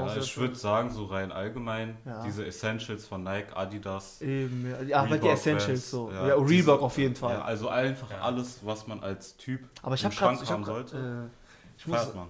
Ja, 0.07 0.12
Auch 0.12 0.16
ich 0.16 0.36
würde 0.38 0.55
sagen, 0.55 0.90
so 0.90 1.05
rein 1.07 1.32
allgemein, 1.32 1.96
Ja. 2.05 2.22
diese 2.24 2.44
Essentials 2.46 3.07
von 3.07 3.22
Nike, 3.22 3.55
Adidas. 3.57 4.20
Eben, 4.22 4.66
ja, 4.88 4.99
aber 5.01 5.09
die 5.09 5.12
Reebok, 5.14 5.32
Essentials 5.32 5.68
Vans, 5.68 5.90
so. 5.90 6.11
ja, 6.11 6.28
Ja, 6.28 6.34
Reebok 6.34 6.49
diese- 6.49 6.80
auf 6.80 6.99
jeden 6.99 7.14
Fall. 7.14 7.34
Ja, 7.34 7.42
also 7.42 7.68
einfach 7.68 8.11
Ja. 8.11 8.20
alles, 8.20 8.61
was 8.64 8.86
man 8.86 9.01
als 9.01 9.36
Typ 9.36 9.61
aber 9.82 9.94
ich 9.94 10.05
im. 10.05 10.12
Schrank 10.12 10.40
Ich, 10.42 10.51
haben 10.51 10.66
hab 10.66 10.74
grad, 10.74 10.88
sollte, 10.90 11.30
äh, 11.30 11.78
ich, 11.78 11.86
muss, 11.86 12.14
man. 12.14 12.28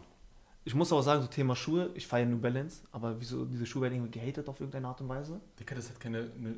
ich 0.65 0.75
muss 0.75 0.93
aber 0.93 1.03
sagen, 1.03 1.23
so 1.23 1.29
Thema 1.29 1.55
Schuhe, 1.57 1.91
ich 1.95 2.07
feiere 2.07 2.27
New 2.27 2.39
Balance, 2.39 2.83
aber 2.93 3.21
wieso 3.21 3.45
diese 3.45 3.65
Schuhe 3.67 3.83
werden 3.83 3.95
irgendwie 3.95 4.19
gehatet 4.19 4.49
auf 4.49 4.59
irgendeine 4.61 4.89
Art 4.89 5.01
und 5.01 5.09
Weise? 5.09 5.41
Dicker, 5.59 5.75
das 5.75 5.89
hat 5.89 5.99
keine. 6.01 6.23
Ne, 6.37 6.57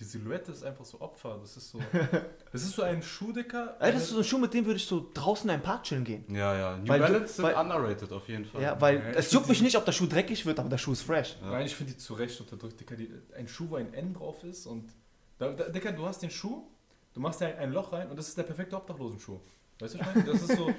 die 0.00 0.04
Silhouette 0.04 0.50
ist 0.50 0.64
einfach 0.64 0.84
so 0.84 0.98
Opfer. 1.00 1.38
Das 1.40 1.56
ist 1.58 1.70
so. 1.70 1.78
das 2.52 2.62
ist 2.62 2.72
so 2.74 2.82
ein 2.82 3.02
Schuh, 3.02 3.32
Dicker. 3.32 3.76
Ey, 3.80 3.92
das 3.92 4.04
ist 4.04 4.08
so 4.10 4.18
ein 4.18 4.24
Schuh, 4.24 4.38
mit 4.38 4.54
dem 4.54 4.64
würde 4.64 4.78
ich 4.78 4.86
so 4.86 5.10
draußen 5.12 5.44
in 5.48 5.54
einem 5.54 5.62
Park 5.62 5.84
chillen 5.84 6.04
gehen. 6.04 6.24
Ja, 6.34 6.56
ja. 6.56 6.76
New 6.78 6.88
Weil 6.88 7.00
du- 7.00 7.06
Balance 7.06 7.34
sind 7.34 7.44
weil- 7.44 7.54
underrated 7.54 8.10
auf 8.12 8.26
jeden 8.28 8.46
Fall. 8.46 8.62
Ja, 8.62 8.80
weil 8.80 8.96
Ja, 8.96 9.02
es 9.10 9.30
juckt 9.30 9.48
mich 9.48 9.60
nicht, 9.60 9.76
ob 9.76 9.84
der 9.84 9.92
Schuh 9.92 10.06
dreckig 10.06 10.46
wird, 10.46 10.58
aber 10.58 10.68
der 10.70 10.78
Schuh 10.78 10.92
ist 10.92 11.02
fresh. 11.02 11.36
Ja. 11.42 11.50
Nein, 11.50 11.66
ich 11.66 11.76
finde 11.76 11.92
die 11.92 11.98
zu 11.98 12.14
Recht 12.14 12.40
unterdrückt, 12.40 12.80
Dicker. 12.80 12.96
Die, 12.96 13.10
ein 13.36 13.46
Schuh, 13.46 13.66
wo 13.68 13.76
ein 13.76 13.92
N 13.94 14.14
drauf 14.14 14.42
ist 14.42 14.66
und. 14.66 14.90
Da, 15.38 15.52
da, 15.52 15.68
Dicker, 15.68 15.92
du 15.92 16.06
hast 16.06 16.22
den 16.22 16.30
Schuh, 16.30 16.66
du 17.12 17.20
machst 17.20 17.40
da 17.42 17.46
ein, 17.46 17.56
ein 17.58 17.72
Loch 17.72 17.92
rein 17.92 18.08
und 18.10 18.18
das 18.18 18.28
ist 18.28 18.38
der 18.38 18.42
perfekte 18.44 18.76
Obdachlosenschuh. 18.76 19.38
Weißt 19.80 19.94
du, 19.94 19.98
was 19.98 20.06
ich 20.08 20.14
meine? 20.14 20.24
Das 20.32 20.42
ist 20.42 20.56
so. 20.56 20.70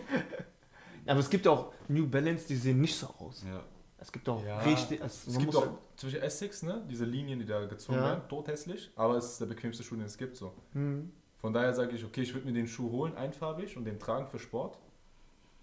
Aber 1.08 1.20
es 1.20 1.30
gibt 1.30 1.46
ja 1.46 1.52
auch 1.52 1.74
New 1.88 2.08
Balance, 2.08 2.46
die 2.48 2.56
sehen 2.56 2.82
nicht 2.82 2.96
so 2.96 3.08
aus. 3.20 3.44
Ja. 3.48 3.64
Es 4.02 4.12
gibt 4.12 4.28
auch 4.28 4.44
Ja. 4.44 4.60
richtig. 4.62 5.00
Es, 5.00 5.28
Es 5.28 5.38
gibt 5.38 5.56
auch 5.56 5.78
zum 5.96 6.08
Beispiel 6.10 6.24
Essex, 6.24 6.64
ne? 6.64 6.84
Diese 6.90 7.06
Linien, 7.06 7.38
die 7.40 7.46
da 7.46 7.64
gezogen 7.66 8.00
Ja. 8.00 8.04
werden, 8.06 8.28
tothässlich, 8.28 8.90
aber 8.96 9.16
es 9.16 9.34
ist 9.34 9.42
der 9.42 9.46
bequemste 9.46 9.84
Schuh, 9.84 9.96
den 9.96 10.06
es 10.06 10.18
gibt. 10.18 10.36
So. 10.36 10.52
Hm. 10.74 11.12
Von 11.40 11.54
daher 11.54 11.74
sage 11.74 11.96
ich, 11.96 12.04
okay, 12.04 12.22
ich 12.24 12.34
würde 12.34 12.48
mir 12.48 12.54
den 12.54 12.68
Schuh 12.68 12.92
holen, 12.92 13.16
einfarbig 13.16 13.78
und 13.78 13.86
den 13.86 14.00
tragen 14.00 14.28
für 14.28 14.40
Sport. 14.40 14.80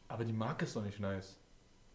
Aber 0.06 0.24
die 0.24 0.32
Marke 0.32 0.64
ist 0.64 0.76
doch 0.76 0.84
nicht 0.84 1.00
nice. 1.00 1.36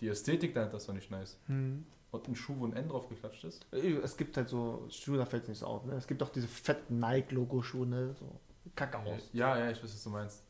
Die 0.01 0.07
Ästhetik 0.09 0.53
dahinter 0.53 0.77
ist 0.77 0.87
doch 0.89 0.93
nicht 0.93 1.09
nice. 1.09 1.39
Hm. 1.47 1.85
Und 2.11 2.27
ein 2.27 2.35
Schuh, 2.35 2.55
wo 2.59 2.65
ein 2.65 2.73
N 2.73 2.89
drauf 2.89 3.07
geklatscht 3.09 3.43
ist. 3.45 3.65
Es 3.71 4.15
gibt 4.17 4.35
halt 4.37 4.47
so 4.49 4.85
Schuhe, 4.89 5.17
da 5.17 5.25
fällt 5.25 5.43
es 5.43 5.49
nicht 5.49 5.59
so 5.59 5.65
auf. 5.65 5.85
Ne? 5.85 5.93
Es 5.93 6.05
gibt 6.05 6.21
auch 6.21 6.29
diese 6.29 6.47
fetten 6.47 6.99
Nike-Logo-Schuhe, 6.99 7.87
ne? 7.87 8.13
So 8.19 8.29
kacke 8.75 8.99
aus. 8.99 9.29
Ja, 9.33 9.57
ja, 9.57 9.71
ich 9.71 9.81
weiß, 9.81 9.91
was 9.93 10.03
du 10.03 10.09
meinst. 10.09 10.43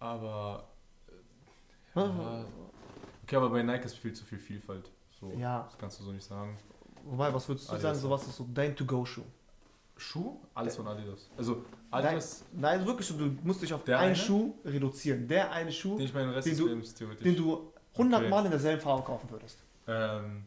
Aber. 0.00 0.64
Ja. 1.94 2.06
Ja. 2.06 2.44
Okay, 3.22 3.36
aber 3.36 3.50
bei 3.50 3.62
Nike 3.62 3.84
ist 3.84 3.98
viel 3.98 4.12
zu 4.14 4.24
viel 4.24 4.38
Vielfalt. 4.38 4.90
So, 5.20 5.32
Ja. 5.36 5.64
Das 5.64 5.78
kannst 5.78 6.00
du 6.00 6.04
so 6.04 6.12
nicht 6.12 6.24
sagen. 6.24 6.56
Wobei, 7.04 7.32
was 7.32 7.48
würdest 7.48 7.68
du 7.68 7.72
Adidas. 7.72 7.90
sagen, 7.96 7.98
so 8.00 8.10
was 8.10 8.26
ist 8.26 8.36
so 8.36 8.46
dein 8.52 8.74
To-Go-Schuh? 8.76 9.22
Schuh, 9.96 10.38
alles 10.54 10.76
von 10.76 10.86
Adidas. 10.88 11.30
Also, 11.36 11.64
Adidas, 11.90 12.44
Nein, 12.52 12.78
nein, 12.78 12.86
wirklich 12.86 13.06
so, 13.06 13.16
du 13.18 13.36
musst 13.42 13.60
dich 13.62 13.72
auf 13.74 13.86
einen 13.86 13.96
eine? 13.98 14.16
Schuh 14.16 14.54
reduzieren. 14.64 15.28
Der 15.28 15.50
eine 15.52 15.70
Schuh, 15.72 15.96
den 15.98 16.06
ich 16.06 16.14
meinen 16.14 16.30
Rest 16.30 16.48
den 16.48 16.56
du- 16.56 16.68
Lebens 16.68 16.94
theoretisch. 16.94 17.22
den 17.22 17.36
du 17.36 17.72
100 17.92 18.20
Okay. 18.20 18.30
Mal 18.30 18.44
in 18.46 18.50
derselben 18.50 18.80
Farbe 18.80 19.02
kaufen 19.02 19.30
würdest. 19.30 19.58
Ähm, 19.86 20.44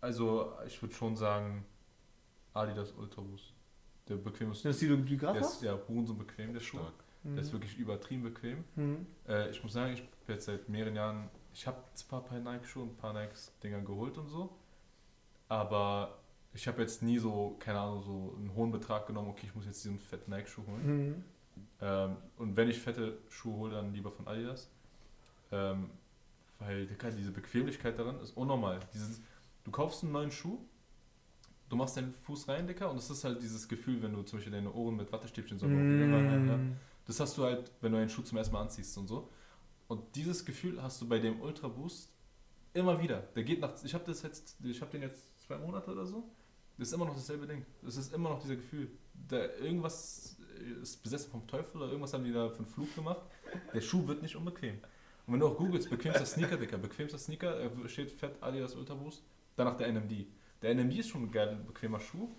also, 0.00 0.52
ich 0.66 0.80
würde 0.80 0.94
schon 0.94 1.16
sagen, 1.16 1.64
Adidas 2.54 2.92
Ultra 2.92 3.20
Boost. 3.22 3.52
Der 4.08 4.16
bequemste. 4.16 4.68
Das 4.68 4.76
ist 4.76 4.82
die, 4.82 4.88
die 4.96 5.16
du 5.16 5.16
gerade 5.16 5.38
Der 5.38 5.42
hast? 5.42 5.56
ist 5.56 5.62
ja 5.62 5.78
so 6.06 6.14
bequem, 6.14 6.52
der 6.52 6.60
Schuh. 6.60 6.78
Mhm. 7.22 7.34
Der 7.34 7.44
ist 7.44 7.52
wirklich 7.52 7.76
übertrieben 7.78 8.22
bequem. 8.22 8.64
Mhm. 8.74 9.06
Äh, 9.28 9.50
ich 9.50 9.62
muss 9.62 9.72
sagen, 9.74 9.92
ich 9.92 10.00
habe 10.00 10.10
jetzt 10.28 10.46
seit 10.46 10.68
mehreren 10.68 10.96
Jahren, 10.96 11.28
ich 11.52 11.66
habe 11.66 11.78
zwar 11.94 12.22
ein 12.22 12.26
paar 12.26 12.38
Nike-Schuhe 12.38 12.84
und 12.84 12.90
ein 12.90 12.96
paar 12.96 13.12
Nike-Dinger 13.12 13.80
geholt 13.80 14.18
und 14.18 14.28
so, 14.28 14.50
aber 15.48 16.18
ich 16.54 16.66
habe 16.68 16.82
jetzt 16.82 17.02
nie 17.02 17.18
so, 17.18 17.56
keine 17.58 17.80
Ahnung, 17.80 18.02
so 18.02 18.34
einen 18.38 18.54
hohen 18.54 18.70
Betrag 18.70 19.06
genommen, 19.06 19.28
okay, 19.30 19.46
ich 19.46 19.54
muss 19.54 19.66
jetzt 19.66 19.84
diesen 19.84 19.98
fetten 19.98 20.30
Nike-Schuh 20.30 20.66
holen. 20.66 20.86
Mhm. 20.86 21.24
Ähm, 21.80 22.16
und 22.38 22.56
wenn 22.56 22.68
ich 22.68 22.78
fette 22.78 23.18
Schuhe 23.28 23.56
hole, 23.56 23.74
dann 23.74 23.92
lieber 23.92 24.10
von 24.10 24.26
Adidas. 24.26 24.70
Ähm, 25.50 25.90
weil, 26.58 26.86
Digga, 26.86 27.10
diese 27.10 27.32
Bequemlichkeit 27.32 27.98
darin 27.98 28.18
ist 28.20 28.36
unnormal. 28.36 28.80
Dieses, 28.94 29.20
du 29.64 29.70
kaufst 29.70 30.02
einen 30.02 30.12
neuen 30.12 30.30
Schuh, 30.30 30.58
du 31.68 31.76
machst 31.76 31.96
deinen 31.96 32.12
Fuß 32.12 32.48
rein, 32.48 32.66
Dicker, 32.66 32.90
und 32.90 32.96
das 32.96 33.10
ist 33.10 33.24
halt 33.24 33.42
dieses 33.42 33.68
Gefühl, 33.68 34.02
wenn 34.02 34.12
du 34.12 34.22
zum 34.22 34.38
Beispiel 34.38 34.52
deine 34.52 34.72
Ohren 34.72 34.96
mit 34.96 35.10
Wattestäbchen 35.12 35.58
so 35.58 35.66
Mhm. 36.56 36.76
Das 37.06 37.18
hast 37.18 37.36
du 37.36 37.44
halt, 37.44 37.70
wenn 37.80 37.92
du 37.92 37.98
einen 37.98 38.08
Schuh 38.08 38.22
zum 38.22 38.38
ersten 38.38 38.52
Mal 38.52 38.62
anziehst 38.62 38.96
und 38.96 39.08
so. 39.08 39.28
Und 39.92 40.16
dieses 40.16 40.44
Gefühl 40.46 40.82
hast 40.82 41.02
du 41.02 41.08
bei 41.08 41.18
dem 41.18 41.40
Ultra 41.42 41.68
Boost 41.68 42.10
immer 42.72 42.98
wieder. 43.02 43.18
Der 43.36 43.44
geht 43.44 43.60
nach, 43.60 43.72
ich 43.84 43.92
habe 43.92 44.04
das 44.06 44.22
jetzt, 44.22 44.56
ich 44.64 44.80
habe 44.80 44.90
den 44.90 45.02
jetzt 45.02 45.38
zwei 45.46 45.58
Monate 45.58 45.90
oder 45.92 46.06
so. 46.06 46.24
Das 46.78 46.88
ist 46.88 46.94
immer 46.94 47.04
noch 47.04 47.14
dasselbe 47.14 47.46
Ding. 47.46 47.66
Das 47.82 47.96
ist 47.98 48.14
immer 48.14 48.30
noch 48.30 48.40
dieser 48.40 48.56
Gefühl. 48.56 48.90
Da 49.28 49.44
irgendwas 49.60 50.36
ist 50.82 51.02
besessen 51.02 51.30
vom 51.30 51.46
Teufel 51.46 51.76
oder 51.76 51.88
irgendwas 51.88 52.14
haben 52.14 52.24
die 52.24 52.32
da 52.32 52.48
für 52.48 52.58
einen 52.58 52.66
Flug 52.66 52.94
gemacht. 52.94 53.20
Der 53.74 53.82
Schuh 53.82 54.06
wird 54.06 54.22
nicht 54.22 54.34
unbequem. 54.34 54.78
Und 55.26 55.34
wenn 55.34 55.40
du 55.40 55.46
auch 55.48 55.58
googelst, 55.58 55.90
bequemster 55.90 56.24
Sneaker, 56.24 56.56
Dicker, 56.56 56.78
bequemster 56.78 57.18
Sneaker, 57.18 57.60
äh, 57.60 57.88
steht 57.90 58.10
fett 58.12 58.42
Adidas 58.42 58.74
Ultra 58.74 58.94
Boost, 58.94 59.22
danach 59.56 59.76
der 59.76 59.88
NMD. 59.88 60.26
Der 60.62 60.70
NMD 60.74 60.94
ist 61.00 61.10
schon 61.10 61.24
ein 61.24 61.30
geiler, 61.30 61.54
bequemer 61.56 62.00
Schuh, 62.00 62.30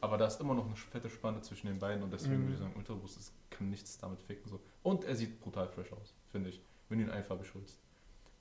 aber 0.00 0.18
da 0.18 0.26
ist 0.26 0.40
immer 0.40 0.54
noch 0.54 0.66
eine 0.66 0.74
fette 0.74 1.08
Spanne 1.08 1.40
zwischen 1.42 1.68
den 1.68 1.78
beiden 1.78 2.02
und 2.02 2.12
deswegen 2.12 2.38
Mhm. 2.38 2.42
würde 2.42 2.52
ich 2.54 2.58
sagen, 2.58 2.74
Ultra 2.76 2.94
Boost 2.94 3.32
kann 3.48 3.70
nichts 3.70 3.96
damit 3.98 4.20
ficken. 4.22 4.50
So. 4.50 4.60
Und 4.82 5.04
er 5.04 5.14
sieht 5.14 5.40
brutal 5.40 5.68
fresh 5.68 5.92
aus, 5.92 6.12
finde 6.32 6.50
ich, 6.50 6.60
wenn 6.88 6.98
du 6.98 7.04
ihn 7.04 7.10
einfarbig 7.10 7.52
holst. 7.54 7.78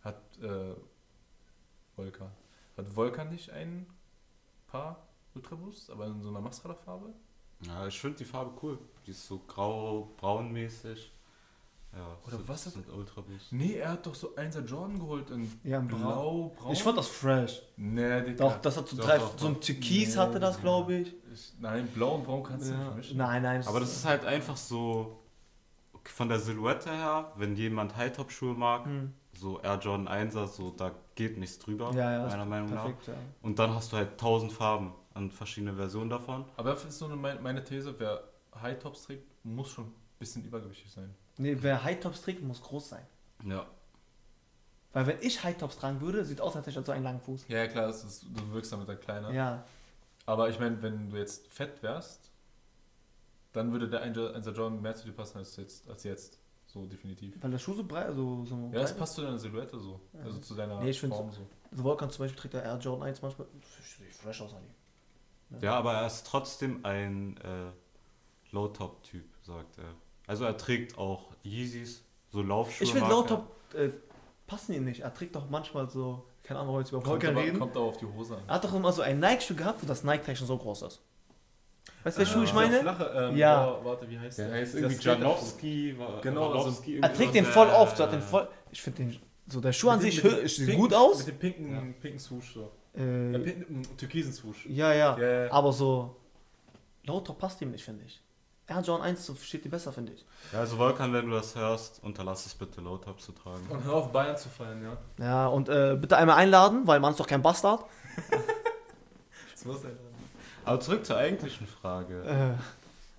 Hat 0.03 0.21
äh, 0.41 0.75
Volkan. 1.95 2.31
Hat 2.77 2.87
Volkan 2.95 3.29
nicht 3.29 3.49
ein 3.51 3.85
paar 4.67 5.07
Ultra 5.33 5.55
Boosts, 5.55 5.89
aber 5.89 6.07
in 6.07 6.21
so 6.21 6.29
einer 6.29 6.41
Mascara-Farbe? 6.41 7.13
Ja, 7.65 7.87
ich 7.87 7.99
finde 7.99 8.17
die 8.17 8.25
Farbe 8.25 8.51
cool. 8.61 8.77
Die 9.05 9.11
ist 9.11 9.25
so 9.25 9.39
grau-braun-mäßig. 9.39 11.11
Ja, 11.93 12.17
Oder 12.27 12.37
so, 12.37 12.47
was 12.49 12.65
hat- 12.65 12.73
sind 12.73 12.89
Ultra 12.89 13.21
Boost. 13.21 13.53
Nee, 13.53 13.75
er 13.75 13.91
hat 13.93 14.05
doch 14.05 14.13
so 14.15 14.35
einser 14.35 14.59
Jordan 14.65 14.99
geholt 14.99 15.29
in 15.29 15.49
Ja, 15.63 15.79
in 15.79 15.87
blau, 15.87 16.51
braun. 16.57 16.73
Ich 16.73 16.83
fand 16.83 16.97
das 16.97 17.07
fresh. 17.07 17.61
Nee, 17.77 18.21
Digga. 18.21 18.49
Doch, 18.49 18.57
das 18.61 18.75
hat 18.75 18.89
so 18.89 18.97
Doch, 18.97 19.05
drei, 19.05 19.17
doch, 19.17 19.37
so 19.39 19.47
ein. 19.47 19.61
Türkis 19.61 20.09
Nee, 20.15 20.19
hatte 20.21 20.37
das, 20.41 20.59
glaube 20.59 20.93
ich. 20.95 21.13
Ich, 21.33 21.53
nein, 21.59 21.87
blau 21.87 22.15
und 22.15 22.25
braun 22.25 22.43
kannst 22.43 22.65
du 22.67 22.71
nicht 22.71 22.79
Ja. 22.79 22.85
vermischen. 22.87 23.17
Nein, 23.17 23.41
nein. 23.43 23.65
Aber 23.65 23.79
das 23.79 23.95
ist 23.95 24.03
halt 24.03 24.25
einfach 24.25 24.57
so 24.57 25.21
von 26.09 26.29
der 26.29 26.39
Silhouette 26.39 26.91
her, 26.91 27.31
wenn 27.35 27.55
jemand 27.55 27.95
High-Top-Schuhe 27.95 28.53
mag, 28.53 28.85
Hm. 28.85 29.13
so 29.33 29.59
Air 29.61 29.79
Jordan 29.79 30.07
1er, 30.07 30.47
so 30.47 30.71
da 30.71 30.91
geht 31.15 31.37
nichts 31.37 31.59
drüber, 31.59 31.91
Ja, 31.93 32.11
ja, 32.11 32.27
meiner 32.27 32.45
Meinung 32.45 32.69
perfekt, 32.69 33.07
ja. 33.07 33.13
nach. 33.13 33.19
Und 33.41 33.59
dann 33.59 33.73
hast 33.73 33.91
du 33.91 33.97
halt 33.97 34.17
tausend 34.19 34.51
Farben 34.53 34.93
an 35.13 35.31
verschiedene 35.31 35.73
Versionen 35.73 36.09
davon. 36.09 36.45
Aber 36.57 36.71
das 36.71 36.85
ist 36.85 36.97
so 36.99 37.05
eine, 37.05 37.15
meine, 37.15 37.63
These, 37.63 37.95
wer 37.97 38.23
High 38.61 38.79
Tops 38.79 39.03
trägt, 39.03 39.23
muss 39.43 39.69
schon 39.69 39.85
ein 39.85 39.93
bisschen 40.19 40.43
übergewichtig 40.45 40.91
sein. 40.91 41.13
Nee, 41.37 41.57
wer 41.59 41.83
High-Tops 41.83 42.21
trägt, 42.21 42.41
muss 42.43 42.61
groß 42.61 42.89
sein. 42.89 43.05
Ja. 43.43 43.65
Weil 44.93 45.07
wenn 45.07 45.17
ich 45.21 45.43
High-Tops 45.43 45.77
tragen 45.77 45.99
würde, 45.99 46.23
sieht 46.23 46.39
aus, 46.39 46.55
als 46.55 46.65
hätte 46.67 46.79
ich 46.79 46.85
so 46.85 46.91
einen 46.91 47.03
langen 47.03 47.19
Fuß. 47.19 47.45
Ja, 47.49 47.57
ja 47.57 47.67
klar, 47.67 47.87
das 47.87 48.03
ist, 48.05 48.23
du 48.33 48.53
wirkst 48.53 48.71
damit 48.71 48.87
dann 48.87 48.99
kleiner. 48.99 49.31
Ja. 49.31 49.63
Aber 50.25 50.49
ich 50.49 50.57
meine, 50.59 50.81
wenn 50.81 51.09
du 51.09 51.17
jetzt 51.17 51.47
fett 51.53 51.83
wärst, 51.83 52.31
dann 53.55 53.71
würde 53.71 53.89
der 53.89 54.01
Einser 54.01 54.51
Jordan 54.51 54.81
mehr 54.81 54.95
zu 54.95 55.05
dir 55.05 55.13
passen 55.13 55.37
als 55.37 55.55
jetzt. 55.55 55.89
Als 55.89 56.03
jetzt. 56.03 56.39
So 56.65 56.85
definitiv. 56.85 57.41
Weil 57.41 57.51
der 57.51 57.57
Schuh 57.59 57.73
so 57.73 57.83
breit, 57.85 58.07
also 58.07 58.43
so 58.45 58.55
Ja, 58.55 58.69
breit 58.69 58.83
das 58.83 58.97
passt 58.97 59.15
zu 59.15 59.21
deiner 59.21 59.37
Silhouette 59.37 59.79
so. 59.79 60.01
Also 60.23 60.39
zu 60.39 60.55
deiner 60.55 60.81
Nee, 60.81 60.89
ich 60.89 60.99
Form 60.99 61.31
so. 61.31 61.47
Also 61.71 61.83
Volkan 61.83 62.09
zum 62.09 62.25
Beispiel 62.25 62.39
trägt 62.41 62.53
der 62.55 62.63
Air 62.63 62.77
Jordan 62.79 63.07
1 63.07 63.21
manchmal. 63.21 63.47
Sieht 63.97 64.15
fresh 64.15 64.41
aus, 64.41 64.53
Ali. 64.53 65.61
Ja, 65.61 65.77
aber 65.77 65.93
er 65.93 66.07
ist 66.07 66.27
trotzdem 66.27 66.83
ein 66.83 67.37
äh, 67.37 67.71
Low-Top-Typ, 68.51 69.25
sagt 69.43 69.77
er. 69.77 69.93
Also 70.27 70.43
er 70.43 70.57
trägt 70.57 70.97
auch 70.97 71.31
Yeezys, 71.43 72.03
so 72.31 72.41
Laufschuhe. 72.41 72.85
Ich 72.85 72.93
finde. 72.93 73.09
Low-Top 73.09 73.47
äh, 73.75 73.91
passen 74.47 74.73
ihm 74.73 74.83
nicht. 74.85 75.01
Er 75.01 75.13
trägt 75.13 75.35
doch 75.35 75.49
manchmal 75.49 75.89
so, 75.89 76.25
keine 76.43 76.59
Ahnung, 76.59 76.73
heute 76.73 76.95
über 76.95 77.05
Volkan 77.05 77.37
reden. 77.37 77.59
kommt 77.59 77.75
aber 77.75 77.85
auf 77.85 77.97
die 77.97 78.05
Hose 78.05 78.35
an. 78.35 78.43
Er 78.47 78.55
hat 78.55 78.63
doch 78.63 78.73
immer 78.73 78.91
so 78.91 79.01
ein 79.01 79.19
Nike-Schuh 79.19 79.55
gehabt, 79.55 79.81
wo 79.81 79.87
das 79.87 80.03
Nike-Tag 80.03 80.35
schon 80.35 80.47
so 80.47 80.57
groß 80.57 80.81
ist. 80.81 81.01
Weißt 82.05 82.17
du, 82.17 82.19
welchen 82.19 82.33
Schuh 82.33 82.43
ich 82.43 82.49
Dieser 82.51 82.61
meine? 82.61 82.79
Flache, 82.81 83.11
ähm, 83.31 83.35
Ja. 83.35 83.65
boah, 83.65 83.83
warte, 83.85 84.09
wie 84.09 84.19
heißt 84.19 84.37
Der 84.37 84.47
der? 84.49 84.57
heißt 84.61 84.75
irgendwie 84.75 85.03
Janowski. 85.03 85.95
Genau, 86.21 86.51
also 86.51 86.59
Walowski, 86.65 86.99
Er 87.01 87.11
trägt 87.13 87.33
den 87.33 87.45
voll 87.45 87.67
auf, 87.69 87.97
so 87.97 88.03
hat 88.03 88.13
den 88.13 88.21
voll. 88.21 88.47
Ich 88.71 88.81
finde 88.81 89.03
den. 89.03 89.19
So, 89.47 89.59
der 89.59 89.73
Schuh 89.73 89.89
an 89.89 89.99
sich 89.99 90.21
sieht 90.21 90.75
gut 90.77 90.93
aus. 90.93 91.17
Mit 91.19 91.27
dem 91.27 91.39
pinken, 91.39 91.73
Ja. 91.73 91.81
pinken 91.99 92.19
Swoosh 92.19 92.53
so. 92.53 92.71
Äh, 92.95 93.31
Ja, 93.33 93.39
pinken, 93.39 93.81
türkisen 93.97 94.31
Swoosh. 94.33 94.65
ja, 94.67 94.93
ja, 94.93 95.17
ja. 95.17 95.51
Aber 95.51 95.73
so. 95.73 96.15
Low-Top 97.05 97.37
passt 97.39 97.59
ihm 97.61 97.71
nicht, 97.71 97.83
finde 97.83 98.03
ich. 98.05 98.21
Air 98.67 98.81
Jordan 98.81 99.05
1 99.07 99.25
so 99.25 99.35
steht 99.35 99.63
dir 99.65 99.69
besser, 99.69 99.91
finde 99.91 100.13
ich. 100.13 100.25
Ja, 100.51 100.59
also 100.59 100.77
Volkan, 100.77 101.11
wenn 101.13 101.25
du 101.27 101.31
das 101.35 101.55
hörst, 101.55 102.03
unterlass 102.03 102.45
es 102.47 102.53
bitte 102.55 102.81
Low-Top 102.81 103.19
zu 103.21 103.31
tragen. 103.31 103.61
Und 103.69 103.83
hör 103.83 103.93
auf 103.93 104.11
Bayern 104.11 104.37
zu 104.37 104.49
fallen, 104.49 104.83
ja. 104.83 104.97
Ja, 105.23 105.47
und 105.47 105.69
äh, 105.69 105.95
bitte 105.99 106.17
einmal 106.17 106.37
einladen, 106.37 106.85
weil 106.85 106.99
man 106.99 107.11
ist 107.11 107.19
doch 107.19 107.27
kein 107.27 107.41
Bastard. 107.41 107.83
Das 109.53 109.65
muss 109.65 109.83
er 109.83 109.91
Aber 110.65 110.79
zurück 110.79 111.05
zur 111.05 111.17
eigentlichen 111.17 111.67
Frage. 111.67 112.23
Äh, 112.23 112.55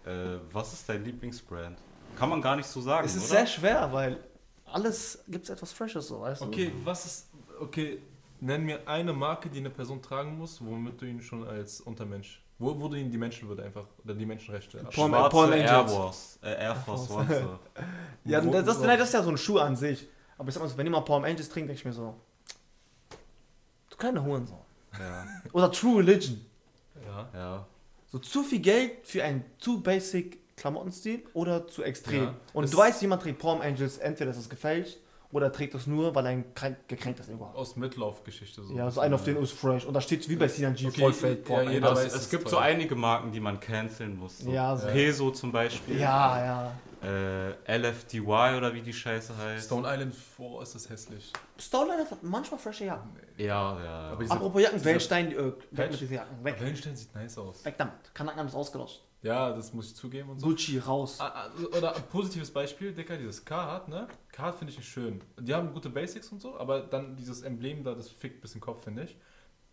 Äh, 0.08 0.38
was 0.52 0.72
ist 0.72 0.88
dein 0.88 1.02
Lieblingsbrand? 1.04 1.76
Kann 2.16 2.28
man 2.28 2.40
gar 2.40 2.54
nicht 2.54 2.66
so 2.68 2.80
sagen, 2.80 3.04
es 3.06 3.16
ist 3.16 3.24
oder? 3.28 3.38
sehr 3.40 3.46
schwer, 3.48 3.92
weil 3.92 4.18
alles 4.66 5.18
gibt 5.26 5.44
es 5.44 5.50
etwas 5.50 5.72
Freshes, 5.72 6.06
so, 6.06 6.20
weißt 6.20 6.42
du? 6.42 6.46
Okay, 6.46 6.72
was 6.84 7.04
ist. 7.06 7.28
Okay, 7.60 8.00
nenn 8.40 8.62
mir 8.64 8.86
eine 8.86 9.12
Marke, 9.12 9.48
die 9.48 9.58
eine 9.58 9.70
Person 9.70 10.00
tragen 10.00 10.38
muss, 10.38 10.64
womit 10.64 11.00
du 11.00 11.06
ihn 11.06 11.20
schon 11.20 11.44
als 11.46 11.80
Untermensch, 11.80 12.40
wo, 12.60 12.78
wo 12.80 12.86
du 12.86 12.94
ihn 12.96 13.10
die 13.10 13.18
Menschenwürde 13.18 13.64
einfach, 13.64 13.86
oder 14.04 14.14
die 14.14 14.26
Menschenrechte 14.26 14.78
Schwarze 14.90 15.30
Paul 15.30 15.52
Air 15.54 15.76
Angels. 15.78 15.92
Force, 15.92 16.38
äh, 16.42 16.52
Air 16.62 16.76
Force 16.76 17.06
Force. 17.08 17.28
One. 17.28 17.58
Ja, 18.24 18.44
Wo- 18.44 18.52
das, 18.52 18.64
das, 18.64 18.80
nein, 18.82 18.98
das 18.98 19.08
ist 19.08 19.14
ja 19.14 19.22
so 19.24 19.30
ein 19.30 19.38
Schuh 19.38 19.58
an 19.58 19.74
sich. 19.74 20.06
Aber 20.38 20.48
ich 20.48 20.54
sag 20.54 20.62
mal 20.62 20.68
so, 20.68 20.76
wenn 20.78 20.86
jemand 20.86 21.04
Palm 21.06 21.24
Angels 21.24 21.48
trinkt, 21.48 21.68
denke 21.68 21.80
ich 21.80 21.84
mir 21.84 21.92
so, 21.92 22.14
du 23.90 23.96
kleiner 23.96 24.22
Hurensohn. 24.22 24.58
Ja, 24.98 25.26
Oder 25.52 25.72
True 25.72 25.98
Religion. 25.98 26.44
Ja. 27.04 27.28
ja. 27.34 27.66
So 28.10 28.18
zu 28.18 28.42
viel 28.42 28.60
Geld 28.60 28.92
für 29.04 29.24
einen 29.24 29.44
zu 29.58 29.80
basic 29.82 30.38
Klamottenstil 30.56 31.22
oder 31.34 31.66
zu 31.68 31.82
extrem. 31.82 32.22
Ja, 32.24 32.34
Und 32.54 32.62
das- 32.64 32.70
du 32.70 32.78
weißt, 32.78 33.02
jemand 33.02 33.22
trägt 33.22 33.38
Palm 33.38 33.60
Angels, 33.60 33.98
entweder 33.98 34.30
ist 34.30 34.38
es 34.38 34.48
gefälscht 34.48 34.96
oder 35.32 35.52
trägt 35.52 35.74
das 35.74 35.86
nur, 35.86 36.14
weil 36.14 36.24
er 36.24 36.30
ein 36.30 36.44
kränk- 36.54 36.76
gekränkt 36.88 37.20
ist 37.20 37.28
irgendwo. 37.28 37.46
Aus 37.46 37.76
Mitlaufgeschichte 37.76 38.62
so. 38.62 38.74
Ja, 38.74 38.90
so 38.90 39.00
einer 39.00 39.16
auf 39.16 39.24
den 39.24 39.36
ist 39.36 39.52
fresh. 39.52 39.84
Und 39.84 39.92
da 39.92 40.00
steht 40.00 40.26
wie 40.30 40.36
bei 40.36 40.48
CNG 40.48 40.86
Okay, 40.86 41.00
voll 41.00 41.10
ja, 41.10 41.16
fake 41.16 41.44
Palm 41.44 41.58
jeder 41.68 41.68
Angels. 41.68 41.84
Aber 41.90 41.96
weiß, 41.96 42.06
es, 42.06 42.14
es 42.14 42.20
ist 42.22 42.30
gibt 42.30 42.44
teuer. 42.44 42.50
so 42.52 42.56
einige 42.58 42.94
Marken, 42.94 43.32
die 43.32 43.40
man 43.40 43.60
canceln 43.60 44.16
muss. 44.18 44.38
So. 44.38 44.50
Ja, 44.50 44.74
so. 44.76 44.86
Peso 44.86 45.30
zum 45.32 45.52
Beispiel. 45.52 45.98
Ja, 46.00 46.44
ja. 46.44 46.72
Äh, 47.02 47.78
LFDY 47.78 48.56
oder 48.56 48.72
wie 48.74 48.80
die 48.82 48.92
Scheiße 48.92 49.36
heißt. 49.36 49.66
Stone 49.66 49.86
Island, 49.92 50.14
boah, 50.36 50.62
ist 50.62 50.74
das 50.74 50.88
hässlich. 50.88 51.32
Stoneline 51.58 52.08
hat 52.10 52.22
manchmal 52.22 52.58
frische 52.58 52.86
Jacken. 52.86 53.10
Ja, 53.36 53.82
ja. 53.84 53.98
Aber 54.12 54.22
diese- 54.22 54.32
Apropos 54.32 54.62
Jacken, 54.62 54.84
Wellenstein, 54.84 55.32
äh, 55.32 55.52
weg 55.70 55.90
mit 55.90 56.00
diesen 56.00 56.14
Jacken, 56.14 56.44
weg. 56.44 56.60
Wellenstein 56.60 56.96
sieht 56.96 57.14
nice 57.14 57.36
aus. 57.38 57.64
Weg 57.64 57.76
damit. 57.76 57.94
Kanaknam 58.14 58.46
ist 58.46 58.54
ausgelöscht. 58.54 59.02
Ja, 59.22 59.52
das 59.52 59.72
muss 59.72 59.86
ich 59.88 59.96
zugeben 59.96 60.30
und 60.30 60.38
so. 60.40 60.46
Gucci 60.46 60.78
raus. 60.78 61.16
Ah, 61.20 61.32
ah, 61.46 61.76
Oder 61.76 61.96
ein 61.96 62.02
positives 62.04 62.50
Beispiel, 62.52 62.92
Dicker, 62.92 63.16
dieses 63.16 63.44
Carhartt, 63.44 63.88
ne? 63.88 64.06
Carhartt 64.30 64.56
finde 64.58 64.72
ich 64.72 64.78
nicht 64.78 64.88
schön. 64.88 65.20
Die 65.40 65.52
haben 65.54 65.72
gute 65.72 65.88
Basics 65.90 66.28
und 66.30 66.40
so, 66.40 66.58
aber 66.58 66.80
dann 66.80 67.16
dieses 67.16 67.42
Emblem 67.42 67.82
da, 67.82 67.94
das 67.94 68.08
fickt 68.08 68.38
ein 68.38 68.40
bisschen 68.40 68.60
Kopf, 68.60 68.84
finde 68.84 69.04
ich. 69.04 69.16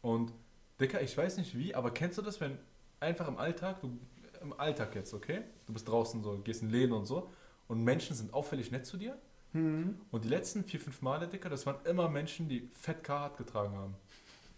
Und 0.02 0.34
Dicker, 0.80 1.02
ich 1.02 1.16
weiß 1.18 1.38
nicht 1.38 1.56
wie, 1.58 1.76
aber 1.76 1.92
kennst 1.92 2.18
du 2.18 2.22
das, 2.22 2.42
wenn 2.42 2.58
einfach 3.00 3.28
im 3.28 3.38
Alltag, 3.38 3.82
du, 3.82 4.00
im 4.44 4.54
Alltag 4.60 4.96
jetzt, 4.96 5.14
okay? 5.14 5.42
Du 5.66 5.74
bist 5.74 5.88
draußen 5.88 6.22
so, 6.24 6.38
gehst 6.40 6.62
in 6.62 6.70
Läden 6.70 6.94
und 6.94 7.06
so 7.06 7.30
und 7.68 7.84
Menschen 7.84 8.16
sind 8.16 8.34
auffällig 8.34 8.72
nett 8.72 8.86
zu 8.86 8.98
dir 8.98 9.18
Hm. 9.54 10.02
und 10.10 10.24
die 10.26 10.30
letzten 10.30 10.64
vier, 10.64 10.80
fünf 10.80 11.02
Male, 11.04 11.28
Dicker, 11.28 11.48
das 11.48 11.66
waren 11.68 11.78
immer 11.86 12.10
Menschen, 12.10 12.50
die 12.50 12.70
fett 12.74 13.04
Carhartt 13.04 13.38
getragen 13.38 13.76
haben. 13.76 13.96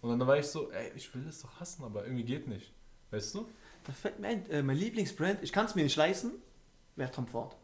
Und 0.02 0.18
dann 0.18 0.26
war 0.26 0.38
ich 0.38 0.46
so, 0.48 0.72
ey, 0.72 0.92
ich 0.96 1.14
will 1.14 1.24
das 1.26 1.42
doch 1.42 1.60
hassen, 1.60 1.84
aber 1.84 2.06
irgendwie 2.06 2.24
geht 2.24 2.48
nicht. 2.48 2.72
Weißt 3.12 3.36
du? 3.36 3.46
Da 3.84 3.92
fällt 3.92 4.20
mir 4.20 4.30
ein, 4.30 4.50
äh, 4.50 4.64
mein 4.64 4.78
Lieblingsbrand, 4.78 5.44
ich 5.44 5.52
kann 5.52 5.66
es 5.66 5.76
mir 5.76 5.84
nicht 5.84 5.98
leisten, 5.98 6.32
wäre 6.96 7.12
Tom 7.12 7.28
Ford. 7.28 7.58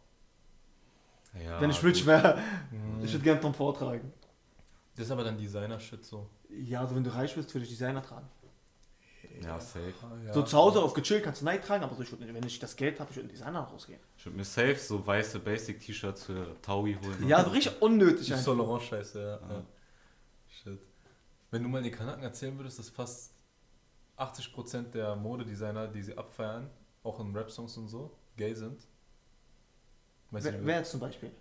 ja, 1.42 1.62
Wenn 1.62 1.70
ich 1.70 1.82
rich 1.84 2.06
wäre, 2.06 2.38
ich 3.02 3.14
würde 3.14 3.24
gerne 3.24 3.40
Tom 3.40 3.54
Ford 3.54 3.78
tragen. 3.78 4.12
Das 4.98 5.06
ist 5.06 5.12
aber 5.12 5.24
dann 5.24 5.38
Designer-Shit 5.38 6.04
so. 6.04 6.28
Ja, 6.50 6.82
also 6.82 6.96
wenn 6.96 7.04
du 7.06 7.14
reich 7.14 7.34
bist, 7.34 7.54
würde 7.56 7.64
ich 7.64 7.70
Designer 7.72 8.04
tragen. 8.04 8.28
Ja, 9.44 9.60
safe. 9.60 9.94
Ja. 10.26 10.34
So 10.34 10.44
zu 10.44 10.58
Hause 10.58 10.82
auf 10.82 10.94
gechillt 10.94 11.24
kannst 11.24 11.42
du 11.42 11.46
Nike 11.46 11.64
tragen, 11.66 11.84
aber 11.84 11.96
so, 11.96 12.04
ich 12.04 12.12
würd, 12.12 12.22
wenn 12.34 12.46
ich 12.46 12.60
das 12.60 12.76
Geld 12.76 13.00
habe, 13.00 13.10
ich 13.12 13.16
würde 13.18 13.30
einen 13.30 13.38
Designer 13.38 13.62
rausgehen. 13.62 14.00
Ich 14.18 14.26
würde 14.26 14.38
mir 14.38 14.46
safe 14.46 14.76
so 14.76 15.06
weiße 15.06 15.40
Basic-T-Shirts 15.40 16.26
für 16.26 16.56
Taui 16.62 16.96
holen. 17.04 17.28
Ja, 17.28 17.44
so 17.44 17.50
richtig 17.52 17.82
unnötig 17.82 18.28
Die 18.28 18.34
einfach. 18.34 18.46
Saint 18.46 18.58
Laurent 18.60 18.84
Scheiße, 18.84 19.20
ja. 19.22 19.48
Ja. 19.48 19.54
ja. 19.56 19.64
Shit. 20.48 20.80
Wenn 21.50 21.64
du 21.64 21.70
mal 21.70 21.82
den 21.82 21.92
Kanaken 21.92 22.24
erzählen 22.24 22.58
würdest, 22.58 22.80
dass 22.80 22.90
fast 22.90 23.34
80% 24.18 24.92
der 24.92 25.16
Modedesigner, 25.16 25.88
die 25.88 26.02
sie 26.04 26.18
abfeiern, 26.18 26.70
auch 27.04 27.20
in 27.20 27.36
Rap-Songs 27.36 27.76
und 27.78 27.88
so, 27.88 28.16
gay 28.38 28.54
sind. 28.54 28.88
Weißt 30.30 30.46
du, 30.48 30.52
Wer, 30.54 30.66
wer 30.66 30.78
jetzt 30.78 30.92
zum 30.92 31.00
Beispiel? 31.00 31.32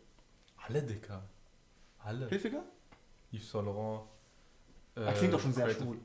Alle, 0.67 0.83
Dicker. 0.83 1.23
Alle. 1.99 2.29
Hilfiger? 2.29 2.63
Yves 3.33 3.51
Saint 3.51 3.67
Laurent. 3.67 4.03
Er 4.97 5.09
äh, 5.09 5.13
klingt 5.15 5.33
doch 5.35 5.41
schon 5.41 5.53
sehr 5.53 5.67
Creative- 5.67 5.85
schwul. 5.85 5.99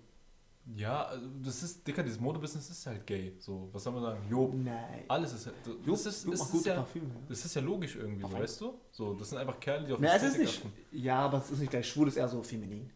Ja, 0.74 1.03
also 1.05 1.28
das 1.43 1.61
ist, 1.61 1.86
Dicker, 1.86 2.01
dieses 2.01 2.20
Modebusiness 2.20 2.70
ist 2.72 2.86
halt 2.88 3.05
gay. 3.05 3.36
So, 3.39 3.70
was 3.72 3.84
soll 3.84 3.93
man 3.93 4.01
sagen? 4.01 4.28
Job. 4.30 4.51
Nein. 4.55 5.03
Alles 5.07 5.34
ist 5.34 5.45
halt. 5.45 5.55
Jupp, 5.86 5.86
Das 5.86 6.05
ist, 6.07 6.26
macht 6.26 6.34
ist, 6.39 6.51
gute 6.51 6.70
ja, 6.70 6.76
Parfüm. 6.78 7.03
Ja. 7.03 7.16
das 7.30 7.45
ist 7.45 7.53
ja 7.53 7.61
logisch 7.61 7.95
irgendwie, 7.95 8.22
so, 8.24 8.32
weißt 8.34 8.61
du? 8.61 8.80
So, 8.91 9.13
das 9.13 9.30
sind 9.30 9.38
einfach 9.38 9.59
Kerle, 9.59 9.86
die 9.86 9.93
auf 9.93 9.99
Na, 9.99 10.16
es 10.16 10.24
ist 10.24 10.38
nicht. 10.39 10.57
achten. 10.66 10.74
Ja, 10.91 11.20
aber 11.20 11.38
es 11.38 11.51
ist 11.51 11.59
nicht 11.59 11.70
gleich 11.70 11.88
schwul, 11.88 12.07
es 12.07 12.16
ist 12.16 12.20
eher 12.20 12.28
so 12.30 12.41
feminin. 12.41 12.89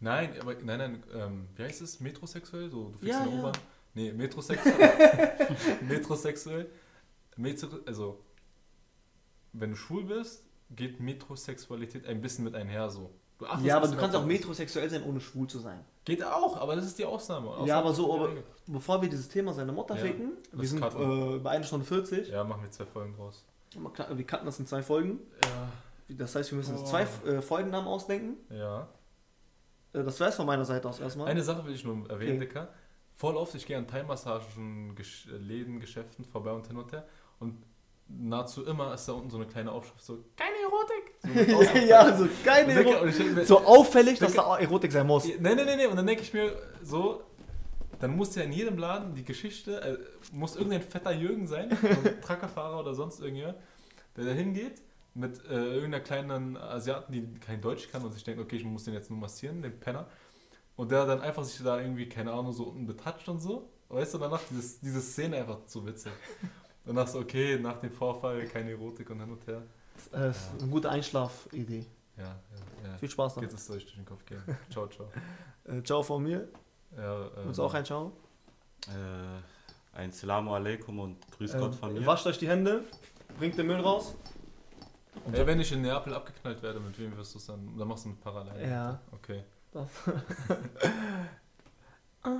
Nein, 0.00 0.30
aber 0.40 0.54
nein, 0.62 0.78
nein, 0.78 1.02
ähm, 1.14 1.48
wie 1.56 1.64
heißt 1.64 1.82
es? 1.82 2.00
Metrosexuell? 2.00 2.70
So, 2.70 2.94
du 3.00 3.06
Ja, 3.06 3.18
in 3.18 3.24
der 3.24 3.34
ja. 3.34 3.40
U-Bahn? 3.40 3.52
Nee, 3.94 4.12
metrosexuell. 4.12 5.32
metrosexuell. 5.82 6.70
Metro, 7.36 7.68
also, 7.86 8.24
wenn 9.52 9.70
du 9.70 9.76
schwul 9.76 10.04
bist, 10.04 10.44
geht 10.70 10.98
Metrosexualität 11.00 12.06
ein 12.06 12.20
bisschen 12.20 12.44
mit 12.44 12.54
einher 12.54 12.88
so. 12.90 13.10
Du 13.38 13.46
Ja, 13.62 13.76
aber 13.76 13.88
du 13.88 13.96
kannst 13.96 14.16
auch 14.16 14.24
metrosexuell 14.24 14.90
sein, 14.90 15.02
ohne 15.04 15.20
schwul 15.20 15.46
zu 15.48 15.58
sein. 15.60 15.84
Geht 16.04 16.24
auch, 16.24 16.56
aber 16.56 16.74
das 16.76 16.86
ist 16.86 16.98
die 16.98 17.04
Ausnahme. 17.04 17.48
Ausnahme 17.50 17.68
Ja, 17.68 17.78
aber 17.78 17.92
so, 17.92 18.12
aber 18.14 18.30
bevor 18.66 19.00
wir 19.00 19.08
dieses 19.08 19.28
Thema 19.28 19.52
seine 19.52 19.72
Mutter 19.72 19.94
Ja, 19.96 20.00
ficken, 20.02 20.32
wir 20.52 20.66
sind 20.68 20.82
äh, 20.82 21.38
bei 21.38 21.50
1 21.50 21.66
Stunde 21.66 21.86
40. 21.86 22.28
Ja, 22.28 22.42
machen 22.44 22.62
wir 22.62 22.70
zwei 22.70 22.86
Folgen 22.86 23.14
draus. 23.14 23.44
Wir 23.74 24.26
cutten 24.26 24.46
das 24.46 24.58
in 24.58 24.66
zwei 24.66 24.82
Folgen. 24.82 25.20
Ja. 25.44 26.16
Das 26.16 26.34
heißt, 26.34 26.50
wir 26.50 26.56
müssen 26.56 26.72
uns 26.72 26.82
Oh. 26.82 26.86
zwei 26.86 27.02
äh, 27.28 27.42
Folgennamen 27.42 27.86
ausdenken. 27.86 28.36
Ja. 28.50 28.88
Äh, 29.92 30.02
das 30.02 30.18
wär's 30.18 30.36
von 30.36 30.46
meiner 30.46 30.64
Seite 30.64 30.88
aus 30.88 30.98
erstmal. 31.00 31.28
Eine 31.28 31.42
Sache 31.42 31.64
will 31.66 31.74
ich 31.74 31.84
nur 31.84 32.08
erwähnen, 32.10 32.36
Okay. 32.36 32.46
Dicker. 32.46 32.68
Voll 33.14 33.36
oft, 33.36 33.54
ich 33.54 33.66
gehe 33.66 33.76
an 33.76 33.86
Thai-Massagen, 33.86 34.96
Läden, 35.38 35.80
Geschäften 35.80 36.24
vorbei 36.24 36.52
und 36.52 36.66
hin 36.66 36.76
und 36.76 36.90
her. 36.92 37.06
Und 37.40 37.62
nahezu 38.08 38.64
immer 38.64 38.94
ist 38.94 39.06
da 39.06 39.12
unten 39.12 39.30
so 39.30 39.36
eine 39.36 39.46
kleine 39.46 39.70
Aufschrift, 39.72 40.02
so, 40.04 40.24
keine 40.36 40.56
Erotik. 40.62 41.52
So 41.72 41.78
ja, 41.86 42.16
so 42.16 42.28
keine 42.44 42.72
Erotik. 42.72 43.46
So 43.46 43.60
auffällig, 43.60 44.18
dass 44.18 44.32
Dicker- 44.32 44.44
da 44.44 44.58
Erotik 44.58 44.92
sein 44.92 45.06
muss. 45.06 45.24
Nee, 45.24 45.36
nee, 45.38 45.54
nee, 45.54 45.76
nee. 45.76 45.86
Und 45.86 45.96
dann 45.96 46.06
denke 46.06 46.22
ich 46.22 46.32
mir 46.32 46.52
so, 46.82 47.22
dann 48.00 48.16
muss 48.16 48.34
ja 48.34 48.42
in 48.42 48.52
jedem 48.52 48.78
Laden 48.78 49.14
die 49.14 49.24
Geschichte, 49.24 49.80
äh, 49.82 49.98
muss 50.32 50.56
irgendein 50.56 50.82
fetter 50.82 51.12
Jürgen 51.12 51.46
sein, 51.46 51.70
so 51.80 51.86
ein 52.08 52.20
Truckerfahrer 52.22 52.80
oder 52.80 52.94
sonst 52.94 53.20
irgendjemand, 53.20 53.58
der 54.16 54.24
da 54.24 54.30
hingeht 54.32 54.80
mit 55.14 55.44
äh, 55.46 55.54
irgendeiner 55.74 56.00
kleinen 56.00 56.56
Asiaten, 56.56 57.12
die 57.12 57.34
kein 57.40 57.60
Deutsch 57.60 57.90
kann 57.90 58.04
und 58.04 58.12
sich 58.12 58.22
denkt, 58.24 58.40
okay, 58.40 58.56
ich 58.56 58.64
muss 58.64 58.84
den 58.84 58.94
jetzt 58.94 59.10
nur 59.10 59.18
massieren, 59.18 59.62
den 59.62 59.78
Penner. 59.80 60.06
Und 60.76 60.92
der 60.92 61.06
dann 61.06 61.20
einfach 61.20 61.42
sich 61.42 61.60
da 61.64 61.80
irgendwie, 61.80 62.08
keine 62.08 62.30
Ahnung, 62.32 62.52
so 62.52 62.64
unten 62.64 62.86
betatscht 62.86 63.28
und 63.28 63.40
so. 63.40 63.68
Weißt 63.88 64.14
du, 64.14 64.18
danach 64.18 64.40
dieses, 64.48 64.78
diese 64.80 65.00
Szene 65.00 65.38
einfach 65.38 65.58
so 65.66 65.84
witzig. 65.84 66.12
Danach 66.88 67.06
so, 67.06 67.18
okay, 67.18 67.58
nach 67.58 67.78
dem 67.80 67.92
Vorfall 67.92 68.46
keine 68.46 68.70
Erotik 68.70 69.10
und 69.10 69.20
hin 69.20 69.30
und 69.30 69.46
her. 69.46 69.60
Das 70.10 70.36
ist 70.36 70.62
eine 70.62 70.70
gute 70.70 70.88
Einschlafidee. 70.88 71.84
Ja, 72.16 72.24
ja, 72.24 72.88
ja. 72.88 72.96
Viel 72.96 73.10
Spaß 73.10 73.36
noch. 73.36 73.42
Geht 73.42 73.52
es 73.52 73.68
euch 73.68 73.84
durch 73.84 73.96
den 73.96 74.06
Kopf 74.06 74.24
gehen. 74.24 74.42
Ciao, 74.70 74.88
ciao. 74.88 75.06
Äh, 75.64 75.82
ciao 75.82 76.02
von 76.02 76.22
mir. 76.22 76.48
Ja, 76.96 77.26
ähm, 77.36 77.52
du 77.52 77.62
auch 77.62 77.74
ein 77.74 77.84
Ciao? 77.84 78.10
Äh, 78.86 79.98
ein 79.98 80.10
Salamu 80.10 80.54
alaikum 80.54 80.98
und 80.98 81.30
Grüß 81.32 81.52
Ähm, 81.52 81.60
Gott 81.60 81.74
von 81.74 81.92
mir. 81.92 82.06
wascht 82.06 82.26
euch 82.26 82.38
die 82.38 82.48
Hände, 82.48 82.84
bringt 83.38 83.58
den 83.58 83.66
Müll 83.66 83.80
raus. 83.80 84.14
Ey, 85.30 85.46
wenn 85.46 85.60
ich 85.60 85.70
in 85.72 85.82
Neapel 85.82 86.14
abgeknallt 86.14 86.62
werde, 86.62 86.80
mit 86.80 86.98
wem 86.98 87.14
wirst 87.18 87.34
du 87.34 87.38
es 87.38 87.44
dann? 87.44 87.76
Dann 87.76 87.86
machst 87.86 88.06
du 88.06 88.08
mit 88.08 88.20
Parallel. 88.22 88.66
Ja. 88.66 88.98
Okay. 89.12 89.44
Das. 89.72 89.88
ah. 92.22 92.38